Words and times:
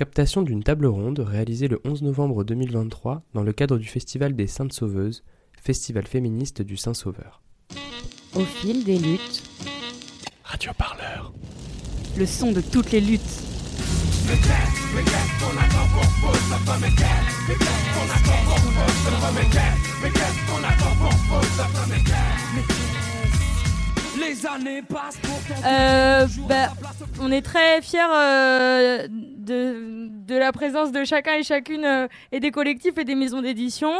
Captation 0.00 0.40
d'une 0.40 0.62
table 0.62 0.86
ronde 0.86 1.18
réalisée 1.18 1.68
le 1.68 1.78
11 1.84 2.00
novembre 2.00 2.42
2023 2.42 3.22
dans 3.34 3.42
le 3.42 3.52
cadre 3.52 3.76
du 3.76 3.86
Festival 3.86 4.34
des 4.34 4.46
Saintes 4.46 4.72
Sauveuses, 4.72 5.24
festival 5.60 6.06
féministe 6.06 6.62
du 6.62 6.78
Saint-Sauveur. 6.78 7.42
Au 8.34 8.40
fil 8.40 8.82
des 8.82 8.98
luttes. 8.98 9.42
Radio 10.42 10.72
Parleur. 10.72 11.34
Le 12.16 12.24
son 12.24 12.50
de 12.50 12.62
toutes 12.62 12.92
les 12.92 13.02
luttes. 13.02 13.20
Les 24.18 24.46
années 24.46 24.80
passent 24.80 25.20
Euh, 25.66 26.26
bah, 26.48 26.68
on 27.20 27.30
est 27.30 27.42
très 27.42 27.82
fiers 27.82 28.00
euh, 28.14 29.08
de, 29.50 30.08
de 30.32 30.36
la 30.36 30.52
présence 30.52 30.90
de 30.92 31.02
chacun 31.04 31.34
et 31.34 31.42
chacune 31.42 31.84
euh, 31.84 32.06
et 32.32 32.40
des 32.40 32.50
collectifs 32.50 32.96
et 32.98 33.04
des 33.04 33.14
maisons 33.14 33.42
d'édition. 33.42 33.92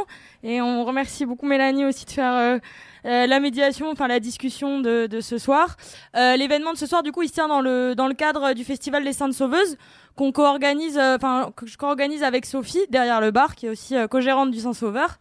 Et 0.43 0.61
on 0.63 0.85
remercie 0.85 1.27
beaucoup 1.27 1.47
Mélanie 1.47 1.85
aussi 1.85 2.05
de 2.07 2.11
faire 2.11 2.33
euh, 2.33 2.59
euh, 3.05 3.27
la 3.27 3.41
médiation, 3.41 3.91
enfin 3.91 4.09
la 4.09 4.21
discussion 4.21 4.81
de, 4.81 5.07
de 5.07 5.21
ce 5.21 5.39
soir. 5.39 5.77
Euh, 6.17 6.37
L'événement 6.37 6.73
de 6.73 6.79
ce 6.79 6.87
soir, 6.87 7.03
du 7.03 7.13
coup, 7.13 7.23
il 7.23 7.29
se 7.29 7.35
tient 7.35 7.49
dans 7.49 7.61
le, 7.61 7.95
dans 7.95 8.09
le 8.09 8.15
cadre 8.15 8.53
du 8.55 8.65
Festival 8.65 9.05
des 9.05 9.13
Saintes 9.13 9.35
Sauveuses 9.35 9.77
qu'on 10.17 10.33
co-organise, 10.33 10.99
euh, 10.99 11.17
enfin 11.17 11.53
que 11.57 11.67
je 11.67 11.77
co-organise 11.77 12.23
avec 12.23 12.47
Sophie 12.47 12.87
derrière 12.89 13.21
le 13.21 13.31
bar, 13.31 13.55
qui 13.55 13.67
est 13.67 13.71
aussi 13.71 13.95
co-gérante 14.11 14.51
du 14.51 14.61
Saint-Sauveur. 14.61 15.19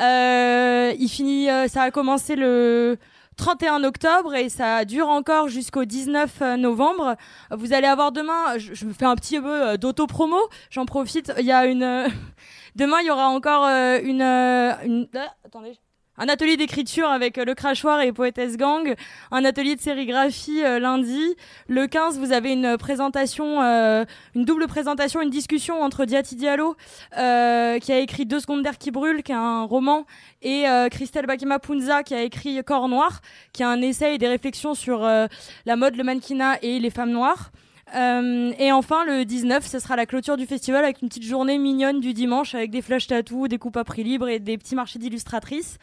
Euh, 0.00 0.92
il 0.98 1.08
finit, 1.08 1.48
ça 1.68 1.82
a 1.82 1.90
commencé 1.90 2.36
le 2.36 2.98
31 3.36 3.84
octobre 3.84 4.34
et 4.34 4.48
ça 4.48 4.84
dure 4.84 5.08
encore 5.08 5.48
jusqu'au 5.48 5.84
19 5.84 6.42
euh, 6.42 6.56
novembre. 6.56 7.16
Vous 7.50 7.72
allez 7.72 7.86
avoir 7.86 8.12
demain, 8.12 8.58
je, 8.58 8.74
je 8.74 8.84
me 8.84 8.92
fais 8.92 9.04
un 9.04 9.16
petit 9.16 9.40
peu 9.40 9.68
euh, 9.68 9.76
d'auto-promo, 9.76 10.38
j'en 10.70 10.86
profite, 10.86 11.32
il 11.38 11.46
y 11.46 11.52
a 11.52 11.66
une... 11.66 11.82
euh, 11.82 12.08
demain, 12.76 12.98
il 13.00 13.06
y 13.06 13.10
aura 13.10 13.28
encore 13.28 13.64
une... 13.64 14.22
une 14.22 15.08
ah, 15.14 15.34
attendez. 15.44 15.78
Un 16.16 16.28
atelier 16.28 16.56
d'écriture 16.56 17.08
avec 17.08 17.38
euh, 17.38 17.44
le 17.44 17.56
crachoir 17.56 18.00
et 18.00 18.12
Poétesse 18.12 18.56
Gang, 18.56 18.94
un 19.32 19.44
atelier 19.44 19.74
de 19.74 19.80
sérigraphie 19.80 20.62
euh, 20.62 20.78
lundi. 20.78 21.34
Le 21.66 21.88
15, 21.88 22.20
vous 22.20 22.30
avez 22.30 22.52
une 22.52 22.78
présentation, 22.78 23.60
euh, 23.62 24.04
une 24.36 24.44
double 24.44 24.68
présentation, 24.68 25.20
une 25.20 25.30
discussion 25.30 25.82
entre 25.82 26.04
Diati 26.04 26.36
Diallo, 26.36 26.76
euh, 27.18 27.80
qui 27.80 27.90
a 27.90 27.98
écrit 27.98 28.26
Deux 28.26 28.38
secondes 28.38 28.62
d'air 28.62 28.78
qui 28.78 28.92
brûle, 28.92 29.24
qui 29.24 29.32
est 29.32 29.34
un 29.34 29.64
roman, 29.64 30.06
et 30.40 30.66
Christelle 30.90 31.26
Bakima 31.26 31.58
Punza, 31.58 32.04
qui 32.04 32.14
a 32.14 32.22
écrit 32.22 32.62
Corps 32.62 32.88
noir, 32.88 33.20
qui 33.52 33.62
est 33.62 33.66
un 33.66 33.80
essai 33.82 34.14
et 34.14 34.18
des 34.18 34.28
réflexions 34.28 34.74
sur 34.74 35.00
la 35.00 35.76
mode, 35.76 35.96
le 35.96 36.04
mannequinat 36.04 36.58
et 36.62 36.78
les 36.78 36.90
femmes 36.90 37.10
noires. 37.10 37.50
Euh, 37.94 38.52
et 38.58 38.72
enfin, 38.72 39.04
le 39.04 39.24
19, 39.24 39.64
ce 39.66 39.78
sera 39.78 39.94
la 39.96 40.06
clôture 40.06 40.36
du 40.36 40.46
festival 40.46 40.84
avec 40.84 41.00
une 41.02 41.08
petite 41.08 41.22
journée 41.24 41.58
mignonne 41.58 42.00
du 42.00 42.12
dimanche 42.12 42.54
avec 42.54 42.70
des 42.70 42.82
flash 42.82 43.06
tattoos, 43.06 43.46
des 43.48 43.58
coupes 43.58 43.76
à 43.76 43.84
prix 43.84 44.02
libre 44.04 44.28
et 44.28 44.38
des 44.40 44.58
petits 44.58 44.74
marchés 44.74 44.98
d'illustratrices. 44.98 45.78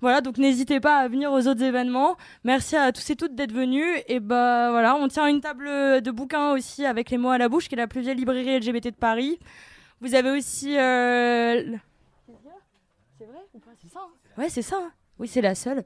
Voilà, 0.00 0.22
donc 0.22 0.38
n'hésitez 0.38 0.80
pas 0.80 0.96
à 0.96 1.08
venir 1.08 1.30
aux 1.30 1.46
autres 1.46 1.62
événements. 1.62 2.16
Merci 2.44 2.74
à 2.76 2.90
tous 2.92 3.10
et 3.10 3.16
toutes 3.16 3.34
d'être 3.34 3.52
venus. 3.52 3.86
Et 4.08 4.18
bah 4.20 4.70
voilà, 4.70 4.96
on 4.96 5.08
tient 5.08 5.26
une 5.26 5.42
table 5.42 5.66
de 6.00 6.10
bouquins 6.10 6.52
aussi 6.52 6.86
avec 6.86 7.10
les 7.10 7.18
mots 7.18 7.28
à 7.28 7.36
la 7.36 7.50
bouche, 7.50 7.68
qui 7.68 7.74
est 7.74 7.78
la 7.78 7.86
plus 7.86 8.00
vieille 8.00 8.14
librairie 8.16 8.58
LGBT 8.58 8.86
de 8.86 8.90
Paris. 8.96 9.38
Vous 10.00 10.14
avez 10.14 10.30
aussi. 10.30 10.78
euh, 10.78 11.76
C'est 13.18 13.26
vrai? 13.26 13.40
Ou 13.52 13.58
pas 13.58 13.70
C'est 13.82 13.92
ça 13.92 14.00
hein 14.00 14.08
Ouais, 14.38 14.48
c'est 14.48 14.62
ça. 14.62 14.76
hein. 14.80 14.90
Oui, 15.20 15.28
c'est 15.28 15.42
la 15.42 15.54
seule. 15.54 15.84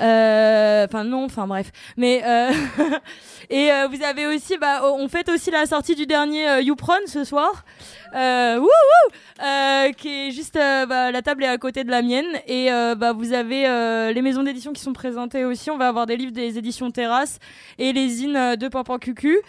Euh, 0.00 0.86
Enfin 0.86 1.02
non, 1.02 1.24
enfin 1.24 1.48
bref. 1.48 1.72
Mais 1.96 2.22
euh, 2.24 2.52
et 3.50 3.72
euh, 3.72 3.88
vous 3.88 4.00
avez 4.04 4.28
aussi, 4.28 4.56
bah, 4.58 4.82
on 4.84 5.08
fête 5.08 5.28
aussi 5.28 5.50
la 5.50 5.66
sortie 5.66 5.96
du 5.96 6.06
dernier 6.06 6.62
YouPron 6.62 6.94
ce 7.06 7.24
soir. 7.24 7.64
Wouh, 8.14 8.60
wouh, 8.60 9.92
qui 9.96 10.28
est 10.28 10.30
juste, 10.30 10.54
bah, 10.54 11.10
la 11.10 11.20
table 11.20 11.42
est 11.42 11.48
à 11.48 11.58
côté 11.58 11.82
de 11.82 11.90
la 11.90 12.00
mienne 12.00 12.26
et 12.46 12.68
bah, 12.96 13.12
vous 13.12 13.32
avez 13.32 13.64
les 14.14 14.22
maisons 14.22 14.44
d'édition 14.44 14.72
qui 14.72 14.80
sont 14.80 14.92
présentées 14.92 15.44
aussi. 15.44 15.70
On 15.70 15.76
va 15.76 15.88
avoir 15.88 16.06
des 16.06 16.16
livres 16.16 16.32
des 16.32 16.56
éditions 16.56 16.92
Terrasse 16.92 17.40
et 17.78 17.92
les 17.92 18.08
zines 18.08 18.54
de 18.54 18.68
Pampan 18.68 18.98
Cucu. 18.98 19.40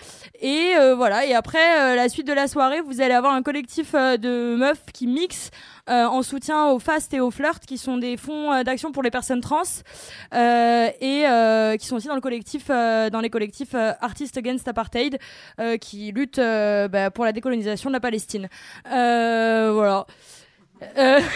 Et 0.41 0.71
voilà. 0.95 1.25
Et 1.27 1.35
après 1.35 1.95
la 1.95 2.09
suite 2.09 2.27
de 2.27 2.33
la 2.33 2.47
soirée, 2.47 2.81
vous 2.81 3.01
allez 3.01 3.13
avoir 3.13 3.33
un 3.33 3.43
collectif 3.43 3.93
de 3.93 4.55
meufs 4.55 4.83
qui 4.91 5.05
mixent 5.05 5.51
en 5.87 6.21
soutien 6.21 6.67
au 6.67 6.79
FAST 6.79 7.13
et 7.13 7.19
au 7.19 7.31
FLIRT, 7.31 7.59
qui 7.65 7.77
sont 7.77 7.97
des 7.97 8.17
fonds 8.17 8.51
euh, 8.51 8.63
d'action 8.63 8.91
pour 8.91 9.03
les 9.03 9.11
personnes 9.11 9.41
trans 9.41 9.61
euh, 10.33 10.89
et 10.99 11.27
euh, 11.27 11.77
qui 11.77 11.85
sont 11.87 11.95
aussi 11.95 12.07
dans 12.07 12.15
le 12.15 12.21
collectif, 12.21 12.65
euh, 12.69 13.09
dans 13.09 13.21
les 13.21 13.29
collectifs 13.29 13.73
euh, 13.73 13.93
Artists 14.01 14.37
Against 14.37 14.67
Apartheid, 14.67 15.17
euh, 15.59 15.77
qui 15.77 16.11
luttent 16.11 16.39
euh, 16.39 16.87
bah, 16.87 17.11
pour 17.11 17.25
la 17.25 17.31
décolonisation 17.31 17.89
de 17.89 17.93
la 17.93 17.99
Palestine. 17.99 18.49
Euh, 18.91 19.71
voilà. 19.73 20.05
Euh, 20.97 21.19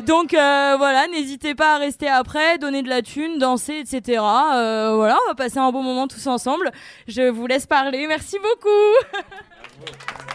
Donc 0.00 0.34
euh, 0.34 0.74
voilà, 0.78 1.06
n'hésitez 1.08 1.54
pas 1.54 1.76
à 1.76 1.78
rester 1.78 2.08
après, 2.08 2.58
donner 2.58 2.82
de 2.82 2.88
la 2.88 3.02
thune, 3.02 3.38
danser, 3.38 3.78
etc. 3.78 4.20
Euh, 4.54 4.94
voilà, 4.96 5.18
on 5.24 5.28
va 5.28 5.34
passer 5.34 5.58
un 5.58 5.70
bon 5.70 5.82
moment 5.82 6.08
tous 6.08 6.26
ensemble. 6.26 6.70
Je 7.06 7.28
vous 7.28 7.46
laisse 7.46 7.66
parler. 7.66 8.06
Merci 8.08 8.38
beaucoup. 8.38 9.22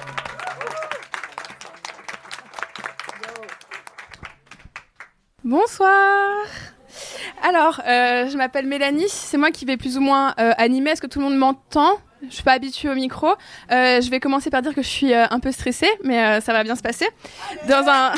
Bonsoir. 5.48 6.46
Alors, 7.42 7.80
euh, 7.88 8.28
je 8.28 8.36
m'appelle 8.36 8.66
Mélanie, 8.66 9.08
c'est 9.08 9.38
moi 9.38 9.50
qui 9.50 9.64
vais 9.64 9.78
plus 9.78 9.96
ou 9.98 10.02
moins 10.02 10.34
euh, 10.42 10.52
animer. 10.58 10.90
Est-ce 10.90 11.02
que 11.02 11.08
tout 11.08 11.20
le 11.20 11.24
monde 11.26 11.38
m'entend? 11.38 12.02
Je 12.28 12.34
suis 12.34 12.44
pas 12.44 12.52
habituée 12.52 12.90
au 12.90 12.96
micro. 12.96 13.30
Euh, 13.72 14.02
je 14.02 14.10
vais 14.10 14.20
commencer 14.20 14.50
par 14.50 14.62
dire 14.62 14.76
que 14.76 14.82
je 14.82 14.90
suis 14.90 15.14
un 15.14 15.40
peu 15.40 15.54
stressée, 15.54 15.90
mais 16.04 16.42
ça 16.42 16.52
va 16.52 16.66
bien 16.66 16.76
se 16.76 16.82
passer. 16.82 17.08
Dans 17.70 17.86
un, 17.88 18.12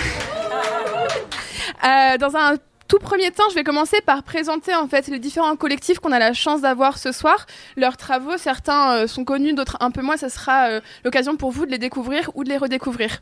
dans 2.18 2.36
un 2.36 2.56
tout 2.88 2.98
premier 2.98 3.30
temps, 3.30 3.48
je 3.52 3.54
vais 3.54 3.64
commencer 3.64 4.02
par 4.02 4.24
présenter 4.24 4.74
en 4.74 4.88
fait 4.88 5.06
les 5.06 5.20
différents 5.20 5.56
collectifs 5.56 6.00
qu'on 6.00 6.12
a 6.12 6.18
la 6.18 6.34
chance 6.34 6.62
d'avoir 6.62 6.98
ce 6.98 7.12
soir. 7.12 7.46
Leurs 7.78 7.98
travaux, 7.98 8.38
certains 8.38 9.06
sont 9.06 9.24
connus, 9.24 9.54
d'autres 9.54 9.78
un 9.82 9.92
peu 9.92 10.02
moins. 10.02 10.18
Ça 10.18 10.30
sera 10.30 10.80
l'occasion 11.06 11.36
pour 11.36 11.52
vous 11.52 11.68
de 11.68 11.72
les 11.72 11.78
découvrir 11.78 12.32
ou 12.34 12.44
de 12.44 12.50
les 12.50 12.58
redécouvrir. 12.58 13.22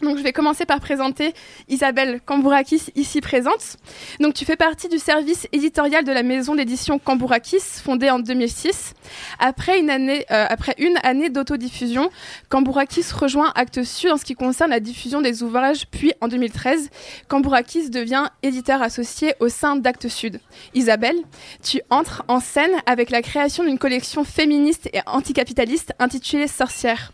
Donc 0.00 0.16
je 0.16 0.22
vais 0.22 0.32
commencer 0.32 0.64
par 0.64 0.80
présenter 0.80 1.34
Isabelle 1.68 2.20
Kambourakis, 2.24 2.92
ici 2.96 3.20
présente. 3.20 3.76
Donc 4.20 4.34
tu 4.34 4.44
fais 4.44 4.56
partie 4.56 4.88
du 4.88 4.98
service 4.98 5.48
éditorial 5.52 6.04
de 6.04 6.12
la 6.12 6.22
maison 6.22 6.54
d'édition 6.54 6.98
Kambourakis, 6.98 7.60
fondée 7.82 8.10
en 8.10 8.18
2006. 8.18 8.94
Après 9.38 9.78
une 9.78 9.90
année, 9.90 10.24
euh, 10.30 10.46
après 10.48 10.74
une 10.78 10.98
année 11.02 11.30
d'autodiffusion, 11.30 12.10
Kambourakis 12.48 13.06
rejoint 13.12 13.52
Actes 13.54 13.84
Sud 13.84 14.10
en 14.10 14.16
ce 14.16 14.24
qui 14.24 14.34
concerne 14.34 14.70
la 14.70 14.80
diffusion 14.80 15.20
des 15.20 15.42
ouvrages, 15.42 15.86
puis 15.90 16.12
en 16.20 16.28
2013, 16.28 16.90
Kambourakis 17.28 17.90
devient 17.90 18.26
éditeur 18.42 18.82
associé 18.82 19.34
au 19.40 19.48
sein 19.48 19.76
d'Actes 19.76 20.08
Sud. 20.08 20.40
Isabelle, 20.74 21.16
tu 21.62 21.80
entres 21.90 22.24
en 22.28 22.40
scène 22.40 22.72
avec 22.86 23.10
la 23.10 23.22
création 23.22 23.64
d'une 23.64 23.78
collection 23.78 24.24
féministe 24.24 24.88
et 24.92 25.00
anticapitaliste 25.06 25.92
intitulée 25.98 26.48
Sorcière. 26.48 27.12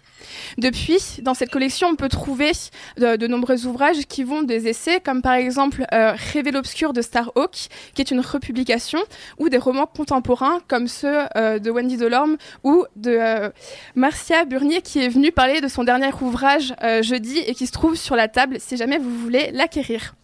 Depuis, 0.58 0.98
dans 1.22 1.34
cette 1.34 1.50
collection, 1.50 1.88
on 1.88 1.96
peut 1.96 2.08
trouver 2.08 2.52
de, 2.96 3.16
de 3.16 3.26
nombreux 3.26 3.66
ouvrages 3.66 4.06
qui 4.08 4.24
vont 4.24 4.42
des 4.42 4.68
essais, 4.68 5.00
comme 5.00 5.22
par 5.22 5.34
exemple 5.34 5.84
euh, 5.92 6.14
Rêver 6.32 6.50
l'obscur 6.50 6.92
de 6.92 7.02
Starhawk, 7.02 7.68
qui 7.94 8.02
est 8.02 8.10
une 8.10 8.20
republication, 8.20 9.00
ou 9.38 9.48
des 9.48 9.58
romans 9.58 9.86
contemporains 9.86 10.60
comme 10.68 10.88
ceux 10.88 11.24
euh, 11.36 11.58
de 11.58 11.70
Wendy 11.70 11.96
Delorme 11.96 12.36
ou 12.62 12.84
de 12.96 13.10
euh, 13.10 13.50
Marcia 13.94 14.44
Burnier, 14.44 14.82
qui 14.82 15.00
est 15.00 15.08
venue 15.08 15.32
parler 15.32 15.60
de 15.60 15.68
son 15.68 15.84
dernier 15.84 16.10
ouvrage 16.20 16.74
euh, 16.82 17.02
jeudi 17.02 17.38
et 17.38 17.54
qui 17.54 17.66
se 17.66 17.72
trouve 17.72 17.96
sur 17.96 18.16
la 18.16 18.28
table 18.28 18.56
si 18.60 18.76
jamais 18.76 18.98
vous 18.98 19.16
voulez 19.18 19.50
l'acquérir. 19.52 20.14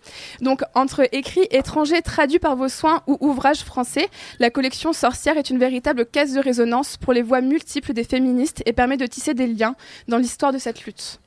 Donc, 0.41 0.63
entre 0.75 1.09
écrits 1.13 1.47
étrangers 1.51 2.03
traduits 2.03 2.39
par 2.39 2.57
vos 2.57 2.69
soins 2.69 3.03
ou 3.07 3.17
ouvrages 3.21 3.63
français, 3.63 4.09
la 4.39 4.51
collection 4.51 4.93
Sorcière 4.93 5.37
est 5.37 5.51
une 5.51 5.59
véritable 5.59 6.07
caisse 6.07 6.33
de 6.33 6.41
résonance 6.41 6.97
pour 6.97 7.13
les 7.13 7.23
voix 7.23 7.41
multiples 7.41 7.93
des 7.93 8.05
féministes 8.05 8.63
et 8.67 8.73
permet 8.73 8.97
de 8.97 9.07
tisser 9.07 9.35
des 9.35 9.47
liens 9.47 9.75
dans 10.09 10.19
l'histoire 10.19 10.53
de 10.53 10.59
cette 10.59 10.85
lutte. 10.85 11.21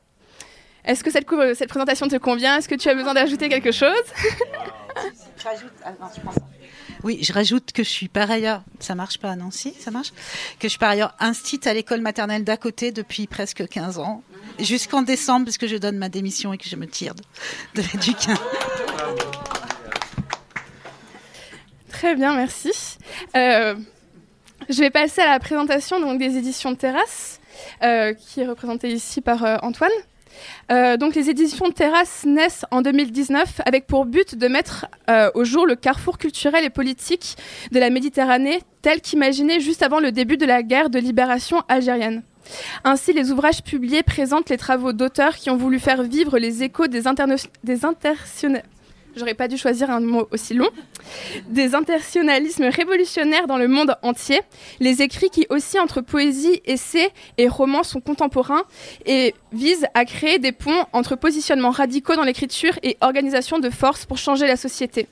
Est-ce 0.85 1.03
que 1.03 1.11
cette, 1.11 1.27
cette 1.55 1.69
présentation 1.69 2.07
te 2.07 2.17
convient? 2.17 2.57
Est-ce 2.57 2.67
que 2.67 2.75
tu 2.75 2.89
as 2.89 2.95
besoin 2.95 3.13
d'ajouter 3.13 3.49
quelque 3.49 3.71
chose? 3.71 3.93
Je 5.38 5.43
rajoute. 5.43 5.71
ah 5.83 5.91
ça. 6.11 6.41
Oui, 7.03 7.19
je 7.21 7.33
rajoute 7.33 7.73
que 7.73 7.83
je 7.83 7.89
suis 7.89 8.07
par 8.07 8.31
ailleurs. 8.31 8.63
Ça 8.79 8.95
marche 8.95 9.17
pas, 9.17 9.35
non? 9.35 9.51
Si, 9.51 9.73
ça 9.77 9.91
marche. 9.91 10.11
Que 10.59 10.63
je 10.63 10.69
suis 10.69 10.79
par 10.79 10.89
ailleurs 10.89 11.13
instite 11.19 11.67
à 11.67 11.73
l'école 11.73 11.99
maternelle 11.99 12.45
d'à 12.45 12.55
côté 12.55 12.91
depuis 12.91 13.27
presque 13.27 13.67
15 13.67 13.99
ans, 13.99 14.23
jusqu'en 14.59 15.01
décembre, 15.01 15.45
parce 15.45 15.57
que 15.57 15.67
je 15.67 15.75
donne 15.75 15.97
ma 15.97 16.07
démission 16.07 16.53
et 16.53 16.57
que 16.57 16.69
je 16.69 16.77
me 16.77 16.88
tire 16.88 17.13
de, 17.13 17.81
de 17.81 17.88
l'éduquin. 17.91 18.35
Très 21.89 22.15
bien, 22.15 22.35
merci. 22.35 22.71
Euh, 23.35 23.75
je 24.69 24.79
vais 24.79 24.89
passer 24.89 25.21
à 25.21 25.31
la 25.31 25.39
présentation 25.39 25.99
donc, 25.99 26.19
des 26.19 26.38
éditions 26.38 26.73
Terrasse, 26.75 27.41
euh, 27.41 27.42
qui 27.81 28.42
est 28.42 28.48
représentée 28.48 28.89
ici 28.89 29.21
par 29.21 29.44
euh, 29.44 29.57
Antoine. 29.62 29.92
Euh, 30.71 30.98
donc 30.98 31.13
les 31.13 31.30
éditions 31.30 31.69
Terrasse 31.71 32.25
naissent 32.25 32.65
en 32.71 32.81
2019 32.81 33.62
avec 33.65 33.86
pour 33.86 34.06
but 34.06 34.36
de 34.36 34.48
mettre 34.48 34.88
euh, 35.10 35.30
au 35.36 35.44
jour 35.44 35.68
le 35.68 35.75
carrefour 35.75 36.18
culturel 36.18 36.65
et 36.65 36.71
politique 36.71 37.36
de 37.71 37.80
la 37.80 37.92
Méditerranée 37.92 38.60
tel 38.81 39.00
qu'imaginé 39.00 39.60
juste 39.60 39.83
avant 39.83 40.00
le 40.00 40.12
début 40.12 40.38
de 40.38 40.45
la 40.45 40.63
guerre 40.63 40.89
de 40.89 40.98
libération 40.98 41.62
algérienne. 41.68 42.24
Ainsi, 42.83 43.13
les 43.13 43.31
ouvrages 43.31 43.63
publiés 43.63 44.04
présentent 44.04 44.50
les 44.50 44.57
travaux 44.57 44.92
d'auteurs 44.92 45.36
qui 45.36 45.50
ont 45.50 45.56
voulu 45.56 45.80
faire 45.80 46.04
vivre 46.04 46.38
les 46.39 46.63
échos 46.63 46.88
des, 46.88 47.04
des 47.63 47.86
internationaux 47.86 48.60
j'aurais 49.15 49.33
pas 49.33 49.48
dû 49.48 49.57
choisir 49.57 49.89
un 49.89 50.00
mot 50.00 50.27
aussi 50.31 50.54
long, 50.54 50.69
des 51.48 51.75
internationalismes 51.75 52.65
révolutionnaires 52.65 53.48
dans 53.48 53.57
le 53.57 53.68
monde 53.68 53.95
entier. 54.01 54.42
Les 54.80 55.01
écrits 55.01 55.30
qui 55.30 55.45
aussi 55.50 55.80
entre 55.80 56.01
poésie, 56.01 56.62
essais 56.65 57.12
et 57.38 57.48
romans 57.48 57.83
sont 57.83 58.01
contemporains 58.01 58.63
et 59.06 59.33
visent 59.51 59.88
à 59.94 60.06
créer 60.06 60.39
des 60.39 60.51
ponts 60.51 60.86
entre 60.94 61.15
positionnements 61.15 61.71
radicaux 61.71 62.15
dans 62.15 62.24
l'écriture 62.24 62.77
et 62.83 62.98
organisation 63.01 63.60
de 63.60 63.69
force 63.69 64.06
pour 64.06 64.18
changer 64.18 64.48
la 64.48 64.57
société. 64.57 65.07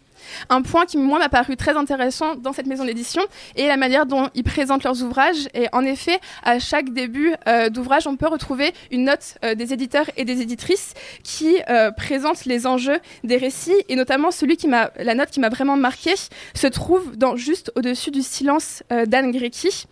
Un 0.50 0.62
point 0.62 0.86
qui, 0.86 0.98
moi, 0.98 1.20
m'a 1.20 1.30
paru 1.30 1.56
très 1.56 1.76
intéressant 1.76 2.36
dans 2.36 2.54
cette 2.54 2.68
maison 2.68 2.86
d'édition 2.86 3.22
est 3.56 3.68
la 3.68 3.78
manière 3.78 4.06
dont 4.06 4.30
ils 4.36 4.44
présentent 4.44 4.84
leurs 4.84 5.02
ouvrages. 5.04 5.48
Et 5.54 5.68
en 5.72 5.84
effet, 5.84 6.20
à 6.44 6.60
chaque 6.60 6.90
début 6.92 7.34
euh, 7.48 7.70
d'ouvrage, 7.70 8.08
on 8.08 8.16
peut 8.16 8.28
retrouver 8.28 8.74
une 8.92 9.06
note 9.06 9.36
euh, 9.44 9.56
des 9.56 9.74
éditeurs 9.74 10.10
et 10.18 10.26
des 10.26 10.42
éditrices 10.42 10.94
qui 11.24 11.58
euh, 11.70 11.92
présente 11.92 12.46
les 12.46 12.68
enjeux 12.68 13.00
des 13.24 13.38
récits. 13.38 13.76
Et 13.90 13.96
notamment, 13.96 14.32
celui 14.32 14.58
qui 14.58 14.68
la 14.68 15.16
note 15.16 15.30
qui 15.32 15.40
m'a 15.40 15.50
vraiment 15.50 15.76
marqué 15.76 16.14
se 16.54 16.68
trouve 16.68 17.12
juste 17.36 17.72
au-dessus 17.76 18.10
du 18.10 18.22
silence 18.22 18.84
d'Anne 18.90 19.32
Grecki. 19.32 19.86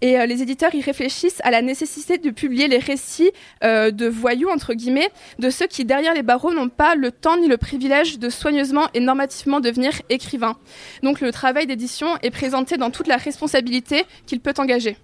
Et 0.00 0.26
les 0.26 0.42
éditeurs 0.42 0.74
y 0.74 0.80
réfléchissent 0.80 1.40
à 1.44 1.50
la 1.50 1.62
nécessité 1.62 2.18
de 2.18 2.30
publier 2.30 2.66
les 2.66 2.78
récits 2.78 3.30
de 3.62 4.08
voyous, 4.08 4.50
entre 4.50 4.74
guillemets, 4.74 5.10
de 5.38 5.50
ceux 5.50 5.66
qui, 5.66 5.84
derrière 5.84 6.14
les 6.14 6.22
barreaux, 6.22 6.52
n'ont 6.52 6.68
pas 6.68 6.94
le 6.94 7.12
temps 7.12 7.36
ni 7.36 7.46
le 7.46 7.56
privilège 7.56 8.18
de 8.18 8.28
soigneusement 8.28 8.88
et 8.94 9.00
normativement 9.00 9.60
devenir 9.74 10.00
écrivain. 10.08 10.56
Donc 11.02 11.20
le 11.20 11.32
travail 11.32 11.66
d'édition 11.66 12.16
est 12.22 12.30
présenté 12.30 12.76
dans 12.76 12.90
toute 12.90 13.06
la 13.06 13.16
responsabilité 13.16 14.04
qu'il 14.26 14.40
peut 14.40 14.54
engager. 14.58 14.96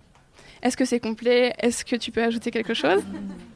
Est-ce 0.62 0.76
que 0.76 0.84
c'est 0.84 1.00
complet? 1.00 1.54
Est-ce 1.58 1.84
que 1.84 1.96
tu 1.96 2.10
peux 2.10 2.22
ajouter 2.22 2.50
quelque 2.50 2.74
chose? 2.74 3.02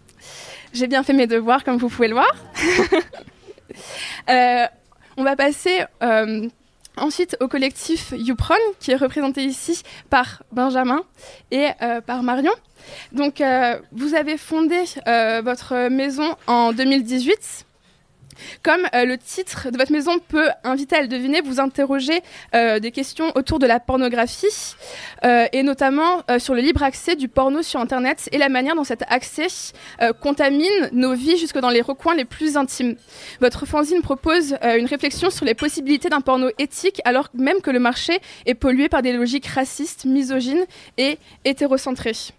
J'ai 0.73 0.89
bien 0.89 1.03
fait 1.03 1.13
mes 1.13 1.27
devoirs, 1.27 1.63
comme 1.63 1.77
vous 1.77 1.89
pouvez 1.89 2.09
le 2.09 2.15
voir. 2.15 2.35
Euh, 4.31 4.67
on 5.17 5.25
va 5.25 5.35
passer 5.35 5.85
euh, 6.03 6.49
ensuite 6.97 7.37
au 7.41 7.49
collectif 7.49 8.13
YouPron, 8.17 8.55
qui 8.79 8.93
est 8.93 8.97
représenté 8.97 9.43
ici 9.43 9.83
par 10.11 10.45
Benjamin 10.53 11.03
et 11.51 11.71
euh, 11.83 12.01
par 12.01 12.23
Marion. 12.23 12.53
Donc, 13.11 13.43
vous 13.91 14.15
avez 14.15 14.37
fondé 14.37 14.85
votre 15.43 15.89
maison 15.89 16.37
en 16.47 16.73
2018. 16.73 17.65
Comme 18.63 18.87
euh, 18.95 19.05
le 19.05 19.19
titre 19.19 19.71
de 19.71 19.77
votre 19.77 19.93
maison 19.93 20.19
peut 20.19 20.49
inviter 20.63 20.97
à 20.97 21.03
le 21.03 21.09
deviner, 21.09 21.41
vous 21.41 21.61
interrogez 21.61 22.21
euh, 22.55 22.79
des 22.79 22.91
questions 22.91 23.33
autour 23.35 23.59
de 23.59 23.67
la 23.67 23.81
pornographie 23.81 24.75
euh, 25.25 25.47
et 25.53 25.63
notamment 25.63 26.23
sur 26.39 26.55
le 26.55 26.61
libre 26.61 26.83
accès 26.83 27.17
du 27.17 27.29
porno 27.29 27.63
sur 27.63 27.81
Internet 27.81 28.29
et 28.33 28.39
la 28.39 28.49
manière 28.49 28.75
dont 28.75 28.85
cet 28.85 29.03
accès 29.09 29.47
contamine 30.21 30.69
nos 30.93 31.15
vies 31.15 31.37
jusque 31.37 31.59
dans 31.59 31.71
les 31.71 31.81
recoins 31.81 32.15
les 32.15 32.25
plus 32.25 32.57
intimes. 32.57 32.97
Votre 33.41 33.67
fanzine 33.67 34.03
propose 34.03 34.57
une 34.63 34.87
réflexion 34.87 35.31
sur 35.31 35.45
les 35.45 35.55
possibilités 35.55 36.09
d'un 36.09 36.21
porno 36.21 36.49
éthique 36.59 37.01
alors 37.05 37.29
même 37.35 37.61
que 37.61 37.71
le 37.71 37.79
marché 37.79 38.19
est 38.47 38.55
pollué 38.55 38.89
par 38.89 39.03
des 39.03 39.13
logiques 39.13 39.47
racistes, 39.47 40.05
misogynes 40.05 40.65
et 40.97 41.19
hétérocentrées. 41.45 42.35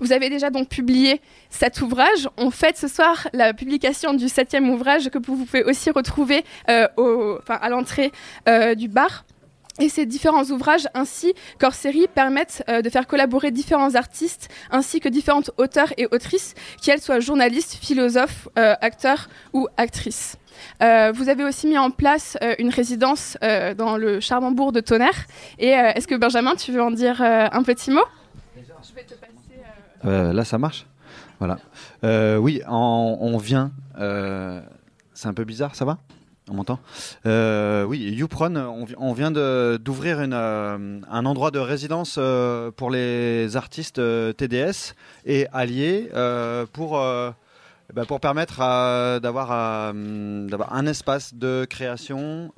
Vous 0.00 0.12
avez 0.12 0.30
déjà 0.30 0.50
donc 0.50 0.68
publié 0.68 1.20
cet 1.50 1.80
ouvrage. 1.80 2.28
On 2.36 2.50
fête 2.50 2.76
ce 2.76 2.88
soir 2.88 3.28
la 3.32 3.52
publication 3.52 4.14
du 4.14 4.28
septième 4.28 4.70
ouvrage 4.70 5.10
que 5.10 5.18
vous 5.18 5.44
pouvez 5.44 5.64
aussi 5.64 5.90
retrouver 5.90 6.44
euh, 6.68 6.86
à 7.48 7.68
l'entrée 7.68 8.12
euh, 8.48 8.74
du 8.74 8.88
bar. 8.88 9.24
Et 9.78 9.88
ces 9.88 10.04
différents 10.04 10.44
ouvrages 10.44 10.88
ainsi 10.92 11.32
qu'hors 11.58 11.72
série 11.72 12.06
permettent 12.06 12.62
euh, 12.68 12.82
de 12.82 12.90
faire 12.90 13.06
collaborer 13.06 13.50
différents 13.50 13.94
artistes 13.94 14.48
ainsi 14.70 15.00
que 15.00 15.08
différentes 15.08 15.50
auteurs 15.56 15.92
et 15.96 16.06
autrices, 16.10 16.54
qu'elles 16.82 17.00
soient 17.00 17.20
journalistes, 17.20 17.78
philosophes, 17.80 18.48
acteurs 18.56 19.28
ou 19.54 19.68
actrices. 19.76 20.36
vous 20.80 21.28
avez 21.28 21.44
aussi 21.44 21.66
mis 21.66 21.78
en 21.78 21.90
place 21.90 22.36
une 22.58 22.68
résidence 22.68 23.38
dans 23.78 23.96
le 23.96 24.20
charmant 24.20 24.50
bourg 24.50 24.72
de 24.72 24.80
Tonnerre. 24.80 25.26
Et 25.58 25.68
est-ce 25.68 26.06
que 26.06 26.14
Benjamin, 26.14 26.56
tu 26.56 26.72
veux 26.72 26.82
en 26.82 26.90
dire 26.90 27.22
un 27.22 27.62
petit 27.62 27.90
mot? 27.90 28.04
Je 28.82 28.94
vais 28.94 29.04
te 29.04 29.14
euh, 30.04 30.32
là, 30.32 30.44
ça 30.44 30.58
marche? 30.58 30.86
Voilà. 31.38 31.58
Euh, 32.04 32.36
oui, 32.36 32.62
on, 32.68 33.38
vient. 33.38 33.72
Euh, 33.98 34.60
c'est 35.14 35.28
un 35.28 35.34
peu 35.34 35.44
bizarre, 35.44 35.74
ça 35.74 35.84
va? 35.84 35.98
On 36.50 36.54
m'entend? 36.54 36.80
Oui, 37.24 37.98
YouPron, 37.98 38.56
on, 38.98 39.12
vient 39.12 39.30
d'ouvrir 39.30 40.18
un 40.18 41.26
endroit 41.26 41.50
de 41.50 41.58
résidence 41.58 42.18
pour 42.76 42.90
les 42.90 43.56
artistes 43.56 44.00
TDS 44.36 44.94
et 45.26 45.46
alliés 45.52 46.10
pour, 46.72 46.92
bah, 46.98 48.04
pour 48.06 48.20
permettre 48.20 48.58
d'avoir 49.20 49.52
un 49.52 50.86
espace 50.86 51.34
de 51.34 51.66
création. 51.70 52.52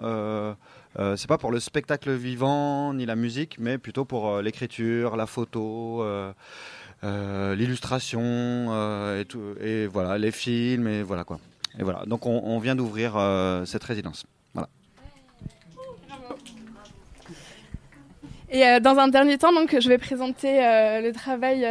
c'est 0.96 1.28
pas 1.28 1.38
pour 1.38 1.52
le 1.52 1.60
spectacle 1.60 2.12
vivant 2.12 2.94
ni 2.94 3.04
la 3.04 3.14
musique, 3.14 3.56
mais 3.58 3.76
plutôt 3.76 4.06
pour 4.06 4.40
l'écriture, 4.40 5.16
la 5.16 5.26
photo. 5.26 6.02
Euh, 6.02 6.32
l'illustration 7.02 8.20
euh, 8.22 9.20
et, 9.20 9.24
tout, 9.24 9.42
et 9.60 9.86
voilà, 9.86 10.18
les 10.18 10.30
films 10.30 10.86
et 10.86 11.02
voilà 11.02 11.24
quoi. 11.24 11.38
Et 11.78 11.82
voilà, 11.82 12.04
donc 12.06 12.26
on, 12.26 12.58
vient 12.58 12.76
d'ouvrir 12.76 13.14
euh, 13.16 13.64
cette 13.64 13.82
résidence. 13.82 14.26
Voilà. 14.52 14.68
Et 18.50 18.80
dans 18.80 18.98
un 18.98 19.08
dernier 19.08 19.38
temps, 19.38 19.54
donc, 19.54 19.74
je 19.80 19.88
vais 19.88 19.96
présenter 19.96 20.58
le 20.58 21.10
travail 21.12 21.66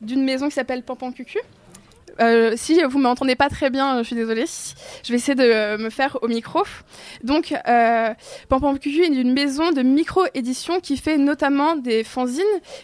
d'une 0.00 0.24
maison 0.24 0.48
qui 0.48 0.54
s'appelle 0.54 0.84
Pampan 0.84 1.10
Cucu. 1.10 1.40
Euh, 2.20 2.54
si 2.56 2.82
vous 2.82 2.98
ne 2.98 3.02
m'entendez 3.04 3.36
pas 3.36 3.48
très 3.48 3.70
bien, 3.70 3.98
je 3.98 4.06
suis 4.06 4.16
désolée. 4.16 4.44
Je 5.04 5.10
vais 5.10 5.16
essayer 5.16 5.34
de 5.34 5.76
me 5.76 5.90
faire 5.90 6.18
au 6.22 6.28
micro. 6.28 6.62
Donc, 7.22 7.54
euh, 7.68 8.14
est 8.50 9.06
une 9.06 9.32
maison 9.32 9.72
de 9.72 9.82
micro-édition 9.82 10.80
qui 10.80 10.96
fait 10.96 11.18
notamment 11.18 11.76
des 11.76 12.04
fanzines 12.04 12.42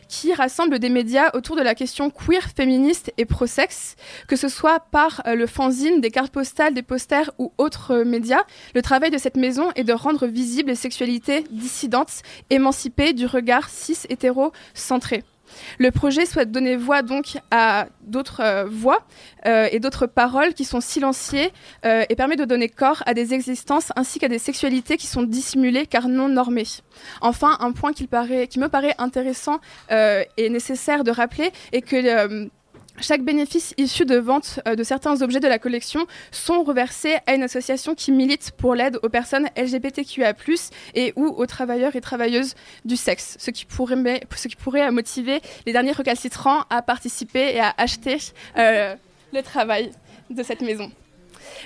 qui 0.09 0.33
rassemblent 0.35 0.79
des 0.79 0.89
médias 0.89 1.31
autour 1.35 1.57
de 1.57 1.63
la 1.63 1.75
question 1.75 2.11
queer, 2.11 2.43
féministe 2.55 3.13
et 3.19 3.25
pro-sexe, 3.25 3.97
que 4.29 4.37
ce 4.37 4.49
soit 4.49 4.81
par 4.91 5.23
euh, 5.27 5.35
le 5.35 5.47
fanzine, 5.47 6.01
des 6.01 6.11
cartes 6.11 6.33
postales, 6.33 6.75
des 6.75 6.83
posters 6.83 7.31
ou 7.39 7.53
autres 7.59 7.93
euh, 7.93 8.05
médias. 8.05 8.43
Le 8.75 8.83
travail 8.83 9.11
de 9.11 9.19
cette 9.19 9.37
maison 9.37 9.71
est 9.75 9.85
de 9.85 9.93
rendre 9.93 10.27
visibles 10.27 10.71
les 10.71 10.75
sexualités 10.75 11.45
dissidentes, 11.51 12.23
émancipées 12.51 13.13
du 13.13 13.27
regard 13.27 13.69
cis-hétéro 13.69 14.53
centré. 14.75 15.23
Le 15.79 15.91
projet 15.91 16.27
souhaite 16.27 16.51
donner 16.51 16.77
voix 16.77 17.03
donc 17.03 17.39
à 17.51 17.87
d'autres 18.03 18.41
euh, 18.41 18.65
voix 18.65 19.07
euh, 19.47 19.69
et 19.71 19.81
d'autres 19.81 20.07
paroles 20.07 20.55
qui 20.55 20.65
sont 20.65 20.81
silenciées 20.81 21.53
euh, 21.85 22.05
et 22.09 22.17
permet 22.17 22.37
de 22.37 22.45
donner 22.45 22.69
corps 22.69 23.03
à 23.07 23.15
des 23.15 23.35
existences 23.35 23.93
ainsi 23.97 24.19
qu'à 24.19 24.29
des 24.29 24.39
sexualités 24.39 24.97
qui 24.97 25.07
sont 25.07 25.23
dissimulées 25.23 25.87
car 25.87 26.09
non 26.09 26.29
normées. 26.29 26.67
Enfin, 27.21 27.57
un 27.61 27.73
point 27.73 27.93
qui, 27.93 28.09
qui 28.49 28.59
me 28.59 28.69
paraît 28.69 28.95
intéressant 28.99 29.61
et 29.91 30.49
nécessaire 30.51 31.05
de 31.05 31.11
rappeler 31.11 31.51
est 31.73 31.83
que 31.83 32.51
chaque 33.01 33.23
bénéfice 33.23 33.75
issu 33.77 34.05
de 34.05 34.17
vente 34.17 34.61
euh, 34.67 34.75
de 34.75 34.83
certains 34.83 35.23
objets 35.23 35.41
de 35.41 35.49
la 35.49 35.59
collection 35.59 36.07
sont 36.31 36.63
reversés 36.63 37.17
à 37.27 37.35
une 37.35 37.43
association 37.43 37.95
qui 37.95 38.13
milite 38.13 38.53
pour 38.53 38.75
l'aide 38.75 38.99
aux 39.03 39.09
personnes 39.09 39.49
LGBTQA+, 39.57 40.35
et 40.95 41.13
ou 41.17 41.27
aux 41.27 41.47
travailleurs 41.47 41.97
et 41.97 42.01
travailleuses 42.01 42.55
du 42.85 42.97
sexe, 42.97 43.37
ce 43.39 43.51
qui 43.51 43.65
pourrait, 43.65 44.21
pourrait 44.63 44.91
motiver 44.91 45.41
les 45.67 45.73
derniers 45.73 45.93
recalcitrants 45.93 46.65
à 46.71 46.83
participer 46.83 47.55
et 47.55 47.61
à 47.61 47.75
acheter 47.77 48.19
euh, 48.57 48.95
le 49.33 49.43
travail 49.43 49.91
de 50.31 50.43
cette 50.43 50.61
maison. 50.61 50.91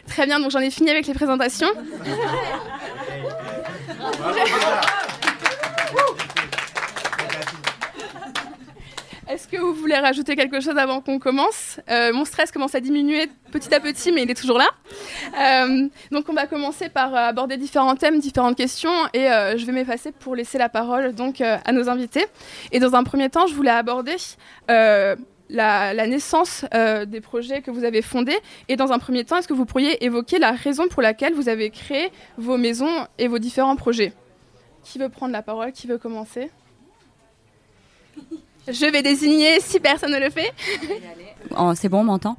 Très 0.07 0.27
bien, 0.27 0.41
donc 0.41 0.51
j'en 0.51 0.61
ai 0.61 0.71
fini 0.71 0.91
avec 0.91 1.07
les 1.07 1.15
présentations. 1.15 1.69
Est-ce 9.27 9.49
que 9.49 9.57
vous 9.57 9.73
voulez 9.73 9.97
rajouter 9.97 10.37
quelque 10.37 10.61
chose 10.61 10.77
avant 10.77 11.01
qu'on 11.01 11.19
commence 11.19 11.81
euh, 11.89 12.13
Mon 12.13 12.27
stress 12.27 12.53
commence 12.53 12.75
à 12.75 12.81
diminuer 12.81 13.29
petit 13.53 13.75
à 13.75 13.81
petit, 13.81 14.13
mais 14.13 14.23
il 14.23 14.31
est 14.31 14.39
toujours 14.39 14.59
là. 14.59 14.69
Euh, 15.41 15.89
donc 16.11 16.29
on 16.29 16.35
va 16.35 16.47
commencer 16.47 16.91
par 16.91 17.15
aborder 17.15 17.57
différents 17.57 17.97
thèmes, 17.97 18.21
différentes 18.21 18.57
questions, 18.57 18.93
et 19.15 19.31
euh, 19.31 19.57
je 19.57 19.65
vais 19.65 19.73
m'effacer 19.73 20.13
pour 20.13 20.37
laisser 20.37 20.59
la 20.59 20.69
parole 20.69 21.15
donc 21.15 21.41
à 21.41 21.73
nos 21.73 21.89
invités. 21.89 22.27
Et 22.71 22.81
dans 22.81 22.95
un 22.95 23.03
premier 23.03 23.31
temps, 23.31 23.47
je 23.47 23.55
voulais 23.55 23.71
aborder 23.71 24.17
la, 24.69 26.07
naissance 26.07 26.67
des 27.07 27.21
projets 27.23 27.63
que 27.63 27.71
vous 27.71 27.85
avez 27.85 28.03
fondés. 28.03 28.39
Et 28.69 28.77
dans 28.77 28.93
un 28.93 28.99
premier 28.99 29.25
temps, 29.25 29.39
est-ce 29.39 29.49
que 29.49 29.55
vous 29.55 29.65
pourriez 29.67 30.05
évoquer 30.05 30.39
la 30.39 30.53
raison 30.53 30.87
pour 30.89 31.01
laquelle 31.01 31.33
vous 31.33 31.49
avez 31.49 31.71
créé 31.71 32.11
vos 32.37 32.59
maisons 32.59 33.07
et 33.19 33.29
vos 33.29 33.39
différents 33.39 33.77
projets? 33.77 34.13
Qui 34.83 34.99
veut 34.99 35.09
prendre 35.09 35.33
la 35.33 35.43
parole? 35.43 35.73
Qui 35.73 35.87
veut 35.87 35.99
commencer? 35.99 36.51
Je 38.69 38.91
vais 38.91 39.03
désigner 39.03 39.61
si 39.61 39.81
personne 39.81 40.13
ne 40.13 40.19
le 40.19 40.31
fait. 40.31 40.53
Oh, 41.57 41.73
c'est 41.75 41.89
bon, 41.89 42.01
on 42.01 42.05
m'entend 42.05 42.37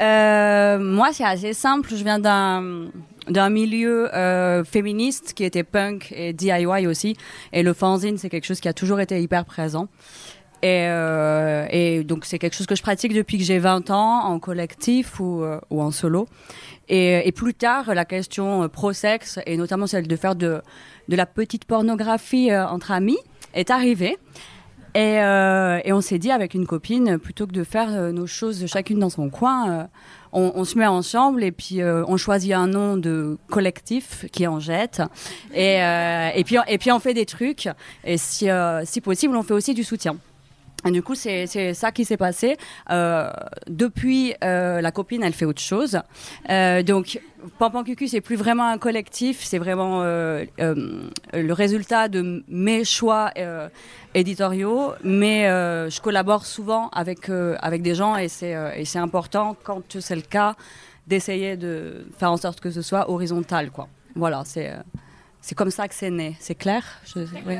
euh, 0.00 0.78
Moi, 0.78 1.10
c'est 1.12 1.24
assez 1.24 1.52
simple. 1.52 1.90
Je 1.90 2.02
viens 2.04 2.18
d'un 2.18 2.88
d'un 3.28 3.50
milieu 3.50 4.12
euh, 4.16 4.64
féministe 4.64 5.32
qui 5.34 5.44
était 5.44 5.62
punk 5.62 6.12
et 6.16 6.32
DIY 6.32 6.86
aussi. 6.88 7.16
Et 7.52 7.62
le 7.62 7.72
fanzine, 7.72 8.18
c'est 8.18 8.28
quelque 8.28 8.46
chose 8.46 8.58
qui 8.58 8.66
a 8.66 8.72
toujours 8.72 8.98
été 9.00 9.20
hyper 9.20 9.44
présent. 9.44 9.86
Et, 10.64 10.86
euh, 10.88 12.02
donc 12.02 12.24
c'est 12.24 12.40
quelque 12.40 12.54
chose 12.54 12.66
que 12.66 12.74
je 12.74 12.82
pratique 12.82 13.12
depuis 13.12 13.38
que 13.38 13.44
j'ai 13.44 13.60
20 13.60 13.90
ans 13.90 14.24
en 14.24 14.40
collectif 14.40 15.20
ou, 15.20 15.44
ou 15.70 15.82
en 15.82 15.92
solo. 15.92 16.26
Et, 16.88 17.26
et, 17.26 17.32
plus 17.32 17.54
tard, 17.54 17.94
la 17.94 18.04
question 18.04 18.68
pro-sexe, 18.68 19.38
et 19.46 19.56
notamment 19.56 19.86
celle 19.86 20.08
de 20.08 20.16
faire 20.16 20.34
de, 20.34 20.60
de 21.08 21.16
la 21.16 21.26
petite 21.26 21.64
pornographie 21.64 22.52
entre 22.52 22.90
amis, 22.90 23.18
est 23.54 23.70
arrivée. 23.70 24.18
Et, 24.94 25.20
euh, 25.20 25.80
et, 25.84 25.92
on 25.92 26.02
s'est 26.02 26.18
dit 26.18 26.30
avec 26.30 26.52
une 26.52 26.66
copine, 26.66 27.18
plutôt 27.18 27.46
que 27.46 27.52
de 27.52 27.64
faire 27.64 27.88
euh, 27.90 28.12
nos 28.12 28.26
choses 28.26 28.66
chacune 28.66 28.98
dans 28.98 29.08
son 29.08 29.30
coin, 29.30 29.70
euh, 29.70 29.84
on, 30.32 30.52
on, 30.54 30.64
se 30.64 30.78
met 30.78 30.86
ensemble 30.86 31.44
et 31.44 31.52
puis 31.52 31.80
euh, 31.80 32.04
on 32.08 32.18
choisit 32.18 32.52
un 32.52 32.66
nom 32.66 32.98
de 32.98 33.38
collectif 33.48 34.26
qui 34.32 34.46
en 34.46 34.60
jette. 34.60 35.02
Et, 35.54 35.76
et, 36.34 36.44
puis, 36.44 36.56
et 36.68 36.78
puis 36.78 36.92
on 36.92 37.00
fait 37.00 37.14
des 37.14 37.26
trucs. 37.26 37.68
Et 38.04 38.18
si, 38.18 38.48
si 38.84 39.00
possible, 39.00 39.36
on 39.36 39.42
fait 39.42 39.54
aussi 39.54 39.72
du 39.74 39.84
soutien. 39.84 40.16
Du 40.90 41.02
coup, 41.02 41.14
c'est 41.14 41.74
ça 41.74 41.92
qui 41.92 42.04
s'est 42.04 42.16
passé. 42.16 42.56
Euh, 42.90 43.30
depuis, 43.68 44.34
euh, 44.42 44.80
la 44.80 44.90
copine, 44.90 45.22
elle 45.22 45.32
fait 45.32 45.44
autre 45.44 45.60
chose. 45.60 46.00
Euh, 46.50 46.82
donc, 46.82 47.20
Pampan 47.58 47.84
Cucu, 47.84 48.08
c'est 48.08 48.20
plus 48.20 48.34
vraiment 48.36 48.66
un 48.68 48.78
collectif, 48.78 49.42
c'est 49.44 49.58
vraiment 49.58 50.02
le 50.02 51.52
résultat 51.52 52.08
de 52.08 52.44
mes 52.48 52.84
choix 52.84 53.30
éditoriaux. 54.14 54.92
Mais 55.04 55.44
je 55.44 56.00
collabore 56.00 56.46
souvent 56.46 56.88
avec, 56.88 57.28
avec 57.28 57.82
des 57.82 57.94
gens 57.94 58.16
et 58.16 58.28
c'est 58.28 58.98
important, 58.98 59.56
quand 59.62 60.00
c'est 60.00 60.16
le 60.16 60.22
cas, 60.22 60.56
d'essayer 61.06 61.56
de 61.56 62.06
faire 62.18 62.30
en 62.30 62.36
sorte 62.36 62.60
que 62.60 62.70
ce 62.70 62.82
soit 62.82 63.10
horizontal. 63.10 63.70
Quoi. 63.70 63.88
Voilà, 64.14 64.42
c'est 64.44 65.54
comme 65.54 65.70
ça 65.70 65.86
que 65.88 65.94
c'est 65.94 66.10
né. 66.10 66.36
C'est 66.40 66.54
clair? 66.54 66.84
Oui, 67.16 67.22
okay. 67.22 67.58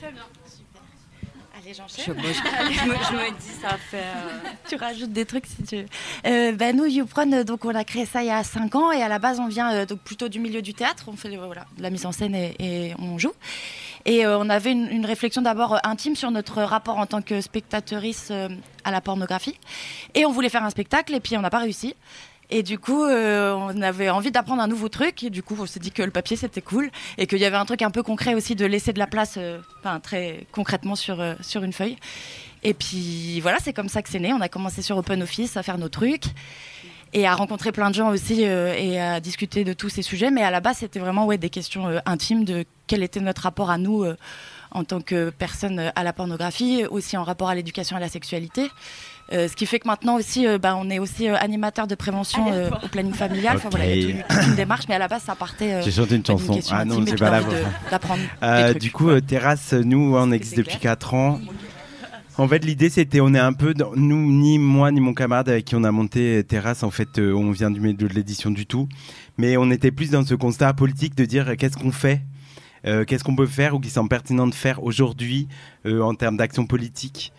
Très 0.00 0.12
bien, 0.12 0.22
super. 0.46 0.82
Allez, 1.58 1.74
j'enchaîne. 1.74 2.04
Je, 2.06 2.12
je, 2.12 2.78
je, 2.78 3.14
me 3.16 3.38
dis, 3.38 3.60
ça 3.60 3.76
fait. 3.76 3.96
Euh... 3.98 4.38
tu 4.68 4.76
rajoutes 4.76 5.12
des 5.12 5.24
trucs 5.24 5.46
si 5.46 5.62
tu 5.64 5.76
veux. 5.76 5.86
Euh, 6.26 6.52
ben, 6.52 6.76
nous, 6.76 6.86
YouPron, 6.86 7.42
donc, 7.44 7.64
on 7.64 7.74
a 7.74 7.82
créé 7.82 8.06
ça 8.06 8.22
il 8.22 8.28
y 8.28 8.30
a 8.30 8.44
5 8.44 8.74
ans 8.76 8.92
et 8.92 9.02
à 9.02 9.08
la 9.08 9.18
base, 9.18 9.40
on 9.40 9.48
vient 9.48 9.72
euh, 9.72 9.86
donc, 9.86 10.00
plutôt 10.00 10.28
du 10.28 10.38
milieu 10.38 10.62
du 10.62 10.72
théâtre. 10.72 11.04
On 11.08 11.16
fait 11.16 11.34
voilà, 11.36 11.64
de 11.76 11.82
la 11.82 11.90
mise 11.90 12.06
en 12.06 12.12
scène 12.12 12.34
et, 12.34 12.54
et 12.60 12.94
on 13.00 13.18
joue. 13.18 13.32
Et 14.04 14.24
euh, 14.24 14.38
on 14.38 14.48
avait 14.48 14.70
une, 14.70 14.88
une 14.88 15.04
réflexion 15.04 15.42
d'abord 15.42 15.78
intime 15.84 16.14
sur 16.14 16.30
notre 16.30 16.62
rapport 16.62 16.98
en 16.98 17.06
tant 17.06 17.22
que 17.22 17.40
spectatrice 17.40 18.30
à 18.84 18.90
la 18.90 19.00
pornographie. 19.00 19.58
Et 20.14 20.26
on 20.26 20.30
voulait 20.30 20.48
faire 20.48 20.64
un 20.64 20.70
spectacle 20.70 21.14
et 21.14 21.20
puis 21.20 21.36
on 21.36 21.40
n'a 21.40 21.50
pas 21.50 21.58
réussi. 21.58 21.94
Et 22.50 22.62
du 22.62 22.78
coup, 22.78 23.04
euh, 23.04 23.52
on 23.54 23.82
avait 23.82 24.08
envie 24.08 24.30
d'apprendre 24.30 24.62
un 24.62 24.68
nouveau 24.68 24.88
truc. 24.88 25.22
Et 25.22 25.30
du 25.30 25.42
coup, 25.42 25.56
on 25.58 25.66
s'est 25.66 25.80
dit 25.80 25.90
que 25.90 26.02
le 26.02 26.10
papier, 26.10 26.36
c'était 26.36 26.62
cool. 26.62 26.90
Et 27.18 27.26
qu'il 27.26 27.38
y 27.38 27.44
avait 27.44 27.56
un 27.56 27.66
truc 27.66 27.82
un 27.82 27.90
peu 27.90 28.02
concret 28.02 28.34
aussi 28.34 28.54
de 28.54 28.64
laisser 28.64 28.92
de 28.92 28.98
la 28.98 29.06
place, 29.06 29.34
euh, 29.36 29.58
très 30.02 30.46
concrètement 30.52 30.94
sur, 30.94 31.20
euh, 31.20 31.34
sur 31.40 31.62
une 31.62 31.72
feuille. 31.72 31.96
Et 32.62 32.74
puis 32.74 33.40
voilà, 33.40 33.58
c'est 33.62 33.72
comme 33.72 33.88
ça 33.88 34.02
que 34.02 34.08
c'est 34.08 34.18
né. 34.18 34.32
On 34.32 34.40
a 34.40 34.48
commencé 34.48 34.82
sur 34.82 34.96
Open 34.96 35.22
Office 35.22 35.56
à 35.56 35.62
faire 35.62 35.78
nos 35.78 35.88
trucs 35.88 36.24
et 37.12 37.26
à 37.26 37.34
rencontrer 37.34 37.72
plein 37.72 37.88
de 37.88 37.94
gens 37.94 38.10
aussi 38.10 38.42
et 38.42 39.00
à 39.00 39.18
discuter 39.20 39.64
de 39.64 39.72
tous 39.72 39.88
ces 39.88 40.02
sujets. 40.02 40.30
Mais 40.30 40.42
à 40.42 40.50
la 40.50 40.60
base, 40.60 40.78
c'était 40.78 40.98
vraiment 40.98 41.26
des 41.26 41.50
questions 41.50 41.88
intimes 42.04 42.44
de 42.44 42.66
quel 42.86 43.02
était 43.02 43.20
notre 43.20 43.42
rapport 43.42 43.70
à 43.70 43.78
nous 43.78 44.04
en 44.72 44.84
tant 44.84 45.00
que 45.00 45.30
personne 45.30 45.92
à 45.94 46.02
la 46.02 46.12
pornographie, 46.12 46.84
aussi 46.90 47.16
en 47.16 47.22
rapport 47.22 47.48
à 47.48 47.54
l'éducation 47.54 47.96
et 47.96 47.98
à 47.98 48.00
la 48.00 48.08
sexualité. 48.08 48.70
Euh, 49.32 49.46
ce 49.46 49.54
qui 49.56 49.66
fait 49.66 49.78
que 49.78 49.86
maintenant 49.86 50.16
aussi, 50.16 50.46
euh, 50.46 50.58
bah, 50.58 50.74
on 50.78 50.88
est 50.88 50.98
aussi 50.98 51.28
euh, 51.28 51.36
animateur 51.36 51.86
de 51.86 51.94
prévention 51.94 52.46
au 52.82 52.88
planning 52.88 53.12
familial. 53.12 53.56
Okay. 53.56 53.66
Enfin, 53.66 53.68
voilà, 53.70 53.94
il 53.94 54.16
y 54.16 54.20
a 54.20 54.22
toute 54.22 54.46
une 54.46 54.54
démarche, 54.54 54.84
mais 54.88 54.94
à 54.94 54.98
la 54.98 55.08
base, 55.08 55.22
ça 55.22 55.34
partait. 55.34 55.82
J'ai 55.82 55.90
chanté 55.90 56.16
une 56.16 56.24
chanson. 56.24 56.58
ah 56.70 56.84
non, 56.84 57.04
c'est 57.06 57.18
pas 57.18 57.30
la 57.30 57.42
D'apprendre. 57.90 58.22
du 58.78 58.90
coup, 58.90 59.20
Terrasse, 59.20 59.72
nous, 59.72 60.16
on 60.16 60.32
existe 60.32 60.56
depuis 60.56 60.78
4 60.78 61.14
ans. 61.14 61.40
En 62.38 62.46
fait, 62.46 62.64
l'idée, 62.64 62.88
c'était, 62.88 63.20
on 63.20 63.34
est 63.34 63.38
un 63.40 63.52
peu, 63.52 63.74
dans, 63.74 63.90
nous, 63.96 64.30
ni 64.30 64.60
moi, 64.60 64.92
ni 64.92 65.00
mon 65.00 65.12
camarade 65.12 65.48
avec 65.48 65.64
qui 65.64 65.74
on 65.74 65.82
a 65.82 65.90
monté 65.90 66.44
Terrasse, 66.44 66.84
en 66.84 66.90
fait, 66.92 67.18
euh, 67.18 67.32
on 67.32 67.50
vient 67.50 67.68
du 67.68 67.80
milieu 67.80 67.94
de 67.94 68.06
l'édition 68.06 68.52
du 68.52 68.64
tout. 68.64 68.88
Mais 69.38 69.56
on 69.56 69.72
était 69.72 69.90
plus 69.90 70.10
dans 70.10 70.24
ce 70.24 70.36
constat 70.36 70.72
politique 70.72 71.16
de 71.16 71.24
dire 71.24 71.56
qu'est-ce 71.56 71.76
qu'on 71.76 71.90
fait, 71.90 72.20
euh, 72.86 73.04
qu'est-ce 73.04 73.24
qu'on 73.24 73.34
peut 73.34 73.48
faire 73.48 73.74
ou 73.74 73.80
qui 73.80 73.90
semble 73.90 74.08
pertinent 74.08 74.46
de 74.46 74.54
faire 74.54 74.84
aujourd'hui 74.84 75.48
euh, 75.84 76.00
en 76.00 76.14
termes 76.14 76.36
d'action 76.36 76.64
politique. 76.64 77.32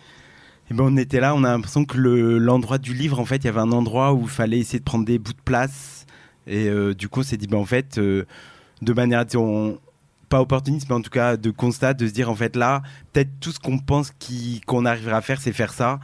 Et 0.70 0.74
ben, 0.74 0.84
on 0.84 0.96
était 0.96 1.18
là, 1.18 1.34
on 1.34 1.42
a 1.42 1.50
l'impression 1.50 1.84
que 1.84 1.98
l'endroit 1.98 2.76
le, 2.76 2.82
du 2.82 2.94
livre, 2.94 3.18
en 3.18 3.24
fait, 3.24 3.38
il 3.38 3.46
y 3.46 3.48
avait 3.48 3.60
un 3.60 3.72
endroit 3.72 4.12
où 4.12 4.22
il 4.22 4.28
fallait 4.28 4.58
essayer 4.58 4.78
de 4.78 4.84
prendre 4.84 5.04
des 5.04 5.18
bouts 5.18 5.32
de 5.32 5.42
place. 5.44 6.06
Et 6.46 6.68
euh, 6.68 6.94
du 6.94 7.08
coup, 7.08 7.20
on 7.20 7.22
s'est 7.24 7.36
dit, 7.36 7.48
ben, 7.48 7.58
en 7.58 7.64
fait, 7.64 7.98
euh, 7.98 8.24
de 8.80 8.92
manière, 8.92 9.24
pas 10.28 10.40
opportuniste, 10.40 10.88
mais 10.88 10.94
en 10.94 11.02
tout 11.02 11.10
cas 11.10 11.36
de 11.36 11.50
constat, 11.50 11.94
de 11.94 12.06
se 12.06 12.12
dire, 12.12 12.30
en 12.30 12.36
fait, 12.36 12.54
là, 12.54 12.82
peut-être 13.12 13.30
tout 13.40 13.50
ce 13.50 13.58
qu'on 13.58 13.78
pense 13.78 14.12
qu'on 14.64 14.82
qu 14.82 14.86
arrivera 14.86 15.16
à 15.16 15.20
faire, 15.22 15.40
c'est 15.40 15.52
faire 15.52 15.72
ça. 15.72 15.98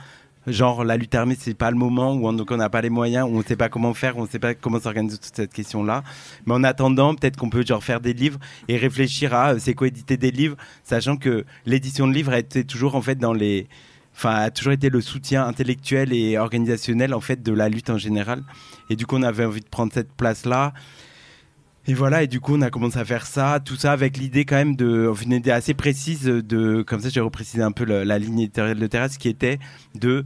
Genre, 0.48 0.84
la 0.84 0.96
lutte 0.96 1.14
armée, 1.14 1.36
c'est 1.38 1.54
pas 1.54 1.70
le 1.70 1.76
moment 1.76 2.14
où 2.14 2.28
on 2.28 2.56
n'a 2.56 2.68
pas 2.68 2.80
les 2.80 2.90
moyens, 2.90 3.28
où 3.28 3.36
on 3.36 3.42
sait 3.42 3.56
pas 3.56 3.68
comment 3.68 3.94
faire, 3.94 4.16
où 4.18 4.22
on 4.22 4.26
sait 4.26 4.40
pas 4.40 4.54
comment 4.54 4.80
s'organiser 4.80 5.18
toute 5.18 5.34
cette 5.34 5.52
question-là. 5.52 6.02
Mais 6.44 6.54
en 6.54 6.64
attendant, 6.64 7.14
peut-être 7.14 7.36
qu'on 7.36 7.50
peut 7.50 7.64
faire 7.80 8.00
des 8.00 8.14
livres 8.14 8.40
et 8.66 8.76
réfléchir 8.76 9.32
à 9.32 9.54
euh, 9.54 9.58
c'est 9.60 9.74
quoi 9.74 9.86
éditer 9.86 10.16
des 10.16 10.32
livres, 10.32 10.56
sachant 10.82 11.16
que 11.16 11.44
l'édition 11.66 12.08
de 12.08 12.12
livres 12.12 12.32
été 12.32 12.64
toujours, 12.64 12.96
en 12.96 13.02
fait, 13.02 13.16
dans 13.16 13.32
les 13.32 13.68
a 14.24 14.50
toujours 14.50 14.72
été 14.72 14.88
le 14.88 15.00
soutien 15.00 15.46
intellectuel 15.46 16.12
et 16.12 16.38
organisationnel 16.38 17.14
en 17.14 17.20
fait 17.20 17.42
de 17.42 17.52
la 17.52 17.68
lutte 17.68 17.90
en 17.90 17.98
général. 17.98 18.42
Et 18.90 18.96
du 18.96 19.06
coup 19.06 19.16
on 19.16 19.22
avait 19.22 19.44
envie 19.44 19.60
de 19.60 19.68
prendre 19.68 19.92
cette 19.92 20.12
place 20.12 20.46
là 20.46 20.72
et 21.88 21.94
voilà 21.94 22.24
et 22.24 22.26
du 22.26 22.40
coup 22.40 22.56
on 22.56 22.62
a 22.62 22.70
commencé 22.70 22.98
à 22.98 23.04
faire 23.04 23.26
ça 23.26 23.60
tout 23.64 23.76
ça 23.76 23.92
avec 23.92 24.16
l'idée 24.16 24.44
quand 24.44 24.56
même 24.56 24.74
de 24.74 25.08
une 25.22 25.32
idée 25.32 25.52
assez 25.52 25.72
précise 25.72 26.24
de 26.24 26.82
comme 26.82 27.00
ça 27.00 27.10
j'ai 27.10 27.20
reprécisé 27.20 27.62
un 27.62 27.70
peu 27.70 27.84
la, 27.84 28.18
ligne 28.18 28.48
de 28.48 28.86
terrasse 28.86 29.18
qui 29.18 29.28
était 29.28 29.60
de 29.94 30.24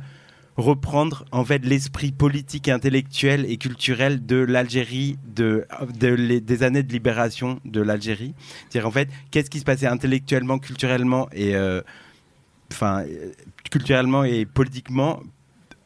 reprendre 0.57 1.25
en 1.33 1.45
fait 1.45 1.65
l'esprit 1.65 2.13
politique 2.13 2.69
intellectuel 2.69 3.45
et 3.51 3.57
culturel 3.57 4.25
de 4.25 4.37
l'Algérie 4.37 5.19
de, 5.35 5.67
des 5.99 6.63
années 6.63 6.83
de 6.83 6.93
libération 6.93 7.61
de 7.65 7.81
l'Algérie. 7.81 8.35
C'est-à-dire 8.69 8.89
en 8.89 8.91
fait 8.91 9.09
qu'est-ce 9.31 9.51
qui 9.51 9.61
se 9.61 9.65
passait 9.65 9.87
intellectuellement 9.87 10.59
culturellement 10.59 11.29
et 11.33 11.55
euh, 11.57 11.81
culturellement 13.71 14.25
et 14.25 14.45
politiquement 14.47 15.21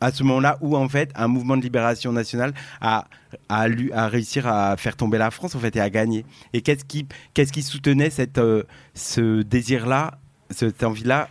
à 0.01 0.13
ce 0.13 0.23
moment-là 0.25 0.59
où 0.61 0.77
en 0.77 0.89
fait 0.89 1.11
un 1.15 1.29
mouvement 1.29 1.57
de 1.57 1.63
libération 1.63 2.13
nationale 2.13 2.53
a, 2.81 3.07
a, 3.49 3.67
a 3.93 4.09
réussi 4.09 4.41
à 4.41 4.77
faire 4.77 4.97
tomber 4.97 5.19
la 5.19 5.31
France 5.31 5.55
en 5.55 5.59
fait 5.59 5.75
et 5.77 5.81
à 5.81 5.89
gagner. 5.91 6.25
Et 6.53 6.61
qu'est-ce 6.61 6.85
qui 6.85 7.07
qu'est-ce 7.33 7.53
qui 7.53 7.63
soutenait 7.63 8.11
cette 8.11 8.39
euh, 8.39 8.65
ce 8.95 9.43
désir 9.43 9.87
là 9.87 10.19
cette 10.51 10.85
envie 10.85 11.05
là 11.05 11.29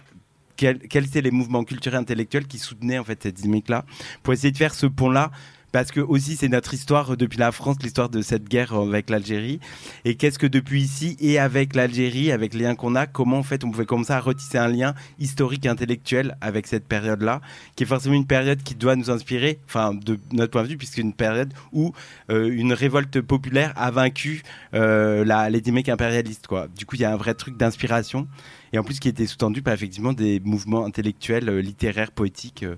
quels, 0.55 0.79
quels 0.79 1.05
étaient 1.05 1.21
les 1.21 1.31
mouvements 1.31 1.63
culturels 1.63 1.99
intellectuels 1.99 2.47
qui 2.47 2.57
soutenaient 2.57 2.99
en 2.99 3.03
fait 3.03 3.21
cette 3.21 3.35
dynamique 3.35 3.69
là 3.69 3.85
pour 4.21 4.33
essayer 4.33 4.51
de 4.51 4.57
faire 4.57 4.73
ce 4.73 4.85
pont 4.85 5.09
là 5.09 5.31
parce 5.73 5.91
que 5.91 5.99
aussi 5.99 6.37
c'est 6.37 6.47
notre 6.47 6.73
histoire 6.73 7.17
depuis 7.17 7.39
la 7.39 7.51
France, 7.51 7.75
l'histoire 7.81 8.07
de 8.07 8.21
cette 8.21 8.47
guerre 8.47 8.73
avec 8.73 9.09
l'Algérie. 9.09 9.59
Et 10.05 10.15
qu'est-ce 10.15 10.39
que 10.39 10.47
depuis 10.47 10.81
ici 10.81 11.17
et 11.19 11.39
avec 11.39 11.75
l'Algérie, 11.75 12.31
avec 12.31 12.53
les 12.53 12.63
liens 12.63 12.75
qu'on 12.75 12.95
a, 12.95 13.07
comment 13.07 13.39
en 13.39 13.43
fait 13.43 13.65
on 13.65 13.71
pouvait 13.71 13.85
commencer 13.85 14.13
à 14.13 14.21
retisser 14.21 14.57
un 14.57 14.69
lien 14.69 14.93
historique 15.19 15.65
et 15.65 15.69
intellectuel 15.69 16.37
avec 16.39 16.67
cette 16.67 16.85
période-là, 16.85 17.41
qui 17.75 17.83
est 17.83 17.87
forcément 17.87 18.15
une 18.15 18.27
période 18.27 18.63
qui 18.63 18.75
doit 18.75 18.95
nous 18.95 19.09
inspirer, 19.09 19.59
enfin 19.65 19.93
de 19.93 20.17
notre 20.31 20.51
point 20.51 20.63
de 20.63 20.67
vue, 20.69 20.77
puisque 20.77 20.99
une 20.99 21.13
période 21.13 21.53
où 21.73 21.91
euh, 22.29 22.49
une 22.53 22.71
révolte 22.71 23.19
populaire 23.19 23.73
a 23.75 23.91
vaincu 23.91 24.43
euh, 24.75 25.25
la, 25.25 25.49
les 25.49 25.61
mecs 25.71 25.89
impérialistes. 25.89 26.47
Quoi. 26.47 26.67
Du 26.77 26.85
coup, 26.85 26.95
il 26.95 27.01
y 27.01 27.05
a 27.05 27.11
un 27.11 27.17
vrai 27.17 27.33
truc 27.33 27.57
d'inspiration. 27.57 28.27
Et 28.73 28.79
en 28.79 28.83
plus, 28.83 28.99
qui 28.99 29.07
était 29.07 29.27
sous-tendu 29.27 29.61
par 29.61 29.73
effectivement 29.73 30.13
des 30.13 30.39
mouvements 30.39 30.85
intellectuels, 30.85 31.47
euh, 31.49 31.61
littéraires, 31.61 32.11
poétiques. 32.11 32.63
Euh, 32.63 32.75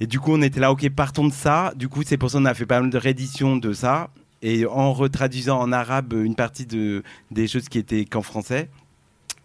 et 0.00 0.06
du 0.06 0.18
coup, 0.18 0.32
on 0.32 0.42
était 0.42 0.60
là, 0.60 0.72
ok, 0.72 0.88
partons 0.90 1.28
de 1.28 1.32
ça. 1.32 1.72
Du 1.76 1.88
coup, 1.88 2.02
c'est 2.04 2.16
pour 2.16 2.30
ça 2.30 2.38
qu'on 2.38 2.44
a 2.46 2.54
fait 2.54 2.66
pas 2.66 2.80
mal 2.80 2.90
de 2.90 2.98
rééditions 2.98 3.56
de 3.56 3.72
ça. 3.72 4.10
Et 4.42 4.66
en 4.66 4.92
retraduisant 4.92 5.58
en 5.58 5.72
arabe 5.72 6.12
une 6.12 6.34
partie 6.34 6.66
de, 6.66 7.02
des 7.30 7.48
choses 7.48 7.68
qui 7.68 7.78
étaient 7.78 8.04
qu'en 8.04 8.22
français. 8.22 8.68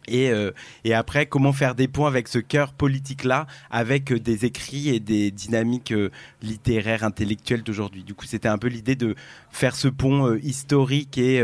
Et, 0.07 0.31
euh, 0.31 0.51
et, 0.83 0.93
après, 0.93 1.27
comment 1.27 1.53
faire 1.53 1.75
des 1.75 1.87
ponts 1.87 2.07
avec 2.07 2.27
ce 2.27 2.39
cœur 2.39 2.73
politique-là, 2.73 3.45
avec 3.69 4.11
euh, 4.11 4.19
des 4.19 4.45
écrits 4.45 4.89
et 4.89 4.99
des 4.99 5.29
dynamiques 5.29 5.91
euh, 5.91 6.09
littéraires, 6.41 7.03
intellectuelles 7.03 7.61
d'aujourd'hui. 7.61 8.03
Du 8.03 8.15
coup, 8.15 8.25
c'était 8.25 8.47
un 8.47 8.57
peu 8.57 8.67
l'idée 8.67 8.95
de 8.95 9.15
faire 9.51 9.75
ce 9.75 9.87
pont 9.87 10.35
historique 10.35 11.17
et 11.17 11.43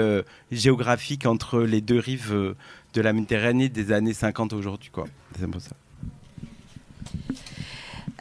géographique 0.51 1.25
entre 1.25 1.62
les 1.62 1.81
deux 1.81 2.00
rives 2.00 2.55
de 2.93 3.01
la 3.01 3.13
Méditerranée 3.13 3.69
des 3.69 3.91
années 3.91 4.13
50 4.13 4.53
aujourd'hui. 4.53 4.91
C'est 5.38 5.50
peu 5.50 5.59
ça. 5.59 5.75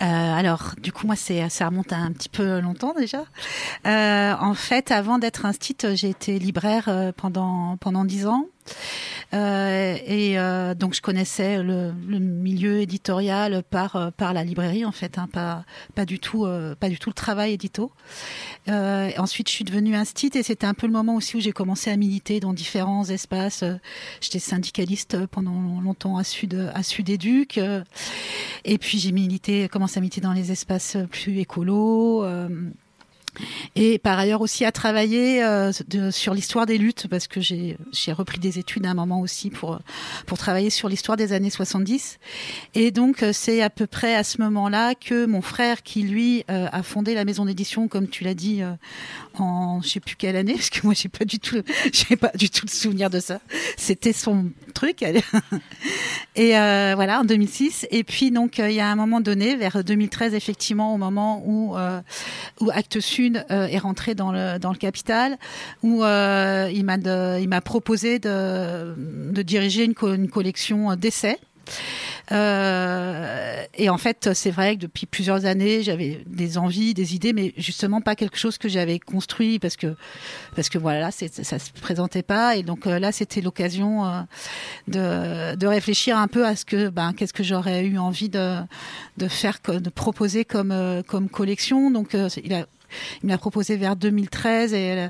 Euh, 0.02 0.04
alors, 0.04 0.74
du 0.78 0.92
coup, 0.92 1.06
moi, 1.06 1.16
c'est, 1.16 1.48
ça 1.48 1.68
remonte 1.68 1.92
à 1.92 1.96
un 1.96 2.12
petit 2.12 2.28
peu 2.28 2.60
longtemps 2.60 2.94
déjà. 2.94 3.24
Euh, 3.86 4.34
en 4.40 4.54
fait, 4.54 4.90
avant 4.90 5.18
d'être 5.18 5.46
instit, 5.46 5.76
j'ai 5.94 6.10
été 6.10 6.38
libraire 6.38 6.84
euh, 6.88 7.12
pendant 7.16 7.76
pendant 7.78 8.04
dix 8.04 8.26
ans. 8.26 8.46
Euh, 9.32 9.96
et 10.06 10.38
euh, 10.38 10.74
donc 10.74 10.94
je 10.94 11.00
connaissais 11.00 11.62
le, 11.62 11.92
milieu 11.92 12.80
éditorial 12.80 13.62
par 13.68 13.96
euh, 13.96 14.10
par 14.10 14.32
la 14.32 14.44
librairie 14.44 14.84
en 14.84 14.92
fait, 14.92 15.18
hein, 15.18 15.28
pas 15.32 15.64
pas 15.94 16.04
du 16.04 16.18
tout 16.18 16.46
pas 16.78 16.88
du 16.88 16.98
tout 16.98 17.10
le 17.10 17.14
travail 17.14 17.52
édito. 17.52 17.92
ensuite, 18.68 19.48
je 19.48 19.54
suis 19.54 19.64
devenue 19.64 19.94
instit 19.94 20.30
et 20.34 20.42
c'était 20.42 20.66
un 20.66 20.74
peu 20.74 20.86
le 20.86 20.92
moment 20.92 21.16
aussi 21.16 21.36
où 21.36 21.40
j'ai 21.40 21.52
commencé 21.52 21.90
à 21.90 21.96
militer 21.96 22.40
dans 22.40 22.52
différents 22.52 23.04
espaces. 23.04 23.64
J'étais 24.20 24.38
syndicaliste 24.38 25.26
pendant 25.26 25.80
longtemps 25.80 26.16
à 26.16 26.24
Sud 26.24 26.70
à 26.74 26.82
Sud 26.82 27.08
Éduc 27.08 27.58
et 28.64 28.78
puis 28.78 28.98
j'ai 28.98 29.12
milité, 29.12 29.68
commencé 29.68 29.98
à 29.98 30.00
militer 30.00 30.20
dans 30.20 30.32
les 30.32 30.52
espaces 30.52 30.96
plus 31.10 31.38
écolos. 31.38 32.24
Et 33.76 33.98
par 33.98 34.18
ailleurs 34.18 34.40
aussi 34.40 34.64
à 34.64 34.72
travailler 34.72 35.42
euh, 35.42 35.72
sur 36.10 36.34
l'histoire 36.34 36.66
des 36.66 36.78
luttes, 36.78 37.06
parce 37.08 37.26
que 37.26 37.40
j'ai 37.40 37.76
repris 38.08 38.38
des 38.38 38.58
études 38.58 38.86
à 38.86 38.90
un 38.90 38.94
moment 38.94 39.20
aussi 39.20 39.50
pour, 39.50 39.80
pour 40.26 40.38
travailler 40.38 40.70
sur 40.70 40.88
l'histoire 40.88 41.16
des 41.16 41.32
années 41.32 41.50
70. 41.50 42.18
Et 42.74 42.90
donc 42.90 43.22
euh, 43.22 43.32
c'est 43.32 43.62
à 43.62 43.70
peu 43.70 43.86
près 43.86 44.14
à 44.14 44.24
ce 44.24 44.40
moment-là 44.42 44.94
que 44.94 45.26
mon 45.26 45.42
frère, 45.42 45.82
qui 45.82 46.02
lui 46.02 46.44
euh, 46.50 46.68
a 46.70 46.82
fondé 46.82 47.14
la 47.14 47.24
maison 47.24 47.44
d'édition, 47.44 47.88
comme 47.88 48.08
tu 48.08 48.24
l'as 48.24 48.34
dit, 48.34 48.62
en 49.34 49.80
je 49.82 49.88
sais 49.88 50.00
plus 50.00 50.16
quelle 50.16 50.36
année, 50.36 50.54
parce 50.54 50.70
que 50.70 50.80
moi 50.84 50.94
j'ai 50.94 51.08
pas 51.08 51.24
du 51.24 51.38
tout, 51.38 51.62
pas 52.20 52.32
du 52.36 52.50
tout 52.50 52.66
le 52.66 52.72
souvenir 52.72 53.10
de 53.10 53.20
ça. 53.20 53.40
C'était 53.76 54.12
son 54.12 54.50
truc. 54.74 55.02
Et 56.36 56.50
voilà, 56.50 57.20
en 57.20 57.24
2006. 57.24 57.86
Et 57.90 58.04
puis 58.04 58.30
donc 58.30 58.58
il 58.58 58.72
y 58.72 58.80
a 58.80 58.88
un 58.88 58.96
moment 58.96 59.20
donné, 59.20 59.56
vers 59.56 59.82
2013 59.82 60.34
effectivement, 60.34 60.94
au 60.94 60.98
moment 60.98 61.42
où, 61.44 61.76
où 62.60 62.70
Actes 62.70 63.00
Sud 63.00 63.23
euh, 63.50 63.66
est 63.66 63.78
rentré 63.78 64.14
dans 64.14 64.32
le, 64.32 64.58
dans 64.58 64.72
le 64.72 64.78
capital, 64.78 65.38
où 65.82 66.04
euh, 66.04 66.70
il 66.72 66.84
m'a 66.84 66.96
il 67.38 67.48
m'a 67.48 67.60
proposé 67.60 68.18
de, 68.18 68.94
de 68.96 69.42
diriger 69.42 69.84
une, 69.84 69.94
une 70.02 70.28
collection 70.28 70.94
d'essais. 70.96 71.38
Euh, 72.32 73.62
et 73.74 73.90
en 73.90 73.98
fait, 73.98 74.30
c'est 74.34 74.50
vrai 74.50 74.76
que 74.76 74.82
depuis 74.82 75.06
plusieurs 75.06 75.44
années, 75.44 75.82
j'avais 75.82 76.22
des 76.26 76.58
envies, 76.58 76.94
des 76.94 77.14
idées, 77.14 77.32
mais 77.32 77.52
justement 77.56 78.00
pas 78.00 78.14
quelque 78.14 78.38
chose 78.38 78.58
que 78.58 78.68
j'avais 78.68 78.98
construit 78.98 79.58
parce 79.58 79.76
que 79.76 79.94
parce 80.56 80.68
que 80.68 80.78
voilà, 80.78 81.10
ça, 81.10 81.28
se 81.28 81.72
présentait 81.80 82.22
pas. 82.22 82.56
Et 82.56 82.62
donc 82.62 82.86
là, 82.86 83.12
c'était 83.12 83.40
l'occasion 83.40 84.26
de, 84.88 85.54
de 85.54 85.66
réfléchir 85.66 86.16
un 86.16 86.28
peu 86.28 86.46
à 86.46 86.56
ce 86.56 86.64
que 86.64 86.88
ben 86.88 87.12
qu'est-ce 87.12 87.32
que 87.32 87.42
j'aurais 87.42 87.84
eu 87.84 87.98
envie 87.98 88.28
de 88.28 88.56
de 89.18 89.28
faire, 89.28 89.58
de 89.66 89.90
proposer 89.90 90.44
comme 90.44 91.02
comme 91.06 91.28
collection. 91.28 91.90
Donc 91.90 92.16
il 92.42 92.54
a 92.54 92.66
il 93.22 93.28
m'a 93.28 93.38
proposé 93.38 93.76
vers 93.76 93.96
2013 93.96 94.74
et, 94.74 95.08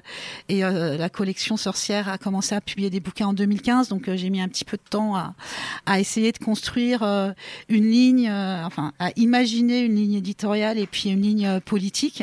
et 0.49 0.64
euh, 0.64 0.97
la 0.97 1.09
collection 1.09 1.57
Sorcière 1.57 2.09
a 2.09 2.19
commencé 2.19 2.55
à 2.55 2.61
publier 2.61 2.91
des 2.91 3.00
bouquins 3.00 3.29
en 3.29 3.33
2015. 3.33 3.88
Donc 3.88 4.09
euh, 4.09 4.17
j'ai 4.17 4.31
mis 4.31 4.41
un 4.41 4.49
petit 4.49 4.64
peu 4.64 4.76
de 4.76 4.88
temps 4.88 5.17
à, 5.17 6.00
essayer 6.00 6.33
de 6.33 6.38
construire 6.38 7.03
euh, 7.03 7.33
une 7.69 7.85
ligne, 7.85 8.31
enfin 8.31 8.93
à 8.99 9.11
imaginer 9.17 9.81
une 9.81 9.95
ligne 9.95 10.14
éditoriale 10.14 10.79
et 10.79 10.87
puis 10.87 11.11
une 11.11 11.23
ligne 11.23 11.61
politique 11.61 12.23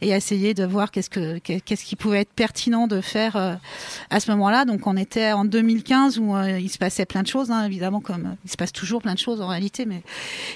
et 0.00 0.12
à 0.12 0.16
essayer 0.16 0.54
de 0.54 0.64
voir 0.64 0.90
qu'est-ce 0.90 1.10
que 1.10 1.38
qu'est-ce 1.38 1.84
qui 1.84 1.96
pouvait 1.96 2.20
être 2.20 2.32
pertinent 2.32 2.86
de 2.86 3.00
faire 3.00 3.36
à 4.10 4.20
ce 4.20 4.30
moment-là. 4.32 4.64
Donc 4.64 4.86
on 4.86 4.96
était 4.96 5.32
en 5.32 5.44
2015 5.44 6.18
où 6.18 6.34
il 6.58 6.70
se 6.70 6.78
passait 6.78 7.06
plein 7.06 7.22
de 7.22 7.26
choses, 7.26 7.50
hein, 7.50 7.64
évidemment 7.64 8.00
comme 8.00 8.36
il 8.44 8.50
se 8.50 8.56
passe 8.56 8.72
toujours 8.72 9.02
plein 9.02 9.14
de 9.14 9.18
choses 9.18 9.40
en 9.40 9.48
réalité, 9.48 9.84
mais 9.84 10.02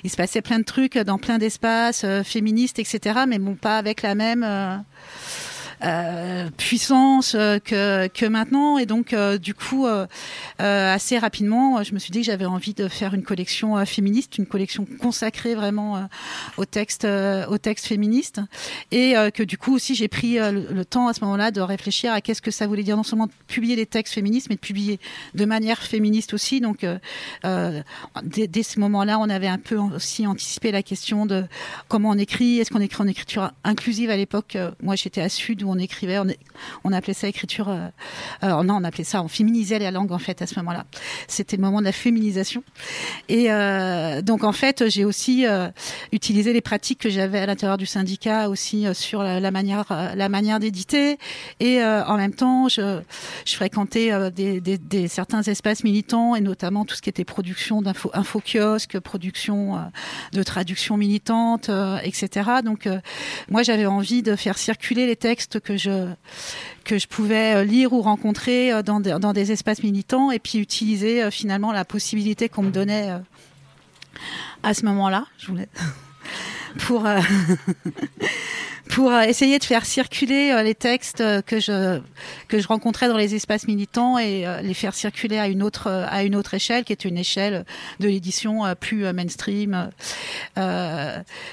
il 0.05 0.11
se 0.11 0.17
passait 0.17 0.43
plein 0.43 0.59
de 0.59 0.65
trucs 0.65 0.99
dans 0.99 1.19
plein 1.19 1.38
d'espaces 1.38 2.05
féministes, 2.25 2.79
etc. 2.79 3.21
Mais 3.29 3.38
bon, 3.38 3.55
pas 3.55 3.79
avec 3.79 4.03
la 4.03 4.15
même 4.15 4.36
euh, 4.43 4.76
euh, 4.76 4.78
puissance 6.56 7.35
euh, 7.35 7.59
que, 7.59 8.26
maintenant. 8.26 8.78
Et 8.78 8.87
donc, 8.87 9.14
du 9.40 9.54
coup, 9.54 9.87
assez 10.59 11.18
rapidement, 11.18 11.83
je 11.83 11.95
me 11.95 11.99
suis 11.99 12.11
dit 12.11 12.21
que 12.21 12.26
j'avais 12.26 12.45
envie 12.45 12.75
de 12.75 12.88
faire 12.88 13.14
une 13.14 13.23
collection 13.23 13.85
féministe, 13.87 14.38
une 14.38 14.47
collection 14.47 14.87
consacrée 15.00 15.54
vraiment 15.54 16.09
au 16.56 16.64
texte, 16.64 17.04
au 17.04 17.59
texte 17.59 17.87
féministe. 17.87 18.40
Et 18.90 19.14
que 19.35 19.42
du 19.42 19.59
coup 19.59 19.75
aussi, 19.75 19.95
j'ai 19.95 20.09
pris 20.09 20.38
le, 20.38 20.85
temps 20.85 21.09
à 21.09 21.14
ce 21.14 21.21
moment-là 21.23 21.50
de 21.50 21.61
réfléchir 21.61 22.12
à 22.12 22.21
qu'est-ce 22.21 22.42
que 22.42 22.50
ça 22.50 22.66
voulait 22.66 22.83
dire 22.83 22.97
non 22.97 23.02
seulement 23.02 23.26
de 23.26 23.33
publier 23.47 23.76
des 23.76 23.87
textes 23.87 24.14
féministes, 24.14 24.48
mais 24.48 24.57
de 24.57 24.61
publier 24.61 24.98
de 25.35 25.44
manière 25.44 25.83
féministe 25.83 26.35
aussi. 26.35 26.61
Donc, 26.61 26.87
dès, 27.44 28.46
dès, 28.48 28.62
ce 28.62 28.81
moment-là, 28.81 29.18
on 29.18 29.29
avait 29.29 29.48
un 29.48 29.59
peu 29.59 29.77
aussi 29.77 30.27
anticipé 30.27 30.72
la 30.72 30.83
question 30.83 31.27
de 31.27 31.44
comment 31.88 32.11
on 32.11 32.18
écrit. 32.18 32.59
Est-ce 32.59 32.70
qu'on 32.70 32.81
écrit 32.81 33.03
en 33.03 33.09
écriture 33.09 33.53
inclusive 33.64 34.11
à 34.11 34.16
l'époque 34.16 34.57
Moi, 34.83 34.96
j'étais 34.96 35.20
à 35.20 35.29
Sud 35.29 35.65
on 35.68 35.79
écrivait, 35.79 36.18
on, 36.85 36.92
appelait 36.92 37.14
ça 37.14 37.29
écriture. 37.29 37.68
Euh, 37.68 37.88
euh, 38.42 38.62
non, 38.62 38.76
on 38.76 38.85
appelait 38.85 39.05
ça, 39.05 39.22
on 39.22 39.29
féminisait 39.29 39.79
la 39.79 39.90
langue 39.90 40.12
en 40.12 40.18
fait 40.18 40.42
à 40.42 40.46
ce 40.46 40.59
moment-là. 40.61 40.85
C'était 41.29 41.57
le 41.57 41.62
moment 41.62 41.81
de 41.81 41.85
la 41.85 41.92
féminisation. 41.92 42.62
Et 43.29 43.50
euh, 43.50 44.22
donc 44.22 44.44
en 44.44 44.52
fait, 44.52 44.88
j'ai 44.88 45.05
aussi 45.05 45.44
utilisé 46.12 46.52
les 46.52 46.61
pratiques 46.61 47.00
que 47.00 47.11
j'avais 47.11 47.38
à 47.38 47.46
l'intérieur 47.46 47.79
du 47.79 47.87
syndicat 47.87 48.48
aussi 48.48 48.87
sur 48.94 49.22
la, 49.22 49.50
manière, 49.50 50.61
d'éditer. 50.61 51.18
Et 51.61 51.83
en 51.83 52.16
même 52.16 52.35
temps, 52.35 52.68
je, 52.68 53.00
fréquentais 53.46 54.11
certains 55.09 55.42
espaces 55.42 55.85
militants 55.85 56.35
et 56.35 56.40
notamment 56.40 56.85
tout 56.85 56.94
ce 56.94 57.02
qui 57.02 57.09
était 57.09 57.24
production 57.24 57.83
d'info 57.83 58.11
info 58.12 58.40
production 59.02 59.90
de 60.33 60.42
traduction 60.42 60.96
militante, 60.96 61.70
etc. 62.02 62.50
Donc 62.64 62.88
moi, 63.50 63.62
j'avais 63.62 63.87
envie 63.87 64.22
de 64.22 64.37
faire 64.37 64.59
circuler 64.59 65.07
les 65.07 65.16
textes 65.16 65.56
que 65.59 65.77
je 65.77 66.09
que 66.85 66.99
je 66.99 67.07
pouvais 67.07 67.57
euh, 67.57 67.64
lire 67.64 67.92
ou 67.92 68.01
rencontrer 68.01 68.73
euh, 68.73 68.83
dans, 68.83 69.01
dans 69.01 69.33
des 69.33 69.53
espaces 69.53 69.83
militants 69.83 70.31
et 70.31 70.38
puis 70.38 70.59
utiliser 70.59 71.23
euh, 71.23 71.31
finalement 71.31 71.73
la 71.73 71.85
possibilité 71.85 72.49
qu'on 72.49 72.62
me 72.62 72.71
donnait 72.71 73.11
à 74.62 74.75
ce 74.75 74.85
moment-là. 74.85 75.27
Je 75.38 75.49
voulais 75.49 75.69
pour 76.79 77.05
pour 78.88 79.11
euh, 79.11 79.22
essayer 79.22 79.59
de 79.59 79.64
faire 79.64 79.85
circuler 79.85 80.51
euh, 80.51 80.62
les 80.62 80.75
textes 80.75 81.20
euh, 81.20 81.42
que 81.42 81.61
je 81.61 82.01
que 82.49 82.59
je 82.59 82.68
rencontrais 82.68 83.09
dans 83.09 83.16
les 83.16 83.35
espaces 83.35 83.66
militants 83.66 84.18
et 84.18 84.46
les 84.62 84.75
faire 84.75 84.94
circuler 84.94 85.38
à 85.38 85.49
une 85.49 85.62
autre 85.62 85.88
à 85.88 86.22
une 86.22 86.37
autre 86.37 86.55
échelle 86.55 86.85
qui 86.85 86.92
est 86.92 87.05
une 87.05 87.18
échelle 87.18 87.64
de 88.01 88.09
l'édition 88.09 88.62
plus 88.79 89.12
mainstream. 89.12 89.90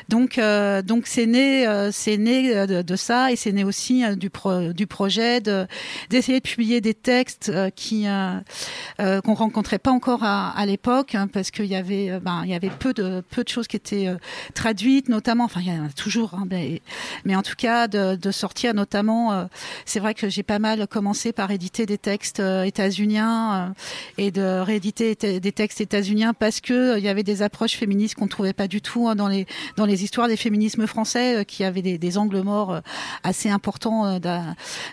donc 0.10 0.40
donc 0.86 1.08
c'est 1.08 1.26
né 1.26 1.66
c'est 1.92 2.18
né 2.18 2.68
de, 2.68 2.96
ça 2.96 3.32
et 3.32 3.36
c'est 3.36 3.52
né 3.52 3.64
aussi 3.64 4.04
du 4.16 4.30
du 4.74 4.88
projet 4.88 5.42
de 5.42 5.68
d'essayer 6.10 6.40
de 6.40 6.48
publier 6.48 6.82
des 6.82 6.94
textes 6.94 7.52
qui 7.76 8.06
qu'on 8.98 9.34
rencontrait 9.34 9.80
pas 9.80 9.92
encore 9.92 10.24
à, 10.24 10.52
à 10.52 10.66
l'époque 10.66 11.16
hein, 11.16 11.28
parce 11.28 11.52
qu'il 11.52 11.66
y 11.66 11.76
avait 11.76 12.20
ben 12.20 12.42
il 12.44 12.52
y 12.52 12.56
avait 12.56 12.70
peu 12.70 12.94
de 12.94 13.22
peu 13.32 13.44
de 13.44 13.50
choses 13.50 13.68
qui 13.68 13.78
étaient 13.78 14.10
traduites 14.54 15.10
notamment 15.10 15.46
enfin 15.46 15.62
il 15.62 15.68
y 15.68 15.72
en 15.72 15.86
a 15.86 15.90
toujours 15.90 16.34
hein, 16.36 16.46
mais, 16.50 16.82
mais 17.26 17.36
en 17.36 17.42
tout 17.42 17.56
cas 17.58 17.88
de, 17.88 18.16
de 18.16 18.32
sortir 18.32 18.74
notamment. 18.74 19.34
Euh, 19.34 19.46
c'est 19.86 20.00
vrai 20.00 20.14
que 20.14 20.30
j'ai 20.30 20.44
pas 20.44 20.60
mal 20.60 20.88
commencé 20.88 21.32
par 21.34 21.52
éditer 21.52 21.86
des 21.86 21.98
textes 21.98 22.40
euh, 22.40 22.64
états-uniens 22.64 23.54
euh, 23.54 23.74
et 24.18 24.32
de 24.32 24.60
rééditer 24.60 25.16
des 25.16 25.52
textes 25.52 25.82
états-uniens 25.82 26.34
parce 26.34 26.62
que 26.62 26.98
il 26.98 27.04
y 27.04 27.08
avait 27.08 27.24
des 27.24 27.42
approches 27.42 27.76
féministes 27.76 28.16
qu'on 28.16 28.28
trouvait 28.28 28.54
pas 28.54 28.68
du 28.68 28.82
tout 28.82 29.08
hein, 29.08 29.16
dans 29.16 29.28
les 29.28 29.46
dans 29.78 29.86
les 29.86 30.04
histoires 30.04 30.28
des 30.28 30.38
féminismes 30.38 30.88
français 30.88 31.46
qui 31.46 31.64
avaient 31.64 31.82
des, 31.82 31.98
des 31.98 32.18
angles 32.18 32.42
morts 32.42 32.82
assez 33.24 33.50
importants 33.50 34.20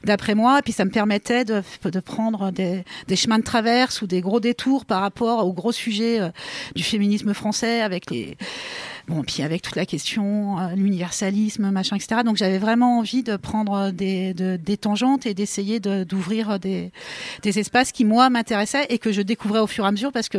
d'après 0.04 0.34
moi. 0.34 0.58
Et 0.58 0.62
puis 0.62 0.72
ça 0.72 0.84
me 0.84 0.90
permettait 0.90 1.44
de, 1.44 1.62
de 1.84 2.00
prendre 2.00 2.50
des, 2.50 2.84
des 3.08 3.16
chemins 3.16 3.38
de 3.38 3.44
traverse 3.44 4.02
ou 4.02 4.06
des 4.06 4.20
gros 4.20 4.40
détours 4.40 4.84
par 4.84 5.00
rapport 5.00 5.46
aux 5.46 5.52
gros 5.52 5.72
sujets 5.72 6.20
du 6.74 6.82
féminisme 6.82 7.34
français 7.34 7.80
avec 7.82 8.10
les 8.10 8.36
Bon, 9.10 9.24
puis 9.24 9.42
avec 9.42 9.62
toute 9.62 9.74
la 9.74 9.86
question, 9.86 10.60
euh, 10.60 10.76
l'universalisme, 10.76 11.68
machin, 11.72 11.96
etc. 11.96 12.20
Donc 12.24 12.36
j'avais 12.36 12.58
vraiment 12.58 13.00
envie 13.00 13.24
de 13.24 13.34
prendre 13.34 13.90
des, 13.90 14.32
des 14.34 14.76
tangentes 14.76 15.26
et 15.26 15.34
d'essayer 15.34 15.80
d'ouvrir 15.80 16.60
des, 16.60 16.92
des 17.42 17.58
espaces 17.58 17.90
qui, 17.90 18.04
moi, 18.04 18.30
m'intéressaient 18.30 18.86
et 18.88 18.98
que 18.98 19.10
je 19.10 19.20
découvrais 19.20 19.58
au 19.58 19.66
fur 19.66 19.84
et 19.84 19.88
à 19.88 19.90
mesure 19.90 20.12
parce 20.12 20.28
que 20.28 20.38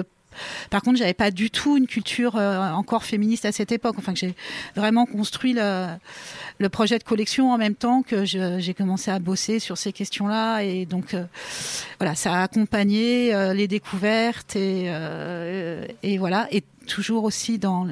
par 0.69 0.81
contre, 0.81 0.97
j'avais 0.97 1.13
pas 1.13 1.29
du 1.29 1.51
tout 1.51 1.75
une 1.75 1.87
culture 1.87 2.37
euh, 2.37 2.71
encore 2.71 3.03
féministe 3.03 3.43
à 3.43 3.51
cette 3.51 3.73
époque. 3.73 3.95
Enfin, 3.97 4.13
que 4.13 4.19
j'ai 4.19 4.33
vraiment 4.77 5.05
construit 5.05 5.51
le, 5.51 6.69
projet 6.69 6.97
de 6.97 7.03
collection 7.03 7.51
en 7.51 7.57
même 7.57 7.75
temps 7.75 8.01
que 8.01 8.23
j'ai 8.23 8.73
commencé 8.73 9.11
à 9.11 9.19
bosser 9.19 9.59
sur 9.59 9.77
ces 9.77 9.91
questions-là. 9.91 10.61
Et 10.61 10.85
donc, 10.85 11.13
euh, 11.13 11.25
voilà, 11.99 12.15
ça 12.15 12.33
a 12.35 12.43
accompagné 12.43 13.33
les 13.53 13.67
découvertes 13.67 14.55
et, 14.55 14.89
et 16.03 16.17
voilà. 16.17 16.47
Toujours 16.91 17.23
aussi 17.23 17.57
dans, 17.57 17.87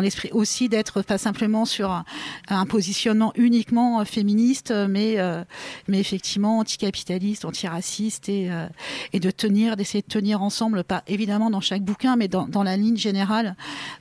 l'esprit 0.00 0.30
aussi 0.32 0.68
d'être 0.68 1.02
pas 1.02 1.18
simplement 1.18 1.64
sur 1.64 2.04
un, 2.48 2.66
positionnement 2.66 3.32
uniquement 3.36 4.00
euh, 4.00 4.04
féministe, 4.04 4.72
mais, 4.88 5.18
euh, 5.18 5.44
mais 5.88 5.98
effectivement 6.00 6.58
anticapitaliste, 6.58 7.44
antiraciste 7.44 8.28
et, 8.28 8.50
euh, 8.50 8.66
de 9.12 9.30
tenir, 9.30 9.76
d'essayer 9.76 10.02
de 10.02 10.12
tenir 10.12 10.42
ensemble, 10.42 10.84
pas 10.84 11.02
évidemment 11.06 11.50
dans 11.50 11.60
chaque 11.60 11.82
bouquin, 11.82 12.16
mais 12.16 12.28
dans, 12.28 12.62
la 12.62 12.76
ligne 12.76 12.96
générale, 12.96 13.56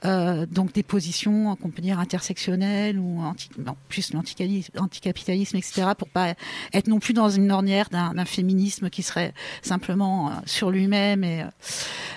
euh, 0.06 0.46
donc 0.46 0.74
des 0.74 0.84
positions 0.84 1.56
qu'on 1.56 1.70
peut 1.70 1.82
dire 1.82 2.00
intersectionnelles 2.00 3.00
ou 3.00 3.22
anti, 3.22 3.50
non, 3.58 3.76
plus 3.90 4.14
l'anticapitalisme, 4.14 5.58
etc., 5.58 5.92
pour 5.98 6.08
pas 6.08 6.36
être 6.74 6.88
non 6.88 7.00
plus 7.00 7.14
dans 7.14 7.30
une 7.30 7.52
ornière 7.52 7.90
d'un 7.90 8.26
féminisme 8.26 8.90
qui 8.90 9.04
serait 9.04 9.34
simplement 9.62 10.30
euh, 10.30 10.32
sur 10.46 10.72
lui-même. 10.72 11.24
Et 11.24 11.42
euh, 11.42 11.48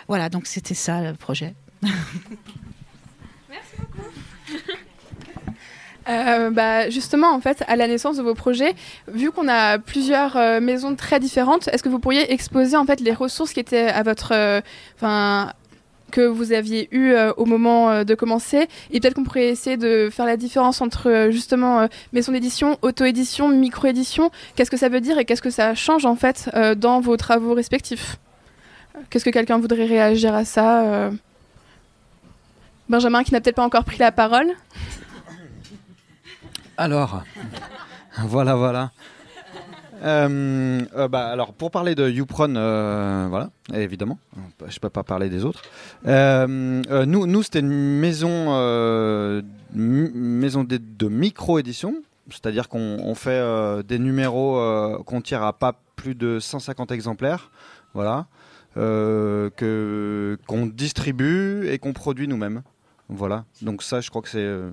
voilà, 0.09 0.29
donc 0.29 0.47
c'était 0.47 0.75
ça 0.75 1.03
le 1.03 1.15
projet. 1.15 1.55
Euh, 6.09 6.51
bah, 6.51 6.89
justement, 6.89 7.33
en 7.33 7.41
fait, 7.41 7.65
à 7.67 7.75
la 7.75 7.89
naissance 7.89 8.17
de 8.17 8.23
vos 8.23 8.35
projets, 8.35 8.77
vu 9.09 9.33
qu'on 9.33 9.49
a 9.49 9.81
plusieurs 9.81 10.37
euh, 10.37 10.61
maisons 10.61 10.95
très 10.95 11.19
différentes, 11.19 11.67
est-ce 11.67 11.83
que 11.83 11.89
vous 11.89 11.99
pourriez 11.99 12.33
exposer 12.33 12.77
en 12.77 12.85
fait 12.85 13.01
les 13.01 13.13
ressources 13.13 13.53
qui 13.53 13.59
étaient 13.59 13.89
à 13.89 14.05
votre, 14.05 14.33
euh, 14.33 14.61
enfin, 14.95 15.53
que 16.13 16.21
vous 16.21 16.53
aviez 16.53 16.87
eu 16.93 17.17
au 17.37 17.45
moment 17.45 18.05
de 18.05 18.15
commencer, 18.15 18.69
et 18.93 19.01
peut-être 19.01 19.15
qu'on 19.15 19.25
pourrait 19.25 19.49
essayer 19.49 19.77
de 19.77 20.09
faire 20.09 20.27
la 20.27 20.37
différence 20.37 20.81
entre 20.81 21.31
justement 21.33 21.89
maison 22.13 22.31
d'édition, 22.31 22.79
auto-édition, 22.83 23.49
micro-édition. 23.49 24.31
Qu'est-ce 24.55 24.71
que 24.71 24.77
ça 24.77 24.89
veut 24.89 25.01
dire 25.01 25.19
et 25.19 25.25
qu'est-ce 25.25 25.43
que 25.43 25.51
ça 25.51 25.75
change 25.75 26.07
en 26.07 26.15
fait 26.15 26.49
dans 26.77 27.01
vos 27.01 27.17
travaux 27.17 27.55
respectifs? 27.55 28.19
Qu'est-ce 29.11 29.25
que 29.25 29.31
quelqu'un 29.31 29.59
voudrait 29.59 29.87
réagir 29.87 30.33
à 30.33 30.45
ça 30.45 31.11
Benjamin 32.89 33.25
qui 33.25 33.33
n'a 33.33 33.41
peut-être 33.41 33.57
pas 33.57 33.65
encore 33.65 33.85
pris 33.85 33.99
la 33.99 34.13
parole. 34.13 34.49
Alors, 36.77 37.23
voilà, 38.19 38.55
voilà. 38.55 38.91
Euh, 40.03 40.81
euh, 40.95 41.09
bah, 41.09 41.27
alors, 41.29 41.53
pour 41.53 41.71
parler 41.71 41.95
de 41.95 42.09
YouPron, 42.09 42.55
euh, 42.57 43.27
voilà, 43.29 43.51
évidemment, 43.73 44.19
je 44.69 44.79
peux 44.79 44.91
pas 44.91 45.03
parler 45.03 45.29
des 45.29 45.45
autres. 45.45 45.63
Nous, 46.05 47.27
nous 47.27 47.43
c'était 47.43 47.61
une 47.61 47.99
maison, 47.99 48.55
de, 49.75 51.09
micro-édition, 51.09 51.95
c'est-à-dire 52.31 52.69
qu'on 52.69 52.99
on 53.03 53.15
fait 53.15 53.43
des 53.85 53.99
numéros 53.99 55.03
qu'on 55.05 55.21
tire 55.21 55.43
à 55.43 55.53
pas 55.53 55.75
plus 55.97 56.15
de 56.15 56.39
150 56.41 56.93
exemplaires, 56.93 57.51
voilà, 57.95 58.27
qu'on 58.75 60.67
distribue 60.67 61.69
et 61.69 61.79
qu'on 61.79 61.93
produit 61.93 62.29
nous-mêmes. 62.29 62.63
Voilà, 63.09 63.45
donc 63.63 63.83
ça, 63.85 64.01
je 64.01 64.11
crois 64.11 64.21
que 64.21 64.29
c'est 64.29 64.39
euh, 64.39 64.71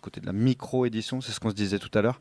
côté 0.00 0.20
de 0.20 0.26
la 0.26 0.32
micro-édition, 0.32 1.20
c'est 1.20 1.30
ce 1.30 1.38
qu'on 1.38 1.50
se 1.50 1.54
disait 1.54 1.78
tout 1.78 1.96
à 1.96 2.02
l'heure. 2.02 2.20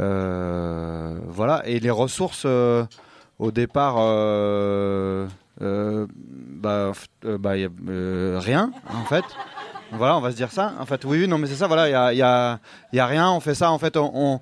Euh, 0.00 1.18
voilà, 1.26 1.62
et 1.66 1.78
les 1.78 1.90
ressources, 1.90 2.44
euh, 2.46 2.84
au 3.38 3.50
départ, 3.50 3.96
euh, 3.98 5.26
bah, 5.60 6.92
bah, 7.22 7.52
rien, 8.40 8.72
en 8.94 9.04
fait. 9.04 9.24
Voilà, 9.92 10.16
on 10.16 10.20
va 10.20 10.30
se 10.30 10.36
dire 10.36 10.52
ça. 10.52 10.72
En 10.78 10.86
fait, 10.86 11.04
oui, 11.04 11.26
non, 11.28 11.38
mais 11.38 11.46
c'est 11.48 11.54
ça, 11.56 11.66
voilà, 11.66 11.88
il 11.88 11.92
y 11.92 11.94
a, 11.94 12.12
y 12.14 12.22
a- 12.22 12.58
y 12.92 12.98
a 12.98 13.06
rien, 13.06 13.30
on 13.30 13.40
fait 13.40 13.54
ça, 13.54 13.70
en 13.70 13.78
fait, 13.78 13.96
on... 13.96 14.40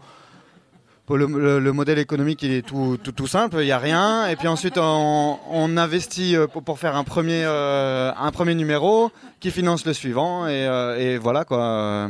le, 1.14 1.26
le- 1.26 1.60
le 1.60 1.72
modèle 1.72 1.98
économique, 1.98 2.42
il 2.42 2.50
est 2.52 2.66
tout, 2.66 2.98
tout, 3.02 3.12
tout 3.12 3.26
simple, 3.28 3.58
il 3.60 3.64
n'y 3.66 3.72
a 3.72 3.78
rien. 3.78 4.26
Et 4.26 4.34
puis 4.34 4.48
ensuite, 4.48 4.76
on, 4.76 5.76
investit 5.76 6.34
euh, 6.34 6.46
pour, 6.48 6.78
faire 6.78 6.96
un 6.96 7.04
premier, 7.04 7.42
euh, 7.44 8.10
un 8.18 8.32
premier 8.32 8.54
numéro 8.54 9.12
qui 9.38 9.50
finance 9.52 9.86
le 9.86 9.92
suivant. 9.92 10.48
Et, 10.48 10.66
euh, 10.66 11.18
voilà, 11.22 11.44
quoi. 11.44 12.08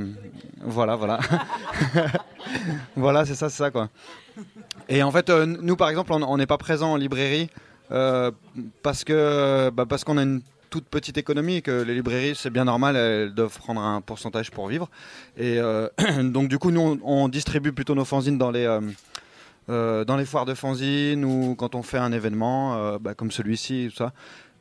Voilà, 0.63 0.97
voilà. 0.97 1.19
voilà, 2.97 3.27
c'est 3.27 3.35
ça, 3.35 3.51
c'est 3.51 3.59
ça, 3.59 3.71
quoi. 3.71 3.89
Et 4.89 5.03
en 5.03 5.11
fait, 5.11 5.29
nous, 5.31 5.77
par 5.77 5.91
exemple, 5.91 6.13
on 6.13 6.37
n'est 6.39 6.47
pas 6.47 6.59
présent 6.59 6.93
en 6.93 6.97
librairie 6.97 7.51
parce 8.83 9.05
que 9.05 9.71
bah, 9.71 9.85
parce 9.89 10.05
qu'on 10.05 10.17
a 10.19 10.23
une 10.23 10.41
toute 10.77 10.89
petite 10.91 11.17
économie, 11.17 11.63
que 11.63 11.83
les 11.83 11.95
librairies, 11.95 12.35
c'est 12.37 12.51
bien 12.51 12.67
normal, 12.67 12.97
elles 12.97 13.33
doivent 13.33 13.57
prendre 13.57 13.81
un 13.81 14.03
pourcentage 14.03 14.51
pour 14.51 14.69
vivre. 14.69 14.91
Et 15.39 15.59
euh, 15.59 15.89
donc, 16.23 16.49
du 16.49 16.59
coup, 16.59 16.71
nous, 16.71 17.01
on, 17.03 17.29
distribue 17.29 17.73
plutôt 17.73 17.95
nos 17.95 18.05
fanzines 18.05 18.37
dans 18.37 18.51
les, 18.51 18.67
euh, 18.67 18.83
euh, 19.71 20.05
dans 20.05 20.19
les 20.19 20.27
foires 20.27 20.45
de 20.45 20.53
fanzines 20.53 21.25
ou 21.25 21.55
quand 21.55 21.75
on 21.75 21.83
fait 21.83 21.97
un 21.97 22.13
événement 22.13 22.99
bah, 22.99 23.15
comme 23.15 23.31
celui-ci, 23.31 23.87
tout 23.91 23.97
ça. 23.97 24.13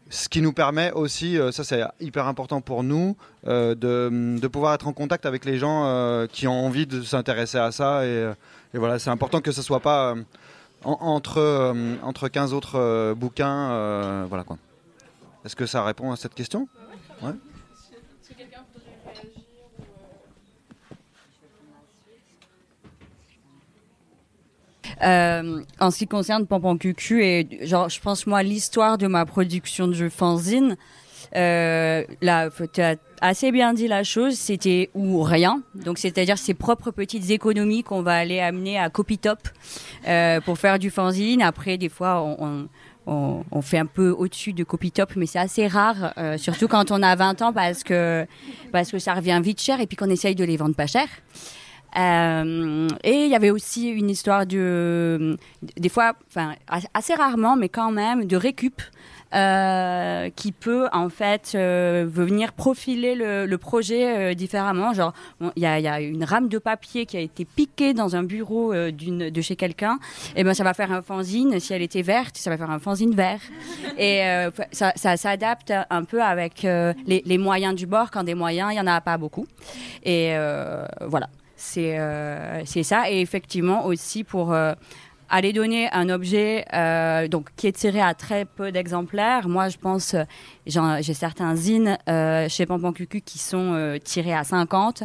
Ce 0.09 0.29
qui 0.29 0.41
nous 0.41 0.53
permet 0.53 0.93
aussi, 0.93 1.37
ça 1.51 1.65
c'est 1.65 1.83
hyper 1.99 2.27
important 2.27 2.61
pour 2.61 2.81
nous, 2.83 3.17
de, 3.45 3.75
de 3.75 4.47
pouvoir 4.47 4.75
être 4.75 4.87
en 4.87 4.93
contact 4.93 5.25
avec 5.25 5.43
les 5.43 5.57
gens 5.57 6.27
qui 6.31 6.47
ont 6.47 6.65
envie 6.65 6.85
de 6.85 7.01
s'intéresser 7.01 7.57
à 7.57 7.71
ça. 7.73 8.05
Et, 8.05 8.31
et 8.73 8.77
voilà, 8.77 8.99
c'est 8.99 9.09
important 9.09 9.41
que 9.41 9.51
ce 9.51 9.61
soit 9.61 9.81
pas 9.81 10.15
en- 10.85 10.97
entre, 11.01 11.73
entre 12.03 12.29
15 12.29 12.53
autres 12.53 13.13
bouquins. 13.15 14.25
voilà 14.29 14.43
quoi. 14.45 14.57
Est-ce 15.45 15.55
que 15.55 15.67
ça 15.67 15.83
répond 15.83 16.11
à 16.11 16.15
cette 16.15 16.33
question? 16.33 16.67
Ouais. 17.21 17.29
Euh, 25.03 25.63
en 25.79 25.91
ce 25.91 25.97
qui 25.99 26.07
concerne 26.07 26.47
Pompon 26.47 26.77
Cucu 26.77 27.23
et 27.23 27.47
je 27.61 27.99
pense 27.99 28.25
moi 28.25 28.41
l'histoire 28.41 28.97
de 28.97 29.07
ma 29.07 29.25
production 29.25 29.87
de 29.87 30.09
fanzine, 30.09 30.77
euh, 31.35 32.03
là, 32.21 32.49
tu 32.73 32.81
as 32.81 32.95
assez 33.21 33.51
bien 33.51 33.73
dit 33.73 33.87
la 33.87 34.03
chose, 34.03 34.35
c'était 34.35 34.89
ou 34.95 35.21
rien. 35.21 35.61
Donc 35.75 35.99
c'est-à-dire 35.99 36.39
ses 36.39 36.53
propres 36.53 36.89
petites 36.91 37.29
économies 37.29 37.83
qu'on 37.83 38.01
va 38.01 38.15
aller 38.15 38.39
amener 38.39 38.79
à 38.79 38.89
Copytop 38.89 39.39
euh, 40.07 40.41
pour 40.41 40.57
faire 40.57 40.79
du 40.79 40.89
fanzine. 40.89 41.41
Après, 41.41 41.77
des 41.77 41.89
fois, 41.89 42.21
on 42.39 42.67
on, 43.07 43.61
fait 43.61 43.77
un 43.77 43.85
peu 43.85 44.09
au-dessus 44.09 44.53
de 44.53 44.63
Copytop, 44.63 45.15
mais 45.15 45.25
c'est 45.25 45.39
assez 45.39 45.67
rare, 45.67 46.13
euh, 46.17 46.37
surtout 46.37 46.67
quand 46.67 46.91
on 46.91 47.01
a 47.03 47.15
20 47.15 47.41
ans, 47.41 47.53
parce 47.53 47.83
que, 47.83 48.25
parce 48.71 48.91
que 48.91 48.99
ça 48.99 49.13
revient 49.13 49.39
vite 49.43 49.61
cher 49.61 49.79
et 49.79 49.87
puis 49.87 49.95
qu'on 49.95 50.09
essaye 50.09 50.35
de 50.35 50.43
les 50.43 50.57
vendre 50.57 50.75
pas 50.75 50.87
cher. 50.87 51.07
Euh, 51.97 52.87
et 53.03 53.23
il 53.23 53.29
y 53.29 53.35
avait 53.35 53.51
aussi 53.51 53.87
une 53.87 54.09
histoire 54.09 54.45
de, 54.45 55.37
des 55.77 55.89
fois, 55.89 56.13
enfin 56.27 56.55
assez 56.93 57.13
rarement, 57.13 57.55
mais 57.55 57.69
quand 57.69 57.91
même, 57.91 58.25
de 58.25 58.35
récup. 58.35 58.81
Euh, 59.35 60.29
qui 60.33 60.53
peut 60.53 60.87
en 60.93 61.09
fait 61.09 61.51
euh, 61.55 62.05
venir 62.07 62.53
profiler 62.53 63.15
le, 63.15 63.45
le 63.45 63.57
projet 63.57 64.31
euh, 64.31 64.33
différemment. 64.33 64.93
Genre, 64.93 65.13
bon, 65.41 65.51
il 65.57 65.63
y, 65.63 65.65
a, 65.65 65.77
il 65.77 65.83
y 65.83 65.89
a 65.89 65.99
une 65.99 66.23
rame 66.23 66.47
de 66.47 66.57
papier 66.57 67.05
qui 67.05 67.17
a 67.17 67.19
été 67.19 67.43
piquée 67.43 67.93
dans 67.93 68.15
un 68.15 68.23
bureau 68.23 68.73
d'une 68.91 69.29
de 69.29 69.41
chez 69.41 69.57
quelqu'un. 69.57 69.99
Et 70.37 70.45
ben, 70.45 70.53
ça 70.53 70.63
va 70.63 70.73
faire 70.73 70.93
un 70.93 71.01
fanzine. 71.01 71.59
Si 71.59 71.73
elle 71.73 71.81
était 71.81 72.01
verte, 72.01 72.37
ça 72.37 72.49
va 72.49 72.57
faire 72.57 72.69
un 72.69 72.79
fanzine 72.79 73.13
vert. 73.13 73.41
Et 73.97 74.21
ça, 74.71 74.93
ça 74.95 75.17
s'adapte 75.17 75.73
un 75.89 76.03
peu 76.05 76.21
avec 76.21 76.61
les, 76.63 77.21
les 77.25 77.37
moyens 77.37 77.75
du 77.75 77.87
bord. 77.87 78.11
Quand 78.11 78.23
des 78.23 78.35
moyens, 78.35 78.71
il 78.71 78.77
y 78.77 78.79
en 78.79 78.87
a 78.87 79.01
pas 79.01 79.17
beaucoup. 79.17 79.47
Et 80.03 80.33
voilà. 81.01 81.27
C'est 81.57 81.97
c'est 82.65 82.83
ça. 82.83 83.09
Et 83.11 83.19
effectivement 83.19 83.85
aussi 83.85 84.23
pour 84.23 84.55
aller 85.35 85.53
donner 85.53 85.89
un 85.91 86.09
objet 86.09 86.65
euh, 86.73 87.27
donc 87.27 87.49
qui 87.55 87.67
est 87.67 87.73
tiré 87.73 88.01
à 88.01 88.13
très 88.13 88.45
peu 88.45 88.71
d'exemplaires. 88.71 89.47
Moi, 89.47 89.69
je 89.69 89.77
pense, 89.77 90.15
j'ai 90.65 91.13
certains 91.13 91.55
zines 91.55 91.97
euh, 92.09 92.47
chez 92.49 92.65
Pampan 92.65 92.93
Cucu 92.93 93.21
qui 93.21 93.37
sont 93.37 93.73
euh, 93.73 93.97
tirés 93.97 94.33
à 94.33 94.43
50. 94.43 95.03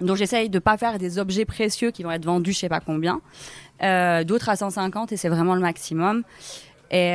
Donc 0.00 0.16
j'essaye 0.16 0.50
de 0.50 0.58
pas 0.58 0.76
faire 0.76 0.98
des 0.98 1.18
objets 1.18 1.44
précieux 1.44 1.92
qui 1.92 2.02
vont 2.02 2.10
être 2.10 2.24
vendus 2.24 2.52
je 2.52 2.58
sais 2.58 2.68
pas 2.68 2.80
combien. 2.80 3.20
D'autres 3.80 4.48
à 4.48 4.56
150 4.56 5.12
et 5.12 5.16
c'est 5.16 5.28
vraiment 5.28 5.54
le 5.54 5.60
maximum. 5.60 6.24
Et, 6.90 7.12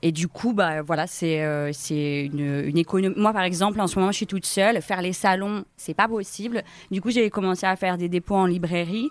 et 0.00 0.12
du 0.12 0.28
coup, 0.28 0.52
bah, 0.52 0.82
voilà, 0.82 1.06
c'est 1.06 1.42
euh, 1.42 1.72
une, 1.90 2.64
une 2.66 2.78
économie. 2.78 3.14
Moi, 3.16 3.32
par 3.32 3.42
exemple, 3.42 3.80
en 3.80 3.88
ce 3.88 3.98
moment, 3.98 4.12
je 4.12 4.18
suis 4.18 4.26
toute 4.26 4.46
seule. 4.46 4.80
Faire 4.80 5.02
les 5.02 5.12
salons, 5.12 5.64
c'est 5.76 5.94
pas 5.94 6.06
possible. 6.06 6.62
Du 6.90 7.00
coup, 7.00 7.10
j'ai 7.10 7.28
commencé 7.30 7.66
à 7.66 7.74
faire 7.74 7.98
des 7.98 8.08
dépôts 8.08 8.36
en 8.36 8.46
librairie. 8.46 9.08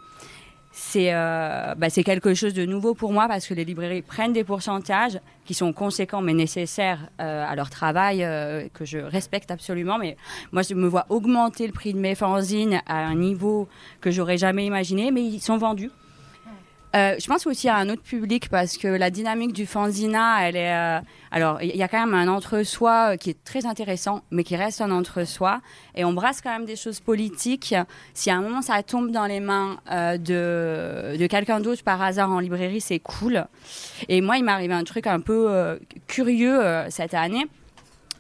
C'est 0.79 1.11
euh, 1.11 1.73
bah, 1.75 1.89
quelque 1.89 2.35
chose 2.35 2.53
de 2.53 2.63
nouveau 2.63 2.93
pour 2.93 3.11
moi 3.11 3.27
parce 3.27 3.47
que 3.47 3.55
les 3.55 3.65
librairies 3.65 4.03
prennent 4.03 4.31
des 4.31 4.43
pourcentages 4.43 5.19
qui 5.43 5.55
sont 5.55 5.73
conséquents 5.73 6.21
mais 6.21 6.35
nécessaires 6.35 7.09
euh, 7.19 7.43
à 7.49 7.55
leur 7.55 7.71
travail, 7.71 8.23
euh, 8.23 8.67
que 8.75 8.85
je 8.85 8.99
respecte 8.99 9.49
absolument. 9.49 9.97
Mais 9.97 10.17
moi, 10.51 10.61
je 10.61 10.75
me 10.75 10.87
vois 10.87 11.07
augmenter 11.09 11.65
le 11.65 11.73
prix 11.73 11.93
de 11.93 11.97
mes 11.97 12.13
fanzines 12.13 12.79
à 12.85 12.97
un 13.07 13.15
niveau 13.15 13.67
que 14.01 14.11
j'aurais 14.11 14.37
jamais 14.37 14.67
imaginé, 14.67 15.09
mais 15.09 15.23
ils 15.23 15.41
sont 15.41 15.57
vendus. 15.57 15.89
Euh, 16.95 17.15
je 17.19 17.27
pense 17.27 17.45
aussi 17.45 17.67
à 17.67 17.75
un 17.75 17.89
autre 17.89 18.01
public 18.01 18.49
parce 18.49 18.77
que 18.77 18.87
la 18.87 19.09
dynamique 19.09 19.53
du 19.53 19.65
fanzina, 19.65 20.47
elle 20.47 20.55
est. 20.55 20.73
euh, 20.73 20.99
alors, 21.31 21.61
il 21.61 21.75
y 21.75 21.83
a 21.83 21.87
quand 21.87 21.99
même 21.99 22.13
un 22.13 22.27
entre-soi 22.29 23.13
euh, 23.13 23.17
qui 23.17 23.29
est 23.29 23.43
très 23.43 23.65
intéressant, 23.65 24.21
mais 24.31 24.43
qui 24.43 24.55
reste 24.55 24.79
un 24.79 24.91
entre-soi. 24.91 25.61
Et 25.95 26.05
on 26.05 26.13
brasse 26.13 26.41
quand 26.41 26.49
même 26.49 26.65
des 26.65 26.77
choses 26.77 26.99
politiques. 26.99 27.75
Si 28.13 28.29
à 28.29 28.37
un 28.37 28.41
moment 28.41 28.61
ça 28.61 28.81
tombe 28.83 29.11
dans 29.11 29.25
les 29.25 29.39
mains 29.41 29.77
de, 29.89 31.17
de 31.17 31.27
quelqu'un 31.27 31.59
d'autre 31.59 31.83
par 31.83 32.01
hasard 32.01 32.31
en 32.31 32.39
librairie, 32.39 32.81
c'est 32.81 32.99
cool. 32.99 33.45
Et 34.07 34.21
moi, 34.21 34.37
il 34.37 34.45
m'est 34.45 34.51
arrivé 34.51 34.73
un 34.73 34.83
truc 34.83 35.07
un 35.07 35.19
peu 35.19 35.77
curieux 36.07 36.61
cette 36.89 37.13
année 37.13 37.47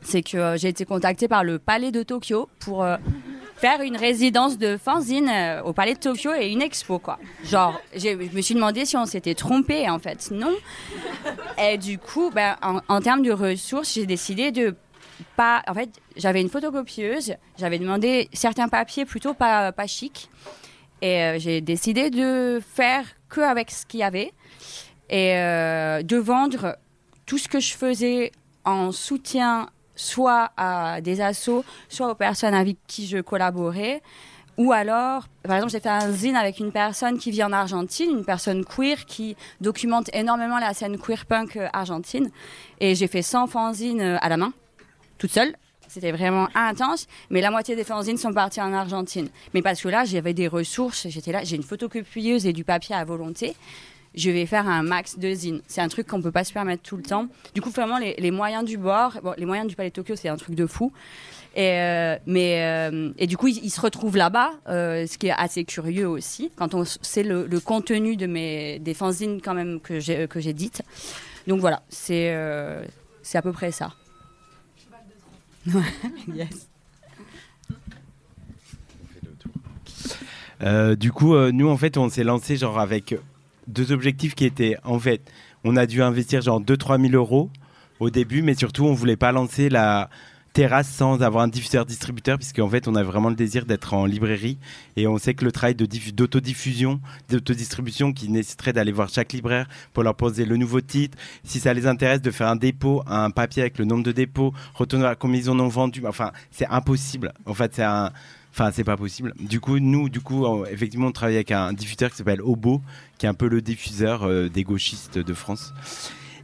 c'est 0.01 0.21
que 0.21 0.55
j'ai 0.57 0.69
été 0.69 0.85
contactée 0.85 1.27
par 1.27 1.43
le 1.43 1.59
Palais 1.59 1.91
de 1.91 2.03
Tokyo 2.03 2.47
pour 2.59 2.85
faire 3.57 3.81
une 3.81 3.97
résidence 3.97 4.57
de 4.57 4.77
fanzine 4.77 5.29
euh, 5.29 5.63
au 5.63 5.73
Palais 5.73 5.95
de 5.95 5.99
Tokyo 5.99 6.31
et 6.33 6.47
une 6.49 6.61
expo, 6.61 6.99
quoi. 6.99 7.19
Genre, 7.43 7.79
je 7.95 8.09
me 8.13 8.41
suis 8.41 8.55
demandé 8.55 8.85
si 8.85 8.95
on 8.97 9.05
s'était 9.05 9.35
trompé, 9.35 9.89
en 9.89 9.99
fait, 9.99 10.29
non. 10.31 10.55
Et 11.61 11.77
du 11.77 11.97
coup, 11.97 12.29
ben, 12.33 12.55
en, 12.61 13.01
termes 13.01 13.23
de 13.23 13.31
ressources, 13.31 13.93
j'ai 13.93 14.05
décidé 14.05 14.51
de 14.51 14.75
pas. 15.35 15.63
En 15.67 15.73
fait, 15.73 15.89
j'avais 16.15 16.41
une 16.41 16.49
photocopieuse, 16.49 17.35
j'avais 17.57 17.79
demandé 17.79 18.29
certains 18.33 18.67
papiers 18.67 19.05
plutôt 19.05 19.33
pas, 19.33 19.71
pas 19.71 19.87
chics. 19.87 20.29
Et 21.01 21.21
euh, 21.21 21.39
j'ai 21.39 21.61
décidé 21.61 22.09
de 22.09 22.59
faire 22.73 23.05
que 23.29 23.41
avec 23.41 23.71
ce 23.71 23.85
qu'il 23.85 23.99
y 23.99 24.03
avait 24.03 24.33
et 25.09 25.35
euh, 25.35 26.01
de 26.01 26.17
vendre 26.17 26.77
tout 27.25 27.37
ce 27.37 27.47
que 27.47 27.59
je 27.59 27.73
faisais 27.73 28.31
en 28.65 28.91
soutien 28.91 29.69
soit 29.97 30.51
à 30.55 31.01
des 31.01 31.19
assos, 31.19 31.65
soit 31.89 32.09
aux 32.09 32.15
personnes 32.15 32.53
avec 32.53 32.77
qui 32.87 33.05
je 33.07 33.17
collaborais. 33.17 34.01
Ou 34.57 34.71
alors, 34.71 35.27
par 35.43 35.57
exemple, 35.57 35.71
j'ai 35.71 35.79
fait 35.79 35.89
un 35.89 36.11
zine 36.11 36.35
avec 36.35 36.59
une 36.59 36.71
personne 36.71 37.19
qui 37.19 37.29
vit 37.29 37.43
en 37.43 37.51
Argentine, 37.51 38.09
une 38.09 38.25
personne 38.25 38.65
queer 38.65 39.05
qui 39.05 39.35
documente 39.61 40.09
énormément 40.13 40.57
la 40.57 40.73
scène 40.73 40.97
queer 40.97 41.25
punk 41.27 41.57
euh, 41.57 41.67
argentine. 41.73 42.31
Et 42.79 42.95
j'ai 42.95 43.07
fait 43.07 43.21
100 43.21 43.47
fanzines 43.47 44.01
euh, 44.01 44.17
à 44.19 44.29
la 44.29 44.37
main, 44.37 44.53
toute 45.19 45.31
seule. 45.31 45.55
C'était 45.87 46.11
vraiment 46.11 46.47
intense, 46.55 47.07
mais 47.29 47.39
la 47.39 47.51
moitié 47.51 47.75
des 47.75 47.83
fanzines 47.83 48.17
sont 48.17 48.33
parties 48.33 48.59
en 48.59 48.73
Argentine. 48.73 49.29
Mais 49.53 49.61
parce 49.61 49.81
que 49.81 49.89
là, 49.89 50.05
j'avais 50.05 50.33
des 50.33 50.47
ressources, 50.47 51.07
j'étais 51.07 51.31
là, 51.31 51.43
j'ai 51.43 51.55
une 51.55 51.63
photocopieuse 51.63 52.45
et 52.45 52.51
du 52.51 52.63
papier 52.63 52.95
à 52.95 53.05
volonté. 53.05 53.55
Je 54.17 54.29
vais 54.31 54.45
faire 54.45 54.67
un 54.67 54.83
max 54.83 55.17
de 55.17 55.31
zines. 55.31 55.61
C'est 55.67 55.79
un 55.79 55.87
truc 55.87 56.07
qu'on 56.07 56.21
peut 56.21 56.31
pas 56.31 56.43
se 56.43 56.51
permettre 56.51 56.83
tout 56.83 56.97
le 56.97 57.03
temps. 57.03 57.27
Du 57.53 57.61
coup, 57.61 57.69
vraiment, 57.69 57.97
les, 57.97 58.15
les 58.17 58.31
moyens 58.31 58.65
du 58.65 58.77
bord, 58.77 59.17
bon, 59.23 59.33
les 59.37 59.45
moyens 59.45 59.69
du 59.69 59.75
Palais 59.75 59.89
de 59.89 59.95
Tokyo, 59.95 60.15
c'est 60.15 60.27
un 60.27 60.35
truc 60.37 60.55
de 60.55 60.65
fou. 60.65 60.91
Et, 61.55 61.79
euh, 61.79 62.17
mais, 62.25 62.89
euh, 62.91 63.11
et 63.17 63.25
du 63.25 63.37
coup, 63.37 63.47
ils, 63.47 63.63
ils 63.63 63.69
se 63.69 63.79
retrouvent 63.79 64.17
là-bas, 64.17 64.51
euh, 64.67 65.07
ce 65.07 65.17
qui 65.17 65.27
est 65.27 65.31
assez 65.35 65.63
curieux 65.63 66.07
aussi, 66.07 66.51
quand 66.55 66.75
on 66.75 66.83
sait 66.83 67.23
le, 67.23 67.47
le 67.47 67.59
contenu 67.59 68.15
de 68.15 68.27
mes, 68.27 68.79
des 68.79 68.93
fanzines 68.93 69.41
quand 69.41 69.53
même 69.53 69.79
que 69.79 69.99
j'ai 69.99 70.27
que 70.27 70.39
j'ai 70.39 70.53
dites. 70.53 70.83
Donc 71.47 71.59
voilà, 71.59 71.81
c'est 71.89 72.33
euh, 72.33 72.83
c'est 73.23 73.37
à 73.37 73.41
peu 73.41 73.53
près 73.53 73.71
ça. 73.71 73.93
yes. 76.33 76.69
Euh, 80.61 80.95
du 80.95 81.11
coup, 81.11 81.35
euh, 81.35 81.51
nous, 81.51 81.69
en 81.69 81.77
fait, 81.77 81.97
on 81.97 82.09
s'est 82.09 82.23
lancé 82.23 82.55
genre 82.55 82.79
avec 82.79 83.15
deux 83.67 83.91
objectifs 83.91 84.35
qui 84.35 84.45
étaient, 84.45 84.77
en 84.83 84.99
fait, 84.99 85.29
on 85.63 85.75
a 85.75 85.85
dû 85.85 86.01
investir 86.01 86.41
genre 86.41 86.61
2-3 86.61 87.01
000 87.09 87.13
euros 87.13 87.49
au 87.99 88.09
début, 88.09 88.41
mais 88.41 88.53
surtout, 88.53 88.85
on 88.85 88.93
voulait 88.93 89.17
pas 89.17 89.31
lancer 89.31 89.69
la 89.69 90.09
terrasse 90.53 90.89
sans 90.89 91.21
avoir 91.21 91.43
un 91.43 91.47
diffuseur-distributeur, 91.47 92.37
puisqu'en 92.37 92.67
fait, 92.67 92.87
on 92.87 92.95
a 92.95 93.03
vraiment 93.03 93.29
le 93.29 93.35
désir 93.35 93.65
d'être 93.65 93.93
en 93.93 94.05
librairie, 94.05 94.57
et 94.95 95.05
on 95.07 95.19
sait 95.19 95.35
que 95.35 95.45
le 95.45 95.51
travail 95.51 95.75
d'autodiffusion, 95.75 96.99
d'autodistribution, 97.29 98.11
qui 98.11 98.29
nécessiterait 98.29 98.73
d'aller 98.73 98.91
voir 98.91 99.09
chaque 99.09 99.33
libraire 99.33 99.67
pour 99.93 100.03
leur 100.03 100.15
poser 100.15 100.45
le 100.45 100.57
nouveau 100.57 100.81
titre, 100.81 101.15
si 101.43 101.59
ça 101.59 101.75
les 101.75 101.85
intéresse 101.85 102.21
de 102.21 102.31
faire 102.31 102.47
un 102.47 102.55
dépôt, 102.55 103.03
un 103.05 103.29
papier 103.29 103.61
avec 103.61 103.77
le 103.77 103.85
nombre 103.85 104.03
de 104.03 104.11
dépôts, 104.11 104.51
retourner 104.73 105.03
voir 105.03 105.17
combien 105.17 105.39
ils 105.39 105.49
en 105.49 105.59
ont 105.59 105.67
vendu, 105.67 106.01
enfin, 106.07 106.31
c'est 106.49 106.67
impossible. 106.67 107.33
En 107.45 107.53
fait, 107.53 107.75
c'est 107.75 107.83
un... 107.83 108.11
Enfin, 108.59 108.71
c'est 108.73 108.83
pas 108.83 108.97
possible. 108.97 109.35
Du 109.39 109.59
coup, 109.59 109.77
nous, 109.77 110.09
du 110.09 110.19
coup, 110.19 110.65
effectivement, 110.65 111.07
on 111.07 111.11
travaille 111.11 111.35
avec 111.35 111.51
un 111.51 111.73
diffuseur 111.73 112.09
qui 112.09 112.17
s'appelle 112.17 112.41
Obo, 112.41 112.81
qui 113.19 113.27
est 113.27 113.29
un 113.29 113.35
peu 113.35 113.47
le 113.47 113.61
diffuseur 113.61 114.23
euh, 114.23 114.49
des 114.49 114.63
gauchistes 114.63 115.19
de 115.19 115.33
France. 115.35 115.75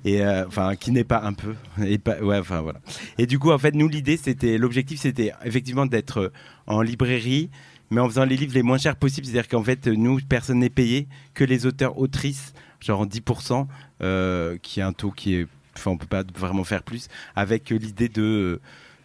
Et 0.06 0.22
euh, 0.22 0.46
enfin, 0.46 0.76
qui 0.76 0.92
n'est 0.92 1.06
pas 1.06 1.22
un 1.24 1.34
peu. 1.34 1.56
Et 1.84 1.98
pas, 1.98 2.20
ouais, 2.20 2.38
enfin 2.38 2.62
voilà. 2.62 2.82
Et 3.18 3.26
du 3.26 3.40
coup, 3.40 3.52
en 3.52 3.58
fait, 3.58 3.74
nous, 3.74 3.88
l'idée, 3.88 4.18
c'était, 4.18 4.60
l'objectif, 4.60 5.00
c'était 5.00 5.32
effectivement 5.44 5.88
d'être 5.88 6.20
euh, 6.20 6.34
en 6.68 6.84
librairie, 6.84 7.50
mais 7.90 8.00
en 8.00 8.08
faisant 8.08 8.26
les 8.26 8.38
livres 8.38 8.54
les 8.54 8.62
moins 8.62 8.78
chers 8.78 8.96
possibles. 8.96 9.26
C'est-à-dire 9.26 9.48
qu'en 9.48 9.64
fait, 9.64 9.88
nous, 9.88 10.20
personne 10.30 10.60
n'est 10.60 10.70
payé, 10.70 11.08
que 11.34 11.44
les 11.44 11.66
auteurs 11.66 11.98
autrices, 11.98 12.54
genre 12.80 13.00
en 13.00 13.08
10%, 13.08 13.66
euh, 14.02 14.58
qui 14.62 14.82
est 14.82 14.84
un 14.84 14.94
taux 14.94 15.10
qui 15.10 15.34
est. 15.34 15.48
Enfin, 15.76 15.90
on 15.90 15.98
peut 15.98 16.06
pas 16.06 16.24
vraiment 16.36 16.64
faire 16.64 16.84
plus, 16.84 17.08
avec 17.36 17.72
l'idée 17.72 18.10
de. 18.10 18.62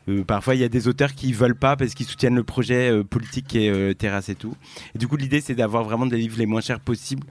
Euh, 0.09 0.25
parfois, 0.25 0.55
il 0.55 0.61
y 0.61 0.65
a 0.65 0.69
des 0.69 0.89
auteurs 0.89 1.15
qui 1.15 1.33
veulent 1.33 1.59
pas 1.59 1.77
parce 1.77 1.95
qu'ils 1.95 2.07
soutiennent 2.07 2.35
le 2.35 2.45
projet 2.45 2.91
euh, 2.91 3.05
politique 3.05 3.55
est 3.55 3.69
euh, 3.69 3.95
Terrasse 3.95 4.29
et 4.29 4.35
tout. 4.35 4.55
Et 4.95 4.99
du 4.99 5.07
coup, 5.07 5.17
l'idée, 5.17 5.41
c'est 5.41 5.55
d'avoir 5.55 5.85
vraiment 5.85 6.07
des 6.07 6.17
livres 6.17 6.39
les 6.39 6.47
moins 6.47 6.61
chers 6.61 6.81
possibles. 6.81 7.27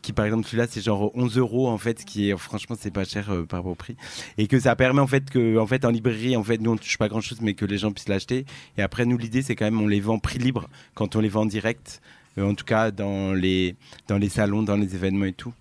Qui, 0.00 0.12
par 0.12 0.26
exemple, 0.26 0.46
celui-là, 0.46 0.66
c'est 0.70 0.80
genre 0.80 1.10
11 1.16 1.38
euros, 1.38 1.68
en 1.68 1.76
fait, 1.76 2.04
qui 2.04 2.30
est, 2.30 2.36
franchement, 2.36 2.76
c'est 2.78 2.92
pas 2.92 3.04
cher 3.04 3.26
par 3.48 3.58
rapport 3.58 3.72
au 3.72 3.74
prix. 3.74 3.96
Et 4.36 4.46
que 4.46 4.60
ça 4.60 4.76
permet, 4.76 5.00
en 5.00 5.08
fait, 5.08 5.28
que, 5.28 5.58
en 5.58 5.66
fait, 5.66 5.84
en 5.84 5.90
librairie, 5.90 6.36
en 6.36 6.44
fait, 6.44 6.58
nous, 6.58 6.70
on 6.70 6.76
touche 6.76 6.98
pas 6.98 7.08
grand 7.08 7.20
chose, 7.20 7.40
mais 7.40 7.54
que 7.54 7.64
les 7.64 7.78
gens 7.78 7.90
puissent 7.90 8.08
l'acheter. 8.08 8.46
Et 8.76 8.82
après, 8.82 9.06
nous, 9.06 9.18
l'idée, 9.18 9.42
c'est 9.42 9.56
quand 9.56 9.64
même, 9.64 9.80
on 9.80 9.88
les 9.88 9.98
vend 9.98 10.20
prix 10.20 10.38
libre 10.38 10.68
quand 10.94 11.16
on 11.16 11.20
les 11.20 11.28
vend 11.28 11.42
en 11.42 11.46
direct. 11.46 12.00
En 12.40 12.54
tout 12.54 12.64
cas, 12.64 12.92
dans 12.92 13.32
les, 13.32 13.74
dans 14.06 14.18
les 14.18 14.28
salons, 14.28 14.62
dans 14.62 14.76
les 14.76 14.94
événements 14.94 15.24
et 15.24 15.32
tout. 15.32 15.52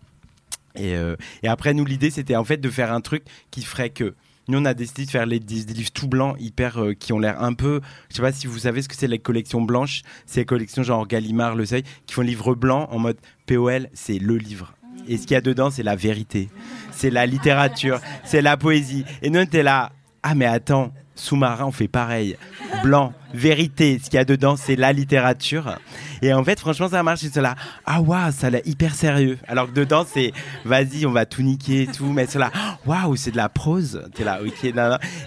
Et, 0.76 0.94
et 1.42 1.48
après, 1.48 1.74
nous, 1.74 1.86
l'idée, 1.86 2.12
c'était 2.12 2.36
en 2.36 2.44
fait 2.44 2.58
de 2.58 2.70
faire 2.70 2.94
un 2.94 3.02
truc 3.02 3.24
qui 3.50 3.64
ferait 3.64 3.90
que. 3.90 4.14
Nous, 4.50 4.58
on 4.60 4.66
a 4.66 4.74
décidé 4.74 5.06
de 5.06 5.12
faire 5.12 5.26
les, 5.26 5.42
des, 5.42 5.74
livres 5.74 5.92
tout 5.92 6.08
blancs, 6.08 6.38
hyper, 6.40 6.82
euh, 6.82 6.94
qui 6.94 7.12
ont 7.12 7.20
l'air 7.20 7.44
un 7.44 7.54
peu. 7.54 7.82
Je 8.10 8.16
sais 8.16 8.22
pas 8.22 8.32
si 8.32 8.48
vous 8.48 8.60
savez 8.60 8.82
ce 8.82 8.88
que 8.88 8.96
c'est 8.96 9.08
les 9.08 9.20
collections 9.20 9.62
blanches. 9.62 10.04
C'est 10.26 10.42
les 10.42 10.46
collections 10.46 10.84
genre 10.84 11.06
Gallimard, 11.06 11.56
Le 11.56 11.66
Seuil, 11.66 11.84
qui 12.06 12.14
font 12.14 12.22
livre 12.22 12.56
blanc 12.56 12.88
en 12.92 13.00
mode 13.00 13.18
POL, 13.46 13.90
c'est 13.94 14.20
le 14.20 14.38
livre. 14.38 14.74
Et 15.10 15.18
ce 15.18 15.24
qu'il 15.24 15.32
y 15.32 15.36
a 15.36 15.42
dedans, 15.42 15.70
c'est 15.70 15.84
la 15.84 15.98
vérité. 15.98 16.50
C'est 16.92 17.10
la 17.10 17.26
littérature, 17.26 18.00
c'est 18.24 18.42
la 18.42 18.56
poésie. 18.56 19.04
Et 19.22 19.30
nous, 19.30 19.40
on 19.40 19.44
était 19.44 19.64
là. 19.64 19.92
Ah, 20.24 20.34
mais 20.34 20.46
attends, 20.46 20.94
sous-marin, 21.20 21.66
on 21.66 21.72
fait 21.72 21.88
pareil. 21.88 22.38
Blanc, 22.84 23.14
vérité. 23.34 24.00
Ce 24.04 24.10
qu'il 24.10 24.18
y 24.18 24.20
a 24.20 24.26
dedans, 24.26 24.56
c'est 24.56 24.76
la 24.76 24.94
littérature. 24.94 25.78
Et 26.22 26.34
en 26.34 26.44
fait, 26.44 26.60
franchement, 26.60 26.90
ça 26.90 27.04
marche. 27.04 27.22
Cela, 27.22 27.56
ah 27.86 28.02
waouh, 28.02 28.32
ça 28.32 28.48
a 28.48 28.50
l'air 28.50 28.62
hyper 28.66 28.96
sérieux. 28.96 29.38
Alors 29.48 29.68
que 29.68 29.74
dedans, 29.74 30.06
c'est, 30.08 30.32
vas-y, 30.66 31.06
on 31.06 31.12
va 31.12 31.26
tout 31.26 31.42
niquer 31.42 31.84
et 31.84 31.88
tout. 31.88 32.12
Mais 32.12 32.28
cela, 32.28 32.52
waouh, 32.86 33.16
c'est 33.16 33.32
de 33.32 33.38
la 33.38 33.50
prose. 33.50 34.04
Là, 34.20 34.40
ok. 34.44 34.74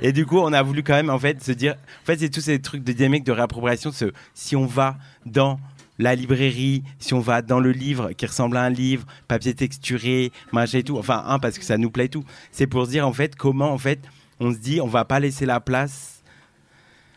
Et 0.03 0.13
du 0.13 0.27
coup, 0.27 0.39
on 0.39 0.53
a 0.53 0.63
voulu 0.63 0.83
quand 0.83 0.95
même, 0.95 1.11
en 1.11 1.19
fait, 1.19 1.43
se 1.43 1.53
dire, 1.53 1.75
en 2.03 2.07
fait, 2.07 2.19
c'est 2.19 2.31
tous 2.31 2.41
ces 2.41 2.61
trucs 2.61 2.85
de 2.85 2.93
dynamique 2.93 3.25
de 3.25 3.33
réappropriation. 3.33 3.91
Si 4.35 4.57
on 4.57 4.67
va 4.67 4.97
dans 5.27 5.59
la 5.99 6.15
librairie, 6.15 6.83
si 6.99 7.13
on 7.13 7.21
va 7.21 7.43
dans 7.43 7.61
le 7.61 7.73
livre 7.73 8.13
qui 8.13 8.25
ressemble 8.25 8.57
à 8.57 8.63
un 8.63 8.71
livre, 8.71 9.05
papier 9.29 9.53
texturé, 9.53 10.33
machin 10.51 10.79
et 10.79 10.83
tout, 10.83 10.97
enfin, 10.97 11.23
un, 11.27 11.39
parce 11.39 11.59
que 11.59 11.65
ça 11.65 11.77
nous 11.77 11.91
plaît 11.91 12.07
et 12.07 12.09
tout, 12.09 12.25
c'est 12.53 12.67
pour 12.67 12.87
se 12.87 12.91
dire, 12.91 13.07
en 13.07 13.13
fait, 13.13 13.37
comment, 13.37 13.71
en 13.71 13.79
fait, 13.79 14.01
on 14.41 14.53
se 14.53 14.59
dit, 14.59 14.81
on 14.81 14.87
va 14.87 15.05
pas 15.05 15.21
laisser 15.21 15.47
la 15.47 15.61
place 15.61 16.23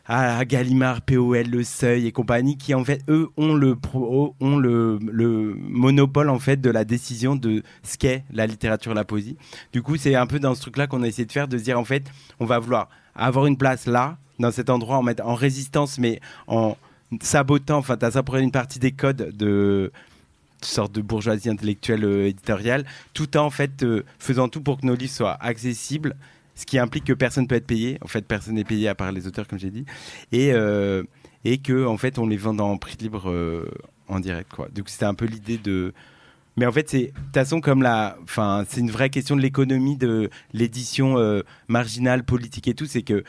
à 0.05 0.43
Gallimard, 0.43 1.01
POL, 1.01 1.47
Le 1.47 1.63
Seuil 1.63 2.07
et 2.07 2.11
compagnie, 2.11 2.57
qui 2.57 2.73
en 2.73 2.83
fait, 2.83 3.01
eux, 3.07 3.29
ont 3.37 3.53
le, 3.53 3.77
pro- 3.77 4.35
ont 4.41 4.57
le, 4.57 4.99
le 5.01 5.55
monopole 5.57 6.29
en 6.29 6.39
fait 6.39 6.59
de 6.59 6.69
la 6.69 6.83
décision 6.83 7.37
de 7.37 7.63
ce 7.83 7.97
qu'est 7.97 8.25
la 8.31 8.45
littérature 8.45 8.93
la 8.93 9.05
poésie. 9.05 9.37
Du 9.71 9.81
coup, 9.81 9.95
c'est 9.95 10.15
un 10.15 10.27
peu 10.27 10.39
dans 10.39 10.55
ce 10.55 10.61
truc-là 10.61 10.87
qu'on 10.87 11.03
a 11.03 11.07
essayé 11.07 11.25
de 11.25 11.31
faire, 11.31 11.47
de 11.47 11.57
se 11.57 11.63
dire 11.63 11.79
en 11.79 11.85
fait, 11.85 12.03
on 12.41 12.45
va 12.45 12.59
vouloir 12.59 12.89
avoir 13.15 13.45
une 13.45 13.55
place 13.55 13.85
là, 13.85 14.17
dans 14.39 14.51
cet 14.51 14.69
endroit, 14.69 15.01
en 15.23 15.35
résistance, 15.35 15.97
mais 15.99 16.19
en 16.47 16.75
sabotant, 17.21 17.77
enfin, 17.77 17.95
t'as 17.95 18.11
ça 18.11 18.23
pour 18.23 18.35
une 18.35 18.51
partie 18.51 18.79
des 18.79 18.91
codes 18.91 19.31
de 19.37 19.91
sorte 20.61 20.91
de 20.91 21.01
bourgeoisie 21.01 21.49
intellectuelle 21.49 22.03
euh, 22.03 22.27
éditoriale, 22.27 22.85
tout 23.13 23.37
en 23.37 23.49
fait 23.49 23.83
euh, 23.83 24.03
faisant 24.17 24.47
tout 24.47 24.61
pour 24.61 24.79
que 24.79 24.85
nos 24.85 24.95
livres 24.95 25.13
soient 25.13 25.37
accessibles, 25.39 26.15
ce 26.55 26.65
qui 26.65 26.77
implique 26.77 27.05
que 27.05 27.13
personne 27.13 27.47
peut 27.47 27.55
être 27.55 27.67
payé. 27.67 27.97
En 28.01 28.07
fait, 28.07 28.25
personne 28.25 28.55
n'est 28.55 28.63
payé 28.63 28.87
à 28.87 28.95
part 28.95 29.11
les 29.11 29.27
auteurs, 29.27 29.47
comme 29.47 29.59
j'ai 29.59 29.71
dit, 29.71 29.85
et 30.31 30.53
euh, 30.53 31.03
et 31.45 31.57
que 31.57 31.85
en 31.85 31.97
fait 31.97 32.19
on 32.19 32.27
les 32.27 32.37
vend 32.37 32.57
en 32.59 32.77
prix 32.77 32.95
libre 32.99 33.29
euh, 33.29 33.69
en 34.07 34.19
direct, 34.19 34.51
quoi. 34.53 34.67
Donc 34.73 34.89
c'était 34.89 35.05
un 35.05 35.15
peu 35.15 35.25
l'idée 35.25 35.57
de 35.57 35.93
mais 36.55 36.65
en 36.65 36.71
fait, 36.71 36.89
c'est 36.89 37.07
de 37.07 37.07
toute 37.07 37.33
façon 37.33 37.61
comme 37.61 37.81
la, 37.81 38.17
enfin, 38.23 38.63
c'est 38.67 38.79
une 38.79 38.91
vraie 38.91 39.09
question 39.09 39.35
de 39.35 39.41
l'économie 39.41 39.97
de 39.97 40.29
l'édition 40.53 41.17
euh, 41.17 41.41
marginale, 41.67 42.23
politique 42.23 42.67
et 42.67 42.75
tout, 42.75 42.85
c'est 42.85 43.01
que 43.01 43.23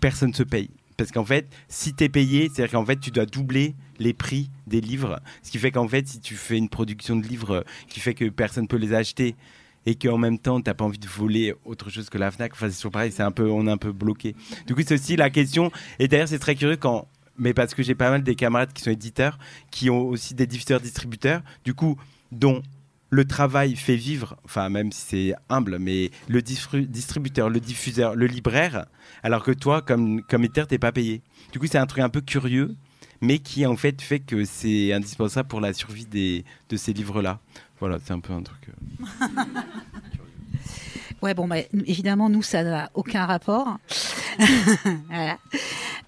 personne 0.00 0.34
se 0.34 0.42
paye. 0.42 0.70
Parce 0.96 1.12
qu'en 1.12 1.24
fait, 1.24 1.46
si 1.68 1.94
tu 1.94 2.04
es 2.04 2.08
payé, 2.08 2.48
c'est-à-dire 2.52 2.72
qu'en 2.72 2.84
fait, 2.84 2.98
tu 2.98 3.10
dois 3.10 3.26
doubler 3.26 3.74
les 3.98 4.14
prix 4.14 4.50
des 4.66 4.80
livres. 4.80 5.20
Ce 5.42 5.50
qui 5.50 5.58
fait 5.58 5.70
qu'en 5.70 5.86
fait, 5.86 6.08
si 6.08 6.20
tu 6.20 6.34
fais 6.34 6.56
une 6.56 6.68
production 6.68 7.16
de 7.16 7.26
livres 7.26 7.56
euh, 7.56 7.62
qui 7.88 8.00
fait 8.00 8.14
que 8.14 8.28
personne 8.28 8.66
peut 8.66 8.78
les 8.78 8.94
acheter 8.94 9.36
et 9.86 9.94
qu'en 9.94 10.18
même 10.18 10.38
temps, 10.38 10.60
tu 10.60 10.68
n'as 10.68 10.74
pas 10.74 10.84
envie 10.84 10.98
de 10.98 11.06
voler 11.06 11.54
autre 11.64 11.90
chose 11.90 12.10
que 12.10 12.18
la 12.18 12.30
FNAC, 12.30 12.52
enfin, 12.52 12.68
c'est 12.68 12.76
toujours 12.76 12.92
pareil, 12.92 13.12
c'est 13.12 13.22
un 13.22 13.30
peu, 13.30 13.48
on 13.48 13.66
est 13.66 13.70
un 13.70 13.76
peu 13.76 13.92
bloqué. 13.92 14.34
Du 14.66 14.74
coup, 14.74 14.82
c'est 14.84 14.94
aussi 14.94 15.16
la 15.16 15.30
question. 15.30 15.70
Et 15.98 16.08
d'ailleurs, 16.08 16.28
c'est 16.28 16.40
très 16.40 16.56
curieux 16.56 16.76
quand. 16.76 17.08
Mais 17.38 17.54
parce 17.54 17.74
que 17.74 17.82
j'ai 17.82 17.94
pas 17.94 18.10
mal 18.10 18.22
des 18.22 18.34
camarades 18.34 18.72
qui 18.72 18.82
sont 18.82 18.90
éditeurs, 18.90 19.38
qui 19.70 19.90
ont 19.90 20.08
aussi 20.08 20.34
des 20.34 20.46
diffuseurs-distributeurs, 20.46 21.42
du 21.64 21.74
coup, 21.74 21.96
dont 22.32 22.62
le 23.10 23.24
travail 23.24 23.76
fait 23.76 23.94
vivre, 23.94 24.36
enfin 24.44 24.68
même 24.68 24.90
si 24.90 25.00
c'est 25.00 25.34
humble, 25.48 25.78
mais 25.78 26.10
le 26.28 26.42
distributeur, 26.42 27.48
le 27.48 27.60
diffuseur, 27.60 28.16
le 28.16 28.26
libraire, 28.26 28.86
alors 29.22 29.44
que 29.44 29.52
toi, 29.52 29.80
comme, 29.82 30.22
comme 30.22 30.44
éditeur, 30.44 30.66
t'es 30.66 30.78
pas 30.78 30.92
payé. 30.92 31.22
Du 31.52 31.58
coup, 31.58 31.66
c'est 31.66 31.78
un 31.78 31.86
truc 31.86 32.02
un 32.02 32.08
peu 32.08 32.20
curieux, 32.20 32.74
mais 33.20 33.38
qui 33.38 33.64
en 33.66 33.76
fait 33.76 34.00
fait 34.02 34.20
que 34.20 34.44
c'est 34.44 34.92
indispensable 34.92 35.48
pour 35.48 35.60
la 35.60 35.72
survie 35.72 36.06
des, 36.06 36.44
de 36.68 36.76
ces 36.76 36.92
livres-là. 36.92 37.40
Voilà, 37.78 37.98
c'est 38.02 38.12
un 38.12 38.20
peu 38.20 38.32
un 38.32 38.42
truc. 38.42 38.68
Ouais, 41.22 41.34
bon, 41.34 41.48
bah, 41.48 41.56
évidemment, 41.86 42.28
nous, 42.28 42.42
ça 42.42 42.62
n'a 42.62 42.90
aucun 42.94 43.26
rapport. 43.26 43.78
voilà. 45.08 45.38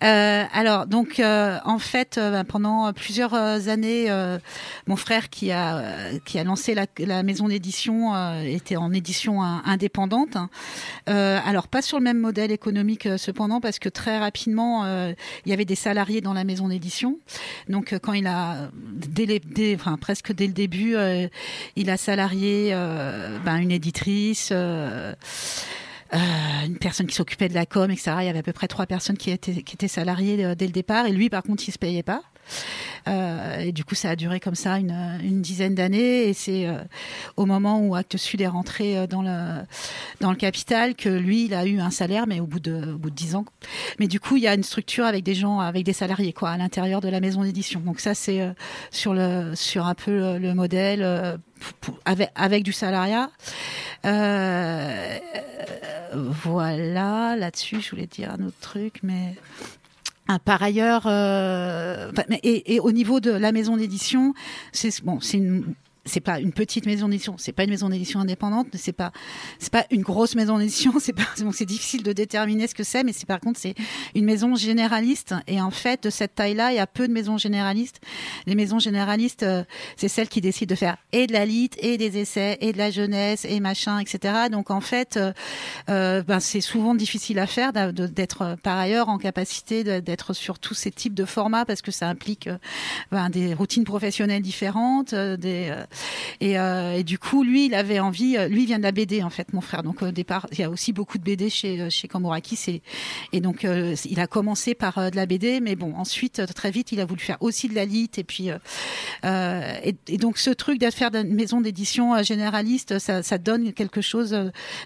Euh, 0.05 0.45
alors, 0.53 0.87
donc, 0.87 1.19
euh, 1.19 1.59
en 1.65 1.79
fait, 1.79 2.19
euh, 2.19 2.45
pendant 2.45 2.93
plusieurs 2.93 3.35
années, 3.35 4.09
mon 4.87 4.97
frère 4.97 5.29
qui 5.29 5.51
a 5.51 6.13
qui 6.25 6.39
a 6.39 6.45
lancé 6.45 6.75
la, 6.75 6.87
la 6.99 7.23
maison 7.23 7.49
d'édition 7.49 8.15
était 8.45 8.77
en 8.77 8.93
édition 8.93 9.43
indépendante. 9.43 10.37
alors, 11.07 11.69
pas 11.69 11.83
sur 11.83 11.99
le 11.99 12.05
même 12.05 12.19
modèle 12.19 12.53
économique, 12.53 13.09
cependant, 13.17 13.61
parce 13.61 13.79
que 13.79 13.89
très 13.89 14.19
rapidement, 14.19 14.87
il 14.87 15.51
y 15.51 15.53
avait 15.53 15.65
des 15.65 15.75
salariés 15.75 16.21
dans 16.21 16.33
la 16.33 16.45
maison 16.45 16.69
d'édition. 16.69 17.19
Donc, 17.69 17.97
quand 18.03 18.13
il 18.13 18.27
a 18.27 18.71
dès, 18.75 19.27
les, 19.27 19.41
dès 19.41 19.75
enfin, 19.75 19.97
presque 19.97 20.33
dès 20.33 20.47
le 20.47 20.53
début, 20.53 20.97
il 21.77 21.91
a 21.91 21.97
salarié 21.97 22.73
ben, 23.45 23.57
une 23.57 23.71
éditrice. 23.71 24.53
Une 26.13 26.79
personne 26.79 27.07
qui 27.07 27.15
s'occupait 27.15 27.49
de 27.49 27.55
la 27.55 27.67
com, 27.67 27.91
etc. 27.91 28.13
Il 28.21 28.27
y 28.27 28.29
avait 28.29 28.39
à 28.39 28.43
peu 28.43 28.53
près 28.53 28.69
trois 28.69 28.87
personnes 28.87 29.17
qui 29.17 29.31
étaient, 29.31 29.89
salariées 29.89 30.45
euh, 30.45 30.55
dès 30.55 30.67
le 30.67 30.73
départ. 30.73 31.07
Et 31.07 31.13
lui, 31.13 31.29
par 31.29 31.43
contre, 31.43 31.69
il 31.69 31.73
se 31.73 31.79
payait 31.79 32.03
pas. 32.03 32.23
Euh, 33.07 33.59
et 33.59 33.73
du 33.73 33.85
coup, 33.85 33.95
ça 33.95 34.11
a 34.11 34.17
duré 34.17 34.41
comme 34.41 34.55
ça 34.55 34.79
une, 34.79 35.41
dizaine 35.43 35.75
d'années. 35.75 36.29
Et 36.29 36.33
c'est 36.35 36.67
euh, 36.67 36.79
au 37.37 37.47
moment 37.47 37.81
où 37.81 37.95
Actes 37.95 38.17
Sud 38.17 38.41
est 38.41 38.49
rentré 38.49 38.99
euh, 38.99 39.07
dans 39.07 39.23
le, 39.23 39.63
dans 40.21 40.31
le 40.31 40.37
capital 40.37 40.95
que 40.95 41.09
lui, 41.09 41.47
il 41.47 41.55
a 41.55 41.67
eu 41.67 41.81
un 41.81 41.91
salaire, 41.91 42.27
mais 42.27 42.41
au 42.41 42.47
bout 42.47 42.61
de, 42.61 42.93
au 42.95 42.99
bout 42.99 43.11
de 43.11 43.15
dix 43.15 43.35
ans. 43.35 43.45
Mais 43.99 44.09
du 44.09 44.21
coup, 44.21 44.37
il 44.37 44.43
y 44.43 44.49
a 44.49 44.55
une 44.55 44.63
structure 44.63 45.05
avec 45.05 45.25
des 45.25 45.35
gens, 45.35 45.61
avec 45.61 45.85
des 45.85 45.93
salariés, 45.93 46.33
quoi, 46.33 46.51
à 46.51 46.57
l'intérieur 46.57 47.01
de 47.01 47.09
la 47.09 47.21
maison 47.21 47.43
d'édition. 47.43 47.81
Donc 47.81 48.01
ça, 48.01 48.15
c'est 48.15 48.41
euh, 48.41 48.53
sur 48.91 49.15
le, 49.15 49.55
sur 49.55 49.87
un 49.87 49.95
peu 49.95 50.39
le 50.39 50.55
modèle 50.55 51.39
avec, 52.05 52.31
avec, 52.35 52.63
du 52.63 52.73
salariat. 52.73 53.31
Euh, 54.05 55.19
voilà, 56.15 57.37
là-dessus, 57.37 57.81
je 57.81 57.91
voulais 57.91 58.07
dire 58.07 58.31
un 58.31 58.47
autre 58.47 58.59
truc, 58.61 59.01
mais 59.03 59.35
par 60.45 60.63
ailleurs, 60.63 61.05
euh, 61.07 62.13
et, 62.43 62.75
et, 62.75 62.81
au 62.81 62.93
niveau 62.93 63.21
de 63.21 63.31
la 63.31 63.53
maison 63.53 63.77
d'édition, 63.77 64.35
c'est 64.73 65.03
bon, 65.03 65.21
c'est 65.21 65.39
une 65.39 65.75
c'est 66.09 66.21
pas 66.21 66.41
une 66.41 66.53
petite 66.53 66.87
maison 66.87 67.09
d'édition, 67.09 67.37
c'est 67.39 67.53
pas 67.53 67.65
une 67.65 67.71
maison 67.71 67.89
d'édition 67.89 68.21
indépendante, 68.21 68.69
c'est 68.75 68.93
pas 68.93 69.13
c'est 69.59 69.73
pas 69.73 69.87
une 69.91 70.03
grosse 70.03 70.35
maison 70.35 70.59
d'édition, 70.59 70.95
c'est 71.01 71.13
pas 71.13 71.27
donc 71.39 71.55
c'est 71.55 71.67
difficile 71.67 72.03
de 72.03 72.13
déterminer 72.13 72.67
ce 72.67 72.75
que 72.75 72.85
c'est, 72.85 73.05
mais 73.05 73.13
c'est 73.13 73.27
par 73.27 73.41
contre 73.41 73.59
c'est 73.61 73.75
une 74.15 74.25
maison 74.25 74.55
généraliste 74.55 75.35
et 75.47 75.61
en 75.61 75.71
fait 75.71 76.05
de 76.05 76.11
cette 76.11 76.35
taille-là, 76.35 76.73
il 76.73 76.77
y 76.77 76.81
a 76.81 76.87
peu 76.87 77.09
de 77.09 77.13
maisons 77.13 77.39
généralistes. 77.39 78.01
Les 78.47 78.55
maisons 78.55 78.79
généralistes, 78.79 79.43
euh, 79.43 79.65
c'est 79.97 80.09
celles 80.09 80.29
qui 80.29 80.41
décident 80.41 80.73
de 80.73 80.79
faire 80.79 80.97
et 81.13 81.27
de 81.27 81.33
la 81.33 81.45
lit 81.45 81.71
et 81.79 81.97
des 81.97 82.19
essais 82.19 82.59
et 82.61 82.73
de 82.73 82.79
la 82.79 82.91
jeunesse 82.91 83.45
et 83.45 83.61
machin, 83.61 83.99
etc. 83.99 84.35
Donc 84.51 84.71
en 84.71 84.81
fait, 84.81 85.17
euh, 85.17 85.33
euh 85.89 86.23
ben, 86.23 86.41
c'est 86.41 86.61
souvent 86.61 86.95
difficile 86.95 87.39
à 87.39 87.47
faire 87.47 87.73
d'être 87.73 88.43
euh, 88.43 88.57
par 88.57 88.79
ailleurs 88.79 89.09
en 89.09 89.19
capacité 89.19 89.85
d'être 90.01 90.33
sur 90.33 90.59
tous 90.59 90.75
ces 90.75 90.91
types 90.91 91.15
de 91.15 91.25
formats 91.25 91.65
parce 91.65 91.83
que 91.83 91.91
ça 91.91 92.09
implique 92.09 92.49
ben, 93.11 93.31
des 93.31 93.55
routines 93.55 93.85
professionnelles 93.85 94.43
différentes, 94.43 95.15
des 95.15 95.73
et, 96.41 96.59
euh, 96.59 96.99
et, 96.99 97.05
du 97.05 97.19
coup, 97.19 97.43
lui, 97.43 97.67
il 97.67 97.75
avait 97.75 98.01
envie. 98.01 98.37
Euh, 98.37 98.49
lui, 98.49 98.63
il 98.63 98.67
vient 98.67 98.79
de 98.79 98.83
la 98.83 98.93
BD 98.93 99.23
en 99.23 99.31
fait, 99.31 99.53
mon 99.53 99.61
frère. 99.61 99.83
Donc 99.83 100.03
au 100.03 100.11
départ, 100.11 100.47
il 100.53 100.59
y 100.59 100.63
a 100.63 100.71
aussi 100.71 100.93
beaucoup 100.93 101.19
de 101.19 101.23
BD 101.23 101.51
chez 101.51 101.81
euh, 101.81 101.91
chez 101.91 102.09
et, 103.33 103.41
donc 103.41 103.67
il 104.05 104.21
a 104.21 104.27
commencé 104.27 104.75
par 104.75 105.11
de 105.11 105.17
la 105.17 105.27
BD, 105.27 105.61
mais 105.61 105.77
bon, 105.77 105.95
ensuite 105.95 106.43
très 106.55 106.71
vite, 106.71 106.93
il 106.93 107.01
a 107.01 107.05
voulu 107.05 107.21
faire 107.21 107.37
aussi 107.41 107.69
de 107.69 107.75
la 107.75 107.85
lit 107.85 108.11
et 108.17 108.25
puis 108.25 108.49
et, 109.25 110.17
donc 110.19 110.39
ce 110.39 110.51
truc 110.51 110.79
de 110.81 110.91
faire 110.91 111.15
une 111.15 111.35
maison 111.35 111.61
d'édition 111.61 112.21
généraliste, 112.23 112.99
ça, 112.99 113.39
donne 113.39 113.73
quelque 113.73 114.01
chose 114.01 114.37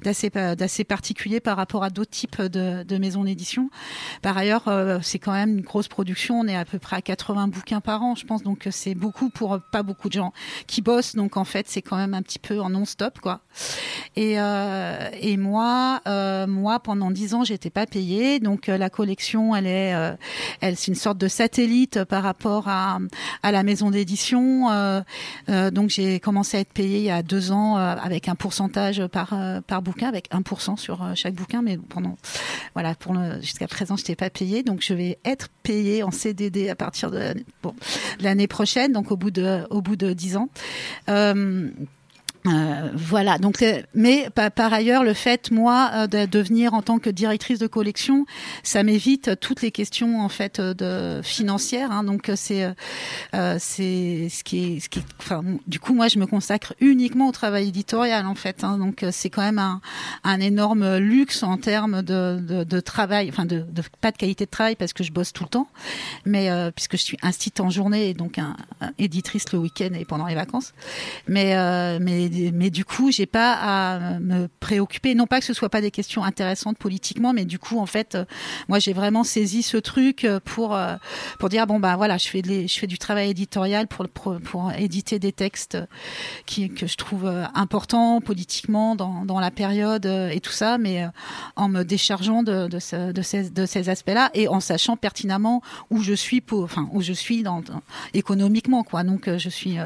d'assez 0.02 0.30
d'assez 0.30 0.84
particulier 0.84 1.40
par 1.40 1.56
rapport 1.56 1.84
à 1.84 1.90
d'autres 1.90 2.10
types 2.10 2.42
de, 2.42 2.82
de 2.82 2.98
maisons 2.98 3.24
d'édition. 3.24 3.70
Par 4.20 4.36
ailleurs, 4.36 4.64
c'est 5.02 5.18
quand 5.18 5.32
même 5.32 5.58
une 5.58 5.64
grosse 5.64 5.88
production. 5.88 6.40
On 6.40 6.46
est 6.46 6.56
à 6.56 6.64
peu 6.64 6.78
près 6.78 6.96
à 6.96 7.02
80 7.02 7.48
bouquins 7.48 7.80
par 7.80 8.02
an, 8.02 8.14
je 8.14 8.26
pense. 8.26 8.42
Donc 8.42 8.68
c'est 8.70 8.94
beaucoup 8.94 9.30
pour 9.30 9.60
pas 9.70 9.82
beaucoup 9.82 10.08
de 10.08 10.14
gens 10.14 10.32
qui 10.66 10.82
bossent 10.82 10.91
donc 11.14 11.36
en 11.36 11.44
fait 11.44 11.66
c'est 11.68 11.82
quand 11.82 11.96
même 11.96 12.14
un 12.14 12.22
petit 12.22 12.38
peu 12.38 12.60
en 12.60 12.70
non-stop 12.70 13.18
quoi. 13.20 13.40
Et, 14.16 14.34
euh, 14.38 15.08
et 15.20 15.36
moi, 15.36 16.00
euh, 16.06 16.46
moi 16.46 16.80
pendant 16.80 17.10
dix 17.10 17.34
ans 17.34 17.44
j'étais 17.44 17.70
pas 17.70 17.86
payée, 17.86 18.40
donc 18.40 18.68
euh, 18.68 18.76
la 18.76 18.90
collection 18.90 19.54
elle 19.56 19.66
est, 19.66 19.94
elle 20.60 20.76
c'est 20.76 20.88
une 20.88 20.96
sorte 20.96 21.18
de 21.18 21.28
satellite 21.28 22.04
par 22.04 22.22
rapport 22.22 22.68
à, 22.68 22.98
à 23.42 23.52
la 23.52 23.62
maison 23.62 23.90
d'édition. 23.90 24.68
Donc 25.48 25.90
j'ai 25.90 26.20
commencé 26.20 26.56
à 26.56 26.60
être 26.60 26.72
payée 26.72 26.98
il 26.98 27.04
y 27.04 27.10
a 27.10 27.22
deux 27.22 27.52
ans 27.52 27.76
avec 27.76 28.28
un 28.28 28.34
pourcentage 28.34 29.06
par 29.06 29.34
par 29.66 29.82
bouquin, 29.82 30.08
avec 30.08 30.30
1% 30.30 30.76
sur 30.76 31.06
chaque 31.14 31.34
bouquin, 31.34 31.62
mais 31.62 31.78
pendant 31.78 32.16
voilà 32.74 32.94
pour 32.94 33.16
jusqu'à 33.40 33.68
présent 33.68 33.96
j'étais 33.96 34.16
pas 34.16 34.30
payée, 34.30 34.62
donc 34.62 34.82
je 34.82 34.94
vais 34.94 35.18
être 35.24 35.48
payée 35.62 36.02
en 36.02 36.10
CDD 36.10 36.68
à 36.68 36.74
partir 36.74 37.10
de, 37.10 37.34
l'année 38.20 38.46
prochaine, 38.46 38.92
donc 38.92 39.10
au 39.10 39.16
bout 39.16 39.30
de 39.30 39.62
au 39.70 39.80
bout 39.80 39.96
de 39.96 40.12
dix 40.12 40.36
ans. 40.36 40.48
Euh, 41.08 41.70
euh, 42.46 42.90
voilà. 42.94 43.38
Donc, 43.38 43.62
euh, 43.62 43.82
mais 43.94 44.28
par, 44.34 44.72
ailleurs, 44.72 45.04
le 45.04 45.14
fait, 45.14 45.50
moi, 45.50 45.90
euh, 45.94 46.06
de 46.06 46.26
devenir 46.26 46.74
en 46.74 46.82
tant 46.82 46.98
que 46.98 47.08
directrice 47.08 47.58
de 47.58 47.66
collection, 47.66 48.26
ça 48.62 48.82
m'évite 48.82 49.38
toutes 49.40 49.62
les 49.62 49.70
questions 49.70 50.20
en 50.20 50.28
fait 50.28 50.60
de 50.60 51.20
financières. 51.22 51.92
Hein, 51.92 52.04
donc, 52.04 52.30
c'est 52.34 52.64
euh, 53.34 53.56
c'est 53.60 54.28
ce 54.28 54.42
qui 54.42 54.64
est, 54.64 54.80
ce 54.80 54.88
qui 54.88 55.02
enfin, 55.18 55.42
du 55.66 55.78
coup, 55.78 55.94
moi, 55.94 56.08
je 56.08 56.18
me 56.18 56.26
consacre 56.26 56.74
uniquement 56.80 57.28
au 57.28 57.32
travail 57.32 57.68
éditorial 57.68 58.26
en 58.26 58.34
fait. 58.34 58.64
Hein, 58.64 58.78
donc, 58.78 59.04
c'est 59.12 59.30
quand 59.30 59.42
même 59.42 59.60
un, 59.60 59.80
un, 60.24 60.40
énorme 60.40 60.96
luxe 60.96 61.44
en 61.44 61.56
termes 61.58 62.02
de, 62.02 62.40
de, 62.40 62.64
de 62.64 62.80
travail, 62.80 63.28
enfin, 63.28 63.44
de, 63.44 63.60
de, 63.60 63.82
pas 64.00 64.10
de 64.10 64.16
qualité 64.16 64.46
de 64.46 64.50
travail 64.50 64.74
parce 64.74 64.92
que 64.92 65.04
je 65.04 65.12
bosse 65.12 65.32
tout 65.32 65.44
le 65.44 65.48
temps, 65.48 65.68
mais 66.24 66.50
puisque 66.74 66.96
je 66.96 67.02
suis 67.02 67.18
instit 67.22 67.52
en 67.60 67.70
journée 67.70 68.08
et 68.08 68.14
donc 68.14 68.38
un, 68.38 68.56
un 68.80 68.92
éditrice 68.98 69.52
le 69.52 69.58
week-end 69.58 69.90
et 69.94 70.04
pendant 70.04 70.26
les 70.26 70.34
vacances, 70.34 70.72
mais 71.28 71.52
mais 72.00 72.31
mais 72.52 72.70
du 72.70 72.84
coup, 72.84 73.10
j'ai 73.10 73.26
pas 73.26 73.52
à 73.52 74.18
me 74.20 74.48
préoccuper. 74.60 75.14
Non 75.14 75.26
pas 75.26 75.40
que 75.40 75.44
ce 75.46 75.52
soit 75.52 75.68
pas 75.68 75.80
des 75.80 75.90
questions 75.90 76.24
intéressantes 76.24 76.78
politiquement, 76.78 77.32
mais 77.32 77.44
du 77.44 77.58
coup, 77.58 77.78
en 77.78 77.86
fait, 77.86 78.14
euh, 78.14 78.24
moi, 78.68 78.78
j'ai 78.78 78.92
vraiment 78.92 79.24
saisi 79.24 79.62
ce 79.62 79.76
truc 79.76 80.24
euh, 80.24 80.40
pour 80.44 80.74
euh, 80.74 80.96
pour 81.38 81.48
dire 81.48 81.66
bon 81.66 81.78
bah 81.78 81.96
voilà, 81.96 82.16
je 82.16 82.28
fais 82.28 82.42
je 82.42 82.78
fais 82.78 82.86
du 82.86 82.98
travail 82.98 83.30
éditorial 83.30 83.86
pour 83.86 84.08
pour, 84.08 84.72
éditer 84.72 85.18
des 85.18 85.32
textes 85.32 85.78
qui 86.46 86.70
que 86.70 86.86
je 86.86 86.96
trouve 86.96 87.26
importants 87.54 88.20
politiquement 88.20 88.96
dans, 88.96 89.24
dans 89.24 89.40
la 89.40 89.50
période 89.50 90.06
et 90.06 90.40
tout 90.40 90.52
ça, 90.52 90.78
mais 90.78 91.04
en 91.56 91.68
me 91.68 91.82
déchargeant 91.82 92.42
de 92.42 92.68
de, 92.68 92.78
ce, 92.78 93.12
de 93.12 93.22
ces 93.22 93.50
de 93.50 93.66
ces 93.66 93.88
aspects-là 93.88 94.30
et 94.34 94.48
en 94.48 94.60
sachant 94.60 94.96
pertinemment 94.96 95.62
où 95.90 96.00
je 96.02 96.14
suis 96.14 96.40
pour 96.40 96.64
enfin 96.64 96.88
où 96.92 97.02
je 97.02 97.12
suis 97.12 97.42
dans 97.42 97.62
économiquement 98.14 98.84
quoi. 98.84 99.04
Donc 99.04 99.28
je 99.28 99.48
suis 99.48 99.76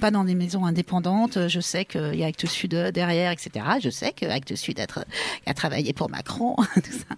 pas 0.00 0.10
dans 0.10 0.24
des 0.24 0.34
maisons 0.34 0.64
indépendantes. 0.66 1.48
Je 1.48 1.60
sais 1.60 1.84
qu'il 1.88 2.14
y 2.14 2.24
a 2.24 2.26
Actes 2.26 2.46
Sud 2.46 2.74
derrière, 2.74 3.32
etc. 3.32 3.64
Je 3.82 3.90
sais 3.90 4.12
que 4.12 4.26
Actes 4.26 4.56
Sud 4.56 4.80
a, 4.80 4.86
a 5.46 5.54
travaillé 5.54 5.92
pour 5.92 6.10
Macron, 6.10 6.56
tout 6.74 6.92
ça. 6.92 7.16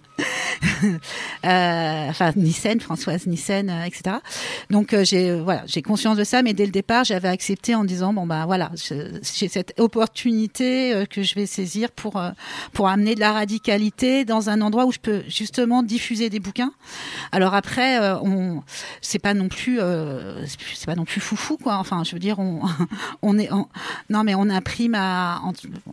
euh, 1.45 2.09
enfin, 2.09 2.31
Nissen, 2.35 2.79
Françoise 2.79 3.27
Nissen, 3.27 3.69
euh, 3.69 3.85
etc. 3.85 4.17
Donc 4.69 4.93
euh, 4.93 5.03
j'ai 5.03 5.39
voilà, 5.39 5.63
conscience 5.85 6.17
de 6.17 6.23
ça, 6.23 6.41
mais 6.41 6.53
dès 6.53 6.65
le 6.65 6.71
départ, 6.71 7.03
j'avais 7.03 7.27
accepté 7.27 7.75
en 7.75 7.83
disant 7.83 8.13
bon 8.13 8.25
ben 8.25 8.45
voilà, 8.45 8.71
j'ai 8.75 9.47
cette 9.47 9.73
opportunité 9.79 10.93
euh, 10.93 11.05
que 11.05 11.23
je 11.23 11.35
vais 11.35 11.45
saisir 11.45 11.91
pour 11.91 12.21
pour 12.73 12.87
amener 12.87 13.15
de 13.15 13.19
la 13.19 13.33
radicalité 13.33 14.25
dans 14.25 14.49
un 14.49 14.61
endroit 14.61 14.85
où 14.85 14.91
je 14.91 14.99
peux 14.99 15.23
justement 15.27 15.83
diffuser 15.83 16.29
des 16.29 16.39
bouquins. 16.39 16.73
Alors 17.31 17.53
après, 17.53 17.99
on 18.23 18.63
c'est 19.01 19.19
pas 19.19 19.33
non 19.33 19.47
plus 19.47 19.79
c'est 20.75 20.85
pas 20.85 20.95
non 20.95 21.05
plus 21.05 21.21
foufou 21.21 21.57
quoi. 21.57 21.77
Enfin, 21.77 22.03
je 22.03 22.13
veux 22.13 22.19
dire, 22.19 22.39
on 22.39 22.61
on 23.21 23.37
est 23.37 23.49
non 24.09 24.23
mais 24.23 24.35
on 24.35 24.49
imprime 24.61 24.95
à 24.95 25.41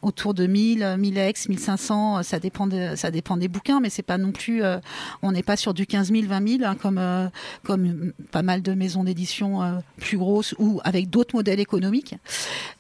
autour 0.02 0.34
de 0.34 0.46
1000, 0.46 0.96
1000 0.98 1.18
ex, 1.18 1.48
1500, 1.48 2.22
ça 2.22 2.38
dépend 2.38 2.68
ça 2.96 3.10
dépend 3.10 3.36
des 3.36 3.48
bouquins, 3.48 3.80
mais 3.80 3.90
c'est 3.90 4.02
pas 4.02 4.18
non 4.18 4.32
plus 4.32 4.62
euh, 4.62 4.78
on 5.22 5.32
n'est 5.32 5.42
pas 5.42 5.56
sur 5.56 5.74
du 5.74 5.86
15 5.86 6.12
000, 6.12 6.26
20 6.26 6.58
000, 6.60 6.74
comme, 6.80 6.98
euh, 6.98 7.28
comme 7.64 8.12
pas 8.30 8.42
mal 8.42 8.62
de 8.62 8.74
maisons 8.74 9.04
d'édition 9.04 9.62
euh, 9.62 9.78
plus 9.98 10.18
grosses 10.18 10.54
ou 10.58 10.80
avec 10.84 11.08
d'autres 11.08 11.34
modèles 11.34 11.60
économiques. 11.60 12.14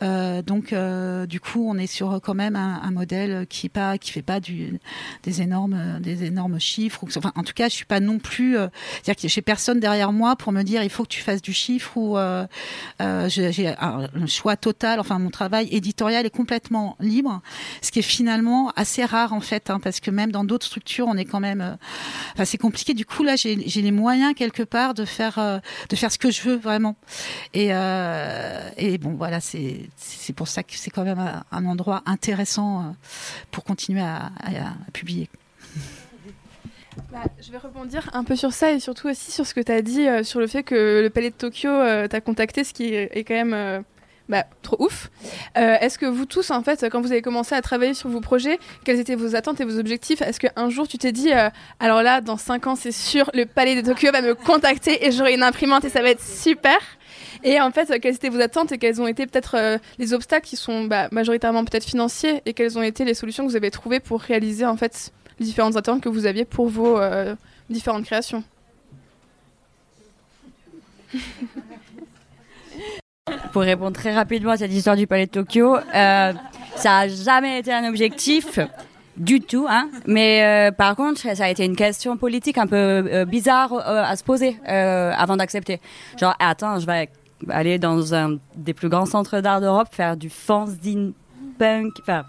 donc, 0.00 0.74
du 1.28 1.40
coup, 1.40 1.66
on 1.68 1.76
est 1.76 1.86
sur 1.86 2.20
quand 2.22 2.34
même 2.34 2.56
un, 2.56 2.90
modèle 2.90 3.46
qui 3.48 3.68
pas, 3.68 3.98
qui 3.98 4.10
fait 4.10 4.22
pas 4.22 4.40
du, 4.40 4.78
des 5.22 5.42
énormes, 5.42 6.00
des 6.00 6.24
énormes 6.24 6.58
chiffres. 6.58 7.04
Enfin, 7.16 7.32
en 7.34 7.42
tout 7.42 7.52
cas, 7.54 7.68
je 7.68 7.74
suis 7.74 7.84
pas 7.84 8.00
non 8.00 8.18
plus, 8.18 8.54
c'est-à-dire 8.54 9.16
que 9.16 9.28
j'ai 9.28 9.42
personne 9.42 9.80
derrière 9.80 10.12
moi 10.12 10.36
pour 10.36 10.52
me 10.52 10.62
dire 10.62 10.82
il 10.82 10.90
faut 10.90 11.04
que 11.04 11.08
tu 11.08 11.22
fasses 11.22 11.42
du 11.42 11.52
chiffre 11.52 11.96
ou 11.96 12.16
j'ai 13.28 13.74
un 13.78 14.26
choix 14.26 14.56
total. 14.56 15.00
Enfin, 15.00 15.18
mon 15.18 15.30
travail 15.30 15.68
éditorial 15.78 16.26
est 16.26 16.30
complètement 16.30 16.96
libre, 17.00 17.40
ce 17.82 17.90
qui 17.90 18.00
est 18.00 18.02
finalement 18.02 18.70
assez 18.76 19.04
rare 19.04 19.32
en 19.32 19.40
fait, 19.40 19.70
hein, 19.70 19.80
parce 19.80 20.00
que 20.00 20.10
même 20.10 20.30
dans 20.30 20.44
d'autres 20.44 20.66
structures, 20.66 21.06
on 21.08 21.16
est 21.16 21.24
quand 21.24 21.40
même 21.40 21.78
enfin, 22.34 22.44
c'est 22.44 22.58
compliqué. 22.58 22.94
Du 22.94 23.06
coup, 23.06 23.22
là, 23.22 23.36
j'ai 23.36 23.56
les 23.56 23.90
moyens 23.90 24.34
quelque 24.34 24.62
part 24.62 24.94
de 24.94 25.04
faire, 25.04 25.38
euh, 25.38 25.58
de 25.88 25.96
faire 25.96 26.12
ce 26.12 26.18
que 26.18 26.30
je 26.30 26.42
veux 26.42 26.56
vraiment. 26.56 26.96
Et, 27.54 27.68
euh, 27.70 28.68
et 28.76 28.98
bon, 28.98 29.14
voilà, 29.14 29.40
c'est 29.40 29.88
pour 30.36 30.48
ça 30.48 30.62
que 30.62 30.74
c'est 30.76 30.90
quand 30.90 31.04
même 31.04 31.42
un, 31.50 31.66
endroit 31.66 32.02
intéressant 32.06 32.80
euh, 32.80 32.84
pour 33.50 33.64
continuer 33.64 34.02
à, 34.02 34.30
publier. 34.92 35.28
Bah, 37.12 37.22
je 37.40 37.52
vais 37.52 37.58
rebondir 37.58 38.10
un 38.12 38.24
peu 38.24 38.34
sur 38.34 38.52
ça 38.52 38.72
et 38.72 38.80
surtout 38.80 39.08
aussi 39.08 39.30
sur 39.30 39.46
ce 39.46 39.54
que 39.54 39.60
tu 39.60 39.70
as 39.70 39.82
dit 39.82 40.08
euh, 40.08 40.24
sur 40.24 40.40
le 40.40 40.46
fait 40.46 40.62
que 40.62 41.00
le 41.02 41.10
Palais 41.10 41.30
de 41.30 41.34
Tokyo 41.34 41.70
euh, 41.70 42.08
t'a 42.08 42.20
contacté, 42.20 42.64
ce 42.64 42.74
qui 42.74 42.92
est, 42.94 43.24
quand 43.24 43.34
même 43.34 43.54
euh, 43.54 43.80
bah, 44.28 44.44
trop 44.62 44.76
ouf. 44.78 45.10
Euh, 45.56 45.76
Est-ce 45.80 45.98
que 45.98 46.04
vous 46.04 46.26
tous, 46.26 46.50
en 46.50 46.62
fait, 46.62 46.86
quand 46.90 47.00
vous 47.00 47.12
avez 47.12 47.22
commencé 47.22 47.54
à 47.54 47.62
travailler 47.62 47.94
sur 47.94 48.10
vos 48.10 48.20
projets, 48.20 48.58
quelles 48.84 49.00
étaient 49.00 49.14
vos 49.14 49.34
attentes 49.34 49.60
et 49.60 49.64
vos 49.64 49.78
objectifs? 49.78 50.20
Est-ce 50.20 50.38
qu'un 50.38 50.68
jour 50.68 50.86
tu 50.86 50.98
t'es 50.98 51.12
dit, 51.12 51.32
euh, 51.32 51.48
alors 51.80 52.02
là, 52.02 52.20
dans 52.20 52.36
5 52.36 52.66
ans, 52.66 52.76
c'est 52.76 52.92
sûr, 52.92 53.30
le 53.32 53.46
Palais 53.46 53.80
de 53.80 53.80
Tokyo 53.80 54.12
va 54.12 54.20
me 54.20 54.34
contacter 54.34 55.06
et 55.06 55.12
j'aurai 55.12 55.32
une 55.34 55.42
imprimante 55.42 55.84
et 55.84 55.88
ça 55.88 56.02
va 56.02 56.10
être 56.10 56.22
super? 56.22 56.78
Et 57.42 57.58
en 57.60 57.70
fait, 57.70 57.98
quelles 58.00 58.16
étaient 58.16 58.28
vos 58.28 58.40
attentes 58.40 58.70
et 58.72 58.78
quels 58.78 59.00
ont 59.00 59.06
été 59.06 59.26
peut-être 59.26 59.56
euh, 59.56 59.78
les 59.98 60.12
obstacles 60.12 60.46
qui 60.46 60.56
sont 60.56 60.84
bah, 60.84 61.08
majoritairement 61.10 61.64
peut-être 61.64 61.84
financiers 61.84 62.42
et 62.44 62.52
quelles 62.52 62.76
ont 62.78 62.82
été 62.82 63.04
les 63.04 63.14
solutions 63.14 63.46
que 63.46 63.50
vous 63.50 63.56
avez 63.56 63.70
trouvées 63.70 64.00
pour 64.00 64.20
réaliser 64.20 64.66
en 64.66 64.76
fait 64.76 65.12
les 65.38 65.46
différentes 65.46 65.76
attentes 65.76 66.02
que 66.02 66.08
vous 66.08 66.26
aviez 66.26 66.44
pour 66.44 66.68
vos 66.68 67.00
différentes 67.70 68.04
créations? 68.04 68.44
Pour 73.52 73.62
répondre 73.62 73.92
très 73.96 74.14
rapidement 74.14 74.52
à 74.52 74.56
cette 74.56 74.72
histoire 74.72 74.96
du 74.96 75.06
Palais 75.06 75.26
de 75.26 75.30
Tokyo, 75.30 75.76
euh, 75.76 76.32
ça 76.76 76.98
a 76.98 77.08
jamais 77.08 77.60
été 77.60 77.72
un 77.72 77.88
objectif 77.88 78.58
du 79.16 79.40
tout, 79.40 79.66
hein. 79.68 79.88
Mais 80.06 80.42
euh, 80.44 80.72
par 80.72 80.94
contre, 80.94 81.20
ça 81.20 81.44
a 81.44 81.48
été 81.48 81.64
une 81.64 81.76
question 81.76 82.16
politique 82.16 82.58
un 82.58 82.66
peu 82.66 82.76
euh, 82.76 83.24
bizarre 83.24 83.72
à 83.74 84.14
se 84.16 84.22
poser 84.22 84.58
avant 84.66 85.36
d'accepter. 85.36 85.80
Genre, 86.20 86.34
attends, 86.38 86.78
je 86.78 86.86
vais 86.86 87.08
aller 87.48 87.78
dans 87.78 88.14
un 88.14 88.38
des 88.56 88.74
plus 88.74 88.88
grands 88.88 89.06
centres 89.06 89.40
d'art 89.40 89.60
d'Europe 89.60 89.88
faire 89.90 90.16
du 90.16 90.30
fanzine 90.30 91.12
punk. 91.58 91.94
Enfin, 92.00 92.24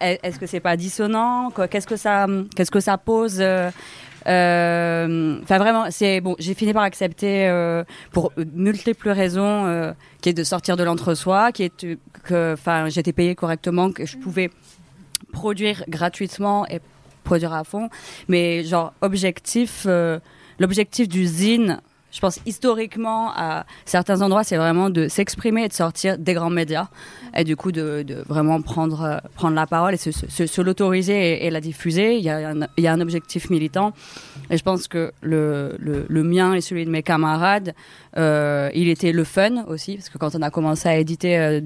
est-ce 0.00 0.38
que 0.38 0.46
c'est 0.46 0.60
pas 0.60 0.76
dissonant? 0.76 1.50
Qu'est-ce 1.70 1.86
que 1.86 1.96
ça, 1.96 2.26
qu'est-ce 2.56 2.70
que 2.70 2.80
ça 2.80 2.98
pose 2.98 3.42
Enfin, 4.22 5.58
vraiment, 5.58 5.86
c'est 5.90 6.20
bon. 6.20 6.36
J'ai 6.38 6.54
fini 6.54 6.72
par 6.72 6.82
accepter 6.82 7.48
euh, 7.48 7.84
pour 8.12 8.32
multiples 8.54 9.10
raisons, 9.10 9.66
euh, 9.66 9.92
qui 10.20 10.28
est 10.28 10.34
de 10.34 10.44
sortir 10.44 10.76
de 10.76 10.84
l'entre-soi, 10.84 11.52
qui 11.52 11.64
est 11.64 11.84
euh, 11.84 11.96
que, 12.24 12.52
enfin, 12.54 12.88
j'étais 12.88 13.12
payée 13.12 13.34
correctement, 13.34 13.90
que 13.92 14.04
je 14.06 14.16
pouvais 14.18 14.50
produire 15.32 15.84
gratuitement 15.88 16.66
et 16.68 16.80
produire 17.24 17.52
à 17.52 17.64
fond. 17.64 17.88
Mais 18.28 18.64
genre 18.64 18.92
objectif, 19.00 19.84
euh, 19.86 20.18
l'objectif 20.58 21.08
du 21.08 21.26
zine, 21.26 21.80
je 22.12 22.20
pense 22.20 22.40
historiquement 22.46 23.30
à 23.34 23.64
certains 23.84 24.22
endroits, 24.22 24.44
c'est 24.44 24.56
vraiment 24.56 24.90
de 24.90 25.08
s'exprimer 25.08 25.64
et 25.64 25.68
de 25.68 25.72
sortir 25.72 26.18
des 26.18 26.34
grands 26.34 26.50
médias 26.50 26.88
et 27.36 27.44
du 27.44 27.56
coup 27.56 27.72
de, 27.72 28.04
vraiment 28.26 28.60
prendre 28.60 29.02
euh, 29.02 29.18
prendre 29.34 29.54
la 29.54 29.66
parole 29.66 29.94
et 29.94 29.96
se, 29.96 30.10
se, 30.10 30.46
se 30.46 30.60
l'autoriser 30.60 31.44
et, 31.46 31.50
la 31.50 31.60
diffuser. 31.60 32.16
Il 32.16 32.24
y, 32.24 32.28
a 32.28 32.92
un, 32.92 33.00
objectif 33.00 33.50
militant 33.50 33.92
et 34.50 34.56
je 34.56 34.62
pense 34.62 34.88
que 34.88 35.12
le, 35.22 35.76
le, 35.78 36.06
le 36.08 36.22
mien 36.24 36.54
et 36.54 36.60
celui 36.60 36.84
de 36.84 36.90
mes 36.90 37.02
camarades, 37.02 37.74
euh, 38.16 38.68
il 38.74 38.88
était 38.88 39.12
le 39.12 39.24
fun 39.24 39.64
aussi 39.68 39.96
parce 39.96 40.08
que 40.08 40.18
quand 40.18 40.34
on 40.34 40.42
a 40.42 40.50
commencé 40.50 40.88
à 40.88 40.96
éditer 40.96 41.38
euh, 41.38 41.60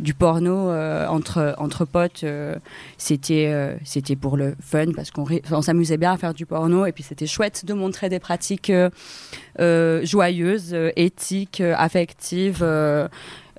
du 0.00 0.14
porno 0.14 0.70
entre 1.08 1.54
entre 1.58 1.84
potes, 1.84 2.24
c'était 2.98 3.78
c'était 3.84 4.16
pour 4.16 4.36
le 4.36 4.54
fun 4.60 4.92
parce 4.94 5.10
qu'on 5.10 5.62
s'amusait 5.62 5.96
bien 5.96 6.12
à 6.12 6.16
faire 6.18 6.34
du 6.34 6.44
porno 6.46 6.84
et 6.86 6.92
puis 6.92 7.02
c'était 7.02 7.26
chouette 7.26 7.64
de 7.64 7.72
montrer 7.72 8.08
des 8.08 8.18
pratiques 8.18 8.70
euh, 9.70 10.04
joyeuses, 10.04 10.70
euh, 10.74 10.90
éthiques, 10.96 11.60
euh, 11.60 11.74
affectives. 11.76 12.62
euh, 12.62 13.08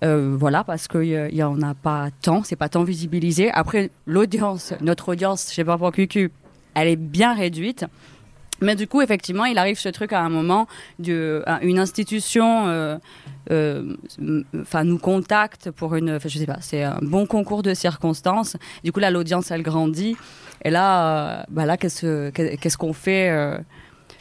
voilà, 0.03 0.63
parce 0.63 0.87
qu'il 0.87 1.29
y 1.31 1.43
en 1.43 1.61
a 1.61 1.73
pas 1.75 2.09
tant, 2.23 2.43
c'est 2.43 2.55
pas 2.55 2.69
tant 2.69 2.83
visibilisé. 2.83 3.51
Après, 3.51 3.91
l'audience, 4.07 4.73
notre 4.81 5.09
audience, 5.09 5.47
je 5.49 5.53
sais 5.55 5.63
pas 5.63 5.77
pour 5.77 5.91
QQ, 5.91 6.31
elle 6.73 6.87
est 6.87 6.95
bien 6.95 7.33
réduite. 7.35 7.85
Mais 8.63 8.75
du 8.75 8.87
coup, 8.87 9.01
effectivement, 9.01 9.45
il 9.45 9.57
arrive 9.59 9.77
ce 9.79 9.89
truc 9.89 10.11
à 10.13 10.21
un 10.21 10.29
moment, 10.29 10.67
de, 10.99 11.43
un- 11.47 11.59
une 11.61 11.77
institution 11.79 12.67
euh, 12.67 12.97
nous 14.83 14.97
contacte 14.99 15.71
pour 15.71 15.95
une, 15.95 16.19
je 16.23 16.29
sais 16.37 16.45
pas, 16.45 16.57
c'est 16.61 16.83
un 16.83 16.99
bon 17.01 17.25
concours 17.25 17.63
de 17.63 17.73
circonstances. 17.73 18.57
Du 18.83 18.91
coup, 18.91 18.99
là, 18.99 19.09
l'audience, 19.11 19.51
elle 19.51 19.63
grandit. 19.63 20.15
Et 20.63 20.69
là, 20.69 21.45
bah 21.49 21.65
là 21.65 21.75
qu'est-ce 21.77 22.77
qu'on 22.77 22.93
fait 22.93 23.29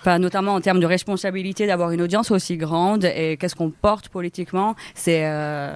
Enfin, 0.00 0.18
notamment 0.18 0.54
en 0.54 0.60
termes 0.62 0.80
de 0.80 0.86
responsabilité 0.86 1.66
d'avoir 1.66 1.90
une 1.90 2.00
audience 2.00 2.30
aussi 2.30 2.56
grande 2.56 3.04
et 3.04 3.36
qu'est-ce 3.36 3.54
qu'on 3.54 3.70
porte 3.70 4.08
politiquement, 4.08 4.74
c'est 4.94 5.26
euh, 5.26 5.74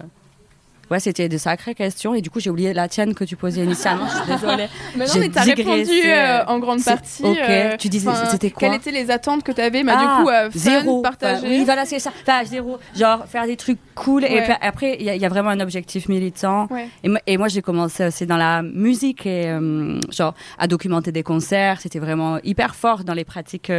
ouais, 0.91 1.01
c'était 1.01 1.29
de 1.29 1.39
sacrées 1.39 1.75
questions 1.75 2.15
et 2.15 2.21
du 2.21 2.31
coup 2.31 2.41
j'ai 2.41 2.51
oublié 2.51 2.73
la 2.73 2.89
tienne 2.89 3.15
que 3.15 3.25
tu 3.25 3.37
posais 3.37 3.63
initialement. 3.65 4.07
Je 4.07 4.17
suis 4.17 4.33
désolée. 4.41 4.67
Mais 4.97 5.07
non, 5.07 5.13
mais 5.19 5.29
t'as 5.29 5.43
répondu 5.43 5.91
euh, 6.07 6.45
en 6.47 6.59
grande 6.59 6.85
partie. 6.85 7.25
ok, 7.25 7.37
euh, 7.39 7.77
tu 7.77 7.89
disais, 7.89 8.09
c'était 8.31 8.51
quoi 8.51 8.69
Quelles 8.69 8.77
étaient 8.79 8.93
les 8.93 9.11
attentes 9.11 9.43
que 9.43 9.53
tu 9.53 9.61
avais 9.61 9.83
bah, 9.83 9.95
Ah, 9.97 10.01
Du 10.19 10.23
coup, 10.25 10.31
euh, 10.31 10.51
fun, 10.51 10.59
zéro. 10.59 11.03
partager. 11.03 11.49
Oui, 11.49 11.65
voilà, 11.65 11.85
c'est 11.85 11.99
ça. 11.99 12.13
Enfin, 12.23 12.45
zéro. 12.45 12.79
Genre, 12.97 13.25
faire 13.27 13.47
des 13.47 13.57
trucs 13.57 13.79
cool. 13.95 14.25
Et 14.25 14.29
Ouais. 14.35 14.57
après, 14.61 14.97
il 15.01 15.07
y, 15.07 15.11
a- 15.11 15.15
il 15.17 15.21
y 15.21 15.27
a 15.27 15.29
vraiment 15.29 15.51
un 15.51 15.61
objectif 15.61 16.09
militant. 16.09 16.67
Ouais. 16.71 16.89
Et, 17.03 17.09
moi- 17.09 17.21
et 17.27 17.37
moi, 17.37 17.49
j'ai 17.49 17.63
commencé 17.63 18.07
aussi 18.07 18.27
dans 18.27 18.37
la 18.37 18.63
musique 18.63 19.27
et 19.27 19.47
euh, 19.49 19.99
genre 20.11 20.35
à 20.59 20.67
documenter 20.67 21.11
des 21.13 21.23
concerts. 21.23 21.81
C'était 21.81 21.99
vraiment 21.99 22.39
hyper 22.45 22.75
fort 22.75 23.05
dans 23.05 23.15
les 23.15 23.25
pratiques 23.25 23.73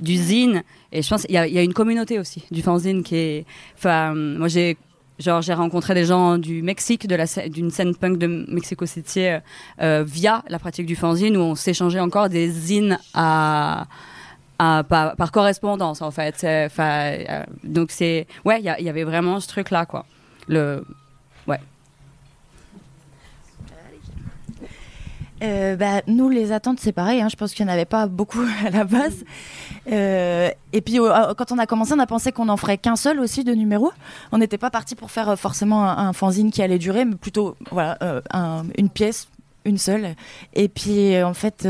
d'usine. 0.00 0.62
Et 0.92 1.02
je 1.02 1.08
pense 1.08 1.22
qu'il 1.22 1.30
y, 1.30 1.52
y 1.52 1.58
a 1.58 1.62
une 1.62 1.74
communauté 1.74 2.18
aussi 2.18 2.44
du 2.50 2.62
fanzine 2.62 3.02
qui 3.02 3.16
est. 3.16 3.44
Enfin, 3.76 4.14
moi, 4.14 4.48
j'ai. 4.48 4.76
Genre, 5.18 5.40
j'ai 5.40 5.54
rencontré 5.54 5.94
des 5.94 6.04
gens 6.04 6.36
du 6.36 6.60
Mexique, 6.62 7.06
de 7.06 7.14
la 7.14 7.24
d'une 7.48 7.70
scène 7.70 7.94
punk 7.94 8.18
de 8.18 8.26
Mexico 8.26 8.84
City, 8.84 9.26
euh, 9.26 9.38
euh, 9.80 10.04
via 10.06 10.42
la 10.48 10.58
pratique 10.58 10.84
du 10.86 10.94
fanzine, 10.96 11.36
où 11.36 11.40
on 11.40 11.54
s'échangeait 11.54 12.00
encore 12.00 12.28
des 12.28 12.50
zines 12.50 12.98
à, 13.14 13.86
à- 14.58 14.84
par, 14.84 15.32
correspondance, 15.32 16.02
en 16.02 16.10
fait. 16.10 16.34
Enfin, 16.66 17.12
euh, 17.28 17.44
donc, 17.64 17.90
c'est. 17.92 18.26
Ouais, 18.44 18.60
il 18.60 18.74
y, 18.78 18.84
y 18.84 18.88
avait 18.90 19.04
vraiment 19.04 19.40
ce 19.40 19.48
truc-là, 19.48 19.86
quoi. 19.86 20.04
Le. 20.48 20.84
Ouais. 21.46 21.60
Euh, 25.42 25.76
bah, 25.76 26.00
nous, 26.06 26.28
les 26.30 26.52
attentes, 26.52 26.78
c'est 26.80 26.92
pareil. 26.92 27.20
hein. 27.20 27.28
Je 27.30 27.36
pense 27.36 27.52
qu'il 27.52 27.64
n'y 27.66 27.70
en 27.70 27.74
avait 27.74 27.84
pas 27.84 28.06
beaucoup 28.06 28.40
à 28.66 28.70
la 28.70 28.84
base. 28.84 29.24
Euh, 29.92 30.50
et 30.72 30.80
puis, 30.80 30.98
euh, 30.98 31.34
quand 31.36 31.52
on 31.52 31.58
a 31.58 31.66
commencé, 31.66 31.92
on 31.94 31.98
a 31.98 32.06
pensé 32.06 32.32
qu'on 32.32 32.46
n'en 32.46 32.56
ferait 32.56 32.78
qu'un 32.78 32.96
seul 32.96 33.20
aussi 33.20 33.44
de 33.44 33.52
numéro. 33.52 33.92
On 34.32 34.38
n'était 34.38 34.58
pas 34.58 34.70
parti 34.70 34.94
pour 34.94 35.10
faire 35.10 35.38
forcément 35.38 35.84
un, 35.88 36.08
un 36.08 36.12
fanzine 36.12 36.50
qui 36.50 36.62
allait 36.62 36.78
durer, 36.78 37.04
mais 37.04 37.16
plutôt 37.16 37.56
voilà, 37.70 37.98
un- 38.32 38.64
une 38.78 38.88
pièce, 38.88 39.28
une 39.64 39.78
seule. 39.78 40.14
Et 40.54 40.68
puis, 40.68 41.22
en 41.22 41.34
fait, 41.34 41.68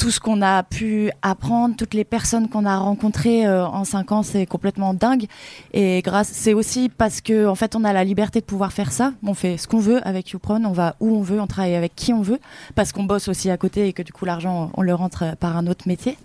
tout 0.00 0.10
ce 0.10 0.18
qu'on 0.18 0.40
a 0.40 0.62
pu 0.62 1.10
apprendre, 1.20 1.76
toutes 1.76 1.92
les 1.92 2.04
personnes 2.04 2.48
qu'on 2.48 2.64
a 2.64 2.78
rencontrées 2.78 3.46
euh, 3.46 3.66
en 3.66 3.84
cinq 3.84 4.12
ans, 4.12 4.22
c'est 4.22 4.46
complètement 4.46 4.94
dingue. 4.94 5.26
Et 5.74 6.00
grâce, 6.00 6.30
c'est 6.32 6.54
aussi 6.54 6.88
parce 6.88 7.20
que 7.20 7.46
en 7.46 7.54
fait, 7.54 7.76
on 7.76 7.84
a 7.84 7.92
la 7.92 8.02
liberté 8.02 8.40
de 8.40 8.46
pouvoir 8.46 8.72
faire 8.72 8.92
ça. 8.92 9.12
On 9.22 9.34
fait 9.34 9.58
ce 9.58 9.68
qu'on 9.68 9.78
veut 9.78 10.00
avec 10.08 10.30
YouPron, 10.30 10.64
on 10.64 10.72
va 10.72 10.96
où 11.00 11.14
on 11.14 11.20
veut, 11.20 11.38
on 11.38 11.46
travaille 11.46 11.74
avec 11.74 11.94
qui 11.94 12.14
on 12.14 12.22
veut, 12.22 12.40
parce 12.74 12.92
qu'on 12.92 13.04
bosse 13.04 13.28
aussi 13.28 13.50
à 13.50 13.58
côté 13.58 13.88
et 13.88 13.92
que 13.92 14.02
du 14.02 14.10
coup 14.10 14.24
l'argent, 14.24 14.70
on 14.74 14.80
le 14.80 14.94
rentre 14.94 15.36
par 15.36 15.58
un 15.58 15.66
autre 15.66 15.86
métier. 15.86 16.16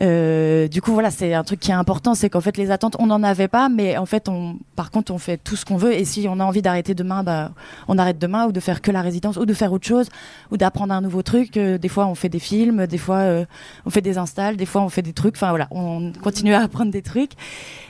Euh, 0.00 0.66
du 0.68 0.82
coup, 0.82 0.92
voilà, 0.92 1.10
c'est 1.10 1.34
un 1.34 1.44
truc 1.44 1.60
qui 1.60 1.70
est 1.70 1.74
important, 1.74 2.14
c'est 2.14 2.28
qu'en 2.28 2.40
fait 2.40 2.56
les 2.56 2.70
attentes, 2.70 2.96
on 2.98 3.06
n'en 3.06 3.22
avait 3.22 3.48
pas, 3.48 3.68
mais 3.68 3.96
en 3.96 4.06
fait, 4.06 4.28
par 4.74 4.90
contre, 4.90 5.12
on 5.12 5.18
fait 5.18 5.36
tout 5.36 5.56
ce 5.56 5.64
qu'on 5.64 5.76
veut. 5.76 5.92
Et 5.92 6.04
si 6.04 6.26
on 6.28 6.40
a 6.40 6.44
envie 6.44 6.62
d'arrêter 6.62 6.94
demain, 6.94 7.22
bah, 7.22 7.52
on 7.88 7.98
arrête 7.98 8.18
demain, 8.18 8.46
ou 8.46 8.52
de 8.52 8.60
faire 8.60 8.82
que 8.82 8.90
la 8.90 9.02
résidence, 9.02 9.36
ou 9.36 9.46
de 9.46 9.54
faire 9.54 9.72
autre 9.72 9.86
chose, 9.86 10.08
ou 10.50 10.56
d'apprendre 10.56 10.92
un 10.94 11.00
nouveau 11.00 11.22
truc. 11.22 11.56
Euh, 11.56 11.78
des 11.78 11.88
fois, 11.88 12.06
on 12.06 12.14
fait 12.14 12.28
des 12.28 12.38
films, 12.38 12.86
des 12.86 12.98
fois, 12.98 13.18
euh, 13.18 13.44
on 13.86 13.90
fait 13.90 14.00
des 14.00 14.18
installs, 14.18 14.56
des 14.56 14.66
fois, 14.66 14.82
on 14.82 14.88
fait 14.88 15.02
des 15.02 15.12
trucs. 15.12 15.36
Enfin 15.36 15.50
voilà, 15.50 15.68
on 15.70 16.12
continue 16.22 16.54
à 16.54 16.62
apprendre 16.62 16.90
des 16.90 17.02
trucs. 17.02 17.32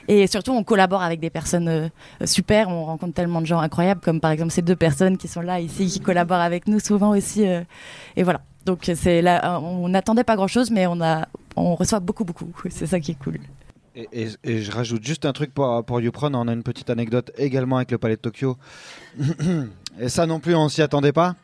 Et 0.09 0.27
surtout, 0.27 0.53
on 0.53 0.65
collabore 0.65 1.03
avec 1.03 1.21
des 1.21 1.31
personnes 1.31 1.91
super. 2.27 2.69
On 2.69 2.85
rencontre 2.85 3.15
tellement 3.15 3.41
de 3.41 3.47
gens 3.47 3.61
incroyables, 3.61 4.01
comme 4.03 4.21
par 4.21 4.31
exemple 4.31 4.53
ces 4.53 4.61
deux 4.61 4.77
personnes 4.77 5.17
qui 5.17 5.29
sont 5.29 5.41
là 5.41 5.61
ici, 5.61 5.87
qui 5.87 6.01
collaborent 6.01 6.41
avec 6.41 6.69
nous 6.69 6.79
souvent 6.79 7.11
aussi. 7.17 7.43
et 7.45 8.23
voilà. 8.23 8.43
Donc 8.67 8.91
c'est 8.95 9.23
là, 9.23 9.61
on 9.61 9.89
n'attendait 9.89 10.25
pas 10.25 10.37
grand 10.37 10.47
chose, 10.47 10.71
mais 10.71 10.87
on 10.87 11.01
a, 11.01 11.27
on 11.57 11.75
reçoit 11.75 12.01
beaucoup, 12.01 12.25
beaucoup. 12.25 12.53
C'est 12.71 12.87
ça 12.87 13.01
qui 13.01 13.13
est 13.13 13.19
cool. 13.23 13.39
Et, 13.97 14.29
je 14.45 14.71
rajoute 14.73 15.05
juste 15.05 15.25
un 15.25 15.33
truc 15.33 15.55
pour, 15.55 15.85
pour 15.85 16.01
YouPron, 16.01 16.35
on 16.35 16.49
a 16.49 16.53
une 16.53 16.65
petite 16.65 16.91
anecdote 16.91 17.31
également 17.39 17.77
avec 17.77 17.93
le 17.93 17.99
Palais 17.99 18.17
de 18.17 18.21
Tokyo. 18.21 18.57
et 20.01 20.09
ça 20.09 20.27
non 20.27 20.41
plus, 20.41 20.57
on 20.57 20.69
s'y 20.69 20.83
attendait 20.83 21.13
pas. 21.13 21.37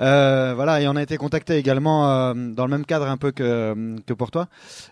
Euh, 0.00 0.52
voilà, 0.54 0.80
et 0.80 0.88
on 0.88 0.96
a 0.96 1.02
été 1.02 1.18
contacté 1.18 1.56
également 1.56 2.10
euh, 2.10 2.34
dans 2.34 2.64
le 2.64 2.70
même 2.70 2.86
cadre 2.86 3.06
un 3.06 3.18
peu 3.18 3.32
que, 3.32 3.96
pour 4.16 4.30
toi. 4.30 4.48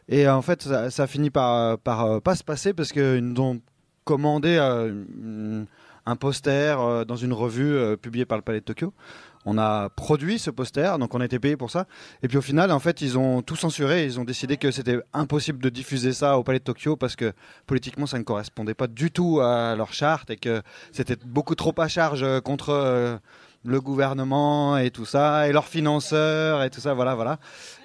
Et 0.08 0.26
euh, 0.26 0.34
en 0.34 0.42
fait, 0.42 0.62
ça, 0.62 0.90
ça 0.90 1.04
a 1.04 1.06
fini 1.06 1.30
par, 1.30 1.78
par 1.78 2.20
pas 2.20 2.34
se 2.34 2.44
passer 2.44 2.74
parce 2.74 2.92
qu'ils 2.92 3.20
nous 3.20 3.40
ont 3.40 3.60
commandé 4.04 4.58
un 6.06 6.16
poster 6.16 7.04
dans 7.06 7.16
une 7.16 7.34
revue 7.34 7.96
publiée 7.98 8.24
par 8.24 8.38
le 8.38 8.42
Palais 8.42 8.60
de 8.60 8.64
Tokyo. 8.64 8.94
On 9.44 9.58
a 9.58 9.88
produit 9.90 10.38
ce 10.38 10.50
poster, 10.50 10.98
donc 10.98 11.14
on 11.14 11.20
a 11.20 11.24
été 11.24 11.38
payé 11.38 11.56
pour 11.56 11.70
ça. 11.70 11.86
Et 12.22 12.28
puis 12.28 12.38
au 12.38 12.42
final, 12.42 12.70
en 12.70 12.78
fait, 12.78 13.00
ils 13.00 13.18
ont 13.18 13.42
tout 13.42 13.56
censuré. 13.56 14.04
Ils 14.04 14.20
ont 14.20 14.24
décidé 14.24 14.56
que 14.56 14.70
c'était 14.70 14.98
impossible 15.12 15.62
de 15.62 15.68
diffuser 15.68 16.12
ça 16.12 16.38
au 16.38 16.42
Palais 16.42 16.58
de 16.58 16.64
Tokyo 16.64 16.96
parce 16.96 17.16
que 17.16 17.32
politiquement, 17.66 18.06
ça 18.06 18.18
ne 18.18 18.24
correspondait 18.24 18.74
pas 18.74 18.86
du 18.86 19.10
tout 19.10 19.40
à 19.40 19.74
leur 19.76 19.92
charte 19.92 20.30
et 20.30 20.36
que 20.36 20.62
c'était 20.92 21.16
beaucoup 21.24 21.54
trop 21.54 21.74
à 21.78 21.88
charge 21.88 22.22
euh, 22.22 22.40
contre 22.40 22.70
euh, 22.70 23.16
le 23.64 23.80
gouvernement 23.80 24.78
et 24.78 24.90
tout 24.90 25.04
ça, 25.04 25.48
et 25.48 25.52
leurs 25.52 25.66
financeurs 25.66 26.62
et 26.62 26.70
tout 26.70 26.80
ça, 26.80 26.94
voilà, 26.94 27.14
voilà. 27.14 27.38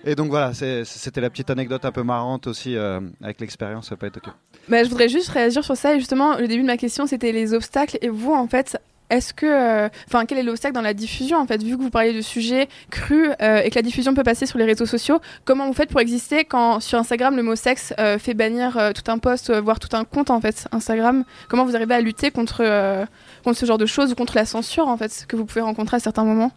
Et 0.05 0.15
donc 0.15 0.29
voilà, 0.29 0.53
c'était 0.53 1.21
la 1.21 1.29
petite 1.29 1.49
anecdote 1.49 1.83
un 1.85 1.91
peu 1.91 2.03
marrante 2.03 2.47
aussi 2.47 2.75
euh, 2.75 2.99
avec 3.21 3.41
l'expérience, 3.41 3.89
ça 3.89 3.95
peut 3.95 4.05
être 4.05 4.17
ok. 4.17 4.31
Bah, 4.69 4.83
je 4.83 4.89
voudrais 4.89 5.09
juste 5.09 5.29
réagir 5.29 5.63
sur 5.63 5.75
ça. 5.75 5.95
Et 5.95 5.99
justement, 5.99 6.37
le 6.37 6.47
début 6.47 6.61
de 6.61 6.67
ma 6.67 6.77
question, 6.77 7.05
c'était 7.07 7.31
les 7.31 7.53
obstacles. 7.53 7.97
Et 8.01 8.09
vous, 8.09 8.33
en 8.33 8.47
fait, 8.47 8.77
est-ce 9.13 9.33
que. 9.33 9.45
euh, 9.45 9.89
Enfin, 10.07 10.25
quel 10.25 10.37
est 10.37 10.43
l'obstacle 10.43 10.73
dans 10.73 10.81
la 10.81 10.93
diffusion, 10.93 11.37
en 11.37 11.45
fait 11.45 11.61
Vu 11.63 11.77
que 11.77 11.81
vous 11.81 11.89
parlez 11.89 12.13
de 12.13 12.21
sujets 12.21 12.67
crus 12.89 13.29
euh, 13.41 13.61
et 13.61 13.69
que 13.69 13.75
la 13.75 13.81
diffusion 13.81 14.13
peut 14.13 14.23
passer 14.23 14.45
sur 14.45 14.59
les 14.59 14.65
réseaux 14.65 14.85
sociaux, 14.85 15.19
comment 15.45 15.65
vous 15.67 15.73
faites 15.73 15.89
pour 15.89 16.01
exister 16.01 16.45
quand 16.45 16.79
sur 16.79 16.99
Instagram, 16.99 17.35
le 17.35 17.43
mot 17.43 17.55
sexe 17.55 17.93
euh, 17.99 18.17
fait 18.19 18.33
bannir 18.33 18.91
tout 18.93 19.09
un 19.11 19.19
post, 19.19 19.51
voire 19.51 19.79
tout 19.79 19.95
un 19.95 20.03
compte, 20.03 20.29
en 20.29 20.41
fait, 20.41 20.67
Instagram? 20.71 21.23
Comment 21.47 21.65
vous 21.65 21.75
arrivez 21.75 21.95
à 21.95 22.01
lutter 22.01 22.31
contre, 22.31 23.05
contre 23.43 23.57
ce 23.57 23.65
genre 23.65 23.77
de 23.77 23.85
choses 23.85 24.11
ou 24.11 24.15
contre 24.15 24.35
la 24.35 24.45
censure, 24.45 24.87
en 24.87 24.97
fait, 24.97 25.25
que 25.27 25.35
vous 25.35 25.45
pouvez 25.45 25.61
rencontrer 25.61 25.97
à 25.97 25.99
certains 25.99 26.25
moments? 26.25 26.51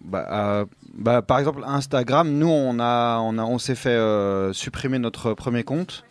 Bah, 0.00 0.64
bah, 0.94 1.20
par 1.20 1.38
exemple, 1.38 1.62
Instagram, 1.66 2.30
nous, 2.30 2.48
on, 2.48 2.78
a, 2.78 3.18
on, 3.18 3.38
a, 3.38 3.42
on 3.42 3.58
s'est 3.58 3.74
fait 3.74 3.98
supprimer 4.52 4.98
notre 4.98 5.34
premier 5.34 5.64
compte. 5.64 6.05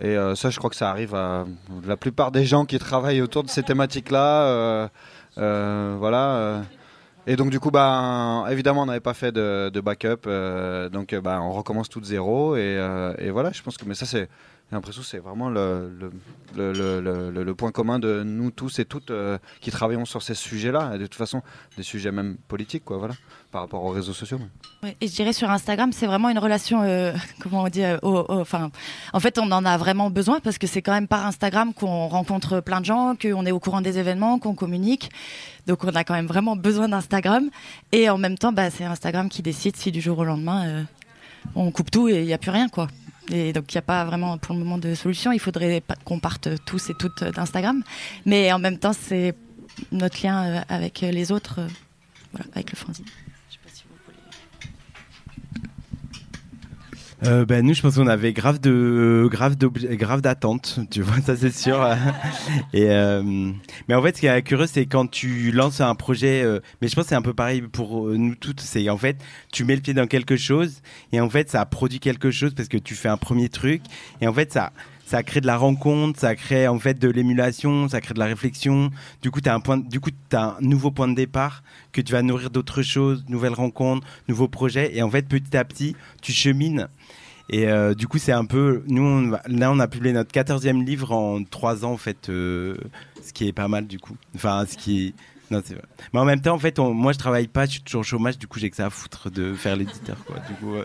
Et 0.00 0.16
euh, 0.16 0.34
ça, 0.34 0.50
je 0.50 0.58
crois 0.58 0.70
que 0.70 0.76
ça 0.76 0.90
arrive 0.90 1.14
à 1.14 1.44
la 1.86 1.96
plupart 1.96 2.32
des 2.32 2.44
gens 2.44 2.64
qui 2.64 2.78
travaillent 2.78 3.22
autour 3.22 3.44
de 3.44 3.48
ces 3.48 3.62
thématiques-là. 3.62 4.46
euh, 4.46 4.88
euh, 5.38 5.96
voilà. 5.98 6.62
Et 7.26 7.36
donc, 7.36 7.50
du 7.50 7.60
coup, 7.60 7.70
bah, 7.70 8.44
évidemment, 8.50 8.82
on 8.82 8.86
n'avait 8.86 9.00
pas 9.00 9.14
fait 9.14 9.32
de, 9.32 9.80
backup. 9.80 10.28
donc, 10.92 11.14
bah, 11.14 11.40
on 11.40 11.52
recommence 11.52 11.88
tout 11.88 12.00
de 12.00 12.06
zéro. 12.06 12.56
Et, 12.56 13.30
voilà, 13.30 13.52
je 13.52 13.62
pense 13.62 13.76
que 13.76 13.84
mais 13.86 13.94
ça, 13.94 14.06
c'est. 14.06 14.28
L'impression 14.72 15.02
c'est 15.02 15.18
vraiment 15.18 15.50
le, 15.50 15.92
le, 16.56 16.72
le, 16.72 17.30
le- 17.30 17.54
point 17.54 17.70
commun 17.70 17.98
de 17.98 18.22
nous 18.24 18.50
tous 18.50 18.78
et 18.78 18.86
toutes 18.86 19.12
qui 19.60 19.70
travaillons 19.70 20.06
sur 20.06 20.22
ces 20.22 20.34
sujets-là. 20.34 20.92
Et 20.94 20.98
de 20.98 21.04
toute 21.04 21.14
façon, 21.14 21.42
des 21.76 21.82
sujets 21.82 22.10
même 22.10 22.38
politiques, 22.48 22.82
quoi, 22.84 22.96
voilà, 22.96 23.14
par 23.54 23.62
rapport 23.62 23.84
aux 23.84 23.90
réseaux 23.90 24.12
sociaux. 24.12 24.40
Et 25.00 25.06
je 25.06 25.12
dirais 25.12 25.32
sur 25.32 25.48
Instagram, 25.48 25.92
c'est 25.92 26.08
vraiment 26.08 26.28
une 26.28 26.40
relation, 26.40 26.82
euh, 26.82 27.12
comment 27.38 27.62
on 27.62 27.68
dit, 27.68 27.84
euh, 27.84 27.98
enfin, 28.02 28.72
en 29.12 29.20
fait, 29.20 29.38
on 29.38 29.48
en 29.52 29.64
a 29.64 29.76
vraiment 29.76 30.10
besoin 30.10 30.40
parce 30.40 30.58
que 30.58 30.66
c'est 30.66 30.82
quand 30.82 30.92
même 30.92 31.06
par 31.06 31.24
Instagram 31.24 31.72
qu'on 31.72 32.08
rencontre 32.08 32.58
plein 32.60 32.80
de 32.80 32.84
gens, 32.84 33.14
qu'on 33.14 33.46
est 33.46 33.52
au 33.52 33.60
courant 33.60 33.80
des 33.80 33.96
événements, 33.96 34.40
qu'on 34.40 34.56
communique. 34.56 35.08
Donc, 35.68 35.84
on 35.84 35.94
a 35.94 36.02
quand 36.02 36.14
même 36.14 36.26
vraiment 36.26 36.56
besoin 36.56 36.88
d'Instagram. 36.88 37.48
Et 37.92 38.10
en 38.10 38.18
même 38.18 38.36
temps, 38.36 38.52
bah, 38.52 38.70
c'est 38.70 38.82
Instagram 38.82 39.28
qui 39.28 39.40
décide 39.40 39.76
si 39.76 39.92
du 39.92 40.00
jour 40.00 40.18
au 40.18 40.24
lendemain, 40.24 40.66
euh, 40.66 40.82
on 41.54 41.70
coupe 41.70 41.92
tout 41.92 42.08
et 42.08 42.22
il 42.22 42.26
n'y 42.26 42.34
a 42.34 42.38
plus 42.38 42.50
rien, 42.50 42.68
quoi. 42.68 42.88
Et 43.30 43.52
donc, 43.52 43.72
il 43.72 43.76
n'y 43.76 43.78
a 43.78 43.82
pas 43.82 44.04
vraiment 44.04 44.36
pour 44.36 44.56
le 44.56 44.58
moment 44.58 44.78
de 44.78 44.96
solution. 44.96 45.30
Il 45.30 45.38
faudrait 45.38 45.80
qu'on 46.04 46.18
parte 46.18 46.48
tous 46.64 46.90
et 46.90 46.94
toutes 46.98 47.22
d'Instagram. 47.22 47.84
Mais 48.26 48.52
en 48.52 48.58
même 48.58 48.78
temps, 48.78 48.92
c'est 48.92 49.36
notre 49.92 50.20
lien 50.26 50.64
avec 50.68 51.02
les 51.02 51.30
autres, 51.30 51.60
avec 52.52 52.72
le 52.72 52.76
fanzine. 52.76 53.04
Euh, 57.26 57.46
ben 57.46 57.64
nous, 57.64 57.72
je 57.72 57.80
pense 57.80 57.94
qu'on 57.94 58.06
avait 58.06 58.34
grave 58.34 58.60
de 58.60 59.26
grave 59.30 59.56
grave 59.56 60.20
d'attentes, 60.20 60.80
tu 60.90 61.00
vois, 61.00 61.22
ça 61.22 61.36
c'est 61.36 61.54
sûr. 61.54 61.82
Et 62.74 62.90
euh, 62.90 63.22
mais 63.88 63.94
en 63.94 64.02
fait, 64.02 64.16
ce 64.16 64.20
qui 64.20 64.26
est 64.26 64.42
curieux, 64.42 64.66
c'est 64.66 64.84
quand 64.84 65.10
tu 65.10 65.50
lances 65.50 65.80
un 65.80 65.94
projet. 65.94 66.42
euh, 66.42 66.60
mais 66.82 66.88
je 66.88 66.94
pense 66.94 67.04
que 67.04 67.08
c'est 67.10 67.14
un 67.14 67.22
peu 67.22 67.32
pareil 67.32 67.62
pour 67.62 68.08
euh, 68.08 68.16
nous 68.16 68.34
toutes. 68.34 68.60
C'est 68.60 68.90
en 68.90 68.98
fait, 68.98 69.16
tu 69.52 69.64
mets 69.64 69.74
le 69.74 69.80
pied 69.80 69.94
dans 69.94 70.06
quelque 70.06 70.36
chose 70.36 70.82
et 71.12 71.20
en 71.20 71.30
fait, 71.30 71.48
ça 71.50 71.64
produit 71.64 71.98
quelque 71.98 72.30
chose 72.30 72.52
parce 72.54 72.68
que 72.68 72.76
tu 72.76 72.94
fais 72.94 73.08
un 73.08 73.16
premier 73.16 73.48
truc 73.48 73.80
et 74.20 74.28
en 74.28 74.32
fait, 74.34 74.52
ça 74.52 74.72
ça 75.06 75.22
crée 75.22 75.40
de 75.40 75.46
la 75.46 75.56
rencontre, 75.56 76.18
ça 76.18 76.34
crée 76.34 76.66
en 76.66 76.78
fait 76.78 76.98
de 76.98 77.08
l'émulation, 77.08 77.88
ça 77.88 78.00
crée 78.00 78.14
de 78.14 78.18
la 78.18 78.24
réflexion. 78.26 78.90
Du 79.22 79.30
coup, 79.30 79.40
tu 79.40 79.48
as 79.48 79.54
un 79.54 79.60
point, 79.60 79.76
du 79.76 80.00
coup, 80.00 80.10
as 80.32 80.42
un 80.42 80.56
nouveau 80.60 80.90
point 80.90 81.08
de 81.08 81.14
départ 81.14 81.62
que 81.92 82.00
tu 82.00 82.12
vas 82.12 82.22
nourrir 82.22 82.50
d'autres 82.50 82.82
choses, 82.82 83.24
nouvelles 83.28 83.52
rencontres, 83.52 84.06
nouveaux 84.28 84.48
projets. 84.48 84.96
Et 84.96 85.02
en 85.02 85.10
fait, 85.10 85.28
petit 85.28 85.56
à 85.56 85.64
petit, 85.64 85.94
tu 86.22 86.32
chemines. 86.32 86.88
Et 87.50 87.68
euh, 87.68 87.94
du 87.94 88.08
coup, 88.08 88.18
c'est 88.18 88.32
un 88.32 88.44
peu. 88.46 88.82
Nous, 88.86 89.30
là, 89.46 89.70
on 89.70 89.78
a 89.78 89.86
publié 89.88 90.12
notre 90.14 90.32
14e 90.32 90.84
livre 90.84 91.12
en 91.12 91.42
trois 91.44 91.84
ans, 91.84 91.92
en 91.92 91.96
fait, 91.98 92.28
euh, 92.28 92.76
ce 93.22 93.32
qui 93.32 93.46
est 93.48 93.52
pas 93.52 93.68
mal, 93.68 93.86
du 93.86 93.98
coup. 93.98 94.16
Enfin, 94.34 94.64
ce 94.68 94.76
qui. 94.76 95.14
Non, 95.50 95.60
c'est 95.64 95.74
vrai. 95.74 95.84
Mais 96.14 96.20
en 96.20 96.24
même 96.24 96.40
temps, 96.40 96.54
en 96.54 96.58
fait, 96.58 96.78
moi, 96.78 97.12
je 97.12 97.18
travaille 97.18 97.48
pas, 97.48 97.66
je 97.66 97.72
suis 97.72 97.80
toujours 97.82 98.00
au 98.00 98.04
chômage, 98.04 98.38
du 98.38 98.46
coup, 98.46 98.58
j'ai 98.58 98.70
que 98.70 98.76
ça 98.76 98.86
à 98.86 98.90
foutre 98.90 99.30
de 99.30 99.52
faire 99.52 99.76
l'éditeur, 99.76 100.16
quoi. 100.24 100.36
Du 100.48 100.54
coup. 100.54 100.74
euh, 100.74 100.84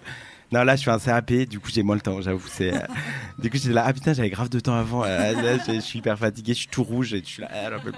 Non, 0.52 0.64
là, 0.64 0.76
je 0.76 0.84
fais 0.84 0.92
un 0.92 1.00
CAP, 1.00 1.32
du 1.48 1.62
coup, 1.62 1.70
j'ai 1.74 1.82
moins 1.82 1.96
le 1.96 2.02
temps, 2.02 2.20
j'avoue. 2.22 2.46
C'est, 2.50 2.74
Du 3.42 3.50
coup, 3.50 3.56
j'étais 3.56 3.74
là, 3.74 3.86
ah 3.88 3.94
putain, 3.94 4.12
j'avais 4.12 4.30
grave 4.30 4.50
de 4.50 4.60
temps 4.60 4.76
avant. 4.76 5.06
là, 5.06 5.58
je 5.66 5.80
suis 5.80 6.00
hyper 6.00 6.20
fatigué, 6.20 6.54
je 6.54 6.60
suis 6.60 6.68
tout 6.68 6.84
rouge 6.84 7.14
et 7.14 7.20
je 7.22 7.26
suis 7.26 7.42
là, 7.42 7.50
ah, 7.54 7.70
j'en 7.72 7.80
plus. 7.80 7.94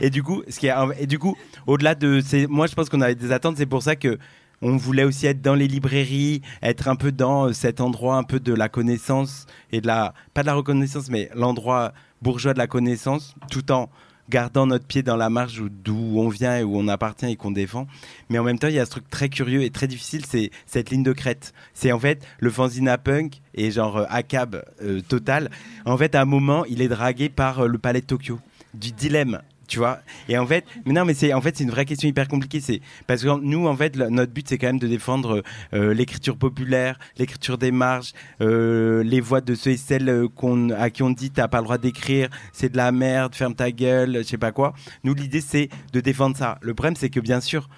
Et 0.00 0.10
du 0.10 0.22
coup, 0.22 0.42
ce 0.48 0.60
qui 0.60 0.68
est, 0.68 0.74
et 1.00 1.08
du 1.08 1.18
coup, 1.18 1.36
au-delà 1.66 1.96
de, 1.96 2.22
moi, 2.48 2.68
je 2.68 2.74
pense 2.76 2.88
qu'on 2.88 3.00
avait 3.00 3.16
des 3.16 3.32
attentes. 3.32 3.56
C'est 3.56 3.66
pour 3.66 3.82
ça 3.82 3.96
que 3.96 4.16
on 4.62 4.76
voulait 4.76 5.04
aussi 5.04 5.26
être 5.26 5.42
dans 5.42 5.54
les 5.54 5.68
librairies, 5.68 6.42
être 6.62 6.88
un 6.88 6.96
peu 6.96 7.12
dans 7.12 7.48
euh, 7.48 7.52
cet 7.52 7.80
endroit 7.80 8.16
un 8.16 8.22
peu 8.24 8.40
de 8.40 8.52
la 8.54 8.68
connaissance 8.68 9.46
et 9.72 9.80
de 9.80 9.86
la, 9.86 10.14
pas 10.34 10.42
de 10.42 10.46
la 10.46 10.54
reconnaissance, 10.54 11.10
mais 11.10 11.28
l'endroit 11.34 11.92
bourgeois 12.22 12.54
de 12.54 12.58
la 12.58 12.66
connaissance, 12.66 13.34
tout 13.50 13.70
en 13.72 13.90
gardant 14.28 14.66
notre 14.66 14.86
pied 14.86 15.02
dans 15.04 15.16
la 15.16 15.30
marge 15.30 15.60
où- 15.60 15.68
d'où 15.68 16.14
on 16.18 16.28
vient 16.28 16.58
et 16.58 16.64
où 16.64 16.76
on 16.76 16.88
appartient 16.88 17.26
et 17.26 17.36
qu'on 17.36 17.52
défend. 17.52 17.86
Mais 18.28 18.38
en 18.38 18.44
même 18.44 18.58
temps, 18.58 18.66
il 18.66 18.74
y 18.74 18.80
a 18.80 18.84
ce 18.84 18.90
truc 18.90 19.08
très 19.08 19.28
curieux 19.28 19.62
et 19.62 19.70
très 19.70 19.86
difficile, 19.86 20.24
c'est 20.26 20.50
cette 20.66 20.90
ligne 20.90 21.04
de 21.04 21.12
crête. 21.12 21.52
C'est 21.74 21.92
en 21.92 22.00
fait 22.00 22.26
le 22.40 22.50
fanzine 22.50 22.88
à 22.88 22.98
punk 22.98 23.40
et 23.54 23.70
genre 23.70 23.98
euh, 23.98 24.04
ACAB 24.08 24.64
euh, 24.82 25.00
total. 25.06 25.50
En 25.84 25.96
fait, 25.96 26.14
à 26.16 26.22
un 26.22 26.24
moment, 26.24 26.64
il 26.64 26.82
est 26.82 26.88
dragué 26.88 27.28
par 27.28 27.60
euh, 27.60 27.66
le 27.68 27.78
palais 27.78 28.00
de 28.00 28.06
Tokyo, 28.06 28.40
du 28.74 28.90
dilemme. 28.90 29.42
Tu 29.66 29.78
vois? 29.78 30.00
Et 30.28 30.38
en 30.38 30.46
fait, 30.46 30.64
non, 30.84 31.04
mais 31.04 31.14
c'est 31.14 31.32
en 31.32 31.40
fait 31.40 31.56
c'est 31.56 31.64
une 31.64 31.70
vraie 31.70 31.84
question 31.84 32.08
hyper 32.08 32.28
compliquée. 32.28 32.60
C'est 32.60 32.80
parce 33.06 33.22
que 33.22 33.40
nous, 33.40 33.66
en 33.66 33.76
fait, 33.76 33.96
notre 33.96 34.32
but 34.32 34.48
c'est 34.48 34.58
quand 34.58 34.68
même 34.68 34.78
de 34.78 34.86
défendre 34.86 35.42
euh, 35.74 35.94
l'écriture 35.94 36.36
populaire, 36.36 36.98
l'écriture 37.18 37.58
des 37.58 37.72
marges, 37.72 38.12
euh, 38.40 39.02
les 39.02 39.20
voix 39.20 39.40
de 39.40 39.54
ceux 39.54 39.72
et 39.72 39.76
celles 39.76 40.08
euh, 40.08 40.28
qu'on 40.28 40.70
à 40.70 40.90
qui 40.90 41.02
on 41.02 41.10
dit 41.10 41.30
t'as 41.30 41.48
pas 41.48 41.58
le 41.58 41.64
droit 41.64 41.78
d'écrire, 41.78 42.28
c'est 42.52 42.70
de 42.70 42.76
la 42.76 42.92
merde, 42.92 43.34
ferme 43.34 43.54
ta 43.54 43.70
gueule, 43.70 44.18
je 44.18 44.22
sais 44.22 44.38
pas 44.38 44.52
quoi. 44.52 44.74
Nous, 45.04 45.14
l'idée 45.14 45.40
c'est 45.40 45.68
de 45.92 46.00
défendre 46.00 46.36
ça. 46.36 46.58
Le 46.60 46.74
problème 46.74 46.96
c'est 46.96 47.10
que 47.10 47.20
bien 47.20 47.40
sûr, 47.40 47.68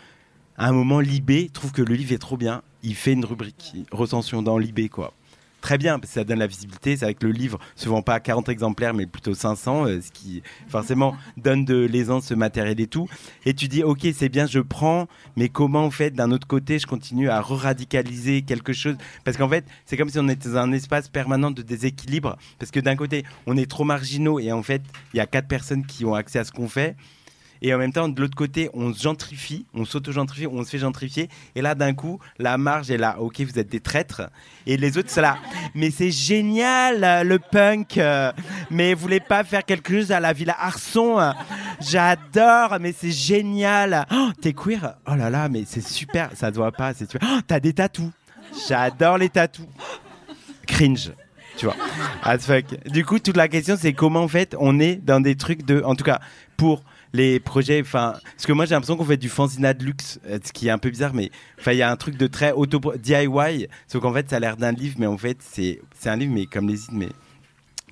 à 0.58 0.66
un 0.66 0.72
moment, 0.72 0.98
Libé 0.98 1.50
trouve 1.52 1.70
que 1.70 1.82
le 1.82 1.94
livre 1.94 2.12
est 2.12 2.18
trop 2.18 2.36
bien. 2.36 2.62
Il 2.82 2.96
fait 2.96 3.12
une 3.12 3.24
rubrique 3.24 3.74
recension 3.92 4.42
dans 4.42 4.58
Libé, 4.58 4.88
quoi. 4.88 5.14
Très 5.60 5.76
bien, 5.76 5.98
parce 5.98 6.12
que 6.12 6.20
ça 6.20 6.24
donne 6.24 6.38
la 6.38 6.46
visibilité. 6.46 6.96
C'est 6.96 7.04
avec 7.04 7.22
le 7.22 7.30
livre 7.30 7.58
se 7.74 7.88
vend 7.88 8.02
pas 8.02 8.14
à 8.14 8.20
40 8.20 8.48
exemplaires, 8.48 8.94
mais 8.94 9.06
plutôt 9.06 9.34
500, 9.34 9.86
euh, 9.86 10.00
ce 10.00 10.10
qui 10.12 10.42
forcément 10.68 11.16
donne 11.36 11.64
de 11.64 11.76
l'aisance, 11.76 12.26
ce 12.26 12.34
matériel 12.34 12.80
et 12.80 12.86
tout. 12.86 13.08
Et 13.44 13.54
tu 13.54 13.68
dis, 13.68 13.82
ok, 13.82 14.06
c'est 14.14 14.28
bien, 14.28 14.46
je 14.46 14.60
prends, 14.60 15.08
mais 15.36 15.48
comment 15.48 15.84
en 15.84 15.90
fait, 15.90 16.10
d'un 16.10 16.30
autre 16.30 16.46
côté, 16.46 16.78
je 16.78 16.86
continue 16.86 17.28
à 17.28 17.40
re-radicaliser 17.40 18.42
quelque 18.42 18.72
chose? 18.72 18.96
Parce 19.24 19.36
qu'en 19.36 19.48
fait, 19.48 19.64
c'est 19.84 19.96
comme 19.96 20.10
si 20.10 20.18
on 20.18 20.28
était 20.28 20.48
dans 20.50 20.58
un 20.58 20.72
espace 20.72 21.08
permanent 21.08 21.50
de 21.50 21.62
déséquilibre. 21.62 22.36
Parce 22.58 22.70
que 22.70 22.80
d'un 22.80 22.96
côté, 22.96 23.24
on 23.46 23.56
est 23.56 23.68
trop 23.68 23.84
marginaux 23.84 24.38
et 24.38 24.52
en 24.52 24.62
fait, 24.62 24.82
il 25.12 25.16
y 25.16 25.20
a 25.20 25.26
quatre 25.26 25.48
personnes 25.48 25.84
qui 25.84 26.04
ont 26.04 26.14
accès 26.14 26.38
à 26.38 26.44
ce 26.44 26.52
qu'on 26.52 26.68
fait. 26.68 26.96
Et 27.62 27.74
en 27.74 27.78
même 27.78 27.92
temps, 27.92 28.08
de 28.08 28.20
l'autre 28.20 28.36
côté, 28.36 28.70
on 28.74 28.92
se 28.92 29.02
gentrifie, 29.02 29.66
on 29.74 29.84
s'auto-gentrifie, 29.84 30.46
on 30.46 30.64
se 30.64 30.70
fait 30.70 30.78
gentrifier. 30.78 31.28
Et 31.54 31.62
là, 31.62 31.74
d'un 31.74 31.94
coup, 31.94 32.18
la 32.38 32.58
marge 32.58 32.90
est 32.90 32.96
là. 32.96 33.16
Ok, 33.20 33.40
vous 33.40 33.58
êtes 33.58 33.68
des 33.68 33.80
traîtres. 33.80 34.22
Et 34.66 34.76
les 34.76 34.98
autres, 34.98 35.10
c'est 35.10 35.20
là. 35.20 35.38
Mais 35.74 35.90
c'est 35.90 36.10
génial, 36.10 37.04
euh, 37.04 37.22
le 37.24 37.38
punk. 37.38 37.98
euh, 37.98 38.32
Mais 38.70 38.94
vous 38.94 39.00
voulez 39.00 39.20
pas 39.20 39.44
faire 39.44 39.64
quelque 39.64 39.92
chose 39.92 40.12
à 40.12 40.20
la 40.20 40.32
Villa 40.32 40.56
Arson 40.58 41.18
euh, 41.18 41.32
J'adore, 41.80 42.78
mais 42.80 42.92
c'est 42.96 43.10
génial. 43.12 44.06
Oh, 44.12 44.30
T'es 44.40 44.52
queer 44.52 44.94
Oh 45.06 45.14
là 45.14 45.30
là, 45.30 45.48
mais 45.48 45.64
c'est 45.66 45.86
super. 45.86 46.30
Ça 46.34 46.50
se 46.50 46.56
voit 46.56 46.72
pas, 46.72 46.94
c'est 46.94 47.10
super. 47.10 47.28
Oh, 47.32 47.40
T'as 47.46 47.60
des 47.60 47.72
tatous. 47.72 48.10
J'adore 48.68 49.18
les 49.18 49.28
tatous. 49.28 49.66
Cringe 50.66 51.12
tu 51.56 51.66
vois. 51.66 51.74
As 52.22 52.38
fuck. 52.38 52.66
Du 52.88 53.04
coup, 53.04 53.18
toute 53.18 53.36
la 53.36 53.48
question, 53.48 53.76
c'est 53.76 53.92
comment 53.92 54.22
en 54.22 54.28
fait 54.28 54.54
on 54.60 54.78
est 54.78 54.94
dans 54.94 55.20
des 55.20 55.34
trucs 55.34 55.66
de, 55.66 55.82
en 55.82 55.96
tout 55.96 56.04
cas 56.04 56.20
pour 56.56 56.84
les 57.12 57.40
projets, 57.40 57.80
enfin, 57.80 58.14
parce 58.34 58.46
que 58.46 58.52
moi 58.52 58.66
j'ai 58.66 58.74
l'impression 58.74 58.96
qu'on 58.96 59.04
fait 59.04 59.16
du 59.16 59.28
fanzina 59.28 59.74
de 59.74 59.84
luxe, 59.84 60.20
euh, 60.26 60.38
ce 60.44 60.52
qui 60.52 60.68
est 60.68 60.70
un 60.70 60.78
peu 60.78 60.90
bizarre, 60.90 61.14
mais 61.14 61.30
enfin 61.58 61.72
il 61.72 61.78
y 61.78 61.82
a 61.82 61.90
un 61.90 61.96
truc 61.96 62.16
de 62.16 62.26
très 62.26 62.52
auto 62.52 62.80
DIY, 62.96 63.68
sauf 63.86 64.02
qu'en 64.02 64.12
fait 64.12 64.28
ça 64.28 64.36
a 64.36 64.40
l'air 64.40 64.56
d'un 64.56 64.72
livre, 64.72 64.96
mais 64.98 65.06
en 65.06 65.18
fait 65.18 65.38
c'est 65.40 65.80
un 66.04 66.16
livre, 66.16 66.32
mais 66.32 66.46
comme 66.46 66.68
les 66.68 66.78
mais 66.92 67.08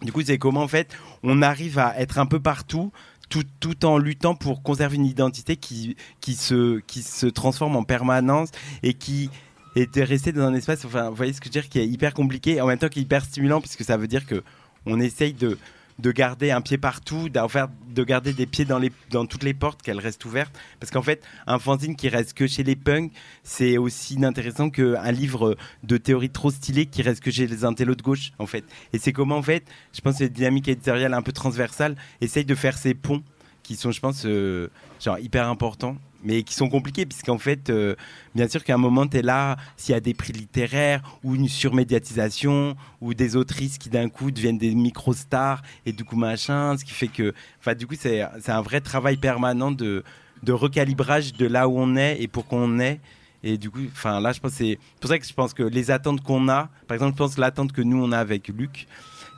du 0.03 0.13
coup, 0.13 0.23
c'est 0.23 0.39
comment 0.39 0.63
en 0.63 0.69
fait 0.69 0.95
on 1.23 1.43
arrive 1.43 1.79
à 1.79 1.99
être 1.99 2.19
un 2.19 2.27
peu 2.27 2.41
partout. 2.41 2.93
Tout, 3.29 3.43
tout 3.59 3.85
en 3.85 3.99
luttant 3.99 4.37
pour 4.37 4.63
conserver 4.63 4.95
une 4.95 5.05
identité 5.05 5.57
qui, 5.57 5.97
qui, 6.21 6.35
se, 6.35 6.79
qui 6.87 7.03
se 7.03 7.27
transforme 7.27 7.75
en 7.75 7.83
permanence 7.83 8.51
et 8.85 8.95
qui 8.95 9.31
est 9.75 9.93
de 9.97 10.03
rester 10.03 10.31
dans 10.31 10.45
un 10.45 10.55
espace, 10.55 10.85
enfin, 10.85 11.11
vous 11.11 11.17
voyez 11.17 11.33
ce 11.33 11.41
que 11.41 11.47
je 11.47 11.49
veux 11.49 11.61
dire, 11.61 11.69
qui 11.69 11.81
est 11.81 11.89
hyper 11.89 12.15
compliqué 12.15 12.53
et 12.53 12.61
en 12.61 12.69
même 12.69 12.79
temps 12.79 12.89
qui 12.89 13.01
est 13.01 13.03
hyper 13.03 13.25
stimulant 13.25 13.61
puisque 13.61 13.83
ça 13.83 13.97
veut 13.97 14.07
dire 14.07 14.27
que 14.27 14.45
on 14.87 15.01
essaye 15.01 15.33
de, 15.33 15.59
de 15.99 16.13
garder 16.13 16.51
un 16.51 16.61
pied 16.61 16.79
partout, 16.79 17.29
de 17.29 18.05
garder 18.05 18.33
des 18.33 18.47
pieds 18.47 18.65
dans, 18.65 18.79
les, 18.79 18.93
dans 19.11 19.27
toutes 19.27 19.43
les 19.43 19.55
portes, 19.55 19.83
qu'elles 19.83 19.99
restent 19.99 20.25
ouvertes. 20.25 20.57
Parce 20.81 20.91
qu'en 20.91 21.03
fait, 21.03 21.23
un 21.47 21.59
fanzine 21.59 21.97
qui 21.97 22.09
reste 22.09 22.35
que 22.35 22.47
chez 22.47 22.63
les 22.63 22.77
punks, 22.77 23.13
c'est 23.43 23.79
aussi 23.79 24.15
inintéressant 24.15 24.71
qu'un 24.71 25.13
livre 25.13 25.57
de 25.83 25.97
théorie 25.97 26.31
trop 26.31 26.51
stylé 26.51 26.87
qui 26.87 27.03
reste 27.03 27.23
que 27.23 27.31
chez 27.31 27.47
les 27.47 27.65
intellos 27.65 27.95
de 27.95 28.03
gauche, 28.03 28.33
en 28.39 28.47
fait. 28.47 28.65
Et 28.93 28.99
c'est 28.99 29.13
comment, 29.13 29.37
en 29.37 29.43
fait, 29.43 29.65
je 29.93 30.01
pense 30.01 30.19
que 30.19 30.25
les 30.25 30.31
dynamiques 30.31 30.69
éditoriales 30.69 31.15
un 31.15 31.23
peu 31.23 31.33
transversales 31.33 31.97
essayent 32.21 32.45
de 32.45 32.55
faire 32.55 32.77
ces 32.77 32.95
ponts 32.95 33.23
qui 33.63 33.75
sont, 33.75 33.91
je 33.91 34.01
pense, 34.01 34.25
euh, 34.27 34.69
genre 35.01 35.19
hyper 35.19 35.49
importants, 35.49 35.97
mais 36.25 36.43
qui 36.43 36.55
sont 36.55 36.69
compliqués, 36.69 37.07
puisqu'en 37.07 37.39
fait, 37.39 37.71
euh, 37.71 37.95
bien 38.35 38.49
sûr 38.49 38.65
qu'à 38.65 38.75
un 38.75 38.79
moment, 38.79 39.07
tu 39.07 39.19
es 39.19 39.23
là, 39.23 39.57
s'il 39.77 39.93
y 39.93 39.97
a 39.97 40.01
des 40.01 40.15
prix 40.15 40.33
littéraires, 40.33 41.03
ou 41.23 41.35
une 41.35 41.49
surmédiatisation, 41.49 42.77
ou 43.01 43.15
des 43.15 43.37
autrices 43.37 43.79
qui 43.79 43.89
d'un 43.89 44.09
coup 44.09 44.31
deviennent 44.31 44.59
des 44.59 44.75
micro-stars, 44.75 45.63
et 45.85 45.93
du 45.93 46.05
coup, 46.05 46.17
machin, 46.17 46.77
ce 46.77 46.85
qui 46.85 46.93
fait 46.93 47.09
que. 47.09 47.35
Enfin, 47.61 47.75
du 47.75 47.87
coup, 47.87 47.95
c'est 47.99 48.23
un 48.49 48.63
vrai 48.63 48.81
travail 48.81 49.17
permanent 49.17 49.71
de, 49.71 50.03
recalibrage 50.49 51.33
de 51.33 51.47
là 51.47 51.69
où 51.69 51.79
on 51.79 51.97
est 51.97 52.21
et 52.21 52.29
pour 52.29 52.47
qu'on 52.47 52.79
est. 52.79 53.01
Et 53.43 53.59
du 53.59 53.71
coup, 53.71 53.81
enfin 53.93 54.21
là, 54.21 54.33
je 54.33 54.41
pense 54.41 54.53
c'est 54.53 54.79
pour 55.01 55.09
ça 55.09 55.19
que 55.19 55.27
je 55.27 55.33
pense 55.33 55.55
que 55.55 55.63
les 55.63 55.91
attentes 55.91 56.21
qu'on 56.23 56.49
a, 56.49 56.69
par 56.89 56.95
exemple, 56.95 57.13
je 57.13 57.19
pense 57.19 57.35
que 57.37 57.41
l'attente 57.41 57.73
que 57.73 57.83
nous 57.83 58.03
on 58.03 58.11
a 58.11 58.19
avec 58.19 58.49
Luc, 58.49 58.89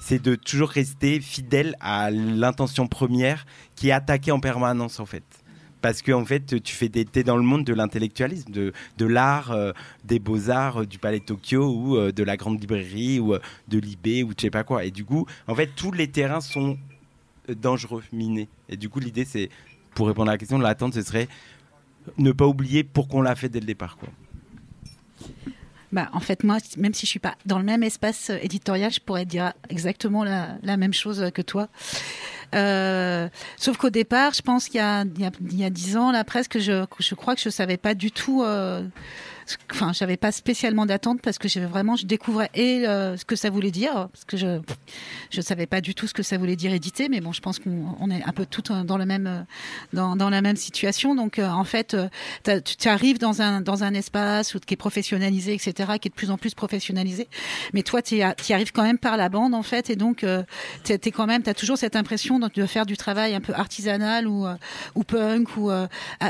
c'est 0.00 0.22
de 0.22 0.34
toujours 0.34 0.70
rester 0.70 1.20
fidèle 1.20 1.76
à 1.80 2.10
l'intention 2.10 2.86
première 2.86 3.44
qui 3.74 3.88
est 3.88 3.92
attaquée 3.92 4.32
en 4.32 4.40
permanence 4.40 5.00
en 5.00 5.06
fait. 5.06 5.24
Parce 5.80 6.02
que 6.02 6.12
en 6.12 6.24
fait, 6.24 6.62
tu 6.62 6.74
fais 6.74 6.88
des, 6.88 7.04
t'es 7.04 7.22
dans 7.22 7.36
le 7.36 7.42
monde 7.42 7.64
de 7.64 7.72
l'intellectualisme, 7.72 8.50
de, 8.50 8.72
de 8.96 9.06
l'art, 9.06 9.52
euh, 9.52 9.72
des 10.04 10.18
beaux-arts, 10.18 10.82
euh, 10.82 10.86
du 10.86 10.98
Palais 10.98 11.20
de 11.20 11.24
Tokyo 11.24 11.72
ou 11.72 11.96
euh, 11.96 12.12
de 12.12 12.22
la 12.24 12.36
grande 12.36 12.60
librairie 12.60 13.20
ou 13.20 13.34
de 13.68 13.78
l'IB 13.78 14.26
ou 14.26 14.32
je 14.36 14.42
sais 14.42 14.50
pas 14.50 14.64
quoi. 14.64 14.84
Et 14.84 14.90
du 14.90 15.04
coup, 15.04 15.26
en 15.46 15.54
fait, 15.54 15.70
tous 15.76 15.92
les 15.92 16.08
terrains 16.08 16.40
sont 16.40 16.76
dangereux, 17.48 18.02
minés. 18.12 18.48
Et 18.68 18.76
du 18.76 18.88
coup, 18.88 19.00
l'idée, 19.00 19.24
c'est, 19.24 19.50
pour 19.94 20.08
répondre 20.08 20.30
à 20.30 20.34
la 20.34 20.38
question, 20.38 20.58
l'attente, 20.58 20.94
ce 20.94 21.02
serait 21.02 21.28
ne 22.16 22.32
pas 22.32 22.46
oublier 22.46 22.84
pourquoi 22.84 23.20
on 23.20 23.22
l'a 23.22 23.36
fait 23.36 23.48
dès 23.48 23.60
le 23.60 23.66
départ. 23.66 23.96
Quoi. 23.96 24.08
Bah, 25.90 26.10
en 26.12 26.20
fait, 26.20 26.44
moi, 26.44 26.58
même 26.76 26.92
si 26.92 27.06
je 27.06 27.10
suis 27.10 27.18
pas 27.18 27.36
dans 27.46 27.58
le 27.58 27.64
même 27.64 27.82
espace 27.82 28.30
éditorial, 28.42 28.92
je 28.92 29.00
pourrais 29.00 29.24
dire 29.24 29.54
exactement 29.70 30.22
la, 30.22 30.76
même 30.76 30.92
chose 30.92 31.30
que 31.32 31.42
toi. 31.42 31.68
Euh, 32.54 33.28
sauf 33.56 33.76
qu'au 33.76 33.90
départ, 33.90 34.32
je 34.34 34.42
pense 34.42 34.68
qu'il 34.68 34.80
y 34.80 34.82
a 34.82 35.04
dix 35.70 35.96
ans 35.96 36.12
là 36.12 36.24
presque, 36.24 36.58
je 36.58 36.84
je 36.98 37.14
crois 37.14 37.34
que 37.34 37.40
je 37.40 37.50
savais 37.50 37.76
pas 37.76 37.94
du 37.94 38.10
tout. 38.10 38.42
Euh, 38.42 38.82
Enfin, 39.70 39.92
j'avais 39.92 40.16
pas 40.16 40.32
spécialement 40.32 40.86
d'attente 40.86 41.20
parce 41.22 41.38
que 41.38 41.48
j'avais 41.48 41.66
vraiment, 41.66 41.96
je 41.96 42.06
découvrais 42.06 42.50
et 42.54 42.86
euh, 42.86 43.16
ce 43.16 43.24
que 43.24 43.36
ça 43.36 43.50
voulait 43.50 43.70
dire, 43.70 44.08
parce 44.12 44.24
que 44.26 44.36
je 44.36 44.60
je 45.30 45.40
savais 45.40 45.66
pas 45.66 45.80
du 45.80 45.94
tout 45.94 46.06
ce 46.06 46.14
que 46.14 46.22
ça 46.22 46.38
voulait 46.38 46.56
dire 46.56 46.72
éditer, 46.72 47.08
mais 47.08 47.20
bon, 47.20 47.32
je 47.32 47.40
pense 47.40 47.58
qu'on 47.58 47.96
on 48.00 48.10
est 48.10 48.22
un 48.24 48.32
peu 48.32 48.46
tout 48.46 48.62
dans 48.62 48.98
le 48.98 49.06
même 49.06 49.26
euh, 49.26 49.40
dans, 49.92 50.16
dans 50.16 50.30
la 50.30 50.40
même 50.40 50.56
situation. 50.56 51.14
Donc, 51.14 51.38
euh, 51.38 51.48
en 51.48 51.64
fait, 51.64 51.94
euh, 51.94 52.08
tu 52.44 52.76
tu 52.76 52.88
arrives 52.88 53.18
dans 53.18 53.42
un 53.42 53.60
dans 53.60 53.84
un 53.84 53.94
espace 53.94 54.56
qui 54.66 54.74
est 54.74 54.76
professionnalisé, 54.76 55.54
etc., 55.54 55.72
qui 56.00 56.08
est 56.08 56.10
de 56.10 56.14
plus 56.14 56.30
en 56.30 56.38
plus 56.38 56.54
professionnalisé. 56.54 57.28
Mais 57.72 57.82
toi, 57.82 58.02
tu 58.02 58.16
y 58.16 58.22
arrives 58.22 58.72
quand 58.72 58.82
même 58.82 58.98
par 58.98 59.16
la 59.16 59.28
bande, 59.28 59.54
en 59.54 59.62
fait, 59.62 59.90
et 59.90 59.96
donc 59.96 60.24
euh, 60.24 60.42
es 60.88 61.10
quand 61.10 61.26
même, 61.26 61.42
t'as 61.42 61.54
toujours 61.54 61.78
cette 61.78 61.96
impression 61.96 62.38
de 62.38 62.66
faire 62.66 62.86
du 62.86 62.96
travail 62.96 63.34
un 63.34 63.40
peu 63.40 63.52
artisanal 63.54 64.26
ou 64.26 64.46
euh, 64.46 64.54
ou 64.94 65.04
punk 65.04 65.56
ou 65.56 65.70
euh, 65.70 65.86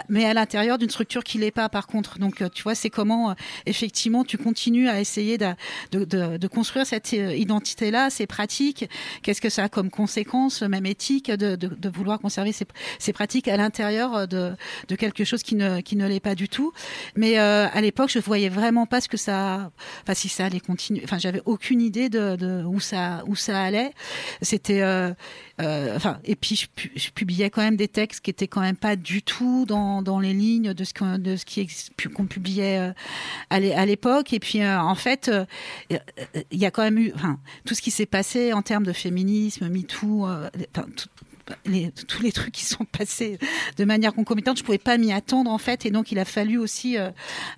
mais 0.08 0.24
à 0.24 0.34
l'intérieur 0.34 0.78
d'une 0.78 0.90
structure 0.90 1.24
qui 1.24 1.38
l'est 1.38 1.50
pas, 1.50 1.68
par 1.68 1.86
contre. 1.86 2.18
Donc, 2.18 2.42
euh, 2.42 2.48
tu 2.48 2.62
vois, 2.62 2.74
c'est 2.74 2.90
euh, 3.10 3.34
effectivement 3.66 4.24
tu 4.24 4.38
continues 4.38 4.88
à 4.88 5.00
essayer 5.00 5.38
de 5.38 5.48
de, 5.92 6.46
construire 6.46 6.86
cette 6.86 7.12
euh, 7.14 7.34
identité-là, 7.34 8.10
ces 8.10 8.26
pratiques. 8.26 8.88
Qu'est-ce 9.22 9.40
que 9.40 9.50
ça 9.50 9.64
a 9.64 9.68
comme 9.68 9.90
conséquence, 9.90 10.62
même 10.62 10.86
éthique, 10.86 11.30
de, 11.30 11.88
vouloir 11.88 12.18
conserver 12.20 12.52
ces, 12.52 12.66
ces 12.98 13.12
pratiques 13.12 13.48
à 13.48 13.56
l'intérieur 13.56 14.14
euh, 14.14 14.26
de, 14.26 14.96
quelque 14.96 15.24
chose 15.24 15.42
qui 15.42 15.54
ne, 15.54 15.80
qui 15.80 15.96
ne 15.96 16.06
l'est 16.06 16.20
pas 16.20 16.34
du 16.34 16.48
tout? 16.48 16.72
Mais 17.16 17.36
à 17.38 17.80
l'époque, 17.80 18.10
je 18.10 18.18
voyais 18.18 18.48
vraiment 18.48 18.86
pas 18.86 19.00
ce 19.00 19.08
que 19.08 19.16
ça, 19.16 19.70
enfin 20.02 20.14
si 20.14 20.28
ça 20.28 20.46
allait 20.46 20.60
continuer. 20.60 21.02
Enfin, 21.04 21.18
j'avais 21.18 21.42
aucune 21.44 21.80
idée 21.80 22.08
de, 22.08 22.64
où 22.64 22.80
ça, 22.80 23.22
où 23.26 23.36
ça 23.36 23.60
allait. 23.60 23.92
C'était, 24.42 24.82
enfin, 25.60 26.18
et 26.24 26.36
puis 26.36 26.56
je, 26.56 26.66
pu- 26.68 26.92
je 26.94 27.10
publiais 27.10 27.50
quand 27.50 27.62
même 27.62 27.76
des 27.76 27.88
textes 27.88 28.20
qui 28.20 28.30
étaient 28.30 28.46
quand 28.48 28.60
même 28.60 28.76
pas 28.76 28.94
du 28.96 29.22
tout 29.22 29.64
dans, 29.66 30.02
dans 30.02 30.20
les 30.20 30.32
lignes 30.32 30.72
de 30.74 30.84
ce 30.84 30.94
qu'on, 30.94 31.18
de 31.18 31.36
ce 31.36 31.44
qui 31.44 31.66
qu'on 32.14 32.26
publiait 32.26 32.78
euh, 32.78 32.92
à 33.50 33.58
l'é- 33.60 33.74
à 33.74 33.84
l'époque. 33.84 34.32
Et 34.32 34.38
puis 34.40 34.62
euh, 34.62 34.80
en 34.80 34.94
fait, 34.94 35.28
euh, 35.28 35.44
euh, 35.92 35.98
il 36.50 36.58
y 36.58 36.66
a 36.66 36.70
quand 36.70 36.82
même 36.82 36.98
eu, 36.98 37.12
enfin, 37.14 37.38
tout 37.64 37.74
ce 37.74 37.82
qui 37.82 37.90
s'est 37.90 38.06
passé 38.06 38.52
en 38.52 38.62
termes 38.62 38.84
de 38.84 38.92
féminisme, 38.92 39.68
MeToo, 39.68 40.26
euh, 40.28 40.48
les, 41.66 41.90
tous 42.06 42.22
les 42.22 42.32
trucs 42.32 42.52
qui 42.52 42.64
sont 42.64 42.84
passés 42.84 43.38
de 43.76 43.84
manière 43.84 44.14
concomitante, 44.14 44.58
je 44.58 44.64
pouvais 44.64 44.78
pas 44.78 44.98
m'y 44.98 45.12
attendre 45.12 45.50
en 45.50 45.58
fait, 45.58 45.86
et 45.86 45.90
donc 45.90 46.12
il 46.12 46.18
a 46.18 46.24
fallu 46.24 46.58
aussi 46.58 46.98
euh, 46.98 47.10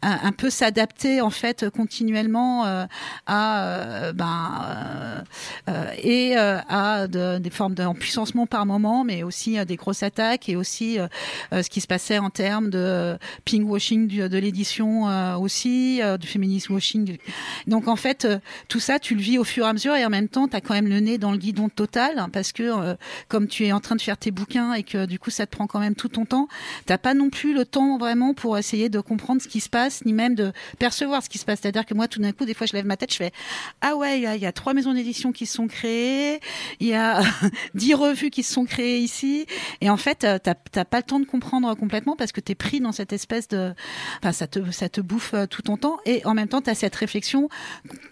un, 0.03 0.32
peu 0.32 0.51
s'adapter 0.51 1.20
en 1.20 1.30
fait 1.30 1.68
continuellement 1.70 2.66
euh, 2.66 2.84
à 3.26 3.64
euh, 3.64 4.12
ben 4.12 4.62
euh, 4.64 5.20
euh, 5.68 5.93
et 6.03 6.36
euh, 6.36 6.59
à 6.68 7.07
de- 7.07 7.38
des 7.38 7.51
formes 7.51 7.74
d'empuissancement 7.74 8.47
par 8.47 8.66
moment, 8.66 9.05
mais 9.05 9.22
aussi 9.22 9.59
euh, 9.59 9.64
des 9.64 9.76
grosses 9.76 10.03
attaques 10.03 10.49
et 10.49 10.57
aussi 10.57 10.99
euh, 10.99 11.07
euh, 11.53 11.62
ce 11.62 11.70
qui 11.70 11.80
se 11.80 11.86
passait 11.86 12.18
en 12.18 12.30
termes 12.30 12.70
de 12.70 13.18
ping 13.45 13.64
washing 13.64 14.09
de 14.28 14.38
l'édition 14.38 15.09
euh, 15.09 15.36
aussi, 15.36 16.01
euh, 16.03 16.16
du 16.16 16.26
féminisme 16.26 16.74
washing. 16.74 17.18
Donc 17.66 17.88
en 17.88 17.97
fait, 17.97 18.24
euh, 18.24 18.38
tout 18.68 18.80
ça, 18.80 18.99
tu 18.99 19.14
le 19.14 19.20
vis 19.20 19.38
au 19.38 19.45
fur 19.45 19.66
et 19.66 19.68
à 19.68 19.72
mesure 19.72 19.95
et 19.97 20.05
en 20.05 20.11
même 20.11 20.28
temps, 20.28 20.49
tu 20.49 20.57
as 20.57 20.61
quand 20.61 20.74
même 20.74 20.88
le 20.88 21.01
nez 21.01 21.18
dans 21.18 21.32
le 21.32 21.38
guidon 21.38 21.68
total 21.68 22.26
parce 22.32 22.53
que 22.53 22.62
euh, 22.62 22.95
comme 23.28 23.47
tu 23.49 23.66
es 23.66 23.72
en 23.72 23.80
train 23.81 23.97
de 23.97 24.03
faire 24.03 24.16
tes 24.16 24.31
bouquins 24.31 24.74
et 24.74 24.83
que 24.83 25.07
du 25.07 25.18
coup 25.18 25.31
ça 25.31 25.47
te 25.47 25.51
prend 25.51 25.66
quand 25.66 25.81
même 25.81 25.95
tout 25.95 26.09
ton 26.09 26.24
temps, 26.24 26.49
t'as 26.87 26.99
pas 26.99 27.14
non 27.14 27.31
plus 27.31 27.55
le 27.55 27.64
temps 27.64 27.99
vraiment 27.99 28.35
pour 28.35 28.59
essayer 28.59 28.89
de 28.89 29.01
comprendre 29.01 29.41
ce 29.43 29.49
qui 29.49 29.61
se 29.61 29.68
passe 29.68 30.05
ni 30.05 30.12
même 30.12 30.35
de 30.35 30.53
percevoir 30.78 31.22
ce 31.22 31.28
qui 31.28 31.39
se 31.39 31.45
passe. 31.45 31.61
C'est-à-dire 31.62 31.87
que 31.87 31.95
moi, 31.95 32.09
tout 32.09 32.20
d'un 32.20 32.33
coup, 32.33 32.45
des 32.45 32.55
fois, 32.55 32.66
je 32.66 32.72
lève 32.74 32.87
ma 32.87 32.97
tête, 32.97 33.12
je 33.12 33.16
fais 33.16 33.33
ah 33.81 33.97
ouais, 33.97 34.18
il 34.18 34.22
y 34.22 34.26
a, 34.26 34.37
il 34.37 34.43
y 34.43 34.47
a 34.47 34.53
trois 34.53 34.74
maisons 34.74 34.93
d'édition 34.93 35.33
qui 35.33 35.47
se 35.47 35.55
sont 35.55 35.66
créées, 35.66 36.41
il 36.81 36.89
y 36.89 36.95
a 36.95 37.22
dix 37.74 37.95
revues 37.95 38.31
qui 38.31 38.43
se 38.43 38.53
sont 38.53 38.64
créées 38.64 38.99
ici, 38.99 39.47
et 39.81 39.91
en 39.91 39.97
fait, 39.97 40.24
euh, 40.24 40.39
t'as 40.43 40.55
t'as 40.55 40.85
pas 40.85 40.99
le 40.99 41.03
temps 41.05 41.20
de 41.20 41.24
comprendre 41.24 41.74
complètement 41.74 42.16
parce 42.16 42.33
que 42.33 42.41
t'es 42.41 42.55
pris 42.55 42.81
dans 42.81 42.93
cette 42.93 43.12
espèce 43.12 43.49
de, 43.49 43.72
enfin, 44.18 44.33
ça 44.33 44.47
te 44.47 44.70
ça 44.70 44.89
te 44.89 45.01
bouffe 45.01 45.35
euh, 45.35 45.47
tout 45.47 45.62
ton 45.62 45.76
temps, 45.76 45.99
et 46.07 46.24
en 46.26 46.35
même 46.35 46.49
temps, 46.49 46.61
t'as 46.61 46.74
cette 46.74 46.95
réflexion 46.97 47.49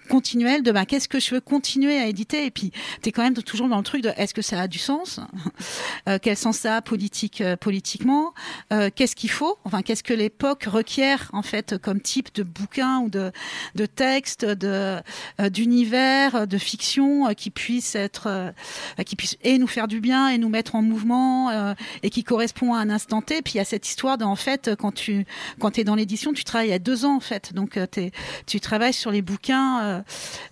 continuelle 0.09 0.62
de 0.62 0.73
bah, 0.73 0.87
qu'est-ce 0.87 1.09
que 1.09 1.21
je 1.21 1.35
veux 1.35 1.41
continuer 1.41 1.99
à 1.99 2.07
éditer, 2.07 2.45
et 2.47 2.51
puis 2.51 2.73
t'es 3.03 3.12
quand 3.12 3.23
même 3.23 3.35
toujours 3.35 3.69
dans 3.69 3.79
le 3.79 3.85
truc 3.85 4.03
de 4.03 4.11
est-ce 4.16 4.35
que 4.35 4.43
ça 4.43 4.61
a 4.61 4.69
du 4.69 4.79
sens, 4.79 5.21
Euh, 6.09 6.18
quel 6.20 6.36
sens 6.36 6.59
ça 6.59 6.80
euh, 7.40 7.56
politiquement, 7.56 8.34
Euh, 8.72 8.90
qu'est-ce 8.94 9.16
qu'il 9.16 9.30
faut, 9.30 9.59
enfin 9.64 9.82
qu'est-ce 9.82 10.02
que 10.02 10.14
l'époque 10.14 10.64
requiert 10.64 11.30
en 11.32 11.42
fait 11.42 11.78
comme 11.78 12.00
type 12.00 12.34
de 12.34 12.42
bouquin 12.42 12.98
ou 13.00 13.09
de 13.09 13.32
de 13.74 13.86
texte, 13.86 14.44
de 14.44 15.00
euh, 15.40 15.48
d'univers, 15.50 16.46
de 16.46 16.59
fiction 16.59 17.32
qui 17.34 17.50
puisse 17.50 17.94
être, 17.94 18.52
qui 19.06 19.16
puisse 19.16 19.36
et 19.42 19.59
nous 19.59 19.66
faire 19.66 19.88
du 19.88 20.00
bien 20.00 20.28
et 20.28 20.38
nous 20.38 20.48
mettre 20.48 20.74
en 20.74 20.82
mouvement 20.82 21.74
et 22.02 22.11
qui 22.11 22.24
correspond 22.24 22.74
à 22.74 22.78
un 22.78 22.90
instant 22.90 23.22
T. 23.22 23.42
Puis 23.42 23.54
il 23.54 23.56
y 23.59 23.61
a 23.61 23.64
cette 23.64 23.86
histoire 23.88 24.18
de 24.18 24.24
en 24.24 24.36
fait 24.36 24.70
quand 24.78 24.92
tu 24.92 25.26
quand 25.59 25.78
es 25.78 25.84
dans 25.84 25.94
l'édition, 25.94 26.32
tu 26.32 26.44
travailles 26.44 26.72
à 26.72 26.78
deux 26.78 27.04
ans 27.04 27.16
en 27.16 27.20
fait, 27.20 27.52
donc 27.54 27.78
t'es- 27.90 28.12
tu 28.46 28.61
travailles 28.61 28.92
sur 28.92 29.11
les 29.11 29.22
bouquins. 29.22 30.02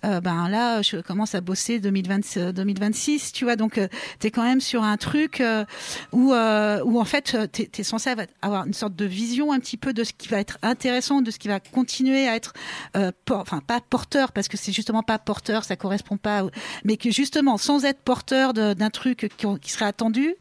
ben 0.03 0.49
là, 0.49 0.81
je 0.81 0.97
commence 0.97 1.35
à 1.35 1.41
bosser 1.41 1.79
2020, 1.79 2.37
euh, 2.37 2.51
2026, 2.51 3.31
tu 3.31 3.43
vois, 3.45 3.55
donc 3.55 3.79
tu 4.19 4.27
es 4.27 4.31
quand 4.31 4.43
même 4.43 4.61
sur 4.61 4.83
un 4.83 4.96
truc 4.97 5.41
euh, 5.41 5.65
où 6.11 6.33
euh, 6.33 6.81
où 6.83 6.99
en 6.99 7.05
fait 7.05 7.37
tu 7.53 7.61
es, 7.61 7.83
censé 7.83 8.09
avoir- 8.41 8.65
une 8.65 8.73
sorte 8.73 8.95
de 8.95 9.05
vision 9.05 9.51
un 9.51 9.59
petit 9.59 9.77
peu 9.77 9.93
de 9.93 10.03
ce 10.03 10.13
qui 10.13 10.27
va 10.27 10.39
être 10.39 10.57
intéressant, 10.61 11.21
de 11.21 11.31
ce 11.31 11.39
qui 11.39 11.47
va 11.47 11.59
continuer 11.59 12.27
à 12.27 12.35
être 12.35 12.53
euh, 12.95 13.11
enfin 13.31 13.61
pas 13.65 13.79
porteur 13.81 14.31
parce 14.31 14.47
que 14.47 14.57
c'est 14.57 14.71
justement 14.71 15.03
pas 15.03 15.19
porteur, 15.19 15.63
ça 15.63 15.75
correspond 15.75 16.17
pas, 16.17 16.43
mais 16.83 16.97
que 16.97 17.11
justement 17.11 17.57
sans 17.57 17.85
être 17.85 18.01
porteur 18.01 18.53
d'un 18.53 18.89
truc 18.89 19.29
qui, 19.37 19.47
qui 19.61 19.71
serait 19.71 19.85
attendu, 19.85 20.35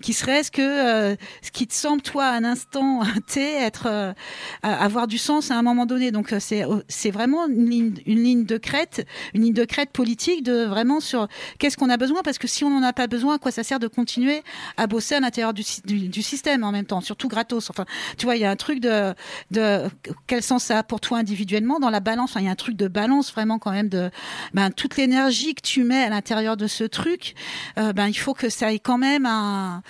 qui 0.00 0.12
serait 0.12 0.42
ce 0.42 0.50
que 0.50 1.16
ce 1.42 1.50
qui 1.50 1.66
te 1.66 1.74
semble 1.74 2.02
toi 2.02 2.26
à 2.26 2.32
un 2.32 2.44
instant 2.44 3.02
T 3.26 3.40
être 3.40 4.14
avoir 4.62 5.06
du 5.06 5.18
sens 5.18 5.50
à 5.50 5.56
un 5.56 5.62
moment 5.62 5.86
donné. 5.86 6.10
Donc 6.10 6.34
c'est 6.38 6.64
c'est 6.88 7.10
vraiment 7.10 7.46
une 7.48 7.68
ligne 7.68 7.94
une 8.06 8.22
ligne 8.22 8.44
de 8.44 8.58
crête, 8.58 9.06
une 9.34 9.42
ligne 9.42 9.54
de 9.54 9.64
crête 9.64 9.90
politique 9.90 10.42
de 10.42 10.64
vraiment 10.64 11.00
sur 11.00 11.28
qu'est-ce 11.58 11.76
qu'on 11.76 11.90
a 11.90 11.96
besoin 11.96 12.22
parce 12.22 12.38
que 12.38 12.46
si 12.48 12.64
on 12.64 12.70
n'en 12.70 12.82
a 12.82 12.92
pas 12.92 13.06
besoin, 13.06 13.36
à 13.36 13.38
quoi 13.38 13.50
ça 13.50 13.62
sert 13.62 13.78
de 13.78 13.88
continuer 13.94 14.42
à 14.76 14.86
bosser 14.86 15.16
à 15.16 15.20
l'intérieur 15.20 15.52
du, 15.54 15.64
du, 15.84 16.22
système 16.22 16.64
en 16.64 16.72
même 16.72 16.86
temps, 16.86 17.00
surtout 17.00 17.28
gratos. 17.28 17.70
Enfin, 17.70 17.84
tu 18.16 18.26
vois, 18.26 18.36
il 18.36 18.42
y 18.42 18.44
a 18.44 18.50
un 18.50 18.56
truc 18.56 18.80
de, 18.80 19.14
de 19.50 19.88
quel 20.26 20.42
sens 20.42 20.64
ça 20.64 20.78
a 20.78 20.82
pour 20.82 21.00
toi 21.00 21.18
individuellement 21.18 21.78
dans 21.78 21.90
la 21.90 22.00
balance? 22.00 22.34
Il 22.36 22.44
y 22.44 22.48
a 22.48 22.50
un 22.50 22.56
truc 22.56 22.76
de 22.76 22.88
balance 22.88 23.32
vraiment 23.32 23.58
quand 23.58 23.72
même 23.72 23.88
de 23.88 24.10
ben, 24.54 24.70
toute 24.70 24.96
l'énergie 24.96 25.54
que 25.54 25.62
tu 25.62 25.84
mets 25.84 26.04
à 26.04 26.08
l'intérieur 26.08 26.56
de 26.56 26.66
ce 26.66 26.84
truc. 26.84 27.34
euh, 27.78 27.92
ben, 27.92 28.08
il 28.08 28.14
faut 28.14 28.34
que 28.34 28.48
ça 28.48 28.72
ait 28.72 28.78
quand 28.78 28.98
même 28.98 29.26
un 29.26 29.82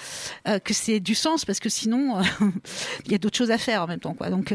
euh, 0.48 0.58
que 0.58 0.74
c'est 0.74 1.00
du 1.00 1.14
sens 1.14 1.44
parce 1.44 1.60
que 1.60 1.68
sinon 1.68 2.18
euh, 2.18 2.22
il 3.06 3.12
y 3.12 3.14
a 3.14 3.18
d'autres 3.18 3.36
choses 3.36 3.50
à 3.50 3.58
faire 3.58 3.82
en 3.82 3.86
même 3.86 4.00
temps 4.00 4.14
quoi. 4.14 4.30
Donc 4.30 4.54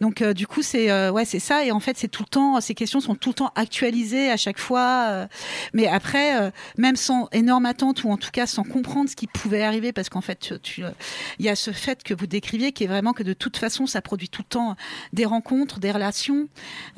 donc 0.00 0.22
du 0.22 0.46
coup 0.46 0.62
c'est 0.62 1.10
ouais 1.10 1.24
c'est 1.24 1.38
ça 1.38 1.64
et 1.64 1.72
en 1.72 1.80
fait 1.80 1.96
c'est 1.96 2.08
tout 2.08 2.22
le 2.22 2.28
temps 2.28 2.60
ces 2.60 2.74
questions 2.74 3.00
sont 3.00 3.14
tout 3.14 3.30
le 3.30 3.34
temps 3.34 3.52
actualisées 3.54 4.30
à 4.30 4.36
chaque 4.36 4.58
fois. 4.58 5.26
mais 5.72 5.86
après 5.86 6.52
même 6.76 6.96
sans 6.96 7.28
énorme 7.32 7.66
attente 7.66 8.04
ou 8.04 8.10
en 8.10 8.16
tout 8.16 8.30
cas 8.30 8.46
sans 8.46 8.64
comprendre 8.84 9.08
ce 9.08 9.16
qui 9.16 9.26
pouvait 9.26 9.62
arriver 9.62 9.92
parce 9.92 10.10
qu'en 10.10 10.20
fait, 10.20 10.52
euh, 10.52 10.90
il 11.38 11.46
y 11.46 11.48
a 11.48 11.56
ce 11.56 11.70
fait 11.70 12.02
que 12.02 12.12
vous 12.12 12.26
décriviez 12.26 12.72
qui 12.72 12.84
est 12.84 12.86
vraiment 12.86 13.14
que 13.14 13.22
de 13.22 13.32
toute 13.32 13.56
façon, 13.56 13.86
ça 13.86 14.02
produit 14.02 14.28
tout 14.28 14.42
le 14.42 14.48
temps 14.48 14.76
des 15.14 15.24
rencontres, 15.24 15.80
des 15.80 15.90
relations, 15.90 16.48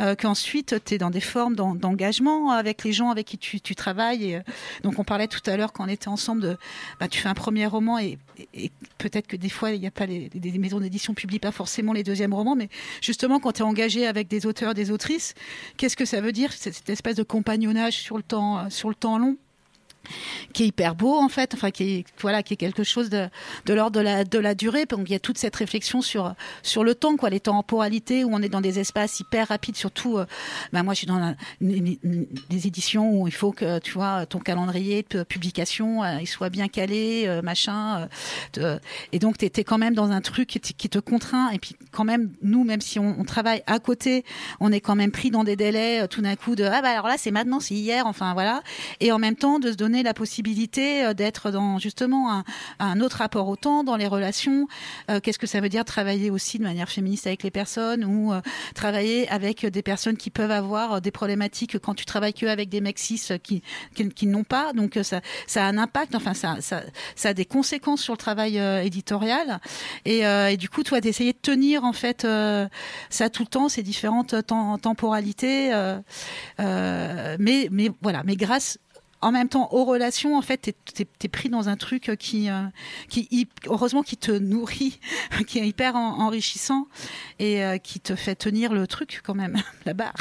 euh, 0.01 0.17
qu'ensuite 0.17 0.75
tu 0.85 0.95
es 0.95 0.99
dans 0.99 1.11
des 1.11 1.21
formes 1.21 1.55
d'en- 1.55 1.77
d'engagement 1.77 2.51
avec 2.51 2.83
les 2.83 2.93
gens 2.93 3.11
avec 3.11 3.27
qui 3.27 3.39
tu, 3.39 3.75
travailles. 3.77 4.33
Et, 4.33 4.37
euh, 4.37 4.41
donc 4.83 4.99
on 4.99 5.05
parlait 5.05 5.29
tout 5.29 5.41
à 5.49 5.57
l'heure 5.57 5.73
quand 5.73 5.85
on 5.85 5.89
était 5.89 6.09
ensemble 6.09 6.43
de, 6.43 6.57
bah, 6.99 7.07
tu 7.07 7.21
fais 7.21 7.29
un 7.29 7.35
premier 7.35 7.67
roman 7.67 7.99
et, 8.01 8.19
peut-être 8.99 9.29
que 9.29 9.37
des 9.37 9.49
fois 9.49 9.71
il 9.71 9.81
n'y 9.81 9.87
a 9.87 9.91
pas 9.91 10.07
les, 10.07 10.29
maisons 10.59 10.81
d'édition 10.81 11.15
publient 11.15 11.39
pas 11.39 11.53
forcément 11.53 11.93
les 11.93 12.03
deuxièmes 12.03 12.35
romans, 12.35 12.57
mais 12.57 12.69
justement 13.01 13.39
quand 13.39 13.53
tu 13.53 13.61
es 13.61 13.65
engagé 13.65 14.07
avec 14.07 14.27
des 14.29 14.45
auteurs, 14.45 14.75
des 14.75 14.91
autrices, 14.91 15.35
qu'est-ce 15.77 15.97
que 15.97 16.05
ça 16.05 16.21
veut 16.21 16.33
dire 16.33 16.53
cette, 16.53 16.75
cette 16.75 16.91
espèce 16.91 17.17
de 17.17 17.23
compagnonnage 17.23 17.95
sur 17.95 18.17
le 18.17 18.25
temps, 18.25 18.69
sur 18.71 18.89
le 18.89 18.97
temps 18.97 19.19
long? 19.19 19.37
Qui 20.53 20.65
est 20.65 20.67
hyper 20.69 20.95
beau 20.95 21.17
en 21.17 21.29
fait, 21.29 21.55
enfin 21.55 21.71
qui 21.71 21.83
est 21.85 22.05
voilà, 22.21 22.43
qui 22.43 22.55
est 22.55 22.57
quelque 22.57 22.85
chose 22.85 23.11
de, 23.11 23.29
de 23.67 23.75
l'ordre 23.75 23.97
de 23.99 24.01
la 24.01 24.25
de 24.25 24.39
la 24.39 24.55
durée. 24.55 24.87
Donc 24.87 25.09
il 25.09 25.13
y 25.13 25.17
a 25.17 25.21
toute 25.21 25.39
cette 25.39 25.57
réflexion 25.57 26.03
sur 26.03 26.35
sur 26.63 26.85
le 26.85 26.95
temps, 26.95 27.17
quoi, 27.17 27.31
les 27.31 27.41
temporalités 27.41 28.25
où 28.25 28.31
on 28.33 28.43
est 28.43 28.49
dans 28.49 28.61
des 28.61 28.79
espaces 28.79 29.21
hyper 29.21 29.49
rapides. 29.49 29.77
Surtout, 29.77 30.19
euh, 30.19 30.27
ben 30.73 30.83
moi 30.83 30.95
je 30.95 30.99
suis 30.99 31.07
dans 31.07 31.35
des 31.61 32.67
éditions 32.67 33.21
où 33.21 33.29
il 33.29 33.35
faut 33.35 33.53
que 33.53 33.79
tu 33.79 33.93
vois 33.93 34.27
ton 34.27 34.39
calendrier 34.39 35.05
de 35.11 35.23
publication 35.23 35.67
euh, 36.03 36.19
il 36.21 36.27
soit 36.27 36.51
bien 36.51 36.69
calé, 36.69 37.25
euh, 37.27 37.43
machin. 37.43 38.09
euh, 38.59 38.79
et 39.13 39.19
donc 39.19 39.39
tu 39.39 39.47
es, 39.47 39.65
quand 39.65 39.79
même 39.79 39.95
dans 39.95 40.11
un 40.11 40.21
truc 40.21 40.49
qui 40.49 40.89
te, 40.89 40.99
contraint. 40.99 41.51
Et 41.51 41.59
puis 41.59 41.77
quand 41.93 42.05
même 42.05 42.31
nous, 42.43 42.65
même 42.65 42.81
si 42.81 42.99
on, 42.99 43.17
on 43.19 43.25
travaille 43.25 43.63
à 43.67 43.79
côté, 43.79 44.25
on 44.61 44.73
est 44.73 44.81
quand 44.81 44.97
même 44.97 45.11
pris 45.11 45.31
dans 45.31 45.45
des 45.45 45.57
délais 45.57 46.09
tout 46.09 46.23
d'un 46.23 46.37
coup 46.37 46.55
de 46.55 46.65
ah 46.65 46.83
bah 46.83 46.91
alors 46.91 47.09
là 47.09 47.17
c'est 47.19 47.31
maintenant, 47.31 47.61
c'est 47.61 47.75
hier, 47.75 48.07
enfin 48.07 48.33
voilà. 48.35 48.63
Et 49.01 49.13
en 49.13 49.19
même 49.19 49.37
temps 49.37 49.59
de 49.59 49.71
se 49.71 49.77
donner 49.77 49.96
la 50.03 50.15
possibilité 50.15 51.05
euh, 51.05 51.15
d'être 51.15 51.51
dans 51.51 51.79
justement 51.79 52.43
un, 52.79 53.01
autre 53.01 53.19
rapport 53.19 53.49
au 53.49 53.57
temps, 53.57 53.85
dans 53.85 53.97
les 53.97 54.07
relations. 54.07 54.69
Euh, 55.11 55.21
Qu'est-ce 55.21 55.39
que 55.39 55.47
ça 55.47 55.61
veut 55.61 55.69
dire 55.69 55.85
travailler 55.85 56.31
aussi 56.31 56.59
de 56.59 56.63
manière 56.63 56.89
féministe 56.89 57.27
avec 57.27 57.43
les 57.43 57.51
personnes 57.51 58.05
ou 58.05 58.33
euh, 58.33 58.41
travailler 58.75 59.29
avec 59.29 59.67
des 59.67 59.83
personnes 59.83 60.17
qui 60.17 60.31
peuvent 60.31 60.51
avoir 60.51 61.01
des 61.01 61.11
problématiques 61.11 61.79
quand 61.79 61.95
tu 61.95 62.05
travailles 62.05 62.35
que 62.35 62.47
avec 62.47 62.69
des 62.69 62.81
mecs 62.81 62.99
cis 62.99 63.21
qui, 63.43 63.63
qui, 63.95 64.27
n'ont 64.27 64.45
pas. 64.45 64.73
Donc 64.73 64.99
ça, 65.03 65.21
ça 65.47 65.65
a 65.65 65.69
un 65.69 65.79
impact, 65.79 66.15
enfin 66.15 66.35
ça, 66.35 66.57
ça, 66.61 66.83
ça 67.15 67.31
a 67.31 67.35
des 67.35 67.45
conséquences 67.45 68.03
sur 68.03 68.15
le 68.15 68.19
travail 68.19 68.59
éditorial. 68.85 69.61
Et, 70.05 70.25
du 70.57 70.69
coup, 70.69 70.83
toi, 70.83 71.01
d'essayer 71.01 71.33
de 71.33 71.39
tenir 71.39 71.85
en 71.85 71.93
fait 71.93 72.27
ça 73.11 73.31
tout 73.31 73.43
le 73.43 73.49
temps, 73.49 73.69
ces 73.69 73.83
différentes 73.83 74.35
tem- 74.35 74.79
temporalités. 74.81 75.71
mais, 76.59 77.69
mais 77.71 77.91
voilà, 78.03 78.23
mais 78.25 78.37
grâce 78.37 78.79
en 79.27 79.33
même 79.33 79.49
temps 79.49 79.69
aux 79.73 79.85
relations, 79.85 80.37
en 80.39 80.43
fait, 80.43 80.59
t'es 80.59 81.07
es, 81.25 81.29
pris 81.29 81.49
dans 81.49 81.69
un 81.69 81.77
truc 81.77 82.13
qui, 82.17 82.49
euh, 82.49 82.63
heureusement, 83.67 84.05
qui 84.05 84.17
te 84.17 84.31
nourrit, 84.31 85.01
qui 85.49 85.59
est 85.59 85.67
hyper 85.67 85.97
en- 85.97 86.21
enrichissant 86.21 86.87
et 87.41 87.65
euh, 87.65 87.79
qui 87.79 87.99
te 87.99 88.15
fait 88.15 88.37
tenir 88.37 88.73
le 88.73 88.87
truc 88.87 89.23
quand 89.25 89.35
même, 89.35 89.61
la 89.85 89.95
barre. 89.95 90.15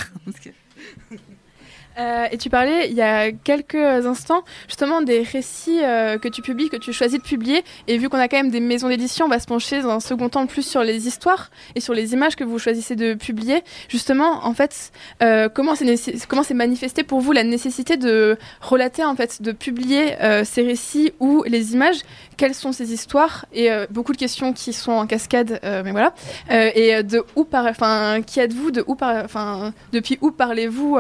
Euh, 1.98 2.26
et 2.32 2.38
tu 2.38 2.50
parlais 2.50 2.90
il 2.90 2.96
y 2.96 3.02
a 3.02 3.32
quelques 3.32 3.76
instants 3.76 4.44
justement 4.68 5.02
des 5.02 5.22
récits 5.22 5.80
euh, 5.82 6.18
que 6.18 6.28
tu 6.28 6.42
publies, 6.42 6.70
que 6.70 6.78
tu 6.78 6.92
choisis 6.94 7.20
de 7.20 7.24
publier. 7.24 7.64
Et 7.88 7.98
vu 7.98 8.10
qu'on 8.10 8.18
a 8.18 8.28
quand 8.28 8.38
même 8.38 8.52
des 8.52 8.60
maisons 8.60 8.90
d'édition, 8.90 9.26
on 9.26 9.30
va 9.30 9.40
se 9.40 9.48
pencher 9.48 9.82
dans 9.82 9.92
un 9.92 10.00
second 10.00 10.30
temps 10.30 10.46
plus 10.46 10.68
sur 10.68 10.84
les 10.84 11.08
histoires 11.08 11.52
et 11.76 11.80
sur 11.80 11.94
les 11.94 12.14
images 12.14 12.36
que 12.36 12.44
vous 12.44 12.60
choisissez 12.60 12.96
de 12.96 13.14
publier. 13.14 13.64
Justement, 13.88 14.46
en 14.46 14.54
fait, 14.54 14.92
euh, 15.24 15.50
comment 15.50 15.76
c'est 15.76 16.54
manifesté 16.54 17.04
pour 17.04 17.22
vous 17.22 17.32
la 17.32 17.44
nécessité 17.44 17.98
de 17.98 18.38
relater, 18.62 19.04
en 19.04 19.16
fait, 19.16 19.42
de 19.42 19.52
publier 19.52 20.16
ces 20.44 20.64
récits 20.64 21.14
ou 21.20 21.44
les 21.46 21.74
images? 21.74 22.00
Quelles 22.38 22.54
sont 22.54 22.72
ces 22.72 22.94
histoires? 22.94 23.46
Et 23.54 23.70
beaucoup 23.90 24.12
de 24.12 24.18
questions 24.18 24.54
qui 24.54 24.74
sont 24.74 24.92
en 24.92 25.08
cascade, 25.08 25.60
mais 25.64 25.92
voilà. 25.92 26.14
Et 26.50 27.04
de 27.04 27.24
où 27.36 27.48
enfin, 27.52 28.22
qui 28.26 28.40
êtes-vous? 28.40 28.72
De 28.72 28.84
où 28.88 28.98
enfin, 29.00 29.74
depuis 29.92 30.18
où 30.22 30.32
parlez-vous 30.32 30.98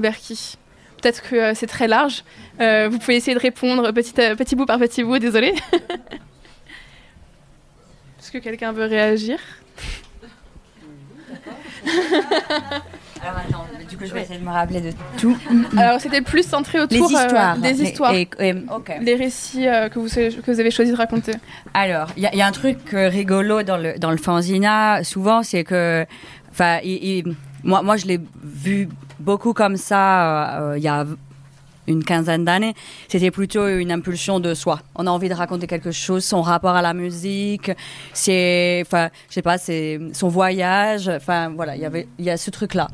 Vers 0.00 0.18
qui? 0.18 0.33
Peut-être 1.00 1.22
que 1.22 1.36
euh, 1.36 1.52
c'est 1.54 1.66
très 1.66 1.86
large. 1.88 2.24
Euh, 2.60 2.88
vous 2.90 2.98
pouvez 2.98 3.16
essayer 3.16 3.34
de 3.34 3.40
répondre 3.40 3.90
petit, 3.92 4.12
petit 4.12 4.56
bout 4.56 4.66
par 4.66 4.78
petit 4.78 5.02
bout, 5.04 5.18
désolé. 5.18 5.54
Est-ce 8.18 8.30
que 8.32 8.38
quelqu'un 8.38 8.72
veut 8.72 8.86
réagir? 8.86 9.38
Alors 13.22 13.38
attends, 13.38 13.66
du 13.88 13.96
coup 13.96 14.04
je 14.06 14.12
vais 14.12 14.22
essayer 14.22 14.38
de 14.38 14.44
me 14.44 14.50
rappeler 14.50 14.80
de 14.80 14.90
tout. 15.18 15.36
Alors 15.76 16.00
c'était 16.00 16.20
plus 16.20 16.46
centré 16.46 16.80
autour 16.80 17.08
Les 17.08 17.14
euh, 17.16 17.22
histoires. 17.24 17.56
des 17.58 17.72
Les- 17.72 17.82
histoires, 17.82 18.14
et- 18.14 18.28
et- 18.38 18.54
les 19.00 19.14
récits 19.14 19.66
euh, 19.66 19.88
que, 19.88 19.98
vous, 19.98 20.08
que 20.08 20.50
vous 20.50 20.60
avez 20.60 20.70
choisi 20.70 20.90
de 20.92 20.96
raconter. 20.96 21.32
Alors, 21.72 22.08
il 22.16 22.22
y, 22.22 22.26
a- 22.26 22.32
il 22.32 22.38
y 22.38 22.42
a 22.42 22.46
un 22.46 22.52
truc 22.52 22.78
euh, 22.92 23.08
rigolo 23.08 23.62
dans 23.62 23.76
le, 23.78 23.98
dans 23.98 24.10
le 24.10 24.16
fanzina, 24.18 25.02
souvent, 25.04 25.42
c'est 25.42 25.64
que. 25.64 26.04
Enfin, 26.50 26.78
moi, 27.62 27.82
moi, 27.82 27.96
je 27.96 28.06
l'ai 28.06 28.20
vu 28.42 28.88
beaucoup 29.24 29.54
comme 29.54 29.76
ça 29.76 30.60
euh, 30.60 30.78
il 30.78 30.84
y 30.84 30.88
a 30.88 31.06
une 31.86 32.04
quinzaine 32.04 32.44
d'années. 32.44 32.74
C'était 33.08 33.30
plutôt 33.30 33.66
une 33.68 33.92
impulsion 33.92 34.40
de 34.40 34.54
soi. 34.54 34.80
On 34.94 35.06
a 35.06 35.10
envie 35.10 35.28
de 35.28 35.34
raconter 35.34 35.66
quelque 35.66 35.90
chose, 35.90 36.24
son 36.24 36.42
rapport 36.42 36.74
à 36.76 36.82
la 36.82 36.94
musique, 36.94 37.70
c'est. 38.12 38.82
Enfin, 38.86 39.10
je 39.28 39.34
sais 39.34 39.42
pas, 39.42 39.58
c'est 39.58 40.00
son 40.12 40.28
voyage. 40.28 41.08
Enfin, 41.08 41.50
voilà, 41.50 41.76
il 41.76 41.82
y 41.82 41.86
avait 41.86 42.06
il 42.18 42.24
y 42.24 42.30
a 42.30 42.36
ce 42.36 42.50
truc-là. 42.50 42.88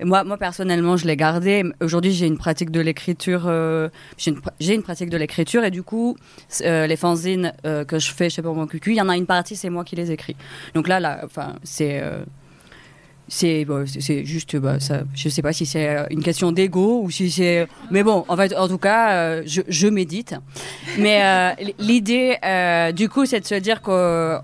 Et 0.00 0.04
moi, 0.04 0.24
moi, 0.24 0.38
personnellement, 0.38 0.96
je 0.96 1.06
l'ai 1.06 1.16
gardé. 1.16 1.62
Aujourd'hui, 1.82 2.12
j'ai 2.12 2.26
une 2.26 2.38
pratique 2.38 2.70
de 2.70 2.80
l'écriture. 2.80 3.42
euh, 3.46 3.90
j'ai 4.16 4.74
une, 4.74 4.82
pratique 4.82 5.10
de 5.10 5.18
l'écriture 5.18 5.62
et 5.62 5.70
du 5.70 5.82
coup, 5.82 6.16
euh, 6.62 6.86
les 6.86 6.96
fanzines 6.96 7.52
euh, 7.66 7.84
que 7.84 7.98
je 7.98 8.10
fais 8.10 8.30
chez 8.30 8.40
Pour 8.40 8.54
mon 8.54 8.66
cucu, 8.66 8.92
il 8.92 8.96
y 8.96 9.02
en 9.02 9.10
a 9.10 9.16
une 9.16 9.26
partie, 9.26 9.56
c'est 9.56 9.68
moi 9.68 9.84
qui 9.84 9.96
les 9.96 10.10
écris. 10.10 10.36
Donc 10.74 10.88
là, 10.88 11.00
là, 11.00 11.20
enfin, 11.24 11.56
c'est. 11.62 12.02
Euh, 13.44 13.86
c'est 13.86 14.24
juste 14.24 14.56
bah, 14.56 14.80
ça 14.80 15.02
je 15.14 15.28
sais 15.28 15.42
pas 15.42 15.52
si 15.52 15.66
c'est 15.66 16.06
une 16.10 16.22
question 16.22 16.52
d'ego 16.52 17.02
ou 17.04 17.10
si 17.10 17.30
c'est 17.30 17.68
mais 17.90 18.02
bon 18.02 18.24
en 18.28 18.36
fait 18.36 18.56
en 18.56 18.68
tout 18.68 18.78
cas 18.78 19.12
euh, 19.12 19.42
je, 19.46 19.62
je 19.68 19.88
médite. 19.88 20.34
Mais 20.98 21.22
euh, 21.22 21.50
l'idée 21.78 22.36
euh, 22.44 22.92
du 22.92 23.08
coup 23.08 23.26
c'est 23.26 23.40
de 23.40 23.46
se 23.46 23.54
dire 23.54 23.82
que 23.82 24.38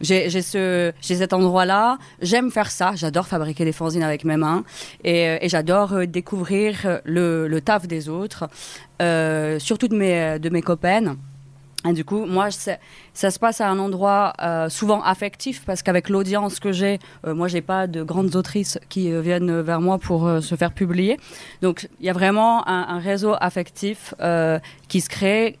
j'ai 0.00 0.28
ce 0.28 0.92
j'ai 1.00 1.14
cet 1.16 1.32
endroit 1.32 1.64
là 1.64 1.98
j'aime 2.20 2.50
faire 2.50 2.70
ça. 2.70 2.92
J'adore 2.94 3.26
fabriquer 3.26 3.64
des 3.64 3.72
fanzines 3.72 4.02
avec 4.02 4.24
mes 4.24 4.36
mains. 4.36 4.64
Et, 5.02 5.48
j'adore 5.48 6.06
découvrir 6.06 7.00
le, 7.04 7.48
le 7.48 7.60
taf 7.60 7.86
des 7.86 8.08
autres 8.08 8.48
surtout 9.58 9.88
de 9.88 9.96
mes 9.96 10.38
de 10.38 10.48
mes 10.50 10.62
copaines 10.62 11.16
du 11.92 12.04
coup, 12.04 12.24
moi, 12.24 12.48
ça 13.14 13.30
se 13.30 13.38
passe 13.38 13.60
à 13.60 13.68
un 13.68 13.78
endroit 13.78 14.32
euh, 14.42 14.68
souvent 14.68 15.02
affectif 15.02 15.62
parce 15.64 15.82
qu'avec 15.82 16.08
l'audience 16.08 16.58
que 16.58 16.72
j'ai, 16.72 16.98
euh, 17.26 17.34
moi, 17.34 17.46
j'ai 17.46 17.62
pas 17.62 17.86
de 17.86 18.02
grandes 18.02 18.34
autrices 18.34 18.78
qui 18.88 19.12
euh, 19.12 19.20
viennent 19.20 19.60
vers 19.60 19.80
moi 19.80 19.98
pour 19.98 20.26
euh, 20.26 20.40
se 20.40 20.56
faire 20.56 20.72
publier. 20.72 21.18
Donc, 21.62 21.88
il 22.00 22.06
y 22.06 22.10
a 22.10 22.12
vraiment 22.12 22.66
un, 22.68 22.86
un 22.88 22.98
réseau 22.98 23.34
affectif 23.40 24.14
euh, 24.20 24.58
qui 24.88 25.00
se 25.00 25.08
crée. 25.08 25.58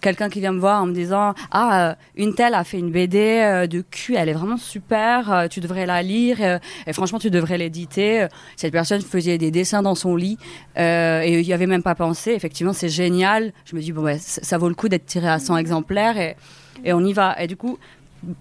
Quelqu'un 0.00 0.28
qui 0.28 0.40
vient 0.40 0.52
me 0.52 0.60
voir 0.60 0.82
en 0.82 0.86
me 0.86 0.92
disant 0.92 1.34
Ah, 1.50 1.96
une 2.16 2.34
telle 2.34 2.54
a 2.54 2.64
fait 2.64 2.78
une 2.78 2.90
BD 2.90 3.66
de 3.68 3.80
cul, 3.80 4.16
elle 4.16 4.28
est 4.28 4.32
vraiment 4.32 4.56
super, 4.56 5.46
tu 5.50 5.60
devrais 5.60 5.86
la 5.86 6.02
lire 6.02 6.60
et 6.86 6.92
franchement, 6.92 7.18
tu 7.18 7.30
devrais 7.30 7.58
l'éditer. 7.58 8.26
Cette 8.56 8.72
personne 8.72 9.00
faisait 9.00 9.38
des 9.38 9.50
dessins 9.50 9.82
dans 9.82 9.94
son 9.94 10.16
lit 10.16 10.38
et 10.76 11.40
il 11.40 11.46
n'y 11.46 11.52
avait 11.52 11.66
même 11.66 11.82
pas 11.82 11.94
pensé. 11.94 12.32
Effectivement, 12.32 12.72
c'est 12.72 12.88
génial. 12.88 13.52
Je 13.64 13.74
me 13.74 13.80
dis 13.80 13.92
Bon, 13.92 14.06
ça 14.20 14.42
ça 14.42 14.58
vaut 14.58 14.68
le 14.68 14.74
coup 14.74 14.88
d'être 14.88 15.06
tiré 15.06 15.28
à 15.28 15.38
100 15.38 15.56
exemplaires 15.58 16.18
et, 16.18 16.36
et 16.84 16.92
on 16.92 17.00
y 17.00 17.12
va. 17.12 17.40
Et 17.40 17.46
du 17.46 17.56
coup, 17.56 17.78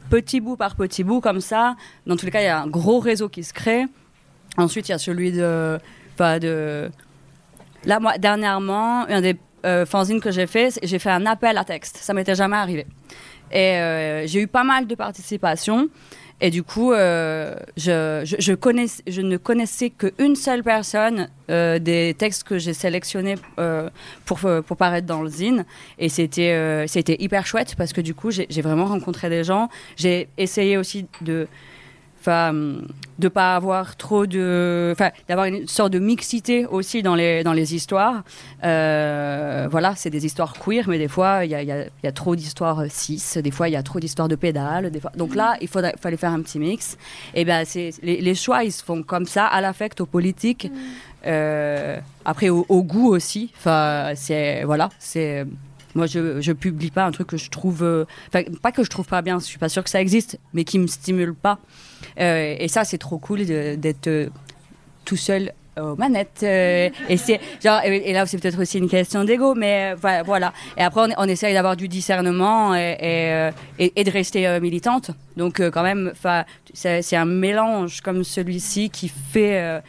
petit 0.10 0.40
bout 0.40 0.56
par 0.56 0.76
petit 0.76 1.04
bout, 1.04 1.22
comme 1.22 1.42
ça, 1.42 1.76
dans 2.06 2.16
tous 2.16 2.26
les 2.26 2.32
cas, 2.32 2.42
il 2.42 2.46
y 2.46 2.48
a 2.48 2.62
un 2.62 2.68
gros 2.68 3.00
réseau 3.00 3.30
qui 3.30 3.44
se 3.44 3.54
crée. 3.54 3.86
Ensuite, 4.58 4.90
il 4.90 4.92
y 4.92 4.96
a 4.96 4.98
celui 4.98 5.32
de. 5.32 5.80
Là, 7.86 8.00
moi, 8.00 8.18
dernièrement, 8.18 9.06
un 9.08 9.22
des 9.22 9.38
euh, 9.66 9.86
fanzines 9.86 10.20
que 10.20 10.32
j'ai 10.32 10.48
fait, 10.48 10.80
j'ai 10.84 11.00
fait 11.00 11.10
un 11.10 11.26
appel 11.26 11.58
à 11.58 11.64
texte. 11.64 11.98
Ça 11.98 12.14
m'était 12.14 12.36
jamais 12.36 12.58
arrivé. 12.58 12.86
Et 13.52 13.78
euh, 13.78 14.28
j'ai 14.28 14.42
eu 14.42 14.48
pas 14.48 14.64
mal 14.64 14.88
de 14.88 14.96
participation. 14.96 15.90
Et 16.40 16.52
du 16.52 16.62
coup, 16.62 16.94
euh, 16.94 17.56
je, 17.78 18.36
je, 18.38 18.54
connais, 18.54 18.86
je 19.08 19.22
ne 19.22 19.38
connaissais 19.38 19.90
qu'une 19.90 20.36
seule 20.36 20.64
personne 20.64 21.30
euh, 21.50 21.80
des 21.80 22.14
textes 22.16 22.44
que 22.44 22.60
j'ai 22.60 22.74
sélectionnés 22.74 23.36
euh, 23.60 23.90
pour, 24.26 24.40
pour 24.40 24.78
paraître 24.78 25.08
dans 25.08 25.24
le 25.24 25.30
zine. 25.30 25.66
Et 25.98 26.10
c'était 26.10 26.54
euh, 26.54 26.86
c'était 26.86 27.18
hyper 27.20 27.48
chouette 27.48 27.74
parce 27.76 27.92
que 27.92 28.02
du 28.02 28.14
coup, 28.14 28.30
j'ai 28.30 28.62
vraiment 28.62 28.86
rencontré 28.86 29.30
des 29.30 29.44
gens. 29.44 29.70
J'ai 29.96 30.30
essayé 30.38 30.78
aussi 30.78 31.08
de 31.22 31.48
enfin 32.28 32.54
de 33.20 33.30
pas 33.30 33.56
avoir 33.56 33.96
trop 33.96 34.28
de 34.28 34.90
enfin 34.92 35.12
d'avoir 35.28 35.48
une 35.48 35.68
sorte 35.68 35.92
de 35.92 35.98
mixité 35.98 36.66
aussi 36.68 37.02
dans 37.02 37.16
les 37.16 37.44
dans 37.44 37.54
les 37.54 37.74
histoires. 37.74 38.24
Euh, 38.64 39.68
voilà 39.72 39.96
c'est 39.96 40.10
des 40.10 40.26
histoires 40.26 40.54
queer 40.54 40.88
mais 40.88 41.00
des 41.00 41.08
fois 41.08 41.46
il 41.46 41.52
y 41.52 41.56
a, 41.56 41.64
y 41.64 41.72
a, 41.72 41.86
y 42.04 42.08
a 42.08 42.12
trop 42.12 42.36
d'histoires 42.36 42.84
cis. 42.90 43.24
Des 43.42 43.52
fois 43.52 43.70
il 43.70 43.72
y 43.72 43.76
a 43.76 43.84
trop 43.84 44.00
d'histoires 44.00 44.28
de 44.28 44.36
pédales. 44.36 44.92
Des 44.92 45.00
fois 45.00 45.12
donc 45.16 45.36
là 45.36 45.58
il 45.62 45.68
faudrait, 45.68 45.96
fallait 46.00 46.18
faire 46.18 46.32
un 46.32 46.42
petit 46.42 46.60
mix. 46.60 46.98
Et 47.34 47.46
ben 47.46 47.64
c'est 47.66 47.92
les, 48.04 48.22
les 48.22 48.36
choix 48.36 48.64
ils 48.64 48.72
se 48.72 48.84
font 48.84 49.02
comme 49.02 49.26
ça 49.26 49.48
à 49.48 49.62
l'affect 49.62 50.00
au 50.02 50.06
politique 50.06 50.70
euh, 51.26 52.00
après 52.26 52.50
au, 52.50 52.66
au 52.70 52.84
goût 52.84 53.08
aussi. 53.08 53.52
Enfin 53.58 54.12
c'est 54.16 54.64
voilà 54.64 54.90
c'est 55.00 55.46
moi, 55.96 56.06
je, 56.06 56.40
je 56.42 56.52
publie 56.52 56.92
pas 56.92 57.06
un 57.06 57.12
truc 57.12 57.28
que 57.28 57.38
je 57.38 57.50
trouve, 57.50 57.82
euh, 57.84 58.06
enfin, 58.28 58.44
pas 58.62 58.72
que 58.72 58.84
je 58.84 58.90
trouve 58.90 59.08
pas 59.08 59.24
bien, 59.24 59.40
je 59.40 59.46
suis 59.46 59.58
pas 59.58 59.68
sûre 59.68 59.84
que 59.84 59.90
ça 59.90 60.00
existe, 60.00 60.40
mais 60.54 60.64
qui 60.64 60.78
me 60.78 60.86
stimule 60.86 61.34
pas. 61.34 61.58
Euh, 62.20 62.56
et 62.60 62.68
ça, 62.68 62.84
c'est 62.84 62.98
trop 62.98 63.18
cool 63.18 63.46
d'être 63.46 64.08
euh, 64.08 64.30
tout 65.06 65.18
seul 65.18 65.52
aux 65.80 65.96
manettes. 65.96 66.40
euh, 66.42 66.90
et, 67.08 67.18
c'est, 67.18 67.40
genre, 67.64 67.82
et, 67.84 68.12
là, 68.12 68.26
c'est 68.26 68.40
peut-être 68.40 68.60
aussi 68.60 68.80
une 68.80 68.90
question 68.90 69.24
d'ego, 69.24 69.54
mais 69.54 69.94
voilà. 70.26 70.52
Et 70.76 70.82
après, 70.82 71.08
on, 71.18 71.24
essaye 71.26 71.54
d'avoir 71.54 71.76
du 71.76 71.88
discernement 71.88 72.74
et, 72.76 73.52
de 73.80 74.12
rester 74.12 74.60
militante. 74.60 75.12
Donc, 75.36 75.62
quand 75.70 75.84
même, 75.84 76.14
c'est, 76.74 77.16
un 77.16 77.26
mélange 77.26 78.02
comme 78.02 78.24
celui-ci 78.24 78.90
qui 78.90 79.08
fait 79.08 79.84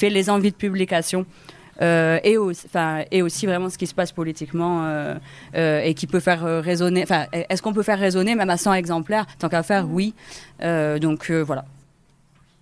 les 0.00 0.30
envies 0.30 0.50
de 0.50 0.56
publication. 0.56 1.26
Euh, 1.82 2.20
et, 2.22 2.36
aussi, 2.36 2.66
et 3.10 3.22
aussi 3.22 3.46
vraiment 3.46 3.68
ce 3.68 3.78
qui 3.78 3.86
se 3.86 3.94
passe 3.94 4.12
politiquement 4.12 4.84
euh, 4.84 5.14
euh, 5.54 5.80
et 5.80 5.94
qui 5.94 6.06
peut 6.06 6.20
faire 6.20 6.42
résonner. 6.62 7.02
Enfin, 7.02 7.26
est-ce 7.32 7.62
qu'on 7.62 7.72
peut 7.72 7.82
faire 7.82 7.98
résonner 7.98 8.34
même 8.34 8.50
à 8.50 8.56
100 8.56 8.74
exemplaires? 8.74 9.26
Tant 9.38 9.48
qu'à 9.48 9.62
faire, 9.62 9.88
oui. 9.90 10.14
Donc 10.60 11.30
voilà. 11.30 11.64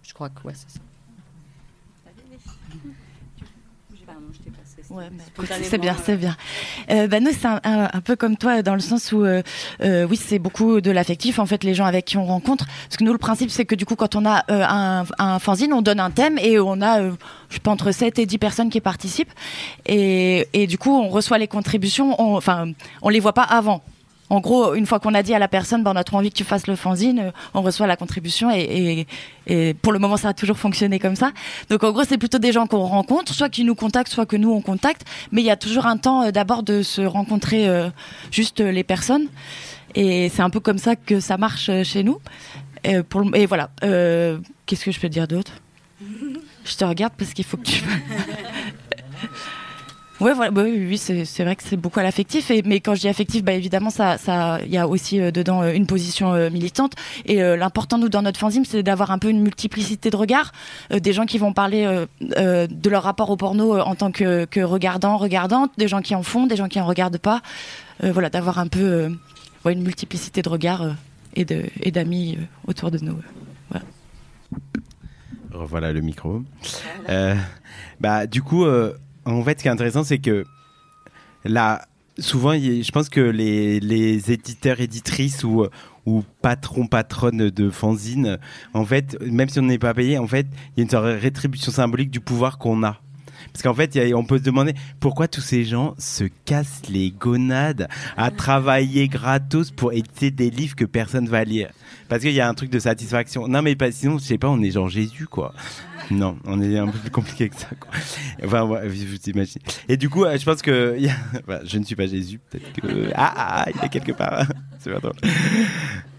Je 0.02 0.14
crois 0.14 0.28
que 0.28 0.46
ouais, 0.46 0.54
c'est 0.54 0.70
ça. 0.70 0.80
Ouais, 4.92 5.04
c'est 5.64 5.78
bien, 5.78 5.96
c'est 6.04 6.16
bien. 6.16 6.36
Euh, 6.90 7.06
bah, 7.08 7.20
nous, 7.20 7.30
c'est 7.32 7.46
un, 7.46 7.60
un- 7.64 7.88
un 7.92 8.00
peu 8.00 8.16
comme 8.16 8.36
toi 8.36 8.62
dans 8.62 8.74
le 8.74 8.80
sens 8.80 9.12
où, 9.12 9.24
euh, 9.24 9.42
euh, 9.82 10.06
oui, 10.08 10.16
c'est 10.16 10.38
beaucoup 10.38 10.80
de 10.80 10.90
l'affectif. 10.90 11.38
En 11.38 11.46
fait, 11.46 11.64
les 11.64 11.74
gens 11.74 11.84
avec 11.86 12.04
qui 12.04 12.16
on 12.18 12.24
rencontre, 12.24 12.66
parce 12.84 12.96
que 12.96 13.04
nous, 13.04 13.12
le 13.12 13.18
principe, 13.18 13.50
c'est 13.50 13.64
que 13.64 13.74
du 13.74 13.86
coup, 13.86 13.96
quand 13.96 14.14
on 14.16 14.24
a 14.26 14.44
euh, 14.50 14.64
un, 14.68 15.04
un 15.18 15.38
fanzine, 15.38 15.72
on 15.72 15.82
donne 15.82 16.00
un 16.00 16.10
thème 16.10 16.38
et 16.38 16.58
on 16.58 16.80
a, 16.82 17.00
euh, 17.00 17.12
je 17.48 17.54
sais 17.54 17.60
pas, 17.60 17.70
entre 17.70 17.90
7 17.92 18.18
et 18.18 18.26
10 18.26 18.38
personnes 18.38 18.70
qui 18.70 18.80
participent. 18.80 19.32
Et, 19.86 20.46
et 20.52 20.66
du 20.66 20.78
coup, 20.78 20.94
on 20.94 21.08
reçoit 21.08 21.38
les 21.38 21.48
contributions. 21.48 22.20
on- 22.20 22.36
Enfin, 22.36 22.72
on 23.02 23.08
les 23.08 23.20
voit 23.20 23.34
pas 23.34 23.42
avant. 23.42 23.82
En 24.32 24.40
gros, 24.40 24.72
une 24.72 24.86
fois 24.86 24.98
qu'on 24.98 25.12
a 25.12 25.22
dit 25.22 25.34
à 25.34 25.38
la 25.38 25.46
personne, 25.46 25.82
bah, 25.82 25.92
on 25.92 25.96
a 25.96 26.04
trop 26.04 26.16
envie 26.16 26.30
que 26.30 26.34
tu 26.34 26.44
fasses 26.44 26.66
le 26.66 26.74
fanzine, 26.74 27.18
euh, 27.18 27.30
on 27.52 27.60
reçoit 27.60 27.86
la 27.86 27.98
contribution 27.98 28.50
et, 28.50 29.06
pour 29.82 29.92
le 29.92 29.98
moment, 29.98 30.16
ça 30.16 30.30
a 30.30 30.32
toujours 30.32 30.56
fonctionné 30.56 30.98
comme 30.98 31.16
ça. 31.16 31.32
Donc 31.68 31.84
en 31.84 31.92
gros, 31.92 32.04
c'est 32.04 32.16
plutôt 32.16 32.38
des 32.38 32.50
gens 32.50 32.66
qu'on 32.66 32.86
rencontre, 32.86 33.34
soit 33.34 33.50
qui 33.50 33.62
nous 33.62 33.74
contactent, 33.74 34.10
soit 34.10 34.24
que 34.24 34.36
nous 34.36 34.50
on 34.50 34.62
contacte. 34.62 35.02
Mais 35.32 35.42
il 35.42 35.44
y 35.44 35.50
a 35.50 35.56
toujours 35.56 35.84
un 35.84 35.98
temps 35.98 36.22
euh, 36.22 36.30
d'abord 36.30 36.62
de 36.62 36.80
se 36.80 37.02
rencontrer 37.02 37.68
euh, 37.68 37.90
juste 38.30 38.60
les 38.60 38.84
personnes. 38.84 39.26
Et 39.94 40.30
c'est 40.30 40.40
un 40.40 40.48
peu 40.48 40.60
comme 40.60 40.78
ça 40.78 40.96
que 40.96 41.20
ça 41.20 41.36
marche 41.36 41.70
chez 41.82 42.02
nous. 42.02 42.18
Et 42.84 43.44
voilà. 43.44 43.68
Qu'est-ce 43.82 44.86
que 44.86 44.92
je 44.92 44.98
peux 44.98 45.10
dire 45.10 45.28
d'autre? 45.28 45.52
Je 46.64 46.74
te 46.74 46.84
regarde 46.86 47.12
parce 47.18 47.34
qu'il 47.34 47.44
faut 47.44 47.58
que 47.58 47.64
tu. 47.64 47.82
Ouais, 50.22 50.34
bah 50.36 50.62
oui, 50.64 50.98
c'est 50.98 51.42
vrai 51.42 51.56
que 51.56 51.64
c'est 51.64 51.76
beaucoup 51.76 51.98
à 51.98 52.04
l'affectif. 52.04 52.52
Mais 52.64 52.78
quand 52.78 52.94
je 52.94 53.00
dis 53.00 53.08
affectif, 53.08 53.42
bah 53.42 53.54
évidemment, 53.54 53.90
ça, 53.90 54.18
ça, 54.18 54.60
il 54.64 54.70
y 54.70 54.78
a 54.78 54.86
aussi 54.86 55.20
euh, 55.20 55.32
dedans 55.32 55.62
euh, 55.62 55.72
une 55.72 55.88
position 55.88 56.32
euh, 56.32 56.48
militante. 56.48 56.92
Et 57.24 57.40
l'important 57.40 57.98
nous 57.98 58.08
dans 58.08 58.22
notre 58.22 58.38
fanzine, 58.38 58.64
c'est 58.64 58.84
d'avoir 58.84 59.10
un 59.10 59.18
peu 59.18 59.30
une 59.30 59.40
multiplicité 59.40 60.10
de 60.10 60.16
regards, 60.16 60.52
des 60.90 61.12
gens 61.12 61.26
qui 61.26 61.38
vont 61.38 61.52
parler 61.52 62.06
de 62.20 62.90
leur 62.90 63.02
rapport 63.02 63.30
au 63.30 63.36
porno 63.36 63.78
en 63.78 63.94
tant 63.94 64.12
que, 64.12 64.44
que 64.44 64.60
regardant, 64.60 65.16
regardante, 65.16 65.72
des 65.76 65.88
gens 65.88 66.02
qui 66.02 66.14
en 66.14 66.22
font, 66.22 66.46
des 66.46 66.56
gens 66.56 66.68
qui 66.68 66.80
en 66.80 66.86
regardent 66.86 67.18
pas. 67.18 67.42
Voilà, 68.00 68.30
d'avoir 68.30 68.58
un 68.58 68.68
peu 68.68 69.10
une 69.66 69.82
multiplicité 69.82 70.42
de 70.42 70.48
regards 70.48 70.94
et 71.34 71.44
d'amis 71.90 72.38
autour 72.66 72.90
de 72.90 72.98
nous. 72.98 73.18
Voilà. 73.70 73.84
Revoilà 75.52 75.92
le 75.92 76.00
micro. 76.00 76.42
Bah, 78.00 78.26
du 78.26 78.42
coup, 78.42 78.66
en 79.24 79.42
fait, 79.42 79.58
ce 79.58 79.62
qui 79.62 79.68
est 79.68 79.72
intéressant, 79.72 80.04
c'est 80.04 80.18
que 80.18 80.44
là, 81.44 81.86
souvent, 82.18 82.52
je 82.54 82.90
pense 82.90 83.08
que 83.08 83.20
les, 83.20 83.80
les 83.80 84.32
éditeurs, 84.32 84.80
éditrices 84.80 85.44
ou, 85.44 85.66
ou 86.06 86.22
patrons, 86.42 86.86
patronnes 86.86 87.50
de 87.50 87.70
fanzines, 87.70 88.38
en 88.74 88.84
fait, 88.84 89.16
même 89.22 89.48
si 89.48 89.58
on 89.58 89.62
n'est 89.62 89.78
pas 89.78 89.94
payé, 89.94 90.18
en 90.18 90.26
fait, 90.26 90.46
il 90.76 90.78
y 90.78 90.80
a 90.80 90.84
une 90.84 90.90
sorte 90.90 91.06
de 91.06 91.12
rétribution 91.12 91.72
symbolique 91.72 92.10
du 92.10 92.20
pouvoir 92.20 92.58
qu'on 92.58 92.82
a. 92.82 93.00
Parce 93.52 93.62
qu'en 93.64 93.74
fait, 93.74 93.96
a- 93.96 94.16
on 94.16 94.24
peut 94.24 94.38
se 94.38 94.44
demander 94.44 94.72
pourquoi 95.00 95.26
tous 95.28 95.40
ces 95.40 95.64
gens 95.64 95.94
se 95.98 96.24
cassent 96.44 96.82
les 96.88 97.10
gonades 97.10 97.88
à 98.16 98.30
travailler 98.30 99.08
gratos 99.08 99.70
pour 99.72 99.92
éditer 99.92 100.30
des 100.30 100.48
livres 100.48 100.76
que 100.76 100.84
personne 100.84 101.28
va 101.28 101.44
lire? 101.44 101.70
Parce 102.08 102.22
qu'il 102.22 102.32
y 102.32 102.40
a 102.40 102.48
un 102.48 102.54
truc 102.54 102.70
de 102.70 102.78
satisfaction. 102.78 103.48
Non, 103.48 103.60
mais 103.60 103.74
pas, 103.74 103.90
sinon, 103.90 104.18
je 104.18 104.24
sais 104.24 104.38
pas, 104.38 104.48
on 104.48 104.62
est 104.62 104.70
genre 104.70 104.88
Jésus, 104.88 105.26
quoi. 105.26 105.52
Non, 106.10 106.36
on 106.44 106.60
est 106.60 106.78
un 106.78 106.86
peu 106.86 106.98
plus 106.98 107.10
compliqué 107.10 107.48
que 107.48 107.56
ça. 107.56 107.68
Enfin, 108.44 108.64
ouais, 108.64 108.86
vous 108.86 109.16
imaginez. 109.30 109.62
Et 109.88 109.96
du 109.96 110.08
coup, 110.08 110.24
euh, 110.24 110.36
je 110.38 110.44
pense 110.44 110.62
que 110.62 110.98
je 111.64 111.78
ne 111.78 111.84
suis 111.84 111.96
pas 111.96 112.06
Jésus. 112.06 112.40
Peut-être 112.50 112.72
que 112.80 113.10
ah, 113.14 113.34
ah, 113.36 113.66
il 113.74 113.84
est 113.84 113.88
quelque 113.88 114.12
part. 114.12 114.46
C'est 114.78 114.92
pas 114.92 114.98
drôle. 114.98 115.14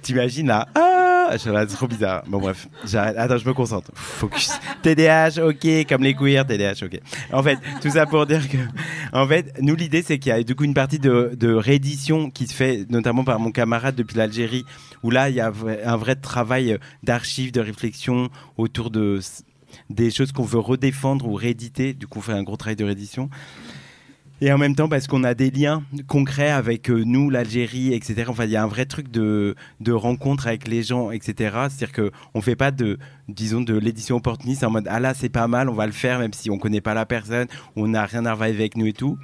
T'imagines 0.01 0.47
là 0.47 0.67
Ah, 0.75 1.29
c'est 1.37 1.67
trop 1.67 1.87
bizarre. 1.87 2.23
Bon 2.27 2.39
bref. 2.39 2.67
Attends, 2.93 3.37
je 3.37 3.47
me 3.47 3.53
concentre. 3.53 3.89
Focus. 3.93 4.51
TDAH, 4.81 5.41
ok, 5.41 5.87
comme 5.87 6.03
les 6.03 6.13
queers, 6.13 6.45
TDAH, 6.45 6.85
ok. 6.85 6.99
En 7.31 7.41
fait, 7.41 7.57
tout 7.81 7.89
ça 7.89 8.05
pour 8.05 8.25
dire 8.25 8.47
que, 8.49 8.57
en 9.13 9.27
fait, 9.27 9.53
nous 9.61 9.75
l'idée 9.75 10.01
c'est 10.01 10.19
qu'il 10.19 10.29
y 10.29 10.33
a 10.33 10.43
du 10.43 10.55
coup 10.55 10.65
une 10.65 10.73
partie 10.73 10.99
de, 10.99 11.31
de 11.37 11.53
réédition 11.53 12.29
qui 12.29 12.47
se 12.47 12.53
fait 12.53 12.85
notamment 12.89 13.23
par 13.23 13.39
mon 13.39 13.51
camarade 13.51 13.95
depuis 13.95 14.17
l'Algérie, 14.17 14.65
où 15.03 15.09
là 15.09 15.29
il 15.29 15.35
y 15.35 15.41
a 15.41 15.51
un 15.85 15.97
vrai 15.97 16.15
travail 16.15 16.77
d'archives, 17.03 17.51
de 17.51 17.61
réflexion 17.61 18.29
autour 18.57 18.91
de 18.91 19.19
des 19.93 20.11
choses 20.11 20.31
qu'on 20.31 20.43
veut 20.43 20.59
redéfendre 20.59 21.27
ou 21.27 21.33
rééditer. 21.33 21.93
Du 21.93 22.07
coup, 22.07 22.19
on 22.19 22.21
fait 22.21 22.33
un 22.33 22.43
gros 22.43 22.57
travail 22.57 22.75
de 22.75 22.83
réédition. 22.83 23.29
Et 24.41 24.51
en 24.51 24.57
même 24.57 24.75
temps, 24.75 24.89
parce 24.89 25.07
qu'on 25.07 25.23
a 25.23 25.35
des 25.35 25.51
liens 25.51 25.83
concrets 26.07 26.49
avec 26.49 26.89
euh, 26.89 27.03
nous, 27.05 27.29
l'Algérie, 27.29 27.93
etc. 27.93 28.25
Enfin, 28.27 28.43
il 28.43 28.51
y 28.51 28.57
a 28.57 28.63
un 28.63 28.67
vrai 28.67 28.85
truc 28.85 29.09
de, 29.09 29.55
de 29.79 29.91
rencontre 29.93 30.47
avec 30.47 30.67
les 30.67 30.83
gens, 30.83 31.11
etc. 31.11 31.33
C'est-à-dire 31.69 31.93
qu'on 31.93 32.39
ne 32.39 32.43
fait 32.43 32.57
pas 32.57 32.71
de, 32.71 32.97
disons, 33.29 33.61
de 33.61 33.73
l'édition 33.73 34.17
opportuniste 34.17 34.65
en 34.65 34.71
mode 34.71 34.87
Ah 34.89 34.99
là, 34.99 35.13
c'est 35.13 35.29
pas 35.29 35.47
mal, 35.47 35.69
on 35.69 35.73
va 35.73 35.85
le 35.85 35.93
faire, 35.93 36.19
même 36.19 36.33
si 36.33 36.49
on 36.49 36.55
ne 36.55 36.59
connaît 36.59 36.81
pas 36.81 36.93
la 36.93 37.05
personne, 37.05 37.47
on 37.77 37.87
n'a 37.87 38.05
rien 38.05 38.25
à 38.25 38.35
voir 38.35 38.49
avec 38.49 38.75
nous 38.75 38.87
et 38.87 38.93
tout. 38.93 39.17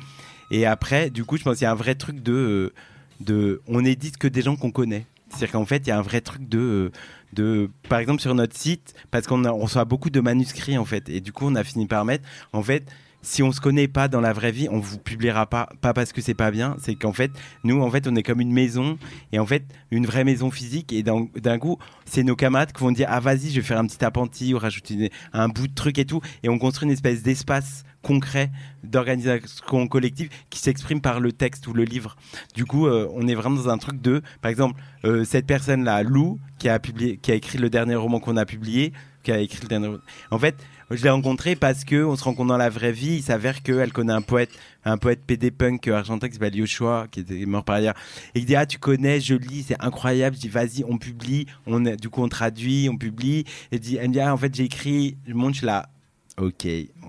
Et 0.51 0.65
après, 0.65 1.09
du 1.09 1.25
coup, 1.25 1.37
je 1.37 1.43
pense 1.43 1.57
qu'il 1.57 1.65
y 1.65 1.67
a 1.67 1.71
un 1.71 1.75
vrai 1.75 1.95
truc 1.95 2.23
de. 2.23 2.71
de 3.19 3.61
on 3.67 3.83
édite 3.83 4.17
que 4.17 4.27
des 4.27 4.41
gens 4.41 4.55
qu'on 4.55 4.71
connaît. 4.71 5.05
C'est-à-dire 5.29 5.51
qu'en 5.51 5.65
fait, 5.65 5.85
il 5.85 5.89
y 5.89 5.91
a 5.91 5.97
un 5.97 6.01
vrai 6.01 6.21
truc 6.21 6.47
de, 6.47 6.91
de. 7.33 7.69
Par 7.87 7.99
exemple, 7.99 8.21
sur 8.21 8.33
notre 8.35 8.57
site, 8.57 8.93
parce 9.11 9.27
qu'on 9.27 9.41
reçoit 9.59 9.85
beaucoup 9.85 10.09
de 10.09 10.19
manuscrits, 10.19 10.77
en 10.77 10.85
fait. 10.85 11.09
Et 11.09 11.21
du 11.21 11.31
coup, 11.31 11.45
on 11.47 11.55
a 11.55 11.63
fini 11.63 11.87
par 11.87 12.05
mettre. 12.05 12.27
En 12.53 12.63
fait 12.63 12.85
si 13.21 13.43
on 13.43 13.51
se 13.51 13.59
connaît 13.59 13.87
pas 13.87 14.07
dans 14.07 14.21
la 14.21 14.33
vraie 14.33 14.51
vie, 14.51 14.67
on 14.71 14.79
vous 14.79 14.97
publiera 14.97 15.45
pas, 15.45 15.69
pas 15.81 15.93
parce 15.93 16.13
que 16.13 16.21
c'est 16.21 16.33
pas 16.33 16.51
bien, 16.51 16.75
c'est 16.79 16.95
qu'en 16.95 17.13
fait, 17.13 17.31
nous, 17.63 17.81
en 17.81 17.91
fait, 17.91 18.07
on 18.07 18.15
est 18.15 18.23
comme 18.23 18.41
une 18.41 18.51
maison, 18.51 18.97
et 19.31 19.39
en 19.39 19.45
fait, 19.45 19.65
une 19.91 20.05
vraie 20.05 20.23
maison 20.23 20.51
physique, 20.51 20.93
et 20.93 21.03
d'un 21.03 21.59
coup, 21.59 21.77
c'est 22.05 22.23
nos 22.23 22.35
camarades 22.35 22.71
qui 22.71 22.81
vont 22.81 22.91
dire, 22.91 23.07
ah 23.09 23.19
vas-y, 23.19 23.49
je 23.49 23.55
vais 23.55 23.67
faire 23.67 23.79
un 23.79 23.85
petit 23.85 24.03
appentis, 24.03 24.53
ou 24.53 24.57
rajouter 24.57 25.11
un 25.33 25.49
bout 25.49 25.67
de 25.67 25.73
truc 25.73 25.97
et 25.97 26.05
tout, 26.05 26.21
et 26.43 26.49
on 26.49 26.57
construit 26.57 26.87
une 26.87 26.93
espèce 26.93 27.21
d'espace 27.21 27.83
concret 28.01 28.49
d'organisation 28.83 29.87
collective 29.87 30.29
qui 30.49 30.59
s'exprime 30.59 31.01
par 31.01 31.19
le 31.19 31.33
texte 31.33 31.67
ou 31.67 31.73
le 31.73 31.83
livre. 31.83 32.15
Du 32.55 32.65
coup, 32.65 32.87
euh, 32.87 33.09
on 33.13 33.27
est 33.27 33.35
vraiment 33.35 33.57
dans 33.57 33.69
un 33.69 33.77
truc 33.77 34.01
de, 34.01 34.21
par 34.41 34.49
exemple, 34.49 34.81
euh, 35.03 35.25
cette 35.25 35.45
personne-là, 35.45 36.03
Lou, 36.03 36.39
qui 36.59 36.69
a 36.69 36.79
publié, 36.79 37.17
qui 37.17 37.31
a 37.31 37.35
écrit 37.35 37.57
le 37.57 37.69
dernier 37.69 37.95
roman 37.95 38.19
qu'on 38.19 38.37
a 38.37 38.45
publié, 38.45 38.93
qui 39.23 39.31
a 39.31 39.39
écrit 39.39 39.59
le 39.63 39.67
dernier. 39.67 39.89
En 40.31 40.39
fait, 40.39 40.55
je 40.91 41.03
l'ai 41.03 41.09
rencontrée 41.09 41.55
parce 41.55 41.83
que 41.83 42.03
on 42.03 42.15
se 42.15 42.23
rencontre 42.23 42.49
dans 42.49 42.57
la 42.57 42.69
vraie 42.69 42.91
vie. 42.91 43.17
Il 43.17 43.23
s'avère 43.23 43.61
qu'elle 43.61 43.91
connaît 43.91 44.13
un 44.13 44.21
poète, 44.21 44.49
un 44.85 44.97
poète 44.97 45.21
PD 45.25 45.51
punk 45.51 45.87
argentin 45.87 46.27
qui 46.27 46.33
s'appelle 46.33 46.55
Yoshua, 46.55 47.07
qui 47.11 47.19
était 47.21 47.45
mort 47.45 47.63
par 47.63 47.75
ailleurs. 47.75 47.95
Et 48.35 48.39
il 48.39 48.45
dit 48.45 48.55
ah 48.55 48.65
tu 48.65 48.79
connais, 48.79 49.19
je 49.19 49.35
lis, 49.35 49.65
c'est 49.67 49.81
incroyable. 49.81 50.35
Je 50.35 50.41
dis 50.41 50.49
vas-y, 50.49 50.83
on 50.87 50.97
publie. 50.97 51.45
On 51.67 51.79
du 51.79 52.09
coup 52.09 52.23
on 52.23 52.29
traduit, 52.29 52.89
on 52.89 52.97
publie. 52.97 53.45
Et 53.71 53.79
dit 53.79 53.97
elle 53.97 54.09
me 54.09 54.13
dit 54.13 54.19
ah 54.19 54.33
en 54.33 54.37
fait 54.37 54.53
j'ai 54.53 54.63
écrit. 54.63 55.17
Je 55.27 55.33
montre 55.33 55.57
je 55.57 55.65
là. 55.65 55.89
Ok, 56.37 56.65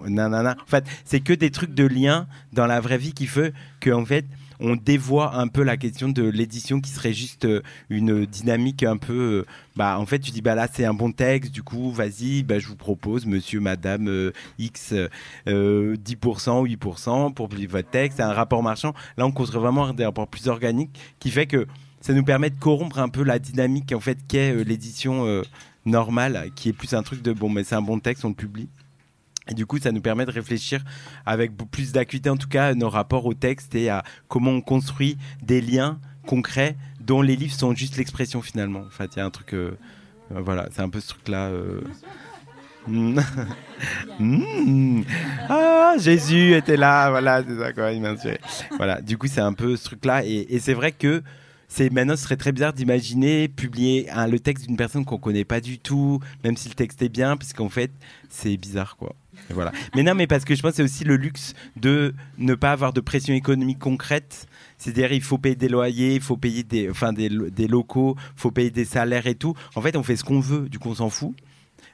nanana. 0.09 0.57
En 0.61 0.66
fait, 0.66 0.85
c'est 1.05 1.20
que 1.20 1.33
des 1.33 1.53
trucs 1.53 1.72
de 1.72 1.87
lien 1.87 2.26
dans 2.53 2.66
la 2.66 2.81
vraie 2.81 2.99
vie 2.99 3.12
qui 3.12 3.26
fait 3.26 3.55
que 3.78 3.91
en 3.91 4.05
fait 4.05 4.24
on 4.61 4.77
dévoie 4.77 5.37
un 5.37 5.49
peu 5.49 5.63
la 5.63 5.77
question 5.77 6.09
de 6.09 6.23
l'édition 6.23 6.81
qui 6.81 6.91
serait 6.91 7.13
juste 7.13 7.45
euh, 7.45 7.63
une 7.89 8.27
dynamique 8.27 8.83
un 8.83 8.97
peu 8.97 9.13
euh, 9.13 9.47
bah 9.77 9.99
en 9.99 10.07
fait 10.07 10.19
tu 10.19 10.31
dis 10.31 10.43
bah 10.43 10.55
là 10.55 10.69
c'est 10.73 10.85
un 10.85 10.95
bon 10.95 11.13
texte 11.13 11.53
du 11.53 11.63
coup 11.63 11.91
vas-y 11.91 12.43
bah 12.43 12.59
je 12.59 12.69
vous 12.69 12.77
propose 12.77 13.27
monsieur 13.27 13.61
madame 13.61 14.09
euh, 14.09 14.33
x 14.59 14.95
euh, 15.47 15.97
10% 15.97 16.77
8% 16.77 17.35
pour 17.35 17.49
publier 17.49 17.67
votre 17.67 17.91
texte 17.91 18.19
c'est 18.19 18.23
un 18.23 18.33
rapport 18.33 18.63
marchand. 18.63 18.95
Là 19.17 19.27
on 19.27 19.33
construit 19.33 19.61
vraiment 19.61 19.93
des 19.93 20.05
rapports 20.05 20.29
plus 20.29 20.49
organiques 20.49 20.99
qui 21.19 21.31
fait 21.31 21.47
que 21.47 21.67
ça 22.01 22.13
nous 22.13 22.25
permet 22.25 22.51
de 22.51 22.59
corrompre 22.59 22.99
un 22.99 23.09
peu 23.09 23.23
la 23.23 23.39
dynamique 23.39 23.93
en 23.93 24.01
fait 24.01 24.19
qu'est 24.29 24.65
l'édition 24.65 25.43
normale 25.85 26.51
qui 26.55 26.69
est 26.69 26.73
plus 26.73 26.95
un 26.95 27.03
truc 27.03 27.23
de 27.23 27.33
bon 27.33 27.49
mais 27.49 27.65
c'est 27.65 27.75
un 27.75 27.83
bon 27.83 27.99
texte 27.99 28.25
on 28.25 28.29
le 28.29 28.35
publie 28.35 28.69
et 29.51 29.55
du 29.55 29.67
coup, 29.67 29.79
ça 29.79 29.93
nous 29.93 30.01
permet 30.01 30.25
de 30.25 30.31
réfléchir 30.31 30.83
avec 31.27 31.53
plus 31.71 31.93
d'acuité, 31.93 32.31
en 32.31 32.37
tout 32.37 32.49
cas, 32.49 32.67
à 32.69 32.75
nos 32.75 32.89
rapports 32.89 33.27
au 33.27 33.35
texte 33.35 33.75
et 33.75 33.89
à 33.91 34.03
comment 34.29 34.53
on 34.53 34.61
construit 34.61 35.19
des 35.43 35.61
liens 35.61 35.99
concrets 36.27 36.77
dont 37.01 37.23
les 37.23 37.35
livres 37.37 37.55
sont 37.55 37.75
juste 37.75 37.97
l'expression 37.97 38.41
finalement. 38.43 38.81
En 38.87 38.91
fait, 38.91 39.11
il 39.17 39.19
y 39.19 39.23
a 39.23 39.25
un 39.25 39.31
truc. 39.31 39.55
euh, 39.55 39.73
euh, 40.35 40.41
voilà, 40.41 40.69
c'est 40.73 40.83
un 40.83 40.89
peu 40.89 41.01
ce 41.01 41.09
truc-là. 41.09 41.49
euh. 41.49 41.81
Mm. 42.87 43.21
Mm. 44.19 45.03
Ah, 45.49 45.95
Jésus 45.99 46.53
était 46.55 46.77
là, 46.77 47.09
voilà, 47.11 47.43
c'est 47.47 47.59
ça 47.59 47.73
quoi, 47.73 47.93
il 47.93 48.03
m'a. 48.03 48.15
Voilà, 48.77 49.01
du 49.01 49.17
coup, 49.17 49.27
c'est 49.27 49.41
un 49.41 49.55
peu 49.55 49.77
ce 49.77 49.85
truc-là. 49.85 50.25
Et 50.25 50.59
c'est 50.61 50.75
vrai 50.75 50.93
que 50.93 51.23
c'est 51.71 51.89
maintenant, 51.91 52.16
ce 52.16 52.25
serait 52.25 52.37
très 52.37 52.51
bizarre 52.51 52.73
d'imaginer 52.73 53.47
publier 53.49 54.09
le 54.29 54.39
texte 54.41 54.66
d'une 54.66 54.77
personne 54.77 55.05
qu'on 55.05 55.18
connaît 55.18 55.45
pas 55.45 55.61
du 55.61 55.79
tout, 55.79 56.18
même 56.43 56.57
si 56.57 56.68
le 56.68 56.75
texte 56.75 57.01
est 57.01 57.09
bien, 57.09 57.37
puisqu'en 57.37 57.68
fait, 57.68 57.93
c'est 58.29 58.57
bizarre 58.57 58.97
quoi. 58.97 59.14
Voilà. 59.51 59.73
Mais 59.95 60.03
non, 60.03 60.14
mais 60.14 60.27
parce 60.27 60.45
que 60.45 60.55
je 60.55 60.62
pense 60.62 60.75
c'est 60.75 60.83
aussi 60.83 61.05
le 61.05 61.16
luxe 61.16 61.55
de 61.77 62.12
ne 62.39 62.55
pas 62.55 62.73
avoir 62.73 62.93
de 62.93 63.01
pression 63.01 63.33
économique 63.35 63.79
concrète. 63.79 64.49
C'est-à-dire, 64.79 65.12
il 65.12 65.23
faut 65.23 65.39
payer 65.39 65.55
des 65.55 65.68
loyers, 65.68 66.16
il 66.16 66.21
faut 66.21 66.37
payer 66.37 66.64
des, 66.64 66.91
enfin, 66.91 67.12
des, 67.12 67.29
des 67.29 67.68
locaux, 67.68 68.16
il 68.37 68.41
faut 68.41 68.51
payer 68.51 68.71
des 68.71 68.85
salaires 68.85 69.27
et 69.27 69.37
tout. 69.37 69.55
En 69.77 69.81
fait, 69.81 69.97
on 69.97 70.03
fait 70.03 70.16
ce 70.16 70.25
qu'on 70.25 70.41
veut, 70.41 70.68
du 70.68 70.79
coup, 70.79 70.91
on 70.91 70.97
s'en 70.97 71.11
fout 71.11 71.35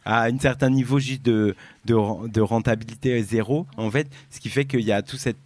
à 0.06 0.24
un 0.24 0.38
certain 0.38 0.70
niveau 0.70 0.98
juste 1.00 1.22
de, 1.22 1.54
de, 1.84 2.28
de, 2.28 2.40
rentabilité 2.40 3.20
zéro, 3.22 3.66
en 3.76 3.90
fait, 3.90 4.08
ce 4.30 4.38
qui 4.38 4.48
fait 4.48 4.64
qu'il 4.64 4.82
y 4.82 4.92
a 4.92 5.02
toute 5.02 5.18
cette, 5.18 5.36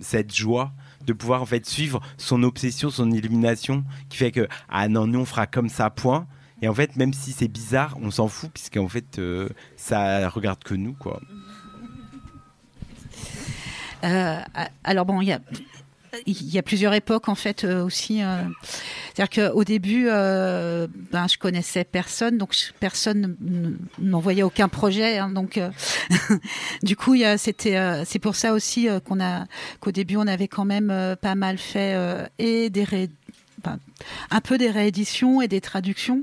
cette 0.00 0.34
joie 0.34 0.72
de 1.04 1.12
pouvoir 1.12 1.42
en 1.42 1.46
fait 1.46 1.66
suivre 1.66 2.00
son 2.16 2.42
obsession, 2.42 2.90
son 2.90 3.10
illumination, 3.10 3.84
qui 4.08 4.16
fait 4.16 4.32
que 4.32 4.48
ah 4.68 4.88
non, 4.88 5.06
nous 5.06 5.20
on 5.20 5.24
fera 5.24 5.46
comme 5.46 5.68
ça, 5.68 5.90
point. 5.90 6.26
Et 6.62 6.68
en 6.68 6.74
fait, 6.74 6.96
même 6.96 7.14
si 7.14 7.32
c'est 7.32 7.48
bizarre, 7.48 7.96
on 8.02 8.10
s'en 8.10 8.28
fout 8.28 8.50
puisqu'en 8.52 8.88
fait, 8.88 9.18
euh, 9.18 9.48
ça 9.76 10.28
regarde 10.28 10.62
que 10.62 10.74
nous, 10.74 10.92
quoi. 10.92 11.20
Euh, 14.04 14.40
alors 14.84 15.04
bon, 15.06 15.20
il 15.20 15.28
y 15.28 15.32
a 15.32 15.40
il 16.26 16.50
y 16.50 16.58
a 16.58 16.62
plusieurs 16.62 16.92
époques 16.94 17.28
en 17.28 17.34
fait 17.34 17.64
euh, 17.64 17.84
aussi. 17.84 18.22
Euh, 18.22 18.42
C'est-à-dire 19.14 19.52
qu'au 19.52 19.64
début, 19.64 20.06
euh, 20.08 20.86
ben, 21.12 21.26
je 21.28 21.38
connaissais 21.38 21.84
personne, 21.84 22.38
donc 22.38 22.54
personne 22.80 23.36
n'envoyait 23.98 24.42
aucun 24.42 24.68
projet. 24.68 25.18
Hein, 25.18 25.30
donc 25.30 25.58
euh, 25.58 25.70
du 26.82 26.96
coup, 26.96 27.16
c'était, 27.36 27.76
euh, 27.76 28.04
c'est 28.04 28.18
pour 28.18 28.34
ça 28.36 28.52
aussi 28.52 28.88
euh, 28.88 29.00
qu'on 29.00 29.20
a, 29.20 29.46
qu'au 29.80 29.92
début, 29.92 30.16
on 30.16 30.26
avait 30.26 30.48
quand 30.48 30.64
même 30.64 31.16
pas 31.20 31.34
mal 31.34 31.58
fait 31.58 31.96
et 32.38 32.70
des 32.70 32.84
ré- 32.84 33.10
enfin, 33.62 33.78
un 34.30 34.40
peu 34.40 34.58
des 34.58 34.70
rééditions 34.70 35.40
et 35.42 35.48
des 35.48 35.60
traductions. 35.60 36.22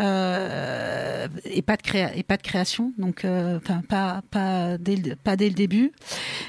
Euh, 0.00 1.28
et 1.44 1.62
pas 1.62 1.76
de 1.76 1.82
créa 1.82 2.14
et 2.16 2.22
pas 2.22 2.36
de 2.36 2.42
création. 2.42 2.92
Donc 2.98 3.24
euh, 3.24 3.58
pas 3.88 4.22
pas 4.30 4.78
dès 4.78 4.96
le, 4.96 5.16
pas 5.16 5.36
dès 5.36 5.48
le 5.48 5.54
début. 5.54 5.92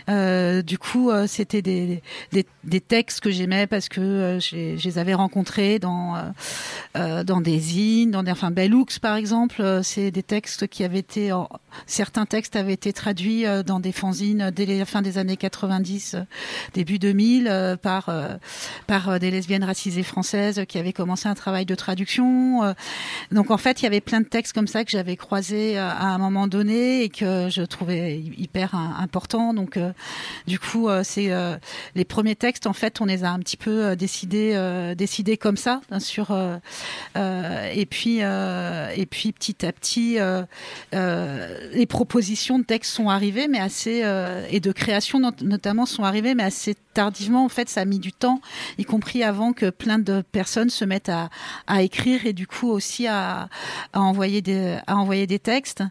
Euh, 0.09 0.61
du 0.61 0.77
coup 0.77 1.09
euh, 1.09 1.27
c'était 1.27 1.61
des, 1.61 2.01
des 2.31 2.81
textes 2.81 3.19
que 3.21 3.31
j'aimais 3.31 3.67
parce 3.67 3.89
que 3.89 4.39
je 4.41 4.83
les 4.83 4.97
avais 4.97 5.13
rencontrés 5.13 5.79
dans 5.79 6.33
dans 6.95 7.41
des 7.41 7.59
zines 7.59 8.11
dans 8.11 8.23
des 8.23 8.31
enfin 8.31 8.51
Bellux 8.51 8.99
par 9.01 9.15
exemple 9.15 9.81
c'est 9.83 10.11
des 10.11 10.23
textes 10.23 10.67
qui 10.67 10.83
avaient 10.83 10.99
été 10.99 11.31
certains 11.85 12.25
textes 12.25 12.55
avaient 12.55 12.73
été 12.73 12.93
traduits 12.93 13.45
dans 13.65 13.79
des 13.79 13.91
fanzines 13.91 14.51
dès 14.51 14.65
la 14.65 14.85
fin 14.85 15.01
des 15.01 15.17
années 15.17 15.37
90 15.37 16.15
euh, 16.15 16.19
début 16.73 16.99
2000 16.99 17.47
euh, 17.47 17.75
par 17.75 18.09
par 18.87 19.19
des 19.19 19.31
lesbiennes 19.31 19.63
racisées 19.63 20.03
françaises 20.03 20.63
qui 20.67 20.77
avaient 20.77 20.93
commencé 20.93 21.27
un 21.27 21.35
travail 21.35 21.65
de 21.65 21.75
traduction 21.75 22.73
donc 23.31 23.51
en 23.51 23.57
fait, 23.57 23.81
il 23.81 23.83
y 23.83 23.87
avait 23.87 24.01
plein 24.01 24.21
de 24.21 24.25
textes 24.27 24.53
comme 24.53 24.67
ça 24.67 24.83
que 24.83 24.91
j'avais 24.91 25.15
croisés 25.15 25.77
euh, 25.77 25.87
à 25.89 26.07
un 26.07 26.17
moment 26.17 26.47
donné 26.47 27.03
et 27.03 27.09
que 27.09 27.47
je 27.49 27.61
trouvais 27.61 28.17
hy- 28.17 28.33
hyper 28.37 28.75
importants. 28.75 29.53
Donc 29.53 29.77
euh, 29.77 29.91
du 30.47 30.59
coup, 30.59 30.89
euh, 30.89 31.01
c'est 31.03 31.31
les 31.95 32.05
premiers 32.05 32.35
textes. 32.35 32.67
En 32.67 32.73
fait, 32.73 33.01
on 33.01 33.05
les 33.05 33.23
a 33.23 33.31
un 33.31 33.39
petit 33.39 33.57
peu 33.57 33.95
décidés, 33.95 35.37
comme 35.39 35.57
ça, 35.57 35.81
euh, 35.91 36.57
euh, 37.17 37.71
et 37.73 37.85
puis 37.85 38.19
et 38.19 39.05
puis 39.05 39.31
petit 39.31 39.65
à 39.65 39.71
petit, 39.71 40.17
les 40.91 41.85
propositions 41.85 42.59
de 42.59 42.63
textes 42.63 42.91
sont 42.91 43.09
arrivées, 43.09 43.47
mais 43.47 43.59
assez 43.59 44.03
et 44.49 44.59
de 44.59 44.71
création 44.71 45.19
not- 45.19 45.31
notamment 45.41 45.85
sont 45.85 46.03
arrivées, 46.03 46.35
mais 46.35 46.43
assez 46.43 46.75
tardivement. 46.93 47.43
En 47.43 47.49
fait, 47.49 47.69
ça 47.69 47.81
a 47.81 47.85
mis 47.85 47.99
du 47.99 48.11
temps, 48.11 48.41
y 48.77 48.85
compris 48.85 49.23
avant 49.23 49.53
que 49.53 49.69
plein 49.69 49.99
de 49.99 50.21
personnes 50.21 50.69
se 50.69 50.85
mettent 50.85 51.09
à, 51.09 51.29
écrire 51.81 52.25
et 52.25 52.33
du 52.33 52.47
coup 52.47 52.69
aussi 52.69 53.07
à, 53.07 53.49
envoyer 53.93 54.41
des 54.41 55.39
textes. 55.39 55.83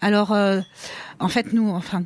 Alors, 0.00 0.32
euh, 0.32 0.60
en 1.20 1.28
fait, 1.28 1.52
nous, 1.52 1.70
enfin. 1.70 2.02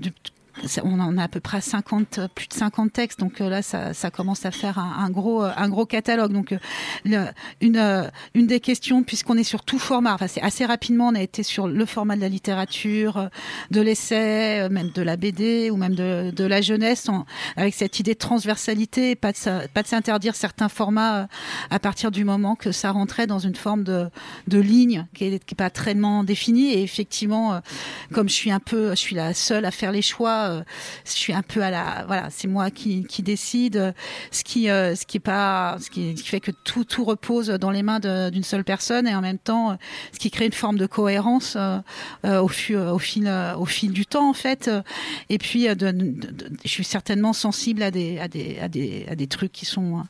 On 0.82 0.98
en 1.01 1.18
a 1.18 1.24
à 1.24 1.28
peu 1.28 1.40
près 1.40 1.61
50, 1.61 2.18
euh, 2.18 2.28
plus 2.34 2.48
de 2.48 2.55
50 2.55 2.92
textes, 2.92 3.20
donc 3.20 3.40
euh, 3.40 3.48
là 3.48 3.62
ça, 3.62 3.94
ça 3.94 4.11
commence 4.11 4.44
à 4.44 4.51
faire 4.51 4.78
un, 4.78 5.11
gros, 5.11 5.44
euh, 5.44 5.51
un 5.57 5.68
gros 5.68 5.86
catalogue. 5.86 6.32
Donc 6.32 6.55
une, 7.05 7.32
une 8.34 8.46
des 8.46 8.61
questions, 8.61 9.03
puisqu'on 9.03 9.36
est 9.36 9.44
sur 9.44 9.64
tout 9.64 9.78
format, 9.78 10.14
enfin 10.14 10.26
c'est 10.26 10.42
assez 10.42 10.64
rapidement, 10.64 11.09
on 11.09 11.14
a 11.14 11.22
été 11.22 11.42
sur 11.42 11.68
le 11.68 11.84
format 11.86 12.16
de 12.16 12.20
la 12.20 12.28
littérature, 12.28 13.30
de 13.70 13.80
l'essai, 13.80 14.68
même 14.68 14.90
de 14.90 15.03
la 15.03 15.16
BD 15.16 15.70
ou 15.70 15.76
même 15.76 15.94
de, 15.94 16.30
de 16.34 16.44
la 16.44 16.61
jeunesse, 16.61 17.09
avec 17.57 17.74
cette 17.74 18.01
idée 18.01 18.14
de 18.14 18.18
transversalité, 18.18 19.14
pas 19.14 19.32
de, 19.32 19.38
s'interdire 19.84 20.34
certains 20.34 20.68
formats 20.68 21.28
à 21.70 21.78
partir 21.78 22.11
du 22.11 22.24
moment 22.24 22.55
que 22.55 22.72
ça 22.72 22.90
rentrait 22.90 23.26
dans 23.26 23.38
une 23.38 23.57
forme 23.57 23.82
de, 23.82 24.09
de 24.46 24.59
ligne 24.59 25.07
qui 25.14 25.24
est, 25.24 25.44
qui 25.44 25.55
est 25.55 25.57
pas 25.57 25.70
très 25.70 25.94
définie. 26.24 26.72
Et 26.72 26.82
effectivement, 26.82 27.61
comme 28.12 28.28
je 28.28 28.34
suis 28.34 28.51
un 28.51 28.61
peu, 28.61 28.90
je 28.90 28.96
suis 28.96 29.16
la 29.16 29.34
seule 29.34 29.64
à 29.64 29.70
faire 29.70 29.92
les 29.92 30.03
choix, 30.03 30.49
euh, 30.51 30.62
je 31.05 31.12
suis 31.12 31.32
un 31.32 31.42
peu 31.42 31.62
à 31.62 31.70
la, 31.70 32.05
voilà, 32.07 32.28
c'est 32.30 32.48
moi 32.48 32.70
qui, 32.70 33.07
décide, 33.22 33.76
euh, 33.76 33.92
ce 34.30 34.44
qui, 34.44 34.70
euh, 34.70 34.94
ce 34.94 35.07
qui 35.07 35.20
ce 35.20 35.90
qui, 35.90 36.16
fait 36.16 36.40
que 36.40 36.51
tout, 36.51 36.84
tout 36.84 37.05
repose 37.05 37.48
dans 37.48 37.70
les 37.70 37.82
mains 37.82 38.01
d'une 38.01 38.42
seule 38.42 38.64
personne 38.64 39.07
et 39.07 39.14
en 39.14 39.20
même 39.20 39.38
temps, 39.38 39.76
ce 40.12 40.18
qui 40.18 40.30
crée 40.30 40.46
une 40.46 40.53
forme 40.53 40.76
de 40.76 40.86
cohérence 40.86 41.57
au, 42.24 42.48
fil, 42.48 42.76
au 42.76 43.66
fil 43.66 43.92
du 43.92 44.07
temps 44.07 44.28
en 44.28 44.32
fait. 44.32 44.70
Et 45.28 45.38
puis, 45.38 45.66
je 45.68 46.68
suis 46.68 46.84
certainement 46.84 47.32
sensible 47.32 47.82
à 47.82 47.90
des, 47.90 48.18
à 48.18 48.28
des, 48.28 48.59
à 48.61 48.68
des, 48.68 49.07
à 49.11 49.14
des 49.14 49.26
trucs 49.26 49.53
qui 49.53 49.66
sont 49.66 50.03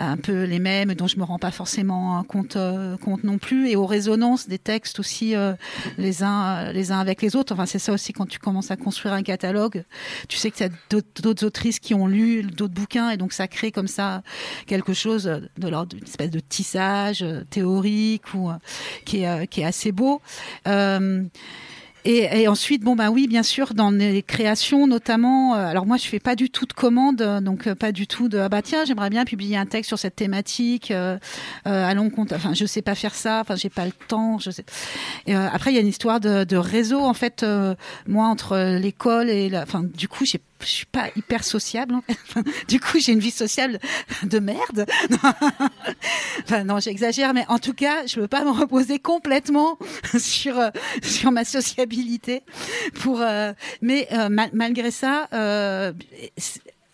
un 0.00 0.16
peu 0.16 0.44
les 0.44 0.58
mêmes, 0.58 0.94
dont 0.94 1.06
je 1.06 1.18
me 1.18 1.24
rends 1.24 1.38
pas 1.38 1.50
forcément 1.50 2.22
compte, 2.24 2.56
compte 3.02 3.24
non 3.24 3.38
plus, 3.38 3.68
et 3.68 3.76
aux 3.76 3.86
résonances 3.86 4.48
des 4.48 4.58
textes 4.58 4.98
aussi 4.98 5.34
les 5.98 6.22
uns, 6.22 6.72
les 6.72 6.92
uns 6.92 6.98
avec 6.98 7.22
les 7.22 7.36
autres. 7.36 7.52
Enfin, 7.52 7.66
c'est 7.66 7.78
ça 7.78 7.92
aussi 7.92 8.12
quand 8.12 8.26
tu 8.26 8.38
commences 8.38 8.70
à 8.70 8.76
construire 8.76 9.14
un 9.14 9.22
catalogue, 9.22 9.51
tu 10.28 10.36
sais 10.36 10.50
que 10.50 10.56
tu 10.56 10.64
as 10.64 11.00
d'autres 11.20 11.44
autrices 11.44 11.78
qui 11.78 11.94
ont 11.94 12.06
lu 12.06 12.42
d'autres 12.42 12.74
bouquins, 12.74 13.10
et 13.10 13.16
donc 13.16 13.32
ça 13.32 13.48
crée 13.48 13.72
comme 13.72 13.88
ça 13.88 14.22
quelque 14.66 14.92
chose 14.92 15.24
de 15.24 15.68
l'ordre 15.68 15.94
d'une 15.94 16.04
espèce 16.04 16.30
de 16.30 16.40
tissage 16.40 17.22
euh, 17.22 17.44
théorique 17.50 18.34
ou 18.34 18.50
euh, 18.50 18.54
qui 19.04 19.22
est, 19.22 19.28
euh, 19.28 19.46
qui 19.46 19.60
est 19.60 19.64
assez 19.64 19.92
beau. 19.92 20.20
Et, 22.04 22.42
et 22.42 22.48
ensuite, 22.48 22.82
bon 22.82 22.96
bah 22.96 23.10
oui, 23.10 23.28
bien 23.28 23.42
sûr, 23.42 23.74
dans 23.74 23.90
les 23.90 24.22
créations 24.22 24.86
notamment. 24.86 25.54
euh, 25.54 25.66
alors 25.66 25.86
moi, 25.86 25.96
je 25.96 26.06
fais 26.06 26.18
pas 26.18 26.34
du 26.34 26.50
tout 26.50 26.66
de 26.66 26.72
commandes, 26.72 27.22
donc 27.42 27.66
euh, 27.66 27.74
pas 27.74 27.92
du 27.92 28.06
tout 28.06 28.28
de 28.28 28.38
ah 28.38 28.48
bah 28.48 28.62
tiens, 28.62 28.84
j'aimerais 28.84 29.10
bien 29.10 29.24
publier 29.24 29.56
un 29.56 29.66
texte 29.66 29.88
sur 29.88 29.98
cette 29.98 30.16
thématique. 30.16 30.90
Euh, 30.90 31.16
euh, 31.66 31.86
allons 31.86 32.10
compte. 32.10 32.32
Enfin, 32.32 32.54
je 32.54 32.66
sais 32.66 32.82
pas 32.82 32.94
faire 32.94 33.14
ça. 33.14 33.40
Enfin, 33.40 33.56
j'ai 33.56 33.70
pas 33.70 33.84
le 33.86 33.92
temps. 34.08 34.38
Je 34.38 34.50
sais. 34.50 34.64
Et, 35.26 35.36
euh, 35.36 35.48
après, 35.52 35.70
il 35.72 35.74
y 35.74 35.78
a 35.78 35.80
une 35.80 35.86
histoire 35.86 36.20
de, 36.20 36.44
de 36.44 36.56
réseau 36.56 37.00
en 37.00 37.14
fait. 37.14 37.44
moi, 38.06 38.26
entre 38.26 38.78
l'école 38.78 39.30
et, 39.30 39.48
la... 39.48 39.62
enfin, 39.62 39.82
du 39.82 40.08
coup, 40.08 40.24
j'ai 40.24 40.40
je 40.62 40.70
suis 40.70 40.86
pas 40.86 41.08
hyper 41.16 41.44
sociable. 41.44 41.94
du 42.68 42.80
coup, 42.80 42.98
j'ai 42.98 43.12
une 43.12 43.18
vie 43.20 43.30
sociale 43.30 43.78
de 44.22 44.38
merde. 44.38 44.86
non, 46.64 46.78
j'exagère, 46.80 47.34
mais 47.34 47.44
en 47.48 47.58
tout 47.58 47.74
cas, 47.74 48.06
je 48.06 48.20
veux 48.20 48.28
pas 48.28 48.44
me 48.44 48.50
reposer 48.50 48.98
complètement 48.98 49.78
sur 50.18 50.58
euh, 50.58 50.70
sur 51.02 51.30
ma 51.30 51.44
sociabilité. 51.44 52.42
Euh, 53.06 53.52
mais 53.80 54.08
euh, 54.12 54.28
ma- 54.28 54.48
malgré 54.52 54.90
ça. 54.90 55.28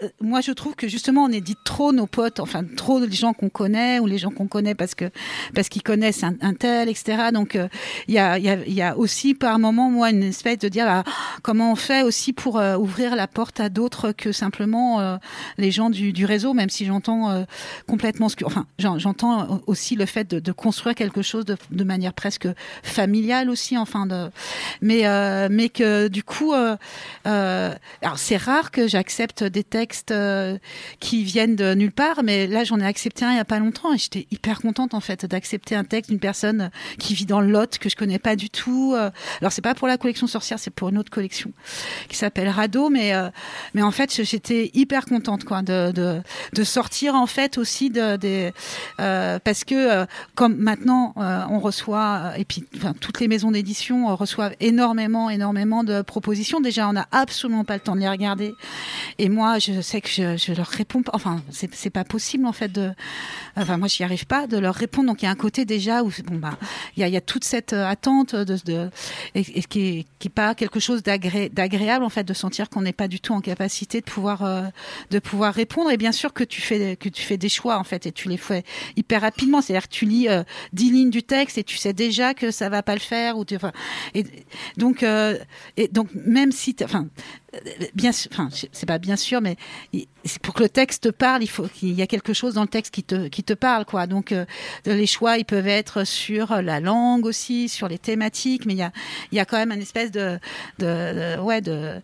Euh, 0.02 0.08
moi, 0.20 0.40
je 0.40 0.52
trouve 0.52 0.74
que 0.76 0.86
justement, 0.88 1.24
on 1.24 1.28
édite 1.32 1.58
trop 1.64 1.92
nos 1.92 2.06
potes, 2.06 2.38
enfin 2.40 2.62
trop 2.76 3.00
les 3.00 3.10
gens 3.10 3.32
qu'on 3.32 3.48
connaît 3.48 3.98
ou 3.98 4.06
les 4.06 4.18
gens 4.18 4.30
qu'on 4.30 4.46
connaît 4.46 4.74
parce 4.74 4.94
que 4.94 5.10
parce 5.54 5.68
qu'ils 5.68 5.82
connaissent 5.82 6.22
un, 6.22 6.54
tel, 6.54 6.88
etc. 6.88 7.30
Donc, 7.32 7.56
euh, 7.56 7.68
il 8.06 8.14
y 8.14 8.18
a 8.18 8.38
y 8.38 8.48
a 8.48 8.64
y 8.66 8.82
a 8.82 8.96
aussi 8.96 9.34
par 9.34 9.58
moment 9.58 9.90
moi 9.90 10.10
une 10.10 10.22
espèce 10.22 10.58
de 10.58 10.68
dire 10.68 10.86
ah, 10.88 11.04
comment 11.42 11.72
on 11.72 11.76
fait 11.76 12.02
aussi 12.02 12.32
pour 12.32 12.58
euh, 12.58 12.76
ouvrir 12.76 13.16
la 13.16 13.26
porte 13.26 13.58
à 13.60 13.68
d'autres 13.68 14.12
que 14.12 14.30
simplement 14.32 15.00
euh, 15.00 15.16
les 15.56 15.70
gens 15.70 15.90
du, 15.90 16.12
du 16.12 16.24
réseau, 16.24 16.54
même 16.54 16.70
si 16.70 16.84
j'entends 16.86 17.44
complètement 17.86 18.28
ce 18.28 18.36
que, 18.36 18.44
enfin, 18.44 18.66
j'en- 18.78 18.98
j'entends 18.98 19.60
aussi 19.66 19.96
le 19.96 20.06
fait 20.06 20.28
de, 20.30 20.38
de 20.40 20.52
construire 20.52 20.94
quelque 20.94 21.22
chose 21.22 21.44
de, 21.44 21.56
de 21.70 21.84
manière 21.84 22.12
presque 22.12 22.48
familiale 22.82 23.50
aussi, 23.50 23.76
enfin, 23.76 24.06
de, 24.06 24.30
mais 24.80 25.02
mais 25.48 25.68
que 25.68 26.08
du 26.08 26.22
coup, 26.22 26.52
alors 27.24 28.18
c'est 28.18 28.36
rare 28.36 28.70
que 28.70 28.86
j'accepte 28.86 29.42
des 29.44 29.64
textes 29.64 29.87
euh, 30.10 30.58
qui 31.00 31.24
viennent 31.24 31.56
de 31.56 31.74
nulle 31.74 31.92
part, 31.92 32.22
mais 32.22 32.46
là 32.46 32.64
j'en 32.64 32.80
ai 32.80 32.84
accepté 32.84 33.24
un 33.24 33.32
il 33.32 33.36
y 33.36 33.40
a 33.40 33.44
pas 33.44 33.58
longtemps 33.58 33.92
et 33.92 33.98
j'étais 33.98 34.26
hyper 34.30 34.60
contente 34.60 34.94
en 34.94 35.00
fait 35.00 35.26
d'accepter 35.26 35.74
un 35.74 35.84
texte 35.84 36.10
d'une 36.10 36.20
personne 36.20 36.70
qui 36.98 37.14
vit 37.14 37.26
dans 37.26 37.40
le 37.40 37.50
Lot 37.50 37.78
que 37.78 37.88
je 37.88 37.96
connais 37.96 38.18
pas 38.18 38.36
du 38.36 38.50
tout. 38.50 38.94
Euh. 38.96 39.10
Alors 39.40 39.52
c'est 39.52 39.62
pas 39.62 39.74
pour 39.74 39.88
la 39.88 39.98
collection 39.98 40.26
sorcière, 40.26 40.58
c'est 40.58 40.70
pour 40.70 40.88
une 40.88 40.98
autre 40.98 41.10
collection 41.10 41.52
qui 42.08 42.16
s'appelle 42.16 42.48
Rado, 42.48 42.90
mais 42.90 43.14
euh, 43.14 43.28
mais 43.74 43.82
en 43.82 43.90
fait 43.90 44.22
j'étais 44.22 44.70
hyper 44.74 45.04
contente 45.04 45.44
quoi 45.44 45.62
de, 45.62 45.92
de, 45.92 46.20
de 46.52 46.64
sortir 46.64 47.14
en 47.14 47.26
fait 47.26 47.58
aussi 47.58 47.90
de 47.90 48.16
des 48.16 48.52
parce 48.96 49.64
que 49.64 50.06
comme 50.34 50.56
maintenant 50.56 51.14
on 51.16 51.58
reçoit 51.58 52.32
et 52.36 52.44
puis 52.44 52.64
enfin 52.76 52.94
toutes 53.00 53.20
les 53.20 53.28
maisons 53.28 53.50
d'édition 53.50 54.14
reçoivent 54.16 54.54
énormément 54.60 55.30
énormément 55.30 55.84
de 55.84 56.02
propositions. 56.02 56.60
Déjà 56.60 56.88
on 56.88 56.92
n'a 56.92 57.08
absolument 57.12 57.64
pas 57.64 57.74
le 57.74 57.80
temps 57.80 57.94
de 57.94 58.00
les 58.00 58.08
regarder 58.08 58.54
et 59.18 59.28
moi 59.28 59.58
je 59.58 59.77
sais 59.80 60.00
que 60.00 60.08
je, 60.08 60.36
je 60.36 60.52
leur 60.52 60.66
réponds 60.66 61.02
pas. 61.02 61.12
Enfin 61.14 61.42
c'est 61.50 61.90
pas 61.90 62.04
possible 62.04 62.46
en 62.46 62.52
fait 62.52 62.70
de 62.70 62.90
enfin 63.56 63.76
moi 63.76 63.88
j'y 63.88 64.04
arrive 64.04 64.26
pas 64.26 64.46
de 64.46 64.58
leur 64.58 64.74
répondre. 64.74 65.08
Donc 65.08 65.22
il 65.22 65.26
y 65.26 65.28
a 65.28 65.30
un 65.30 65.34
côté 65.36 65.64
déjà 65.64 66.02
où 66.02 66.10
bon 66.24 66.36
bah 66.36 66.58
il 66.96 67.06
y 67.06 67.16
a, 67.16 67.20
toute 67.20 67.44
cette 67.44 67.72
euh, 67.72 67.86
attente 67.86 68.34
de, 68.34 68.90
et, 69.34 69.44
qui 69.44 70.06
qui 70.18 70.28
pas 70.28 70.54
quelque 70.54 70.80
chose 70.80 71.02
d'agré- 71.02 71.48
d'agréable 71.48 72.04
en 72.04 72.08
fait 72.08 72.24
de 72.24 72.34
sentir 72.34 72.68
qu'on 72.68 72.82
n'est 72.82 72.92
pas 72.92 73.08
du 73.08 73.20
tout 73.20 73.32
en 73.32 73.40
capacité 73.40 74.00
de 74.00 74.06
pouvoir 74.06 74.44
euh, 74.44 74.62
de 75.10 75.18
pouvoir 75.18 75.54
répondre 75.54 75.90
et 75.90 75.96
bien 75.96 76.12
sûr 76.12 76.32
que 76.32 76.44
tu 76.44 76.60
fais 76.60 76.96
que 76.96 77.08
tu 77.08 77.22
fais 77.22 77.36
des 77.36 77.48
choix 77.48 77.78
en 77.78 77.84
fait 77.84 78.06
et 78.06 78.12
tu 78.12 78.28
les 78.28 78.36
fais 78.36 78.64
hyper 78.96 79.20
rapidement 79.22 79.60
c'est-à-dire 79.60 79.88
que 79.88 79.94
tu 79.94 80.04
lis 80.04 80.28
euh, 80.28 80.42
10 80.72 80.90
lignes 80.90 81.10
du 81.10 81.22
texte 81.22 81.58
et 81.58 81.64
tu 81.64 81.76
sais 81.76 81.92
déjà 81.92 82.34
que 82.34 82.50
ça 82.50 82.68
va 82.68 82.82
pas 82.82 82.94
le 82.94 83.00
faire 83.00 83.38
ou 83.38 83.44
tu, 83.44 83.56
et 84.14 84.24
donc 84.76 85.02
euh, 85.02 85.38
et 85.76 85.88
donc 85.88 86.08
même 86.14 86.52
si 86.52 86.74
enfin 86.82 87.08
bien 87.94 88.12
sûr 88.12 88.30
enfin 88.32 88.48
c'est 88.50 88.86
pas 88.86 88.98
bien 88.98 89.16
sûr 89.16 89.40
mais 89.40 89.56
pour 90.42 90.54
que 90.54 90.62
le 90.62 90.68
texte 90.68 91.10
parle 91.12 91.42
il 91.42 91.48
faut 91.48 91.64
qu'il 91.68 91.92
y 91.94 92.02
a 92.02 92.06
quelque 92.06 92.32
chose 92.32 92.54
dans 92.54 92.62
le 92.62 92.68
texte 92.68 92.92
qui 92.92 93.02
te 93.04 93.28
qui 93.28 93.42
te 93.44 93.52
parle 93.54 93.84
quoi. 93.84 94.06
Donc 94.06 94.32
euh, 94.32 94.44
les 94.84 95.06
choix 95.06 95.38
ils 95.38 95.44
peuvent 95.44 95.68
être 95.68 96.04
sur 96.04 96.60
la 96.62 96.80
langue 96.80 97.24
aussi 97.26 97.68
sur 97.68 97.88
les 97.88 97.98
thématiques 97.98 98.66
mais 98.66 98.74
il 98.74 98.78
y 98.78 98.82
a 98.82 98.92
il 99.32 99.36
y 99.36 99.40
a 99.40 99.44
quand 99.44 99.56
même 99.56 99.72
une 99.72 99.82
espèce 99.82 100.10
de, 100.10 100.38
de, 100.78 101.36
de- 101.36 101.40
ouais 101.40 101.60
de 101.60 102.00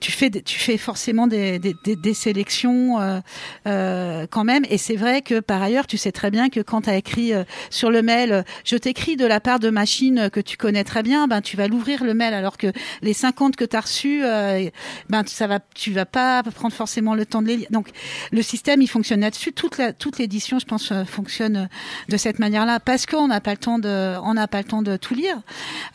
tu, 0.00 0.12
fais 0.12 0.30
tu 0.30 0.58
fais 0.58 0.76
forcément 0.76 1.26
des, 1.26 1.58
des, 1.58 1.74
des, 1.84 2.14
sélections 2.14 3.00
euh, 3.00 3.20
euh, 3.66 4.26
quand 4.30 4.44
même. 4.44 4.64
Et 4.70 4.78
c'est 4.78 4.96
vrai 4.96 5.22
que 5.22 5.40
par 5.40 5.62
ailleurs 5.62 5.86
tu 5.86 5.96
sais 5.96 6.12
très 6.12 6.30
bien 6.30 6.48
que 6.48 6.60
quand 6.60 6.82
tu 6.82 6.90
as 6.90 6.96
écrit 6.96 7.32
euh, 7.32 7.44
sur 7.70 7.90
le 7.90 8.02
mail 8.02 8.44
je 8.64 8.76
t'écris 8.76 9.16
de 9.16 9.26
la 9.26 9.40
part 9.40 9.58
de 9.60 9.70
machines 9.70 10.30
que 10.30 10.40
tu 10.40 10.56
connais 10.56 10.84
très 10.84 11.02
bien 11.02 11.26
ben 11.28 11.40
tu 11.40 11.56
vas 11.56 11.68
l'ouvrir 11.68 12.04
le 12.04 12.14
mail 12.14 12.34
alors 12.34 12.56
que 12.56 12.72
les 13.02 13.12
50 13.12 13.56
que 13.56 13.64
tu 13.64 13.76
as 13.76 13.80
reçus 13.80 14.24
euh, 14.24 14.68
ben 15.08 15.22
ça 15.26 15.46
va 15.46 15.60
tu 15.74 15.92
vas 15.92 16.06
pas 16.06 16.42
prendre 16.42 16.74
forcément 16.74 17.14
le 17.14 17.26
temps 17.26 17.42
donc 17.70 17.88
le 18.32 18.42
système 18.42 18.82
il 18.82 18.88
fonctionne 18.88 19.20
là-dessus 19.20 19.52
toute 19.52 20.18
l'édition 20.18 20.58
je 20.58 20.66
pense 20.66 20.92
euh, 20.92 21.04
fonctionne 21.04 21.68
de 22.08 22.16
cette 22.16 22.38
manière-là 22.38 22.80
parce 22.80 23.06
qu'on 23.06 23.28
n'a 23.28 23.40
pas 23.40 23.52
le 23.52 23.58
temps 23.58 23.78
de 23.78 24.16
on 24.22 24.34
n'a 24.34 24.46
pas 24.48 24.58
le 24.58 24.64
temps 24.64 24.82
de 24.82 24.96
tout 24.96 25.14
lire 25.14 25.40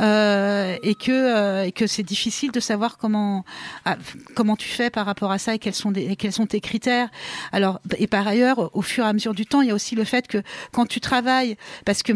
euh, 0.02 0.76
et 0.84 0.96
que 0.96 1.12
euh, 1.12 1.88
c'est 1.88 2.04
difficile 2.04 2.52
de 2.52 2.60
savoir 2.60 2.98
comment 2.98 3.46
ah, 3.86 3.98
comment 4.36 4.56
tu 4.56 4.68
fais 4.68 4.90
par 4.90 5.06
rapport 5.06 5.32
à 5.32 5.38
ça 5.38 5.54
et 5.56 5.60
quels 5.60 5.74
sont 5.74 5.94
tes 5.94 6.62
critères. 6.62 7.10
Alors 7.52 7.80
et 7.98 8.08
par 8.08 8.28
ailleurs, 8.28 8.76
au 8.76 8.82
fur 8.82 9.06
et 9.06 9.08
à 9.08 9.14
mesure 9.14 9.34
du 9.34 9.46
temps, 9.46 9.62
il 9.62 9.68
y 9.68 9.72
a 9.72 9.76
aussi 9.76 9.96
le 9.96 10.04
fait 10.04 10.28
que 10.28 10.42
quand 10.72 10.86
tu 10.86 11.00
travailles, 11.00 11.58
parce 11.86 12.04
que 12.04 12.14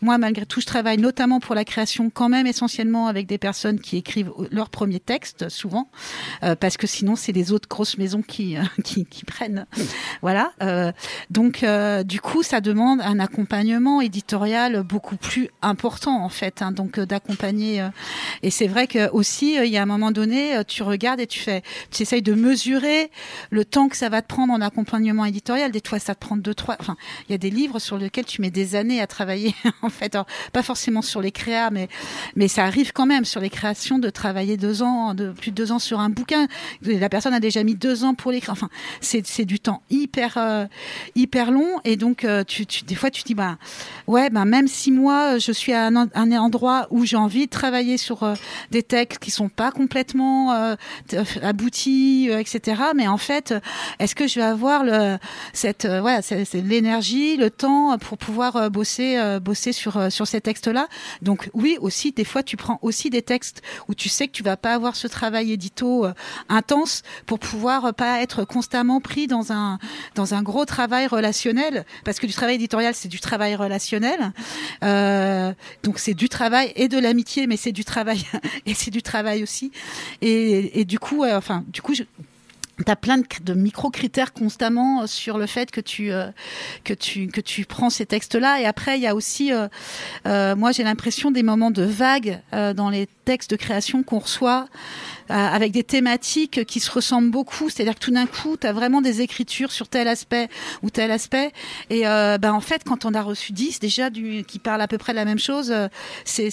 moi 0.00 0.18
malgré 0.18 0.46
tout, 0.46 0.60
je 0.60 0.66
travaille 0.66 0.98
notamment 0.98 1.40
pour 1.40 1.54
la 1.54 1.64
création 1.64 2.10
quand 2.10 2.28
même 2.28 2.46
essentiellement 2.46 3.06
avec 3.06 3.26
des 3.26 3.38
personnes 3.38 3.80
qui 3.80 3.96
écrivent 3.96 4.32
leur 4.50 4.70
premier 4.70 5.00
texte 5.00 5.48
souvent, 5.48 5.90
euh, 6.42 6.54
parce 6.54 6.76
que 6.76 6.86
sinon 6.86 7.16
c'est 7.16 7.32
les 7.32 7.52
autres 7.52 7.68
grosses 7.68 7.98
maisons 7.98 8.22
qui 8.22 8.56
euh, 8.56 8.62
qui, 8.84 9.04
prennent. 9.26 9.66
Voilà. 10.22 10.52
euh, 10.62 10.92
donc 11.30 11.62
euh, 11.62 12.02
du 12.02 12.20
coup, 12.20 12.42
ça 12.42 12.60
demande 12.60 13.00
un 13.00 13.18
accompagnement 13.20 14.00
éditorial 14.00 14.82
beaucoup 14.82 15.16
plus 15.16 15.48
important 15.62 16.24
en 16.24 16.28
fait. 16.28 16.62
hein, 16.62 16.72
donc 16.72 16.98
euh, 16.98 17.06
d'accompagner. 17.06 17.86
et 18.42 18.50
c'est 18.50 18.66
vrai 18.66 18.86
que 18.86 19.10
aussi, 19.10 19.56
il 19.56 19.70
y 19.70 19.76
a 19.76 19.82
un 19.82 19.86
moment 19.86 20.10
donné, 20.10 20.62
tu 20.66 20.82
regardes 20.82 21.20
et 21.20 21.26
tu 21.26 21.40
fais, 21.40 21.62
tu 21.90 22.02
essayes 22.02 22.22
de 22.22 22.34
mesurer 22.34 23.10
le 23.50 23.64
temps 23.64 23.88
que 23.88 23.96
ça 23.96 24.08
va 24.08 24.22
te 24.22 24.28
prendre 24.28 24.52
en 24.52 24.60
accompagnement 24.60 25.24
éditorial. 25.24 25.70
Des 25.72 25.82
fois, 25.86 25.98
ça 25.98 26.14
te 26.14 26.20
prend 26.20 26.36
deux, 26.36 26.54
trois. 26.54 26.76
Enfin, 26.80 26.96
il 27.28 27.32
y 27.32 27.34
a 27.34 27.38
des 27.38 27.50
livres 27.50 27.78
sur 27.78 27.98
lesquels 27.98 28.24
tu 28.24 28.40
mets 28.40 28.50
des 28.50 28.74
années 28.74 29.00
à 29.00 29.06
travailler 29.06 29.54
en 29.82 29.90
fait. 29.90 30.16
Pas 30.52 30.62
forcément 30.62 31.02
sur 31.02 31.20
les 31.20 31.32
créas, 31.32 31.70
mais 31.70 31.88
mais 32.36 32.48
ça 32.48 32.64
arrive 32.64 32.92
quand 32.92 33.06
même 33.06 33.24
sur 33.24 33.40
les 33.40 33.50
créations 33.50 33.98
de 33.98 34.10
travailler 34.10 34.56
deux 34.56 34.82
ans, 34.82 35.14
de 35.14 35.30
plus 35.30 35.50
de 35.50 35.56
deux 35.56 35.72
ans 35.72 35.78
sur 35.78 36.00
un 36.00 36.10
bouquin. 36.10 36.46
La 36.82 37.08
personne 37.08 37.34
a 37.34 37.40
déjà 37.40 37.62
mis 37.64 37.74
deux 37.74 38.04
ans 38.04 38.14
pour 38.14 38.32
l'écrire. 38.32 38.54
C'est 39.00 39.44
du 39.44 39.60
temps 39.60 39.82
hyper 39.90 40.34
euh, 40.36 40.66
hyper 41.14 41.50
long. 41.50 41.78
Et 41.84 41.96
donc 41.96 42.24
euh, 42.24 42.44
des 42.86 42.94
fois 42.94 43.10
tu 43.10 43.22
dis 43.22 43.34
bah 43.34 43.56
ouais 44.06 44.30
bah 44.30 44.44
même 44.44 44.68
si 44.68 44.90
moi 44.90 45.34
euh, 45.34 45.38
je 45.38 45.52
suis 45.52 45.72
à 45.72 45.86
un, 45.86 45.96
en- 45.96 46.08
un 46.14 46.32
endroit 46.32 46.86
où 46.90 47.04
j'ai 47.04 47.16
envie 47.16 47.46
de 47.46 47.50
travailler 47.50 47.96
sur 47.96 48.34
des 48.70 48.82
textes 48.82 49.18
qui 49.20 49.30
sont 49.30 49.48
pas 49.48 49.70
complètement 49.70 50.76
aboutis 51.42 52.28
etc 52.30 52.82
mais 52.94 53.06
en 53.08 53.16
fait 53.18 53.54
est-ce 53.98 54.14
que 54.14 54.26
je 54.26 54.36
vais 54.40 54.46
avoir 54.46 54.84
cette 55.52 55.86
c'est 56.22 56.62
l'énergie 56.62 57.36
le 57.36 57.50
temps 57.50 57.96
pour 57.98 58.18
pouvoir 58.18 58.70
bosser 58.70 59.38
bosser 59.42 59.72
sur 59.72 60.10
sur 60.12 60.26
ces 60.26 60.40
textes 60.40 60.68
là 60.68 60.88
donc 61.22 61.50
oui 61.54 61.76
aussi 61.80 62.12
des 62.12 62.24
fois 62.24 62.42
tu 62.42 62.56
prends 62.56 62.78
aussi 62.82 63.10
des 63.10 63.22
textes 63.22 63.62
où 63.88 63.94
tu 63.94 64.08
sais 64.08 64.26
que 64.26 64.32
tu 64.32 64.42
vas 64.42 64.56
pas 64.56 64.74
avoir 64.74 64.96
ce 64.96 65.06
travail 65.06 65.52
édito 65.52 66.06
intense 66.48 67.02
pour 67.26 67.38
pouvoir 67.38 67.94
pas 67.94 68.20
être 68.22 68.44
constamment 68.48 69.00
pris 69.00 69.28
dans 69.28 69.52
un 69.52 69.78
dans 70.14 70.34
un 70.34 70.42
gros 70.42 70.64
travail 70.64 71.06
relationnel 71.06 71.84
parce 72.04 72.18
que 72.18 72.26
du 72.26 72.32
travail 72.32 72.56
éditorial 72.56 72.94
c'est 72.94 73.08
du 73.08 73.20
travail 73.20 73.54
relationnel. 73.54 74.32
Euh, 74.82 75.52
donc 75.84 75.98
c'est 75.98 76.14
du 76.14 76.28
travail 76.28 76.72
et 76.74 76.88
de 76.88 76.98
l'amitié 76.98 77.46
mais 77.46 77.56
c'est 77.56 77.72
du 77.72 77.84
travail 77.84 78.24
et 78.66 78.74
c'est 78.74 78.90
du 78.90 79.02
travail 79.02 79.42
aussi. 79.42 79.70
Et, 80.22 80.80
et 80.80 80.84
du 80.84 80.98
coup 80.98 81.22
euh, 81.22 81.36
enfin 81.36 81.64
du 81.68 81.82
coup 81.82 81.94
T'as 82.86 82.94
plein 82.94 83.18
de, 83.18 83.54
micro-critères 83.54 84.32
constamment 84.32 85.08
sur 85.08 85.36
le 85.36 85.46
fait 85.46 85.72
que 85.72 85.80
tu 85.80 86.12
euh, 86.12 86.28
que 86.84 86.94
tu 86.94 87.26
que 87.26 87.40
tu 87.40 87.64
prends 87.64 87.90
ces 87.90 88.06
textes-là. 88.06 88.60
Et 88.60 88.66
après 88.66 88.96
il 88.98 89.02
y 89.02 89.08
a 89.08 89.16
aussi 89.16 89.52
euh, 89.52 90.54
moi 90.54 90.70
j'ai 90.70 90.84
l'impression 90.84 91.32
des 91.32 91.42
moments 91.42 91.72
de 91.72 91.82
vague 91.82 92.40
dans 92.52 92.88
les 92.88 93.08
de 93.28 93.56
création 93.56 94.02
qu'on 94.02 94.20
reçoit 94.20 94.66
euh, 95.30 95.34
avec 95.34 95.72
des 95.72 95.84
thématiques 95.84 96.64
qui 96.64 96.80
se 96.80 96.90
ressemblent 96.90 97.30
beaucoup. 97.30 97.68
C'est-à-dire 97.68 97.94
que 97.94 98.00
tout 98.00 98.10
d'un 98.10 98.26
coup, 98.26 98.56
tu 98.56 98.66
as 98.66 98.72
vraiment 98.72 99.02
des 99.02 99.20
écritures 99.20 99.70
sur 99.70 99.88
tel 99.88 100.08
aspect 100.08 100.48
ou 100.82 100.88
tel 100.88 101.10
aspect. 101.10 101.52
Et 101.90 102.02
ben, 102.02 102.52
en 102.52 102.60
fait, 102.60 102.82
quand 102.84 103.04
on 103.04 103.12
a 103.12 103.20
reçu 103.20 103.52
10 103.52 103.80
déjà 103.80 104.08
du, 104.08 104.44
qui 104.44 104.58
parlent 104.58 104.80
à 104.80 104.88
peu 104.88 104.96
près 104.96 105.12
de 105.12 105.18
la 105.18 105.26
même 105.26 105.38
chose, 105.38 105.70
euh, 105.70 105.88
c'est, 106.24 106.50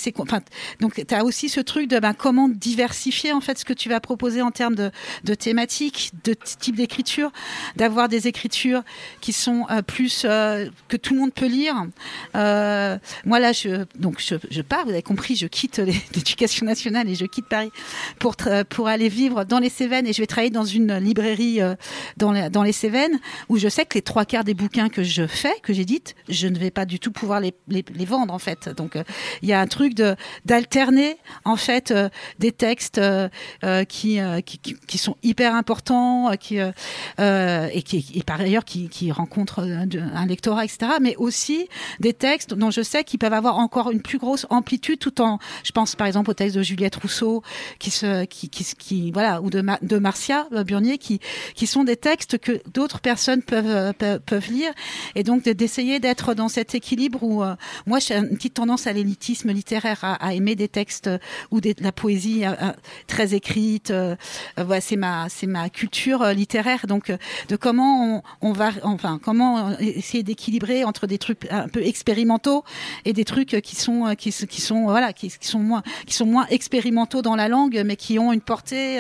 donc 0.81 0.93
tu 1.07 1.15
as 1.15 1.23
aussi 1.23 1.47
ce 1.47 1.61
truc 1.61 1.89
de 1.89 1.99
ben, 1.99 2.13
comment 2.13 2.49
diversifier 2.49 3.31
en 3.31 3.41
fait 3.41 3.57
ce 3.57 3.65
que 3.65 3.73
tu 3.73 3.87
vas 3.87 3.99
proposer 3.99 4.41
en 4.41 4.51
termes 4.51 4.75
de, 4.75 4.91
thématiques, 5.35 6.11
de 6.25 6.33
type 6.33 6.75
d'écriture, 6.75 7.31
d'avoir 7.77 8.09
des 8.09 8.27
écritures 8.27 8.83
qui 9.21 9.31
sont 9.31 9.65
plus 9.87 10.23
que 10.23 10.97
tout 10.97 11.13
le 11.13 11.19
monde 11.21 11.33
peut 11.33 11.47
lire. 11.47 11.75
Moi 12.33 13.39
là, 13.39 13.53
je, 13.53 13.85
donc 13.95 14.19
je, 14.19 14.61
pars, 14.61 14.83
vous 14.85 14.91
avez 14.91 15.01
compris, 15.01 15.35
je 15.35 15.47
quitte 15.47 15.77
l'éducation 16.15 16.64
nationale 16.65 17.09
et 17.09 17.15
je 17.15 17.25
quitte 17.25 17.47
Paris 17.47 17.71
pour 18.19 18.35
pour 18.69 18.87
aller 18.87 19.09
vivre 19.09 19.43
dans 19.43 19.59
les 19.59 19.69
Cévennes 19.69 20.07
et 20.07 20.13
je 20.13 20.21
vais 20.21 20.27
travailler 20.27 20.51
dans 20.51 20.65
une 20.65 20.97
librairie 20.97 21.61
euh, 21.61 21.75
dans, 22.17 22.31
les, 22.31 22.49
dans 22.49 22.63
les 22.63 22.71
Cévennes 22.71 23.19
où 23.49 23.57
je 23.57 23.67
sais 23.67 23.85
que 23.85 23.95
les 23.95 24.01
trois 24.01 24.25
quarts 24.25 24.43
des 24.43 24.53
bouquins 24.53 24.89
que 24.89 25.03
je 25.03 25.27
fais, 25.27 25.53
que 25.61 25.73
j'édite, 25.73 26.15
je 26.29 26.47
ne 26.47 26.57
vais 26.57 26.71
pas 26.71 26.85
du 26.85 26.99
tout 26.99 27.11
pouvoir 27.11 27.39
les, 27.39 27.53
les, 27.67 28.05
vendre 28.05 28.33
en 28.33 28.39
fait. 28.39 28.69
Donc 28.69 28.95
euh, 28.95 29.03
il 29.41 29.49
y 29.49 29.53
a 29.53 29.59
un 29.59 29.67
truc 29.67 29.93
d'alterner 30.45 31.17
en 31.43 31.55
fait 31.55 31.91
euh, 31.91 32.09
des 32.39 32.51
textes 32.51 33.01
qui, 33.89 34.19
qui, 34.45 34.59
qui 34.59 34.97
sont 34.97 35.15
hyper 35.23 35.55
importants, 35.55 36.31
qui 36.39 36.57
et 36.57 37.81
qui 37.83 38.11
et 38.15 38.23
par 38.23 38.39
ailleurs 38.39 38.65
qui, 38.65 38.89
qui 38.89 39.11
rencontrent 39.11 39.59
un, 39.59 39.87
un 40.13 40.25
lectorat, 40.25 40.65
etc. 40.65 40.93
Mais 41.01 41.15
aussi 41.17 41.67
des 41.99 42.13
textes 42.13 42.53
dont 42.53 42.71
je 42.71 42.81
sais 42.81 43.03
qu'ils 43.03 43.19
peuvent 43.19 43.33
avoir 43.33 43.57
encore 43.57 43.91
une 43.91 44.01
plus 44.01 44.17
grosse 44.17 44.45
amplitude, 44.49 44.99
tout 44.99 45.21
en, 45.21 45.39
je 45.63 45.71
pense 45.71 45.95
par 45.95 46.07
exemple 46.07 46.29
au 46.31 46.33
texte 46.33 46.54
de 46.55 46.63
Juliette 46.63 46.95
Rousseau, 46.95 47.43
qui 47.79 47.91
se, 47.91 48.25
qui, 48.25 48.49
qui, 48.49 49.11
voilà, 49.11 49.41
ou 49.41 49.49
de, 49.49 49.63
de 49.81 49.97
Marcia 49.97 50.47
euh, 50.53 50.63
Burnier, 50.63 50.97
qui, 50.97 51.19
qui 51.53 51.67
sont 51.67 51.83
des 51.83 51.97
textes 51.97 52.37
que 52.37 52.61
d'autres 52.73 52.99
personnes 52.99 53.41
peuvent, 53.41 53.93
euh, 54.01 54.19
peuvent, 54.25 54.49
lire, 54.49 54.71
et 55.15 55.23
donc 55.23 55.43
de- 55.43 55.53
d'essayer 55.53 55.99
d'être 55.99 56.33
dans 56.33 56.47
cet 56.47 56.75
équilibre 56.75 57.23
où 57.23 57.43
euh, 57.43 57.55
moi 57.85 57.99
j'ai 57.99 58.15
une 58.15 58.35
petite 58.35 58.53
tendance 58.53 58.87
à 58.87 58.93
l'élitisme 58.93 59.51
littéraire, 59.51 59.99
à, 60.03 60.33
aimer 60.33 60.55
des 60.55 60.67
textes 60.67 61.09
ou 61.51 61.61
de 61.61 61.73
la 61.79 61.91
poésie 61.91 62.43
très 63.07 63.33
écrite. 63.33 63.93
voilà, 64.57 64.81
c'est 64.81 64.95
ma, 64.95 65.27
c'est 65.29 65.47
ma 65.47 65.69
culture 65.69 66.25
littéraire, 66.33 66.87
donc 66.87 67.11
de 67.47 67.55
comment 67.55 68.23
on, 68.41 68.51
va, 68.51 68.71
enfin 68.83 69.19
comment 69.23 69.77
essayer 69.79 70.23
d'équilibrer 70.23 70.83
entre 70.83 71.07
des 71.07 71.17
trucs 71.17 71.47
un 71.51 71.67
peu 71.67 71.85
expérimentaux 71.85 72.63
et 73.05 73.13
des 73.13 73.25
trucs 73.25 73.61
qui 73.61 73.75
sont 73.75 74.15
qui, 74.17 74.31
sont 74.31 74.83
voilà 74.83 75.13
qui 75.13 75.29
sont 75.41 75.59
moins 75.59 76.44
expérimentaux 76.49 77.21
dans 77.21 77.35
la 77.35 77.47
langue, 77.47 77.81
mais 77.85 77.95
qui 77.95 78.19
ont 78.19 78.33
une 78.33 78.41
portée 78.41 78.99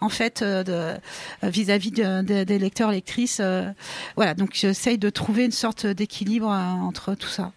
en 0.00 0.08
fait 0.08 0.42
de 0.42 0.94
vis-à-vis 1.42 1.90
de, 1.90 2.22
de, 2.22 2.44
des 2.44 2.58
lecteurs 2.58 2.90
lectrices. 2.90 3.40
voilà, 4.16 4.34
donc 4.34 4.50
j'essaye 4.54 4.98
de 4.98 5.10
trouver 5.10 5.44
une 5.44 5.52
sorte 5.52 5.86
d'équilibre 5.86 6.48
entre 6.48 7.14
tout 7.14 7.28
ça. 7.28 7.52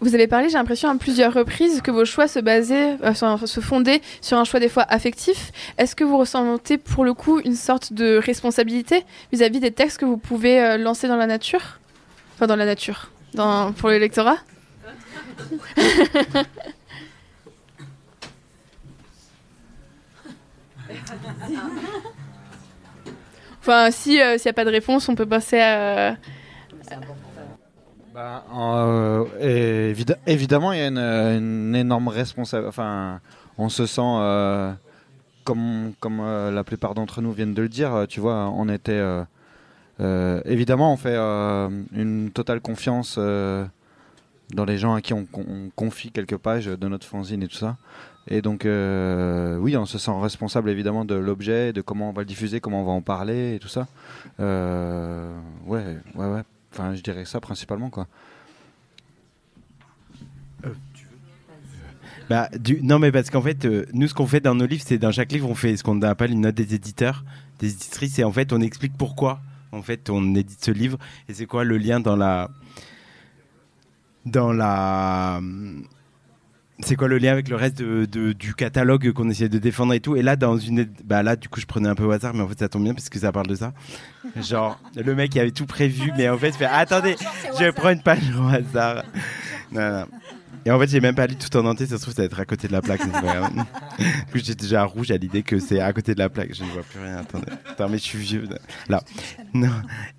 Vous 0.00 0.14
avez 0.14 0.28
parlé, 0.28 0.48
j'ai 0.48 0.58
l'impression, 0.58 0.88
à 0.88 0.94
plusieurs 0.94 1.34
reprises 1.34 1.80
que 1.80 1.90
vos 1.90 2.04
choix 2.04 2.28
se 2.28 2.38
basaient, 2.38 2.96
euh, 3.02 3.46
se 3.46 3.60
fondaient 3.60 4.00
sur 4.20 4.38
un 4.38 4.44
choix 4.44 4.60
des 4.60 4.68
fois 4.68 4.84
affectif. 4.88 5.50
Est-ce 5.76 5.96
que 5.96 6.04
vous 6.04 6.18
ressentez 6.18 6.78
pour 6.78 7.04
le 7.04 7.14
coup 7.14 7.40
une 7.40 7.56
sorte 7.56 7.92
de 7.92 8.16
responsabilité 8.16 9.04
vis-à-vis 9.32 9.58
des 9.58 9.72
textes 9.72 9.98
que 9.98 10.04
vous 10.04 10.16
pouvez 10.16 10.62
euh, 10.62 10.78
lancer 10.78 11.08
dans 11.08 11.16
la 11.16 11.26
nature? 11.26 11.80
Enfin, 12.36 12.46
dans 12.46 12.54
la 12.54 12.66
nature, 12.66 13.10
dans, 13.34 13.72
pour 13.72 13.88
le 13.88 13.98
Enfin, 23.60 23.90
si 23.90 24.20
euh, 24.20 24.38
s'il 24.38 24.48
n'y 24.48 24.50
a 24.50 24.54
pas 24.54 24.64
de 24.64 24.70
réponse, 24.70 25.08
on 25.08 25.14
peut 25.14 25.26
passer 25.26 25.60
à. 25.60 26.16
Bah, 28.14 28.44
euh, 28.56 29.94
évidemment, 30.26 30.72
il 30.72 30.78
y 30.78 30.82
a 30.82 30.86
une, 30.86 31.74
énorme 31.74 32.08
responsabilité. 32.08 32.68
Enfin, 32.68 33.20
on 33.58 33.68
se 33.68 33.84
sent, 33.86 34.00
euh, 34.02 34.72
comme, 35.44 35.92
comme 36.00 36.22
la 36.50 36.64
plupart 36.64 36.94
d'entre 36.94 37.20
nous 37.20 37.32
viennent 37.32 37.54
de 37.54 37.62
le 37.62 37.68
dire, 37.68 38.06
tu 38.08 38.20
vois, 38.20 38.48
on 38.48 38.68
était. 38.68 39.02
évidemment, 40.00 40.92
on 40.92 40.96
fait 40.96 41.16
une 41.16 42.30
totale 42.32 42.60
confiance 42.60 43.18
dans 43.18 44.64
les 44.64 44.78
gens 44.78 44.94
à 44.94 45.02
qui 45.02 45.12
on, 45.12 45.26
confie 45.76 46.10
quelques 46.10 46.38
pages 46.38 46.66
de 46.66 46.88
notre 46.88 47.06
fanzine 47.06 47.42
et 47.42 47.48
tout 47.48 47.56
ça. 47.56 47.76
Et 48.28 48.42
donc, 48.42 48.64
oui, 48.64 49.76
on 49.76 49.86
se 49.86 49.98
sent 49.98 50.12
responsable 50.20 50.70
évidemment 50.70 51.04
de 51.04 51.14
l'objet, 51.14 51.72
de 51.72 51.80
comment 51.80 52.10
on 52.10 52.12
va 52.12 52.22
le 52.22 52.26
diffuser, 52.26 52.60
comment 52.60 52.82
on 52.82 52.86
va 52.86 52.92
en 52.92 53.02
parler 53.02 53.54
et 53.54 53.58
tout 53.58 53.68
ça. 53.68 53.88
ouais, 54.38 55.96
ouais, 56.14 56.26
ouais. 56.26 56.42
Enfin, 56.72 56.94
je 56.94 57.02
dirais 57.02 57.24
ça 57.24 57.40
principalement, 57.40 57.90
quoi. 57.90 58.06
Euh, 60.64 60.74
bah, 62.28 62.48
du... 62.58 62.80
Non, 62.82 62.98
mais 62.98 63.10
parce 63.10 63.30
qu'en 63.30 63.42
fait, 63.42 63.64
euh, 63.64 63.86
nous, 63.92 64.08
ce 64.08 64.14
qu'on 64.14 64.26
fait 64.26 64.40
dans 64.40 64.54
nos 64.54 64.66
livres, 64.66 64.84
c'est 64.86 64.98
dans 64.98 65.12
chaque 65.12 65.32
livre, 65.32 65.48
on 65.48 65.54
fait 65.54 65.76
ce 65.76 65.82
qu'on 65.82 66.00
appelle 66.02 66.32
une 66.32 66.42
note 66.42 66.54
des 66.54 66.74
éditeurs, 66.74 67.24
des 67.58 67.72
éditrices, 67.72 68.18
et 68.18 68.24
en 68.24 68.32
fait, 68.32 68.52
on 68.52 68.60
explique 68.60 68.96
pourquoi, 68.96 69.40
en 69.72 69.82
fait, 69.82 70.10
on 70.10 70.34
édite 70.34 70.64
ce 70.64 70.70
livre, 70.70 70.98
et 71.28 71.34
c'est 71.34 71.46
quoi 71.46 71.64
le 71.64 71.78
lien 71.78 72.00
dans 72.00 72.16
la. 72.16 72.50
Dans 74.26 74.52
la 74.52 75.40
c'est 76.80 76.96
quoi 76.96 77.08
le 77.08 77.18
lien 77.18 77.32
avec 77.32 77.48
le 77.48 77.56
reste 77.56 77.78
de, 77.78 78.32
du 78.32 78.54
catalogue 78.54 79.12
qu'on 79.12 79.28
essayait 79.28 79.48
de 79.48 79.58
défendre 79.58 79.92
et 79.94 80.00
tout? 80.00 80.16
Et 80.16 80.22
là, 80.22 80.36
dans 80.36 80.56
une, 80.56 80.86
bah 81.04 81.22
là, 81.22 81.36
du 81.36 81.48
coup, 81.48 81.60
je 81.60 81.66
prenais 81.66 81.88
un 81.88 81.94
peu 81.94 82.04
au 82.04 82.10
hasard, 82.10 82.34
mais 82.34 82.42
en 82.42 82.48
fait, 82.48 82.58
ça 82.58 82.68
tombe 82.68 82.84
bien 82.84 82.94
parce 82.94 83.08
que 83.08 83.18
ça 83.18 83.32
parle 83.32 83.48
de 83.48 83.56
ça. 83.56 83.72
Genre, 84.36 84.80
le 84.94 85.14
mec, 85.14 85.34
il 85.34 85.40
avait 85.40 85.50
tout 85.50 85.66
prévu, 85.66 86.12
mais 86.16 86.28
en 86.28 86.38
fait, 86.38 86.52
fait 86.52 86.66
attendez, 86.66 87.16
je 87.58 87.70
prends 87.70 87.90
une 87.90 88.02
page 88.02 88.30
au 88.38 88.46
hasard. 88.46 89.04
Non, 89.72 90.00
non. 90.00 90.06
Et 90.64 90.70
en 90.70 90.78
fait, 90.78 90.88
j'ai 90.90 91.00
même 91.00 91.14
pas 91.14 91.26
lu 91.26 91.36
tout 91.36 91.56
en 91.56 91.64
entier, 91.64 91.86
ça 91.86 91.96
se 91.96 92.02
trouve, 92.02 92.14
ça 92.14 92.22
va 92.22 92.26
être 92.26 92.40
à 92.40 92.44
côté 92.44 92.68
de 92.68 92.72
la 92.72 92.82
plaque. 92.82 93.00
Puis 94.30 94.42
j'étais 94.44 94.64
déjà 94.64 94.84
rouge 94.84 95.10
à 95.10 95.16
l'idée 95.16 95.42
que 95.42 95.58
c'est 95.58 95.80
à 95.80 95.90
côté 95.94 96.14
de 96.14 96.18
la 96.18 96.28
plaque. 96.28 96.54
Je 96.54 96.62
ne 96.62 96.68
vois 96.68 96.82
plus 96.82 97.00
rien. 97.00 97.16
Attendez. 97.16 97.46
Attends, 97.70 97.88
mais 97.88 97.96
je 97.96 98.02
suis 98.02 98.18
vieux. 98.18 98.46
Là. 98.88 99.02
Non. 99.54 99.70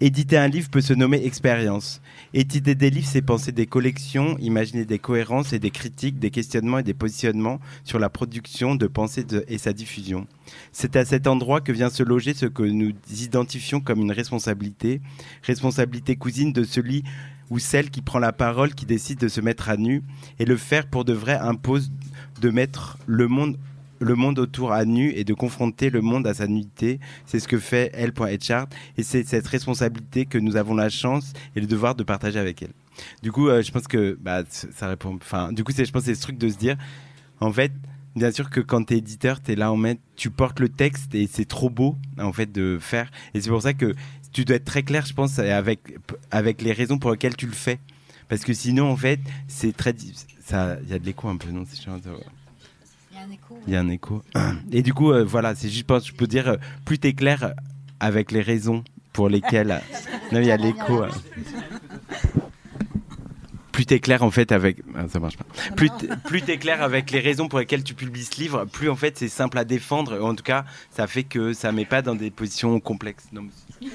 Éditer 0.02 0.38
un 0.38 0.48
livre 0.48 0.70
peut 0.70 0.82
se 0.82 0.94
nommer 0.94 1.24
expérience. 1.24 2.02
Éditer 2.34 2.76
des 2.76 2.92
livres, 2.92 3.08
c'est 3.10 3.24
penser 3.24 3.52
des 3.52 3.66
collections, 3.66 4.38
imaginer 4.38 4.86
des 4.86 5.00
cohérences 5.00 5.52
et 5.52 5.58
des 5.58 5.72
critiques, 5.72 6.20
des 6.20 6.30
questionnements 6.30 6.78
et 6.78 6.84
des 6.84 6.94
positionnements 6.94 7.60
sur 7.84 7.98
la 7.98 8.10
production 8.10 8.76
de 8.76 8.86
pensée 8.86 9.26
et 9.48 9.58
sa 9.58 9.74
diffusion. 9.74 10.28
C'est 10.72 10.96
à 10.96 11.06
cet 11.06 11.26
endroit 11.26 11.60
que 11.60 11.72
vient 11.72 11.90
se 11.90 12.04
loger 12.04 12.36
ce 12.36 12.46
que 12.46 12.62
nous 12.62 12.92
identifions 13.10 13.80
comme 13.80 14.02
une 14.02 14.12
responsabilité, 14.12 15.02
responsabilité 15.42 16.18
cousine 16.18 16.54
de 16.54 16.64
celui 16.64 17.04
ou 17.50 17.58
celle 17.58 17.90
qui 17.90 18.02
prend 18.02 18.20
la 18.20 18.32
parole, 18.32 18.76
qui 18.76 18.86
décide 18.86 19.20
de 19.20 19.28
se 19.28 19.42
mettre 19.42 19.70
à 19.70 19.78
nu. 19.78 20.04
Et 20.38 20.46
le 20.46 20.56
faire 20.56 20.88
pour 20.88 21.06
de 21.06 21.14
vrai 21.14 21.36
impose 21.36 21.92
de 22.42 22.50
mettre 22.52 23.00
le 23.08 23.28
monde 23.28 23.58
le 24.00 24.16
monde 24.16 24.40
autour 24.40 24.72
à 24.72 24.86
nu 24.86 25.12
et 25.16 25.24
de 25.24 25.34
confronter 25.34 25.90
le 25.90 26.02
monde 26.02 26.28
à 26.28 26.34
sa 26.34 26.48
nudité. 26.48 27.00
C'est 27.26 27.40
ce 27.40 27.48
que 27.48 27.60
fait 27.60 27.92
elle.headchart 27.94 28.68
et 28.98 29.04
c'est 29.04 29.28
cette 29.28 29.48
responsabilité 29.48 30.26
que 30.26 30.38
nous 30.38 30.56
avons 30.56 30.76
la 30.76 30.90
chance 30.90 31.34
et 31.56 31.62
le 31.62 31.68
devoir 31.68 31.96
de 31.96 32.04
partager 32.04 32.40
avec 32.40 32.62
elle. 32.62 32.74
Du 33.24 33.32
coup, 33.32 33.48
euh, 33.48 33.62
je 33.62 33.72
pense 33.72 33.88
que 33.88 34.18
bah, 34.20 34.44
ça 34.50 34.88
répond. 34.88 35.16
Enfin, 35.16 35.52
du 35.52 35.64
coup, 35.64 35.72
je 35.76 35.92
pense 35.92 36.04
c'est 36.04 36.16
ce 36.16 36.22
truc 36.22 36.38
de 36.38 36.50
se 36.50 36.58
dire, 36.58 36.78
en 37.40 37.52
fait, 37.52 37.72
bien 38.16 38.32
sûr 38.32 38.50
que 38.50 38.60
quand 38.60 38.86
tu 38.86 38.96
es 38.96 38.98
éditeur, 38.98 39.42
tu 39.42 39.54
es 39.54 39.56
là 39.56 39.72
en 39.72 39.78
mettre, 39.78 40.02
tu 40.16 40.30
portes 40.30 40.60
le 40.60 40.70
texte 40.70 41.16
et 41.16 41.28
c'est 41.32 41.46
trop 41.46 41.70
beau 41.70 41.96
en 42.18 42.34
fait 42.34 42.52
de 42.52 42.78
faire. 42.80 43.10
Et 43.34 43.42
c'est 43.42 43.50
pour 43.50 43.62
ça 43.62 43.74
que 43.74 43.96
tu 44.32 44.46
dois 44.46 44.58
être 44.58 44.66
très 44.66 44.84
clair, 44.84 45.06
je 45.06 45.14
pense, 45.14 45.40
avec, 45.40 45.98
avec 46.32 46.62
les 46.62 46.74
raisons 46.74 47.00
pour 47.00 47.12
lesquelles 47.12 47.36
tu 47.36 47.48
le 47.48 47.54
fais. 47.54 47.80
Parce 48.28 48.44
que 48.44 48.54
sinon, 48.54 48.90
en 48.92 48.98
fait, 48.98 49.20
c'est 49.48 49.76
très. 49.76 49.92
Il 49.92 50.90
y 50.90 50.94
a 50.94 51.00
de 51.00 51.06
l'écho 51.06 51.28
un 51.28 51.38
peu, 51.38 51.50
non 51.50 51.64
Il 51.64 51.94
y 53.20 53.24
a 53.24 53.26
un 53.28 53.32
écho. 53.32 53.60
Il 53.68 53.74
y 53.74 53.76
a 53.76 53.80
un 53.80 53.90
écho. 53.90 54.24
Et 54.72 54.82
du 54.82 54.94
coup, 54.94 55.12
euh, 55.12 55.24
voilà, 55.24 55.56
c'est 55.56 55.70
juste, 55.70 55.88
je 56.06 56.14
peux 56.14 56.28
dire, 56.28 56.48
euh, 56.50 56.58
plus 56.86 57.00
tu 57.00 57.08
es 57.08 57.14
clair 57.14 57.54
avec 58.00 58.32
les 58.32 58.42
raisons 58.42 58.84
pour 59.14 59.30
lesquelles. 59.30 59.82
non, 60.32 60.40
il 60.40 60.46
y 60.48 60.52
a 60.52 60.58
l'écho. 60.58 61.04
Hein. 61.04 61.10
plus 63.72 63.86
t'es 63.86 64.00
clair 64.00 64.24
en 64.24 64.32
fait 64.32 64.52
avec 64.52 64.78
ah, 64.96 65.08
ça 65.08 65.20
marche 65.20 65.38
pas. 65.38 65.46
Plus 65.76 65.90
plus 66.26 66.42
t'es 66.42 66.58
clair 66.58 66.82
avec 66.82 67.12
les 67.12 67.20
raisons 67.20 67.48
pour 67.48 67.60
lesquelles 67.60 67.84
tu 67.84 67.94
publies 67.94 68.26
ce 68.26 68.40
livre, 68.40 68.66
plus 68.66 68.90
en 68.90 68.96
fait 68.96 69.18
c'est 69.18 69.30
simple 69.30 69.58
à 69.58 69.64
défendre. 69.64 70.22
En 70.22 70.36
tout 70.36 70.44
cas, 70.44 70.66
ça 70.92 71.08
fait 71.08 71.24
que 71.24 71.54
ça 71.54 71.72
met 71.72 71.86
pas 71.86 72.02
dans 72.02 72.16
des 72.16 72.30
positions 72.30 72.78
complexes. 72.80 73.28
Non, 73.32 73.48
tu 73.82 73.90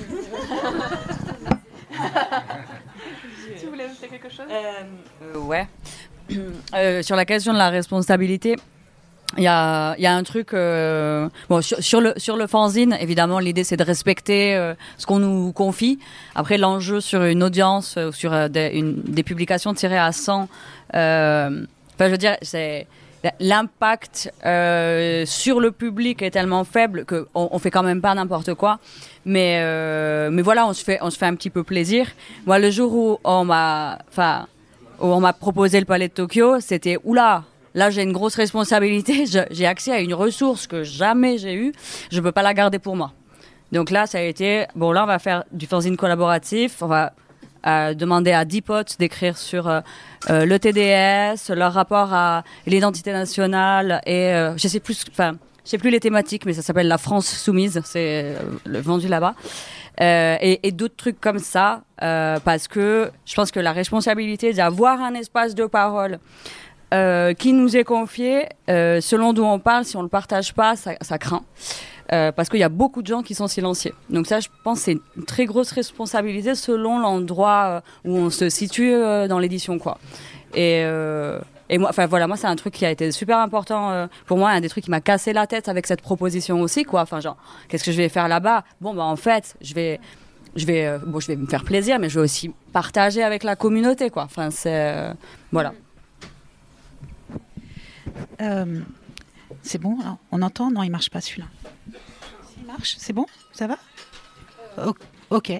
voulais 3.66 3.84
ajouter 3.84 4.08
quelque 4.08 4.30
chose? 4.30 4.46
Euh, 4.50 5.38
Ouais. 5.38 5.68
Euh, 6.74 7.02
sur 7.02 7.16
la 7.16 7.26
question 7.26 7.52
de 7.52 7.58
la 7.58 7.68
responsabilité, 7.68 8.56
il 9.36 9.42
y 9.42 9.48
a, 9.48 9.96
y 9.98 10.06
a, 10.06 10.14
un 10.14 10.22
truc 10.22 10.54
euh, 10.54 11.28
bon 11.48 11.60
sur, 11.62 12.00
le 12.00 12.14
sur 12.16 12.36
le 12.36 12.46
fanzine 12.46 12.96
évidemment 13.00 13.38
l'idée 13.38 13.64
c'est 13.64 13.76
de 13.76 13.84
respecter 13.84 14.54
euh, 14.54 14.74
ce 14.98 15.06
qu'on 15.06 15.18
nous 15.18 15.52
confie. 15.52 15.98
Après 16.34 16.58
l'enjeu 16.58 17.00
sur 17.00 17.22
une 17.24 17.42
audience 17.42 17.96
euh, 17.96 18.12
sur 18.12 18.48
des, 18.48 18.70
une, 18.74 19.02
des, 19.02 19.22
publications 19.22 19.74
tirées 19.74 19.98
à 19.98 20.12
100 20.12 20.42
enfin 20.42 20.48
je 21.98 22.04
veux 22.04 22.18
dire 22.18 22.36
c'est 22.42 22.86
l'impact 23.40 24.30
sur 25.26 25.60
le 25.60 25.70
public 25.70 26.22
est 26.22 26.30
tellement 26.30 26.64
faible 26.64 27.04
que 27.04 27.26
on, 27.34 27.58
fait 27.58 27.70
quand 27.70 27.82
même 27.82 28.02
pas 28.02 28.14
n'importe 28.14 28.52
quoi. 28.54 28.78
Mais 29.24 29.60
mais 30.30 30.42
voilà 30.42 30.66
on 30.66 30.74
se 30.74 30.84
fait 30.84 30.98
on 31.00 31.10
se 31.10 31.16
fait 31.16 31.26
un 31.26 31.34
petit 31.34 31.50
peu 31.50 31.64
plaisir. 31.64 32.06
Moi 32.44 32.58
le 32.58 32.70
jour 32.70 32.94
où 32.94 33.18
on 33.24 33.44
m'a 33.44 33.98
enfin 34.10 34.46
on 35.00 35.20
m'a 35.20 35.32
proposé 35.32 35.80
le 35.80 35.86
palais 35.86 36.08
de 36.08 36.12
Tokyo 36.12 36.60
c'était 36.60 36.98
oula 37.02 37.44
Là, 37.74 37.90
j'ai 37.90 38.02
une 38.02 38.12
grosse 38.12 38.36
responsabilité. 38.36 39.24
J'ai 39.50 39.66
accès 39.66 39.92
à 39.92 40.00
une 40.00 40.14
ressource 40.14 40.66
que 40.66 40.84
jamais 40.84 41.38
j'ai 41.38 41.54
eue. 41.54 41.72
Je 42.10 42.20
peux 42.20 42.32
pas 42.32 42.42
la 42.42 42.54
garder 42.54 42.78
pour 42.78 42.94
moi. 42.96 43.12
Donc 43.72 43.90
là, 43.90 44.06
ça 44.06 44.18
a 44.18 44.22
été 44.22 44.66
bon. 44.76 44.92
Là, 44.92 45.02
on 45.02 45.06
va 45.06 45.18
faire 45.18 45.44
du 45.50 45.66
fanzine 45.66 45.96
collaboratif. 45.96 46.82
On 46.82 46.86
va 46.86 47.12
euh, 47.66 47.94
demander 47.94 48.32
à 48.32 48.44
10 48.44 48.62
potes 48.62 48.98
d'écrire 48.98 49.38
sur 49.38 49.68
euh, 49.68 49.80
euh, 50.28 50.44
le 50.44 50.58
TDS, 50.58 51.52
leur 51.54 51.72
rapport 51.72 52.12
à 52.12 52.44
l'identité 52.66 53.10
nationale 53.12 54.02
et 54.06 54.32
je 54.56 54.68
sais 54.68 54.80
plus. 54.80 55.04
Enfin, 55.10 55.32
je 55.64 55.70
sais 55.70 55.78
plus 55.78 55.90
les 55.90 56.00
thématiques, 56.00 56.44
mais 56.44 56.52
ça 56.52 56.60
s'appelle 56.60 56.88
la 56.88 56.98
France 56.98 57.26
soumise. 57.26 57.80
C'est 57.84 58.36
vendu 58.66 59.08
là-bas. 59.08 59.34
et 59.98 60.72
d'autres 60.72 60.96
trucs 60.96 61.20
comme 61.20 61.38
ça, 61.38 61.82
parce 61.98 62.68
que 62.68 63.10
je 63.24 63.34
pense 63.34 63.50
que 63.50 63.60
la 63.60 63.72
responsabilité 63.72 64.52
d'avoir 64.52 65.00
un 65.00 65.14
espace 65.14 65.54
de 65.54 65.64
parole 65.64 66.18
euh, 66.94 67.34
qui 67.34 67.52
nous 67.52 67.76
est 67.76 67.82
confié, 67.82 68.46
euh, 68.70 69.00
selon 69.00 69.32
d'où 69.32 69.42
on 69.42 69.58
parle, 69.58 69.84
si 69.84 69.96
on 69.96 70.00
ne 70.00 70.04
le 70.04 70.08
partage 70.08 70.54
pas, 70.54 70.76
ça, 70.76 71.18
craint. 71.18 71.42
Euh, 72.12 72.30
parce 72.30 72.48
qu'il 72.48 72.60
y 72.60 72.64
a 72.64 72.68
beaucoup 72.68 73.02
de 73.02 73.08
gens 73.08 73.22
qui 73.22 73.34
sont 73.34 73.48
silencieux. 73.48 73.92
Donc 74.10 74.28
ça, 74.28 74.38
je 74.38 74.46
pense, 74.62 74.80
c'est 74.80 74.98
une 75.16 75.24
très 75.24 75.44
grosse 75.44 75.72
responsabilité 75.72 76.54
selon 76.54 77.00
l'endroit 77.00 77.82
où 78.04 78.16
on 78.16 78.30
se 78.30 78.48
situe 78.48 78.92
dans 79.28 79.40
l'édition, 79.40 79.80
quoi. 79.80 79.98
Et, 80.54 80.84
moi, 81.78 81.88
enfin 81.88 82.06
voilà, 82.06 82.28
moi 82.28 82.36
c'est 82.36 82.46
un 82.46 82.54
truc 82.54 82.74
qui 82.74 82.86
a 82.86 82.90
été 82.92 83.10
super 83.10 83.38
important 83.38 84.06
pour 84.26 84.38
moi, 84.38 84.50
un 84.50 84.60
des 84.60 84.68
trucs 84.68 84.84
qui 84.84 84.90
m'a 84.90 85.00
cassé 85.00 85.32
la 85.32 85.48
tête 85.48 85.68
avec 85.68 85.88
cette 85.88 86.02
proposition 86.02 86.60
aussi, 86.60 86.84
quoi. 86.84 87.00
Enfin 87.00 87.18
genre, 87.18 87.38
qu'est-ce 87.68 87.82
que 87.82 87.90
je 87.90 87.96
vais 87.96 88.10
faire 88.10 88.28
là-bas? 88.28 88.62
Bon 88.80 88.94
bah 88.94 89.02
en 89.02 89.16
fait, 89.16 89.56
je 89.60 89.74
vais 89.74 89.98
je 90.54 90.66
vais, 90.66 90.98
bon, 91.04 91.18
je 91.18 91.26
vais 91.26 91.36
me 91.36 91.46
faire 91.46 91.64
plaisir, 91.64 91.98
mais 91.98 92.08
je 92.08 92.20
vais 92.20 92.24
aussi 92.24 92.52
partager 92.72 93.24
avec 93.24 93.42
la 93.42 93.56
communauté, 93.56 94.10
quoi. 94.10 94.22
Enfin, 94.22 94.50
c'est, 94.52 94.94
voilà. 95.50 95.72
Euh, 98.40 98.80
c'est 99.62 99.78
bon 99.78 99.98
On 100.30 100.42
entend 100.42 100.70
Non, 100.70 100.82
il 100.82 100.90
marche 100.90 101.10
pas 101.10 101.20
celui-là. 101.20 101.46
Il 102.58 102.66
marche 102.66 102.96
C'est 102.98 103.12
bon 103.12 103.26
Ça 103.52 103.66
va? 103.66 103.78
Ok. 105.30 105.52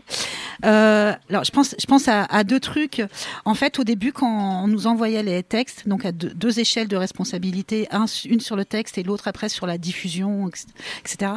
Euh, 0.65 1.13
alors, 1.29 1.45
je 1.45 1.51
pense, 1.51 1.75
je 1.79 1.87
pense 1.87 2.09
à, 2.09 2.25
à, 2.25 2.45
deux 2.45 2.61
trucs. 2.61 3.03
En 3.45 3.55
fait, 3.55 3.79
au 3.79 3.85
début, 3.85 4.13
quand 4.13 4.65
on 4.65 4.69
nous 4.69 4.87
envoyait 4.87 5.23
les 5.23 5.43
textes, 5.43 5.89
donc 5.89 6.05
à 6.05 6.13
deux, 6.13 6.59
échelles 6.59 6.89
de 6.89 6.97
responsabilité, 6.97 7.89
un, 7.91 8.07
une 8.25 8.41
sur 8.41 8.57
le 8.57 8.65
texte 8.65 8.99
et 8.99 9.03
l'autre 9.03 9.29
après 9.29 9.49
sur 9.49 9.67
la 9.67 9.79
diffusion, 9.79 10.49
etc. 11.01 11.33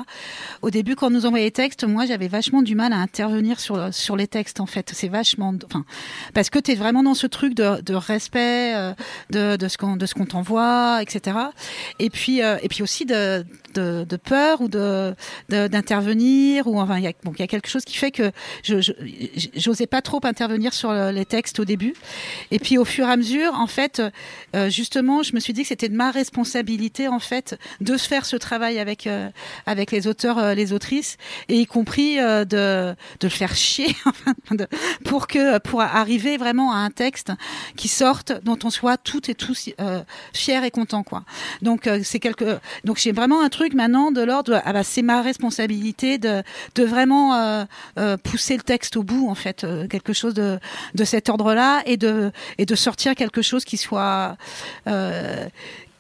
Au 0.62 0.70
début, 0.70 0.96
quand 0.96 1.08
on 1.08 1.12
nous 1.12 1.26
envoyait 1.26 1.46
les 1.46 1.52
textes, 1.52 1.84
moi, 1.84 2.06
j'avais 2.06 2.28
vachement 2.28 2.62
du 2.62 2.76
mal 2.76 2.94
à 2.94 2.98
intervenir 2.98 3.60
sur, 3.60 3.94
sur 3.94 4.16
les 4.16 4.28
textes, 4.28 4.60
en 4.60 4.66
fait. 4.66 4.92
C'est 4.94 5.08
vachement, 5.08 5.54
enfin, 5.66 5.86
parce 6.34 6.50
que 6.50 6.60
tu 6.60 6.72
es 6.72 6.76
vraiment 6.76 7.04
dans 7.04 7.16
ce 7.16 7.28
truc 7.28 7.54
de, 7.54 7.82
de 7.82 7.94
respect 7.94 8.76
euh, 8.76 8.94
de, 9.30 9.56
de 9.56 9.68
ce 9.68 9.78
qu'on, 9.78 9.96
de 9.98 10.06
ce 10.06 10.14
qu'on 10.14 10.26
t'envoie, 10.26 11.00
etc. 11.02 11.38
Et 12.00 12.10
puis, 12.10 12.42
euh, 12.42 12.58
et 12.62 12.68
puis 12.68 12.84
aussi 12.84 13.06
de, 13.06 13.46
de, 13.74 14.06
de 14.08 14.16
peur 14.16 14.62
ou 14.62 14.68
de, 14.68 15.16
d'intervenir 15.50 16.68
ou 16.68 16.80
enfin, 16.80 16.98
il 16.98 17.06
y 17.06 17.16
bon, 17.24 17.34
y 17.38 17.44
a 17.44 17.48
quelque 17.48 17.70
chose 17.70 17.86
qui 17.86 17.98
fait 17.98 18.12
que 18.12 18.32
je, 18.64 18.82
je 18.82 18.94
j'osais 19.56 19.88
pas 19.88 20.02
trop 20.02 20.20
intervenir 20.24 20.74
sur 20.74 20.92
les 20.94 21.26
textes 21.26 21.60
au 21.60 21.66
début. 21.66 21.94
Et 22.52 22.60
puis 22.60 22.78
au 22.78 22.86
fur 22.86 23.08
et 23.08 23.12
à 23.12 23.18
mesure, 23.18 23.54
en 23.56 23.68
fait, 23.68 24.02
euh, 24.56 24.70
justement, 24.70 25.24
je 25.24 25.34
me 25.34 25.40
suis 25.40 25.54
dit 25.54 25.64
que 25.64 25.68
c'était 25.70 25.90
de 25.90 25.96
ma 25.96 26.12
responsabilité, 26.12 27.08
en 27.08 27.20
fait, 27.20 27.58
de 27.82 27.98
se 27.98 28.08
faire 28.08 28.26
ce 28.26 28.36
travail 28.36 28.80
avec 28.80 29.08
euh, 29.08 29.30
avec 29.66 29.92
les 29.92 30.08
auteurs, 30.08 30.38
euh, 30.38 30.54
les 30.54 30.74
autrices, 30.74 31.18
et 31.50 31.60
y 31.60 31.66
compris 31.66 32.18
de 32.18 32.46
de 32.46 32.96
le 33.24 33.30
faire 33.30 33.56
chier, 33.56 33.96
de, 34.52 34.68
pour 35.04 35.28
que 35.28 35.60
pour 35.60 35.82
arriver 35.82 36.38
vraiment 36.38 36.72
à 36.72 36.78
un 36.78 36.90
texte 36.90 37.32
qui 37.76 37.88
sorte, 37.88 38.34
dont 38.44 38.58
on 38.64 38.70
soit 38.70 38.98
toutes 38.98 39.30
et 39.30 39.36
tous 39.36 39.70
fiers 40.34 40.66
et 40.66 40.72
contents, 40.72 41.04
quoi. 41.04 41.24
Donc 41.62 41.90
c'est 42.04 42.20
quelque, 42.20 42.60
donc 42.84 42.98
j'ai 42.98 43.12
vraiment 43.12 43.42
un 43.42 43.50
truc 43.50 43.74
maintenant 43.74 44.12
de 44.12 44.22
l'ordre, 44.22 44.62
ah 44.66 44.74
bah, 44.74 44.84
c'est 44.84 45.02
ma 45.02 45.22
responsabilité 45.22 46.18
de 46.18 46.44
de 46.76 46.84
vraiment 46.84 47.66
pousser 48.24 48.56
le 48.56 48.64
texte 48.64 48.97
bout, 49.04 49.30
en 49.30 49.36
fait, 49.36 49.64
euh, 49.64 49.88
quelque 49.88 50.14
chose 50.14 50.34
de, 50.34 50.60
de 50.96 51.04
cet 51.04 51.30
ordre-là 51.30 51.82
et 51.86 51.98
de, 51.98 52.32
et 52.58 52.66
de 52.66 52.76
sortir 52.76 53.16
quelque 53.16 53.42
chose 53.42 53.66
qui 53.66 53.78
soit, 53.78 54.38
euh, 54.88 55.48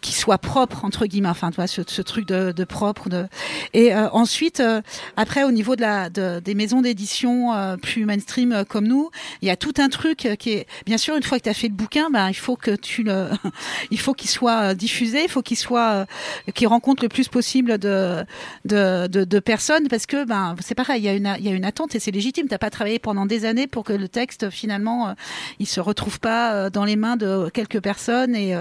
qui 0.07 0.13
soit 0.13 0.37
propre 0.37 0.85
entre 0.85 1.05
guillemets 1.05 1.27
enfin 1.27 1.49
tu 1.49 1.57
vois 1.57 1.67
ce, 1.67 1.81
ce 1.85 2.01
truc 2.01 2.25
de, 2.25 2.53
de, 2.53 2.63
propre 2.63 3.09
de 3.09 3.25
et 3.73 3.93
euh, 3.93 4.09
ensuite 4.11 4.61
euh, 4.61 4.81
après 5.17 5.43
au 5.43 5.51
niveau 5.51 5.75
de 5.75 5.81
la 5.81 6.09
de, 6.09 6.39
des 6.39 6.55
maisons 6.55 6.81
d'édition 6.81 7.53
euh, 7.53 7.75
plus 7.75 8.05
mainstream 8.05 8.53
euh, 8.53 8.63
comme 8.63 8.87
nous 8.87 9.09
il 9.41 9.49
y 9.49 9.51
a 9.51 9.57
tout 9.57 9.73
un 9.79 9.89
truc 9.89 10.29
qui 10.39 10.51
est 10.51 10.65
bien 10.85 10.97
sûr 10.97 11.17
une 11.17 11.23
fois 11.23 11.39
que 11.39 11.43
tu 11.43 11.49
as 11.49 11.53
fait 11.53 11.67
le 11.67 11.73
bouquin 11.73 12.09
ben 12.09 12.29
il 12.29 12.35
faut 12.35 12.55
que 12.55 12.71
tu 12.71 13.03
le 13.03 13.27
il 13.91 13.99
faut 13.99 14.13
qu'il 14.13 14.29
soit 14.29 14.75
diffusé 14.75 15.23
il 15.23 15.29
faut 15.29 15.41
qu'il 15.41 15.57
soit 15.57 16.05
qu'il 16.53 16.69
rencontre 16.69 17.03
le 17.03 17.09
plus 17.09 17.27
possible 17.27 17.77
de 17.77 18.23
de, 18.63 19.07
de, 19.07 19.25
de 19.25 19.39
personnes 19.39 19.89
parce 19.89 20.05
que 20.05 20.23
ben 20.23 20.55
c'est 20.61 20.75
pareil 20.75 21.01
il 21.01 21.05
y 21.05 21.09
a 21.09 21.13
une 21.15 21.35
il 21.37 21.45
y 21.45 21.49
a 21.49 21.51
une 21.51 21.65
attente 21.65 21.95
et 21.95 21.99
c'est 21.99 22.11
légitime. 22.11 22.47
T'as 22.47 22.57
pas 22.57 22.69
travaillé 22.69 22.97
pendant 22.97 23.25
des 23.25 23.43
années 23.43 23.67
pour 23.67 23.83
que 23.83 23.93
le 23.93 24.07
texte 24.07 24.49
finalement 24.49 25.13
il 25.59 25.67
se 25.67 25.81
retrouve 25.81 26.21
pas 26.21 26.69
dans 26.69 26.85
les 26.85 26.95
mains 26.95 27.17
de 27.17 27.49
quelques 27.53 27.81
personnes 27.81 28.35
et 28.35 28.55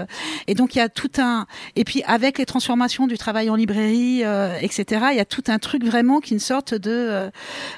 et 0.47 0.55
donc 0.55 0.75
il 0.75 0.79
y 0.79 0.81
a 0.81 0.89
tout 0.89 1.11
un 1.17 1.36
et 1.75 1.83
puis 1.83 2.03
avec 2.03 2.37
les 2.37 2.45
transformations 2.45 3.07
du 3.07 3.17
travail 3.17 3.49
en 3.49 3.55
librairie, 3.55 4.23
euh, 4.23 4.57
etc. 4.61 5.07
Il 5.11 5.17
y 5.17 5.19
a 5.19 5.25
tout 5.25 5.43
un 5.47 5.59
truc 5.59 5.83
vraiment 5.83 6.19
qui 6.19 6.33
une 6.33 6.39
sorte 6.39 6.73
de 6.73 6.91
euh, 6.91 7.29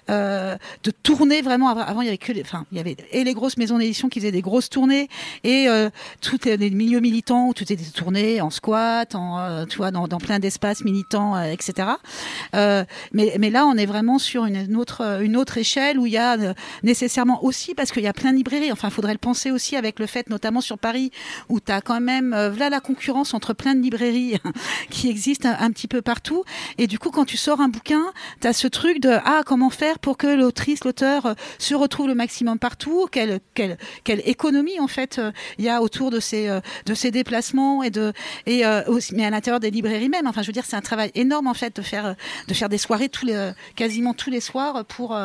euh, 0.10 0.56
de 0.84 0.92
tournée 0.92 1.42
vraiment. 1.42 1.70
Avant, 1.70 2.02
il 2.02 2.06
y 2.06 2.08
avait 2.10 2.18
que 2.18 2.32
les, 2.32 2.42
enfin, 2.42 2.66
il 2.72 2.78
y 2.78 2.82
avait 2.82 2.96
et 3.12 3.24
les 3.24 3.34
grosses 3.34 3.58
maisons 3.58 3.78
d'édition 3.78 4.10
qui 4.10 4.20
faisaient 4.20 4.32
des 4.32 4.42
grosses 4.42 4.70
tournées 4.70 5.10
et 5.44 5.68
tous 6.22 6.40
les 6.46 6.70
milieux 6.70 7.00
militants 7.00 7.48
où 7.48 7.54
tout 7.54 7.64
était 7.64 7.84
tourné 7.92 8.42
en 8.42 8.50
squat, 8.50 9.16
en 9.16 9.66
tu 9.66 9.78
vois, 9.78 9.92
dans, 9.92 10.08
plein 10.20 10.40
d'espaces 10.40 10.84
militants, 10.84 11.42
etc. 11.42 11.90
mais 12.54 13.36
mais 13.40 13.50
là, 13.50 13.66
on 13.66 13.76
est 13.76 13.86
vraiment 13.86 14.20
sur 14.20 14.46
une 14.46 14.76
autre 14.76 15.22
une 15.22 15.38
autre 15.38 15.58
échelle 15.58 15.98
où 16.00 16.06
il 16.06 16.14
y 16.14 16.18
a 16.18 16.38
nécessairement 16.84 17.44
aussi 17.44 17.74
parce 17.76 17.92
qu'il 17.92 18.04
y 18.04 18.08
a 18.08 18.14
plein 18.14 18.32
de 18.32 18.38
librairies. 18.38 18.72
Enfin, 18.72 18.90
faudrait 18.90 19.14
le 19.14 19.20
penser 19.20 19.52
aussi 19.52 19.76
avec 19.76 20.00
le 20.00 20.06
fait, 20.06 20.30
notamment 20.30 20.62
sur 20.62 20.78
Paris, 20.78 21.12
où 21.48 21.60
tu 21.60 21.72
as 21.72 21.82
quand 21.82 22.02
même 22.02 22.34
la 22.70 22.80
concurrence 22.80 23.34
entre 23.34 23.49
plein 23.54 23.76
de 23.76 23.82
librairies 23.82 24.38
qui 24.90 25.10
existent 25.10 25.50
un, 25.60 25.72
petit 25.72 25.88
peu 25.88 26.02
partout. 26.02 26.44
Et 26.78 26.88
du 26.88 27.00
coup, 27.00 27.12
quand 27.12 27.26
tu 27.26 27.38
sors 27.38 27.62
un 27.62 27.70
bouquin, 27.70 28.04
tu 28.42 28.48
as 28.48 28.54
ce 28.54 28.68
truc 28.68 29.00
de 29.00 29.18
ah 29.26 29.42
comment 29.46 29.70
faire 29.70 30.00
pour 30.00 30.18
que 30.18 30.28
l'autrice, 30.28 30.84
l'auteur 30.84 31.26
euh, 31.26 31.34
se 31.58 31.76
retrouve 31.76 32.08
le 32.08 32.16
maximum 32.16 32.60
partout, 32.60 33.08
quelle, 33.12 33.40
quelle, 33.54 33.78
quelle 34.04 34.22
économie 34.26 34.80
en 34.80 34.88
fait 34.88 35.20
euh, 35.20 35.32
il 35.58 35.66
y 35.66 35.70
a 35.70 35.82
autour 35.82 36.12
de 36.12 36.20
ces, 36.20 36.48
euh, 36.48 36.60
de 36.86 36.94
ces 36.94 37.12
déplacements 37.12 37.84
et 37.84 37.90
de 37.90 38.14
et 38.46 38.64
mais 39.14 39.26
à 39.26 39.30
l'intérieur 39.30 39.60
des 39.60 39.72
librairies 39.72 40.10
même. 40.10 40.28
Enfin, 40.28 40.42
je 40.42 40.48
veux 40.48 40.54
dire, 40.54 40.66
c'est 40.66 40.76
un 40.76 40.82
travail 40.82 41.12
énorme 41.16 41.48
en 41.48 41.54
fait 41.54 41.76
de 41.76 41.82
faire 41.82 42.16
de 42.48 42.54
faire 42.54 42.70
des 42.70 42.78
soirées 42.78 43.10
tous 43.10 43.30
quasiment 43.76 44.14
tous 44.14 44.30
les 44.30 44.40
soirs 44.40 44.86
pour 44.86 45.18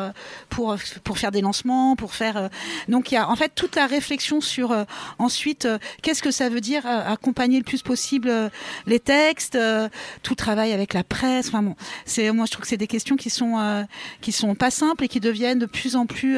pour 0.49 0.75
pour 1.03 1.17
faire 1.17 1.31
des 1.31 1.41
lancements, 1.41 1.95
pour 1.95 2.13
faire 2.13 2.49
donc 2.87 3.11
il 3.11 3.15
y 3.15 3.17
a 3.17 3.29
en 3.29 3.35
fait 3.35 3.51
toute 3.55 3.75
la 3.75 3.87
réflexion 3.87 4.41
sur 4.41 4.85
ensuite 5.19 5.67
qu'est-ce 6.01 6.21
que 6.21 6.31
ça 6.31 6.49
veut 6.49 6.61
dire 6.61 6.85
accompagner 6.85 7.57
le 7.57 7.63
plus 7.63 7.81
possible 7.81 8.04
euh, 8.13 8.49
les 8.85 8.99
textes, 8.99 9.55
euh, 9.55 9.89
tout 10.23 10.35
travail 10.35 10.71
avec 10.71 10.93
la 10.93 11.03
presse. 11.03 11.47
Enfin 11.47 11.63
bon, 11.63 11.75
c'est 12.05 12.31
moi 12.31 12.45
je 12.45 12.51
trouve 12.51 12.63
que 12.63 12.67
c'est 12.67 12.77
des 12.77 12.87
questions 12.87 13.15
qui 13.15 13.29
sont 13.29 13.59
euh, 13.59 13.83
qui 14.21 14.31
sont 14.31 14.55
pas 14.55 14.71
simples 14.71 15.03
et 15.03 15.07
qui 15.07 15.19
deviennent 15.19 15.59
de 15.59 15.65
plus 15.65 15.95
en 15.95 16.05
plus 16.05 16.37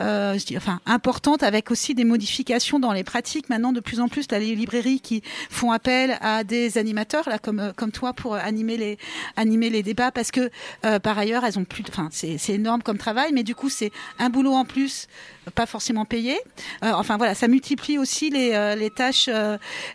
enfin 0.00 0.80
importantes 0.86 1.42
avec 1.42 1.70
aussi 1.70 1.94
des 1.94 2.04
modifications 2.04 2.78
dans 2.78 2.92
les 2.92 3.04
pratiques. 3.04 3.48
Maintenant 3.48 3.72
de 3.72 3.80
plus 3.80 4.00
en 4.00 4.08
plus, 4.08 4.26
as 4.30 4.38
les 4.38 4.54
librairies 4.54 5.00
qui 5.00 5.22
font 5.50 5.72
appel 5.72 6.18
à 6.20 6.44
des 6.44 6.78
animateurs 6.78 7.28
là 7.28 7.38
comme 7.38 7.72
comme 7.76 7.92
toi 7.92 8.12
pour 8.12 8.34
animer 8.34 8.76
les 8.76 8.98
animer 9.36 9.70
les 9.70 9.82
débats 9.82 10.10
parce 10.10 10.30
que 10.30 10.50
par 10.98 11.18
ailleurs 11.18 11.44
elles 11.44 11.58
ont 11.58 11.64
plus, 11.64 11.84
enfin 11.88 12.08
c'est 12.10 12.38
énorme 12.50 12.82
comme 12.82 12.98
travail, 12.98 13.32
mais 13.32 13.42
du 13.42 13.54
coup 13.54 13.68
c'est 13.68 13.92
un 14.18 14.30
boulot 14.30 14.52
en 14.52 14.64
plus 14.64 15.08
pas 15.54 15.66
forcément 15.66 16.04
payé. 16.04 16.38
enfin 16.82 17.16
voilà, 17.16 17.34
ça 17.34 17.48
multiplie 17.48 17.98
aussi 17.98 18.30
les, 18.30 18.74
les 18.76 18.90
tâches 18.90 19.28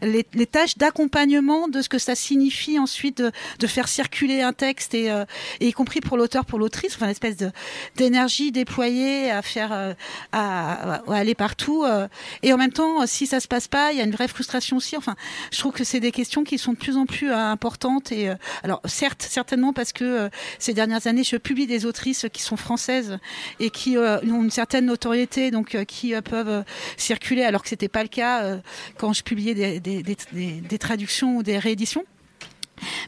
les, 0.02 0.26
les, 0.34 0.46
tâches 0.46 0.78
d'accompagnement 0.78 1.68
de 1.68 1.82
ce 1.82 1.90
que 1.90 1.98
ça 1.98 2.16
signifie 2.16 2.80
ensuite 2.80 3.18
de, 3.18 3.32
de 3.60 3.68
faire 3.68 3.88
circuler 3.88 4.42
un 4.42 4.54
texte 4.54 4.94
et, 4.94 5.12
euh, 5.12 5.26
et 5.60 5.68
y 5.68 5.74
compris 5.74 6.02
pour 6.02 6.18
l'auteur, 6.18 6.46
pour 6.46 6.60
l'autrice, 6.60 6.96
enfin 6.96 7.06
une 7.06 7.12
espèce 7.12 7.38
de 7.38 7.52
d'énergie 7.96 8.52
déployée 8.52 9.32
à 9.32 9.42
faire 9.42 9.72
euh, 9.72 9.94
à, 10.32 10.96
à, 10.96 11.16
aller 11.16 11.36
partout. 11.36 11.84
Euh. 11.84 12.08
et 12.42 12.54
en 12.54 12.58
même 12.58 12.72
temps, 12.72 13.06
si 13.06 13.28
ça 13.28 13.40
se 13.40 13.48
passe 13.48 13.68
pas, 13.68 13.92
il 13.92 13.98
y 13.98 14.02
a 14.02 14.04
une 14.04 14.12
vraie 14.12 14.28
frustration 14.28 14.78
aussi. 14.78 14.98
Enfin, 14.98 15.16
je 15.52 15.60
trouve 15.60 15.74
que 15.74 15.84
c'est 15.84 16.00
des 16.00 16.12
questions 16.12 16.44
qui 16.44 16.58
sont 16.58 16.74
de 16.74 16.78
plus 16.78 16.98
en 16.98 17.06
plus 17.06 17.32
importantes. 17.32 18.12
Et 18.12 18.32
alors 18.64 18.82
certes, 18.86 19.26
certainement 19.28 19.74
parce 19.74 19.94
que 19.94 20.30
ces 20.60 20.74
dernières 20.74 21.08
années, 21.08 21.24
je 21.24 21.38
publie 21.38 21.68
des 21.68 21.86
autrices 21.86 22.26
qui 22.32 22.42
sont 22.42 22.58
françaises 22.58 23.18
et 23.60 23.70
qui 23.70 23.98
ont 23.98 24.44
une 24.44 24.52
certaine 24.52 24.86
notoriété, 24.86 25.43
donc 25.52 25.78
qui 25.86 26.14
peuvent 26.22 26.64
circuler, 26.98 27.44
alors 27.44 27.64
que 27.64 27.70
c'était 27.70 27.88
pas 27.88 28.04
le 28.04 28.10
cas 28.10 28.60
quand 28.98 29.14
je 29.14 29.24
publiais 29.24 29.80
des, 29.80 30.78
traductions 30.80 31.38
ou 31.38 31.44
des 31.44 31.58
rééditions. 31.58 32.06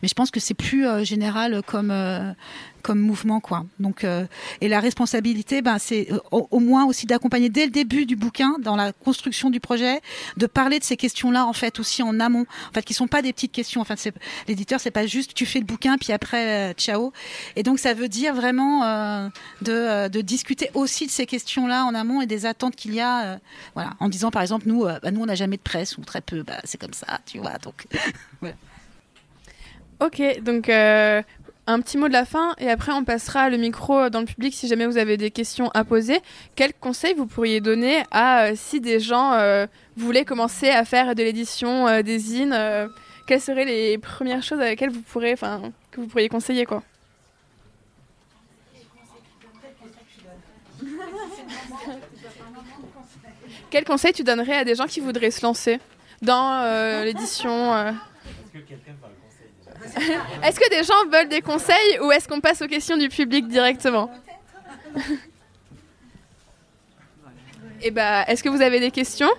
Mais 0.02 0.08
je 0.08 0.14
pense 0.14 0.32
que 0.32 0.40
c'est 0.40 0.54
plus 0.54 0.88
euh, 0.88 1.04
général 1.04 1.62
comme 1.66 1.92
euh, 1.92 2.32
comme 2.82 3.00
mouvement 3.00 3.40
quoi. 3.40 3.66
Donc 3.80 4.04
euh, 4.04 4.26
et 4.62 4.68
la 4.68 4.80
responsabilité, 4.80 5.62
ben 5.62 5.80
c'est 5.80 6.08
au, 6.32 6.60
moins 6.60 6.86
aussi 6.86 7.08
d'accompagner 7.08 7.50
dès 7.50 7.66
le 7.66 7.72
début 7.72 8.06
du 8.06 8.16
bouquin, 8.16 8.58
dans 8.60 8.76
la 8.76 8.94
construction 8.94 9.50
du 9.50 9.60
projet, 9.60 10.02
de 10.38 10.46
parler 10.46 10.78
de 10.78 10.84
ces 10.84 10.96
questions-là 10.96 11.46
en 11.48 11.54
fait 11.54 11.80
aussi 11.80 12.04
en 12.04 12.20
amont, 12.20 12.46
en 12.70 12.74
fait 12.74 12.84
qui 12.84 12.94
sont 12.94 13.08
pas 13.08 13.22
des 13.22 13.34
petites 13.34 13.52
questions. 13.52 13.82
Enfin 13.82 13.96
c'est 13.98 14.14
l'éditeur 14.48 14.80
c'est 14.80 14.92
pas 14.92 15.08
juste 15.08 15.34
tu 15.34 15.46
fais 15.46 15.60
le 15.60 15.66
bouquin 15.66 15.98
puis 15.98 16.14
après 16.14 16.74
ciao. 16.78 17.12
Et 17.56 17.64
donc 17.64 17.80
ça 17.80 17.94
veut 17.94 18.08
dire 18.08 18.36
vraiment 18.36 19.32
de, 19.62 20.08
de 20.08 20.22
discuter 20.22 20.70
aussi 20.76 21.08
de 21.08 21.12
ces 21.12 21.26
questions-là 21.26 21.86
en 21.86 21.96
amont 21.96 22.22
et 22.22 22.28
des 22.28 22.46
attentes 22.46 22.76
qu'il 22.76 22.94
y 22.94 23.02
a, 23.02 23.40
voilà, 23.74 23.92
en 24.00 24.10
disant 24.10 24.30
par 24.30 24.44
exemple 24.44 24.68
nous 24.68 24.84
bah, 24.84 25.12
nous 25.12 25.22
on 25.22 25.26
n'a 25.26 25.36
jamais 25.36 25.58
de 25.58 25.62
presse 25.64 25.98
ou 25.98 26.02
très 26.02 26.22
peu, 26.22 26.44
bah, 26.44 26.60
c'est 26.64 26.80
comme 26.80 26.94
ça, 26.94 27.20
tu 27.26 27.40
vois. 27.40 27.58
Donc 27.58 27.88
voilà. 28.42 28.56
Ok, 30.02 30.22
donc 30.42 30.68
euh, 30.68 31.22
un 31.68 31.80
petit 31.80 31.98
mot 31.98 32.10
de 32.10 32.14
la 32.14 32.26
fin 32.26 32.54
et 32.58 32.70
après 32.70 32.92
on 32.92 33.06
passera 33.06 33.50
le 33.50 33.56
micro 33.56 34.10
dans 34.10 34.20
le 34.20 34.26
public 34.26 34.54
si 34.54 34.68
jamais 34.68 34.86
vous 34.86 34.98
avez 34.98 35.16
des 35.16 35.32
questions 35.32 35.70
à 35.74 35.86
poser. 35.86 36.20
Quels 36.56 36.74
conseils 36.74 37.14
vous 37.14 37.28
pourriez 37.28 37.62
donner 37.62 38.04
à 38.12 38.48
euh, 38.48 38.54
si 38.56 38.82
des 38.82 39.00
gens 39.00 39.32
euh, 39.34 39.68
voulaient 39.96 40.26
commencer 40.26 40.70
à 40.70 40.84
faire 40.84 41.16
de 41.16 41.24
l'édition 41.24 42.02
des 42.02 42.20
zines 42.20 42.58
Quelles 43.26 43.40
seraient 43.40 43.64
les 43.64 43.98
premières 43.98 44.44
choses 44.44 44.60
avec 44.60 44.82
lesquelles 44.82 44.90
vous 44.90 45.02
que 45.92 46.02
vous 46.02 46.08
pourriez 46.08 46.28
conseiller 46.28 46.66
quoi? 46.66 46.84
Quel 53.70 53.86
conseil 53.86 54.12
tu 54.12 54.24
donnerais 54.24 54.58
à 54.58 54.66
des 54.66 54.76
gens 54.76 54.88
qui 54.88 55.00
voudraient 55.00 55.32
se 55.32 55.42
lancer 55.42 55.80
dans 56.22 57.04
l'édition. 57.06 57.96
Est-ce 60.44 60.60
que 60.60 60.70
des 60.70 60.84
gens 60.84 61.10
veulent 61.12 61.30
des 61.30 61.42
conseils 61.42 62.00
ou 62.02 62.12
est-ce 62.12 62.28
qu'on 62.28 62.42
passe 62.42 62.62
aux 62.62 62.68
questions 62.68 62.98
du 62.98 63.10
public 63.10 63.48
directement 63.48 64.10
Et 67.82 67.92
bah, 67.92 68.24
est-ce 68.28 68.44
que 68.44 68.50
vous 68.50 68.62
avez 68.62 68.80
des 68.80 68.92
questions 68.92 69.30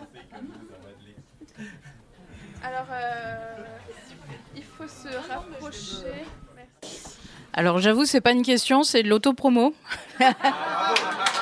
Alors, 2.63 2.87
euh, 2.91 3.35
il 4.55 4.63
faut 4.63 4.87
se 4.89 5.09
rapprocher. 5.29 6.25
Alors 7.53 7.79
j'avoue, 7.79 8.05
c'est 8.05 8.21
pas 8.21 8.33
une 8.33 8.43
question, 8.43 8.83
c'est 8.83 9.03
de 9.03 9.09
l'autopromo. 9.09 9.75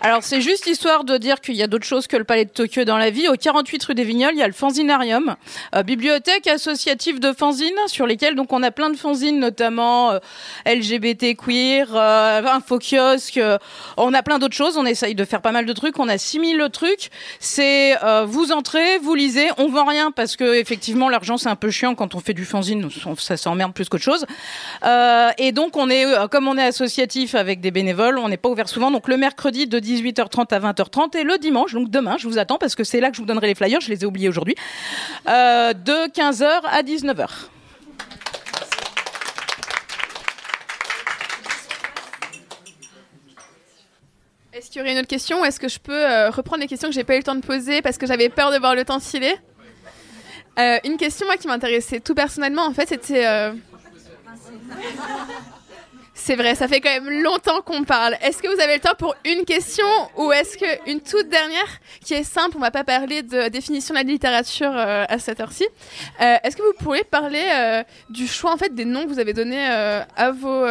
Alors 0.00 0.22
c'est 0.22 0.40
juste 0.40 0.68
histoire 0.68 1.02
de 1.02 1.16
dire 1.16 1.40
qu'il 1.40 1.56
y 1.56 1.62
a 1.62 1.66
d'autres 1.66 1.84
choses 1.84 2.06
que 2.06 2.16
le 2.16 2.22
Palais 2.22 2.44
de 2.44 2.50
Tokyo 2.50 2.84
dans 2.84 2.98
la 2.98 3.10
vie. 3.10 3.26
Au 3.26 3.34
48 3.34 3.84
rue 3.84 3.94
des 3.96 4.04
Vignoles, 4.04 4.34
il 4.34 4.38
y 4.38 4.44
a 4.44 4.46
le 4.46 4.52
fanzinarium, 4.52 5.34
euh, 5.74 5.82
bibliothèque 5.82 6.46
associative 6.46 7.18
de 7.18 7.32
fanzines 7.32 7.74
sur 7.88 8.06
lesquelles 8.06 8.36
donc 8.36 8.52
on 8.52 8.62
a 8.62 8.70
plein 8.70 8.90
de 8.90 8.96
fanzines, 8.96 9.40
notamment 9.40 10.12
euh, 10.12 10.18
LGBT 10.66 11.34
queer, 11.36 11.88
euh, 11.96 12.44
info 12.46 12.78
kiosque. 12.78 13.40
on 13.96 14.14
a 14.14 14.22
plein 14.22 14.38
d'autres 14.38 14.54
choses. 14.54 14.76
On 14.76 14.86
essaye 14.86 15.16
de 15.16 15.24
faire 15.24 15.42
pas 15.42 15.50
mal 15.50 15.66
de 15.66 15.72
trucs. 15.72 15.98
On 15.98 16.08
a 16.08 16.16
6000 16.16 16.68
trucs. 16.72 17.10
C'est 17.40 17.96
vous 18.26 18.52
entrez, 18.52 18.98
vous 18.98 19.16
lisez. 19.16 19.48
On 19.58 19.68
vend 19.68 19.84
rien 19.84 20.12
parce 20.12 20.36
que 20.36 20.54
effectivement 20.54 21.08
l'argent 21.08 21.38
c'est 21.38 21.48
un 21.48 21.56
peu 21.56 21.70
chiant 21.70 21.96
quand 21.96 22.14
on 22.14 22.20
fait 22.20 22.34
du 22.34 22.44
fanzine. 22.44 22.88
Ça 23.18 23.36
s'emmerde 23.36 23.72
plus 23.72 23.88
qu'autre 23.88 24.04
chose. 24.04 24.26
Et 25.38 25.50
donc 25.50 25.76
on 25.76 25.90
est 25.90 26.04
comme 26.30 26.46
on 26.46 26.56
est 26.56 26.64
associatif 26.64 27.34
avec 27.34 27.60
des 27.60 27.72
bénévoles, 27.72 28.18
on 28.18 28.28
n'est 28.28 28.36
pas 28.36 28.48
ouvert 28.48 28.68
souvent. 28.68 28.92
Donc 28.92 29.08
le 29.08 29.16
mercredi 29.16 29.66
de 29.66 29.87
18h30 29.88 30.54
à 30.54 30.60
20h30 30.60 31.16
et 31.16 31.24
le 31.24 31.38
dimanche, 31.38 31.72
donc 31.72 31.90
demain, 31.90 32.16
je 32.18 32.28
vous 32.28 32.38
attends 32.38 32.58
parce 32.58 32.74
que 32.74 32.84
c'est 32.84 33.00
là 33.00 33.10
que 33.10 33.16
je 33.16 33.22
vous 33.22 33.26
donnerai 33.26 33.46
les 33.46 33.54
flyers. 33.54 33.80
Je 33.80 33.90
les 33.90 34.02
ai 34.02 34.06
oubliés 34.06 34.28
aujourd'hui. 34.28 34.54
Euh, 35.28 35.72
de 35.72 36.10
15h 36.10 36.60
à 36.64 36.82
19h. 36.82 37.28
Est-ce 44.52 44.70
qu'il 44.70 44.80
y 44.80 44.82
aurait 44.82 44.92
une 44.92 44.98
autre 44.98 45.08
question 45.08 45.40
ou 45.40 45.44
est-ce 45.44 45.60
que 45.60 45.68
je 45.68 45.78
peux 45.78 45.92
euh, 45.92 46.30
reprendre 46.30 46.60
les 46.60 46.66
questions 46.66 46.88
que 46.88 46.94
j'ai 46.94 47.04
pas 47.04 47.14
eu 47.14 47.18
le 47.18 47.22
temps 47.22 47.36
de 47.36 47.46
poser 47.46 47.80
parce 47.80 47.96
que 47.96 48.06
j'avais 48.06 48.28
peur 48.28 48.50
de 48.50 48.58
voir 48.58 48.74
le 48.74 48.84
temps 48.84 48.98
filer? 48.98 49.36
Euh, 50.58 50.78
Une 50.84 50.96
question 50.96 51.26
moi 51.26 51.36
qui 51.36 51.46
m'intéressait 51.46 52.00
tout 52.00 52.14
personnellement 52.14 52.66
en 52.66 52.72
fait 52.72 52.88
c'était 52.88 53.24
euh, 53.24 53.52
C'est 56.28 56.36
vrai, 56.36 56.54
ça 56.54 56.68
fait 56.68 56.82
quand 56.82 56.90
même 56.90 57.22
longtemps 57.22 57.62
qu'on 57.62 57.84
parle. 57.84 58.14
Est-ce 58.20 58.42
que 58.42 58.54
vous 58.54 58.60
avez 58.60 58.74
le 58.74 58.80
temps 58.80 58.92
pour 58.98 59.14
une 59.24 59.46
question 59.46 59.86
ou 60.18 60.30
est-ce 60.30 60.58
que 60.58 60.90
une 60.90 61.00
toute 61.00 61.30
dernière 61.30 61.80
qui 62.04 62.12
est 62.12 62.22
simple, 62.22 62.58
on 62.58 62.60
va 62.60 62.70
pas 62.70 62.84
parler 62.84 63.22
de 63.22 63.48
définition 63.48 63.94
de 63.94 64.00
la 64.00 64.04
littérature 64.04 64.70
euh, 64.76 65.06
à 65.08 65.18
cette 65.18 65.40
heure-ci. 65.40 65.64
Euh, 66.20 66.36
est-ce 66.44 66.54
que 66.54 66.60
vous 66.60 66.74
pourriez 66.84 67.04
parler 67.04 67.42
euh, 67.50 67.82
du 68.10 68.26
choix 68.26 68.52
en 68.52 68.58
fait 68.58 68.74
des 68.74 68.84
noms 68.84 69.04
que 69.04 69.08
vous 69.08 69.20
avez 69.20 69.32
donnés 69.32 69.64
à 69.68 70.30
vos 70.30 70.66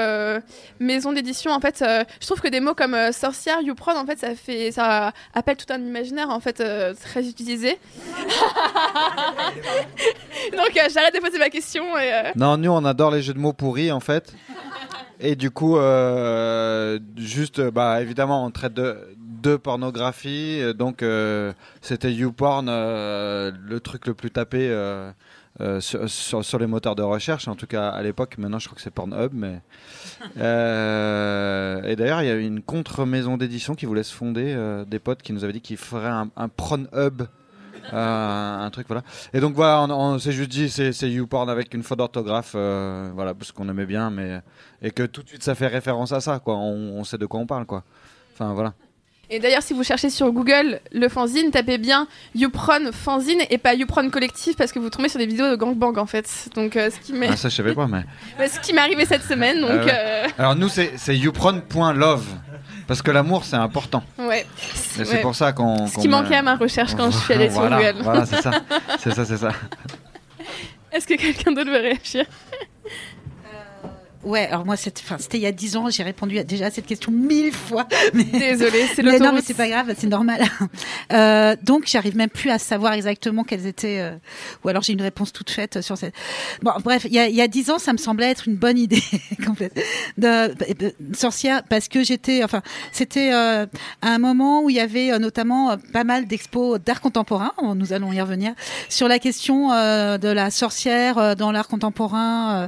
maisons 0.80 1.12
d'édition? 1.12 1.50
En 1.50 1.60
fait 1.60 1.84
je 1.84 2.28
trouve 2.28 2.40
que 2.40 2.50
des 2.50 2.60
mots 2.60 2.76
comme 2.76 3.12
sorcière, 3.12 3.60
youprod 3.62 3.98
en 3.98 4.06
fait 4.06 4.20
ça 4.20 4.36
fait 4.36 4.72
ça 4.72 5.12
appelle 5.34 5.58
tout 5.58 5.74
un 5.74 5.80
imaginaire 5.80 6.30
en 6.30 6.40
fait 6.40 6.62
très 7.02 7.28
utilisé. 7.28 7.80
Donc 10.52 10.72
j'arrête 10.94 11.16
de 11.16 11.20
poser 11.20 11.40
ma 11.40 11.50
question 11.50 11.84
Non, 12.36 12.58
nous 12.58 12.70
on 12.70 12.86
adore 12.86 13.10
les 13.10 13.24
jeux 13.24 13.34
de 13.34 13.40
mots 13.40 13.54
pourris 13.54 13.92
en 13.92 14.00
fait. 14.00 14.36
Et 15.20 15.36
du 15.36 15.50
coup, 15.52 15.78
euh, 15.78 17.00
juste, 17.16 17.60
bah 17.62 18.02
évidemment, 18.02 18.46
on 18.46 18.52
traite 18.52 18.74
de, 18.74 18.98
de 19.42 19.56
pornographie. 19.56 20.60
euh, 20.62 20.74
Donc 20.74 21.02
euh, 21.02 21.54
c'était 21.82 22.14
YouPorn, 22.14 22.68
euh, 22.70 23.52
le 23.60 23.80
truc 23.80 24.06
le 24.06 24.14
plus 24.14 24.30
tapé 24.30 24.70
euh, 24.70 25.12
sur, 25.80 26.08
sur, 26.08 26.46
sur 26.46 26.60
les 26.60 26.68
moteurs 26.68 26.96
de 26.96 27.02
recherche, 27.02 27.48
en 27.48 27.56
tout 27.56 27.66
cas 27.66 27.90
à 27.90 28.04
l'époque. 28.04 28.38
Maintenant, 28.38 28.60
je 28.60 28.68
crois 28.68 28.76
que 28.76 28.82
c'est 28.82 28.92
Pornhub. 28.92 29.34
Mais... 29.34 29.62
Et 30.38 31.96
d'ailleurs, 31.96 32.22
il 32.22 32.28
y 32.28 32.32
a 32.32 32.36
eu 32.36 32.44
une 32.44 32.62
contre-maison 32.62 33.38
d'édition 33.38 33.74
qui 33.74 33.88
voulait 33.88 34.04
se 34.04 34.14
fonder, 34.14 34.56
des 34.88 35.00
potes 35.00 35.24
qui 35.24 35.34
nous 35.34 35.44
avaient 35.44 35.54
dit 35.54 35.62
qu'ils 35.62 35.78
feraient 35.78 36.08
un, 36.10 36.30
un 36.36 36.48
Pornhub. 36.48 37.24
Euh, 37.94 38.66
un 38.66 38.70
truc 38.70 38.88
voilà 38.88 39.04
et 39.34 39.40
donc 39.40 39.56
voilà 39.56 39.82
on, 39.84 39.90
on 39.92 40.20
s'est 40.20 40.32
juste 40.34 40.50
dit 40.50 40.70
c'est 40.70 40.92
YouPorn 41.10 41.50
avec 41.50 41.74
une 41.74 41.84
faute 41.84 42.00
d'orthographe 42.00 42.54
euh, 42.56 43.10
voilà 43.16 43.34
parce 43.34 43.52
qu'on 43.52 43.70
aimait 43.70 43.86
bien 43.86 44.10
mais 44.10 44.42
et 44.82 44.92
que 44.92 45.04
tout 45.04 45.24
de 45.24 45.30
suite 45.30 45.44
ça 45.44 45.56
fait 45.56 45.68
référence 45.68 46.12
à 46.12 46.20
ça 46.20 46.40
quoi 46.40 46.56
on, 46.56 46.98
on 46.98 47.04
sait 47.04 47.18
de 47.18 47.26
quoi 47.26 47.40
on 47.40 47.46
parle 47.46 47.66
quoi 47.66 47.84
enfin 48.34 48.54
voilà 48.54 48.74
Et 49.30 49.40
d'ailleurs, 49.40 49.62
si 49.62 49.74
vous 49.74 49.84
cherchez 49.84 50.10
sur 50.10 50.32
Google 50.32 50.80
le 50.94 51.10
fanzine, 51.10 51.52
tapez 51.52 51.78
bien 51.78 52.08
Youpron 52.34 52.92
fanzine 52.94 53.42
et 53.50 53.58
pas 53.58 53.74
Youpron 53.74 54.10
collectif 54.10 54.56
parce 54.56 54.72
que 54.72 54.80
vous 54.80 54.90
tombez 54.90 55.10
sur 55.10 55.20
des 55.20 55.26
vidéos 55.26 55.50
de 55.52 55.58
gangbang 55.58 55.98
en 55.98 56.06
fait. 56.06 56.50
Donc, 56.56 56.78
euh, 56.78 56.90
ce 56.90 57.00
qui 57.02 57.12
m'est 57.12 57.28
ah, 57.32 57.36
ça 57.36 57.50
je 57.50 57.56
savais 57.56 57.74
pas 57.76 57.88
mais 57.88 58.06
Ouais, 58.40 58.48
ce 58.54 58.60
qui 58.62 58.72
m'est 58.74 58.80
arrivé 58.82 59.06
cette 59.06 59.24
semaine. 59.24 59.60
Donc, 59.60 59.86
ouais. 59.86 60.28
alors 60.38 60.56
nous 60.56 60.70
c'est 60.70 60.94
c'est 60.98 61.18
youpron.love 61.18 62.26
parce 62.88 63.02
que 63.02 63.12
l'amour 63.12 63.44
c'est 63.44 63.56
important 63.58 64.02
ouais. 64.18 64.42
et 64.42 64.46
c'est 64.76 65.08
Ouais. 65.10 65.22
pour 65.22 65.36
ça 65.36 65.52
qu'on 65.54 65.88
Ce 65.88 65.96
qu'on 65.96 66.02
qui 66.02 66.08
manquait 66.08 66.36
à 66.36 66.42
ma 66.42 66.56
recherche 66.56 66.96
quand 66.96 67.12
je 67.12 67.18
suis 67.18 67.34
allée 67.34 67.50
sur 67.52 67.60
voilà, 67.62 67.92
Google. 67.92 68.04
voilà 68.04 68.26
c'est 68.26 68.42
ça 68.42 68.52
c'est 69.00 69.14
ça 69.14 69.26
c'est 69.26 69.38
ça 69.38 69.52
Est-ce 70.92 71.06
que 71.06 71.16
quelqu'un 71.16 71.52
d'autre 71.52 71.70
veut 71.70 71.82
réagir? 71.82 72.26
Ouais, 74.28 74.46
alors 74.48 74.66
moi, 74.66 74.76
c'était 74.76 75.02
il 75.34 75.40
y 75.40 75.46
a 75.46 75.52
10 75.52 75.78
ans, 75.78 75.90
j'ai 75.90 76.04
répondu 76.04 76.38
à- 76.38 76.44
déjà 76.44 76.66
à 76.68 76.72
cette 76.72 76.86
question 76.86 77.12
mille 77.12 77.52
fois. 77.54 77.88
Mais... 78.14 78.24
Désolée, 78.26 78.86
c'est 78.94 79.02
Mais 79.04 79.20
Non, 79.20 79.32
mais 79.34 79.42
c'est 79.42 79.54
pas 79.54 79.68
grave, 79.70 79.94
c'est 79.98 80.08
normal. 80.08 80.44
Euh, 81.14 81.56
donc, 81.64 81.84
j'arrive 81.88 82.18
même 82.18 82.30
plus 82.30 82.50
à 82.50 82.60
savoir 82.60 82.92
exactement 82.92 83.46
quelles 83.46 83.66
étaient. 83.66 84.00
euh, 84.02 84.12
Ou 84.64 84.68
alors 84.70 84.82
j'ai 84.84 84.92
une 84.92 85.02
réponse 85.02 85.32
toute 85.32 85.50
faite 85.50 85.80
sur 85.82 85.98
cette. 85.98 86.14
Bon, 86.62 86.72
bref, 86.84 87.06
il 87.06 87.14
y 87.14 87.20
a, 87.20 87.30
il 87.30 87.36
y 87.36 87.42
a 87.42 87.48
10 87.48 87.72
ans, 87.72 87.80
ça 87.80 87.94
me 87.94 87.98
semblait 87.98 88.30
être 88.30 88.46
une 88.50 88.56
bonne 88.58 88.78
idée 88.78 89.02
complète 89.46 89.74
de, 90.18 90.54
de- 90.74 90.94
de 91.00 91.16
sorcière 91.16 91.64
parce 91.64 91.88
que 91.88 92.04
j'étais. 92.04 92.44
Enfin, 92.44 92.62
c'était 92.92 93.32
euh, 93.32 93.66
à 94.02 94.10
un 94.10 94.18
moment 94.20 94.64
où 94.64 94.70
il 94.70 94.76
y 94.76 94.82
avait 94.82 95.12
euh, 95.14 95.18
notamment 95.20 95.72
euh, 95.72 95.76
pas 95.94 96.04
mal 96.04 96.28
d'expos 96.28 96.78
d'art 96.86 97.00
contemporain. 97.00 97.54
Nous 97.76 97.94
allons 97.94 98.12
y 98.12 98.20
revenir 98.20 98.54
sur 98.90 99.08
la 99.08 99.20
question 99.20 99.72
euh, 99.72 100.18
de 100.18 100.28
la 100.28 100.52
sorcière 100.52 101.18
euh, 101.18 101.36
dans 101.36 101.54
l'art 101.54 101.70
contemporain. 101.70 102.64
euh, 102.64 102.68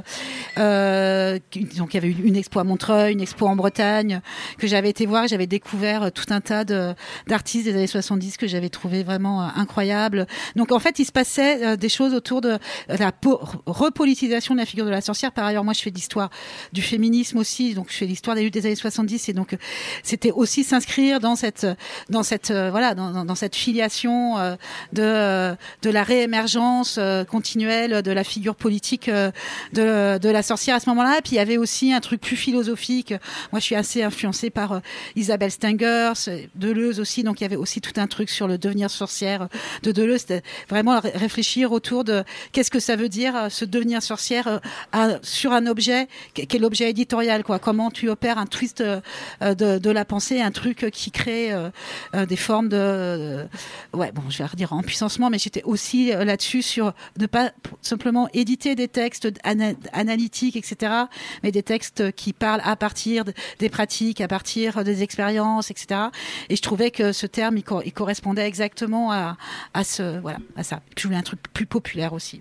euh, 0.58 1.38
donc 1.76 1.92
il 1.92 1.94
y 1.94 1.98
avait 1.98 2.08
eu 2.08 2.22
une 2.24 2.36
expo 2.36 2.60
à 2.60 2.64
Montreuil, 2.64 3.12
une 3.12 3.20
expo 3.20 3.46
en 3.46 3.56
Bretagne 3.56 4.20
que 4.58 4.66
j'avais 4.66 4.90
été 4.90 5.06
voir. 5.06 5.26
J'avais 5.26 5.46
découvert 5.46 6.04
euh, 6.04 6.10
tout 6.10 6.26
un 6.30 6.40
tas 6.40 6.64
d'artistes 6.64 7.64
des 7.64 7.74
années 7.74 7.86
70 7.86 8.36
que 8.36 8.46
j'avais 8.46 8.68
trouvé 8.68 9.02
vraiment 9.02 9.42
euh, 9.42 9.48
incroyables. 9.56 10.26
Donc 10.56 10.72
en 10.72 10.78
fait, 10.78 10.98
il 10.98 11.04
se 11.04 11.12
passait 11.12 11.64
euh, 11.64 11.76
des 11.76 11.88
choses 11.88 12.14
autour 12.14 12.40
de 12.40 12.58
la 12.88 13.12
po- 13.12 13.40
repolitisation 13.66 14.54
de 14.54 14.60
la 14.60 14.66
figure 14.66 14.84
de 14.84 14.90
la 14.90 15.00
sorcière. 15.00 15.32
Par 15.32 15.44
ailleurs, 15.44 15.64
moi, 15.64 15.72
je 15.74 15.80
fais 15.82 15.90
l'histoire 15.90 16.30
du 16.72 16.82
féminisme 16.82 17.38
aussi, 17.38 17.74
donc 17.74 17.86
je 17.90 17.96
fais 17.96 18.06
l'histoire 18.06 18.36
des 18.36 18.42
luttes 18.42 18.54
des 18.54 18.66
années 18.66 18.74
70 18.76 19.28
et 19.28 19.32
donc 19.32 19.56
c'était 20.02 20.30
aussi 20.32 20.64
s'inscrire 20.64 21.20
dans 21.20 21.34
cette 21.36 21.66
dans 22.10 22.22
cette 22.22 22.50
voilà 22.52 22.94
dans, 22.94 23.24
dans- 23.24 23.34
cette 23.34 23.56
filiation 23.56 24.36
de 24.92 25.54
de 25.82 25.90
la 25.90 26.02
réémergence 26.02 26.98
continuelle 27.28 28.02
de 28.02 28.12
la 28.12 28.24
figure 28.24 28.54
politique 28.54 29.08
de, 29.08 30.18
de 30.18 30.28
la 30.28 30.42
sorcière 30.42 30.76
à 30.76 30.80
ce 30.80 30.88
moment-là. 30.90 31.20
Il 31.32 31.36
y 31.36 31.38
avait 31.38 31.56
aussi 31.56 31.92
un 31.92 32.00
truc 32.00 32.20
plus 32.20 32.36
philosophique. 32.36 33.14
Moi, 33.52 33.60
je 33.60 33.64
suis 33.64 33.74
assez 33.74 34.02
influencée 34.02 34.50
par 34.50 34.72
euh, 34.72 34.80
Isabelle 35.16 35.50
Stengers, 35.50 36.12
euh, 36.28 36.42
Deleuze 36.54 37.00
aussi. 37.00 37.22
Donc 37.22 37.40
il 37.40 37.44
y 37.44 37.46
avait 37.46 37.56
aussi 37.56 37.80
tout 37.80 37.98
un 37.98 38.06
truc 38.06 38.30
sur 38.30 38.48
le 38.48 38.58
devenir 38.58 38.90
sorcière 38.90 39.48
de 39.82 39.92
Deleuze. 39.92 40.20
C'était 40.20 40.42
vraiment 40.68 41.00
ré- 41.00 41.12
réfléchir 41.14 41.72
autour 41.72 42.04
de 42.04 42.24
qu'est-ce 42.52 42.70
que 42.70 42.80
ça 42.80 42.96
veut 42.96 43.08
dire 43.08 43.36
euh, 43.36 43.48
se 43.48 43.64
devenir 43.64 44.02
sorcière 44.02 44.60
euh, 44.94 45.18
sur 45.22 45.52
un 45.52 45.66
objet 45.66 46.08
est 46.36 46.58
l'objet 46.58 46.90
éditorial. 46.90 47.42
Quoi? 47.44 47.58
Comment 47.58 47.90
tu 47.90 48.08
opères 48.08 48.38
un 48.38 48.46
twist 48.46 48.80
euh, 48.80 49.00
euh, 49.42 49.54
de, 49.54 49.90
la 49.90 50.04
pensée, 50.04 50.40
un 50.40 50.50
truc 50.50 50.84
euh, 50.84 50.90
qui 50.90 51.10
crée 51.10 51.52
euh, 51.52 51.70
euh, 52.14 52.26
des 52.26 52.36
formes 52.36 52.68
de, 52.68 52.76
euh, 52.76 53.44
ouais, 53.92 54.12
bon, 54.12 54.22
je 54.28 54.38
vais 54.38 54.44
redire 54.46 54.72
en 54.72 54.82
puissancement, 54.82 55.30
mais 55.30 55.38
j'étais 55.38 55.62
aussi 55.64 56.12
euh, 56.12 56.24
là-dessus 56.24 56.62
sur 56.62 56.92
ne 57.18 57.26
pas 57.26 57.52
simplement 57.82 58.28
éditer 58.34 58.74
des 58.74 58.88
textes 58.88 59.28
ana- 59.44 59.74
analytiques, 59.92 60.56
etc., 60.56 60.92
mais 61.42 61.52
des 61.52 61.62
textes 61.62 62.12
qui 62.12 62.32
parlent 62.32 62.62
à 62.64 62.76
partir 62.76 63.24
de- 63.24 63.32
des 63.58 63.68
pratiques, 63.68 64.20
à 64.20 64.28
partir 64.28 64.84
des 64.84 65.02
expériences, 65.02 65.70
etc. 65.70 66.00
Et 66.48 66.56
je 66.56 66.62
trouvais 66.62 66.90
que 66.90 67.12
ce 67.12 67.26
terme, 67.26 67.56
il, 67.58 67.62
cor- 67.64 67.82
il 67.84 67.92
correspondait 67.92 68.46
exactement 68.46 69.10
à, 69.12 69.36
à 69.74 69.84
ce, 69.84 70.18
voilà, 70.20 70.38
à 70.56 70.62
ça. 70.62 70.80
Je 70.96 71.06
voulais 71.06 71.18
un 71.18 71.22
truc 71.22 71.40
plus 71.52 71.66
populaire 71.66 72.12
aussi. 72.12 72.40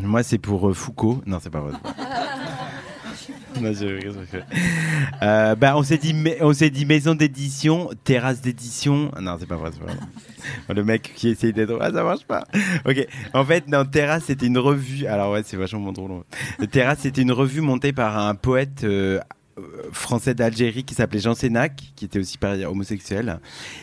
Moi, 0.00 0.22
c'est 0.22 0.38
pour 0.38 0.68
euh, 0.68 0.72
Foucault. 0.74 1.22
Non, 1.26 1.38
c'est 1.42 1.50
pas 1.50 1.60
vrai. 1.60 1.72
Non, 1.84 1.90
je- 3.12 3.26
je- 3.26 3.32
je- 3.32 3.43
On 5.74 5.82
s'est 5.82 6.70
dit, 6.70 6.84
maison 6.84 7.14
d'édition, 7.14 7.90
terrasse 8.04 8.40
d'édition. 8.40 9.10
Non, 9.20 9.36
c'est 9.38 9.46
pas 9.46 9.56
vrai. 9.56 9.70
pas 9.70 9.84
vrai. 9.86 9.96
Le 10.74 10.84
mec 10.84 11.12
qui 11.14 11.28
essaye 11.28 11.52
d'être, 11.52 11.78
ah, 11.80 11.90
ça 11.92 12.02
marche 12.02 12.24
pas. 12.24 12.44
Ok. 12.84 13.06
En 13.32 13.44
fait, 13.44 13.68
non, 13.68 13.84
terrasse 13.84 14.24
c'était 14.24 14.46
une 14.46 14.58
revue. 14.58 15.06
Alors 15.06 15.32
ouais, 15.32 15.42
c'est 15.44 15.56
vachement 15.56 15.92
drôle. 15.92 16.22
Terrasse 16.70 17.00
c'était 17.00 17.22
une 17.22 17.32
revue 17.32 17.60
montée 17.60 17.92
par 17.92 18.18
un 18.18 18.34
poète. 18.34 18.84
euh, 18.84 19.20
français 19.92 20.34
d'Algérie 20.34 20.84
qui 20.84 20.94
s'appelait 20.94 21.20
Jean 21.20 21.34
Sénac, 21.34 21.92
qui 21.94 22.04
était 22.04 22.18
aussi 22.18 22.38
homosexuel, 22.66 23.38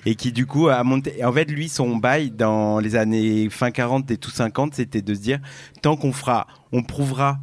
et 0.06 0.16
qui 0.16 0.32
du 0.32 0.46
coup 0.46 0.68
a 0.68 0.84
monté. 0.84 1.24
En 1.24 1.32
fait, 1.32 1.46
lui, 1.46 1.70
son 1.70 1.96
bail 1.96 2.32
dans 2.32 2.80
les 2.80 2.96
années 2.96 3.50
fin 3.50 3.72
40 3.72 4.12
et 4.12 4.18
tout 4.18 4.32
50, 4.32 4.76
c'était 4.76 5.02
de 5.02 5.14
se 5.14 5.20
dire 5.22 5.40
tant 5.82 5.96
qu'on 5.96 6.12
fera, 6.12 6.48
on 6.72 6.84
prouvera 6.84 7.40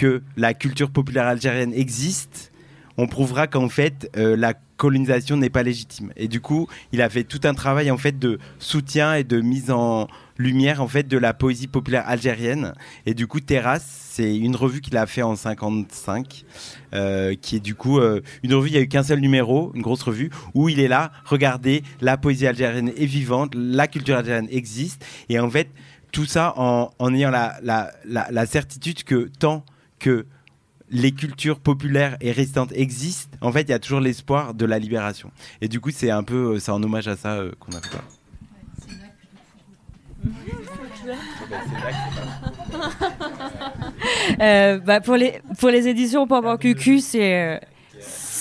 que 0.00 0.22
la 0.38 0.54
culture 0.54 0.90
populaire 0.90 1.26
algérienne 1.26 1.74
existe, 1.74 2.52
on 2.96 3.06
prouvera 3.06 3.46
qu'en 3.46 3.68
fait, 3.68 4.10
euh, 4.16 4.34
la 4.34 4.54
colonisation 4.78 5.36
n'est 5.36 5.50
pas 5.50 5.62
légitime. 5.62 6.10
Et 6.16 6.26
du 6.26 6.40
coup, 6.40 6.68
il 6.92 7.02
a 7.02 7.10
fait 7.10 7.22
tout 7.22 7.40
un 7.44 7.52
travail 7.52 7.90
en 7.90 7.98
fait 7.98 8.18
de 8.18 8.38
soutien 8.58 9.12
et 9.12 9.24
de 9.24 9.42
mise 9.42 9.70
en 9.70 10.08
lumière 10.38 10.80
en 10.80 10.88
fait 10.88 11.06
de 11.06 11.18
la 11.18 11.34
poésie 11.34 11.66
populaire 11.66 12.04
algérienne. 12.06 12.72
Et 13.04 13.12
du 13.12 13.26
coup, 13.26 13.40
Terrasse, 13.40 13.84
c'est 14.12 14.34
une 14.34 14.56
revue 14.56 14.80
qu'il 14.80 14.96
a 14.96 15.04
fait 15.04 15.20
en 15.20 15.36
55, 15.36 16.46
euh, 16.94 17.34
qui 17.38 17.56
est 17.56 17.60
du 17.60 17.74
coup 17.74 17.98
euh, 17.98 18.22
une 18.42 18.54
revue. 18.54 18.70
Il 18.70 18.72
n'y 18.72 18.78
a 18.78 18.82
eu 18.82 18.88
qu'un 18.88 19.02
seul 19.02 19.20
numéro, 19.20 19.70
une 19.74 19.82
grosse 19.82 20.02
revue, 20.02 20.30
où 20.54 20.70
il 20.70 20.80
est 20.80 20.88
là. 20.88 21.12
Regardez, 21.26 21.82
la 22.00 22.16
poésie 22.16 22.46
algérienne 22.46 22.90
est 22.96 23.04
vivante, 23.04 23.52
la 23.54 23.86
culture 23.86 24.16
algérienne 24.16 24.48
existe, 24.50 25.04
et 25.28 25.38
en 25.38 25.50
fait, 25.50 25.68
tout 26.10 26.24
ça 26.24 26.54
en, 26.56 27.14
ayant 27.14 27.30
la 27.30 28.46
certitude 28.46 29.04
que 29.04 29.28
tant 29.38 29.62
que 30.00 30.26
les 30.90 31.12
cultures 31.12 31.60
populaires 31.60 32.16
et 32.20 32.32
résistantes 32.32 32.72
existent, 32.72 33.38
en 33.40 33.52
fait, 33.52 33.62
il 33.62 33.70
y 33.70 33.74
a 33.74 33.78
toujours 33.78 34.00
l'espoir 34.00 34.54
de 34.54 34.66
la 34.66 34.78
libération. 34.78 35.30
Et 35.60 35.68
du 35.68 35.80
coup, 35.80 35.90
c'est 35.90 36.10
un 36.10 36.24
peu, 36.24 36.54
euh, 36.54 36.58
c'est 36.58 36.72
en 36.72 36.82
hommage 36.82 37.06
à 37.06 37.16
ça 37.16 37.34
euh, 37.34 37.52
qu'on 37.60 37.72
a 37.72 37.80
fait 37.80 37.92
ça. 37.92 38.02
Euh, 44.40 44.78
bah, 44.78 45.00
pour, 45.00 45.16
les, 45.16 45.40
pour 45.58 45.70
les 45.70 45.88
éditions 45.88 46.26
Pampan 46.26 46.56
Cucu, 46.56 47.00
c'est. 47.00 47.60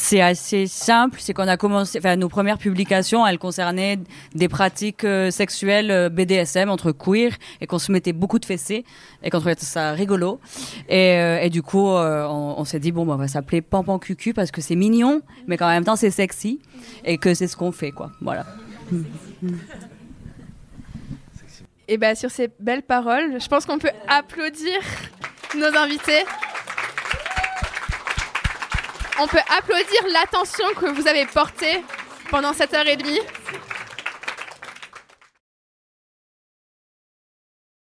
C'est 0.10 0.22
assez 0.22 0.66
simple, 0.66 1.20
c'est 1.20 1.36
qu'on 1.36 1.48
a 1.48 1.56
commencé, 1.56 2.00
enfin 2.00 2.16
nos 2.16 2.30
premières 2.30 2.58
publications, 2.58 3.28
elles 3.28 3.38
concernaient 3.38 4.00
des 4.34 4.48
pratiques 4.48 5.04
euh, 5.04 5.30
sexuelles 5.30 5.92
euh, 5.92 6.10
BDSM 6.10 6.68
entre 6.72 6.92
queer 6.92 7.34
et 7.62 7.68
qu'on 7.68 7.78
se 7.78 7.92
mettait 7.92 8.12
beaucoup 8.12 8.40
de 8.40 8.46
fessées 8.46 8.86
et 9.22 9.30
qu'on 9.30 9.38
trouvait 9.38 9.56
ça 9.60 9.92
rigolo. 9.92 10.40
Et, 10.88 11.14
euh, 11.20 11.50
du 11.50 11.62
coup, 11.62 11.86
on, 11.86 12.66
s'est 12.66 12.80
dit 12.80 12.92
bon, 12.92 13.06
bah, 13.06 13.14
on 13.14 13.18
va 13.18 13.28
s'appeler 13.28 13.62
Pampan 13.62 14.00
Cucu 14.00 14.34
parce 14.34 14.50
que 14.50 14.62
c'est 14.62 14.76
mignon, 14.76 15.22
mais 15.46 15.58
qu'en 15.58 15.68
même 15.68 15.86
temps 15.86 15.96
c'est 15.96 16.10
sexy 16.10 16.60
et 17.06 17.20
que 17.20 17.36
c'est 17.36 17.48
ce 17.48 17.56
qu'on 17.56 17.72
fait, 17.72 17.92
quoi. 17.92 18.10
Voilà. 18.20 18.48
Et 21.88 21.98
bah 21.98 22.16
sur 22.16 22.32
ces 22.32 22.50
belles 22.60 22.84
paroles, 22.84 23.40
je 23.40 23.48
pense 23.48 23.68
qu'on 23.68 23.78
peut 23.78 23.92
applaudir 24.08 24.80
nos 25.56 25.78
invités. 25.78 26.24
On 29.22 29.28
peut 29.28 29.42
applaudir 29.58 30.00
l'attention 30.14 30.64
que 30.80 30.86
vous 30.86 31.06
avez 31.06 31.26
portée 31.26 31.84
pendant 32.30 32.54
cette 32.54 32.74
heure 32.74 32.88
et 32.88 32.96
demie. 32.96 33.20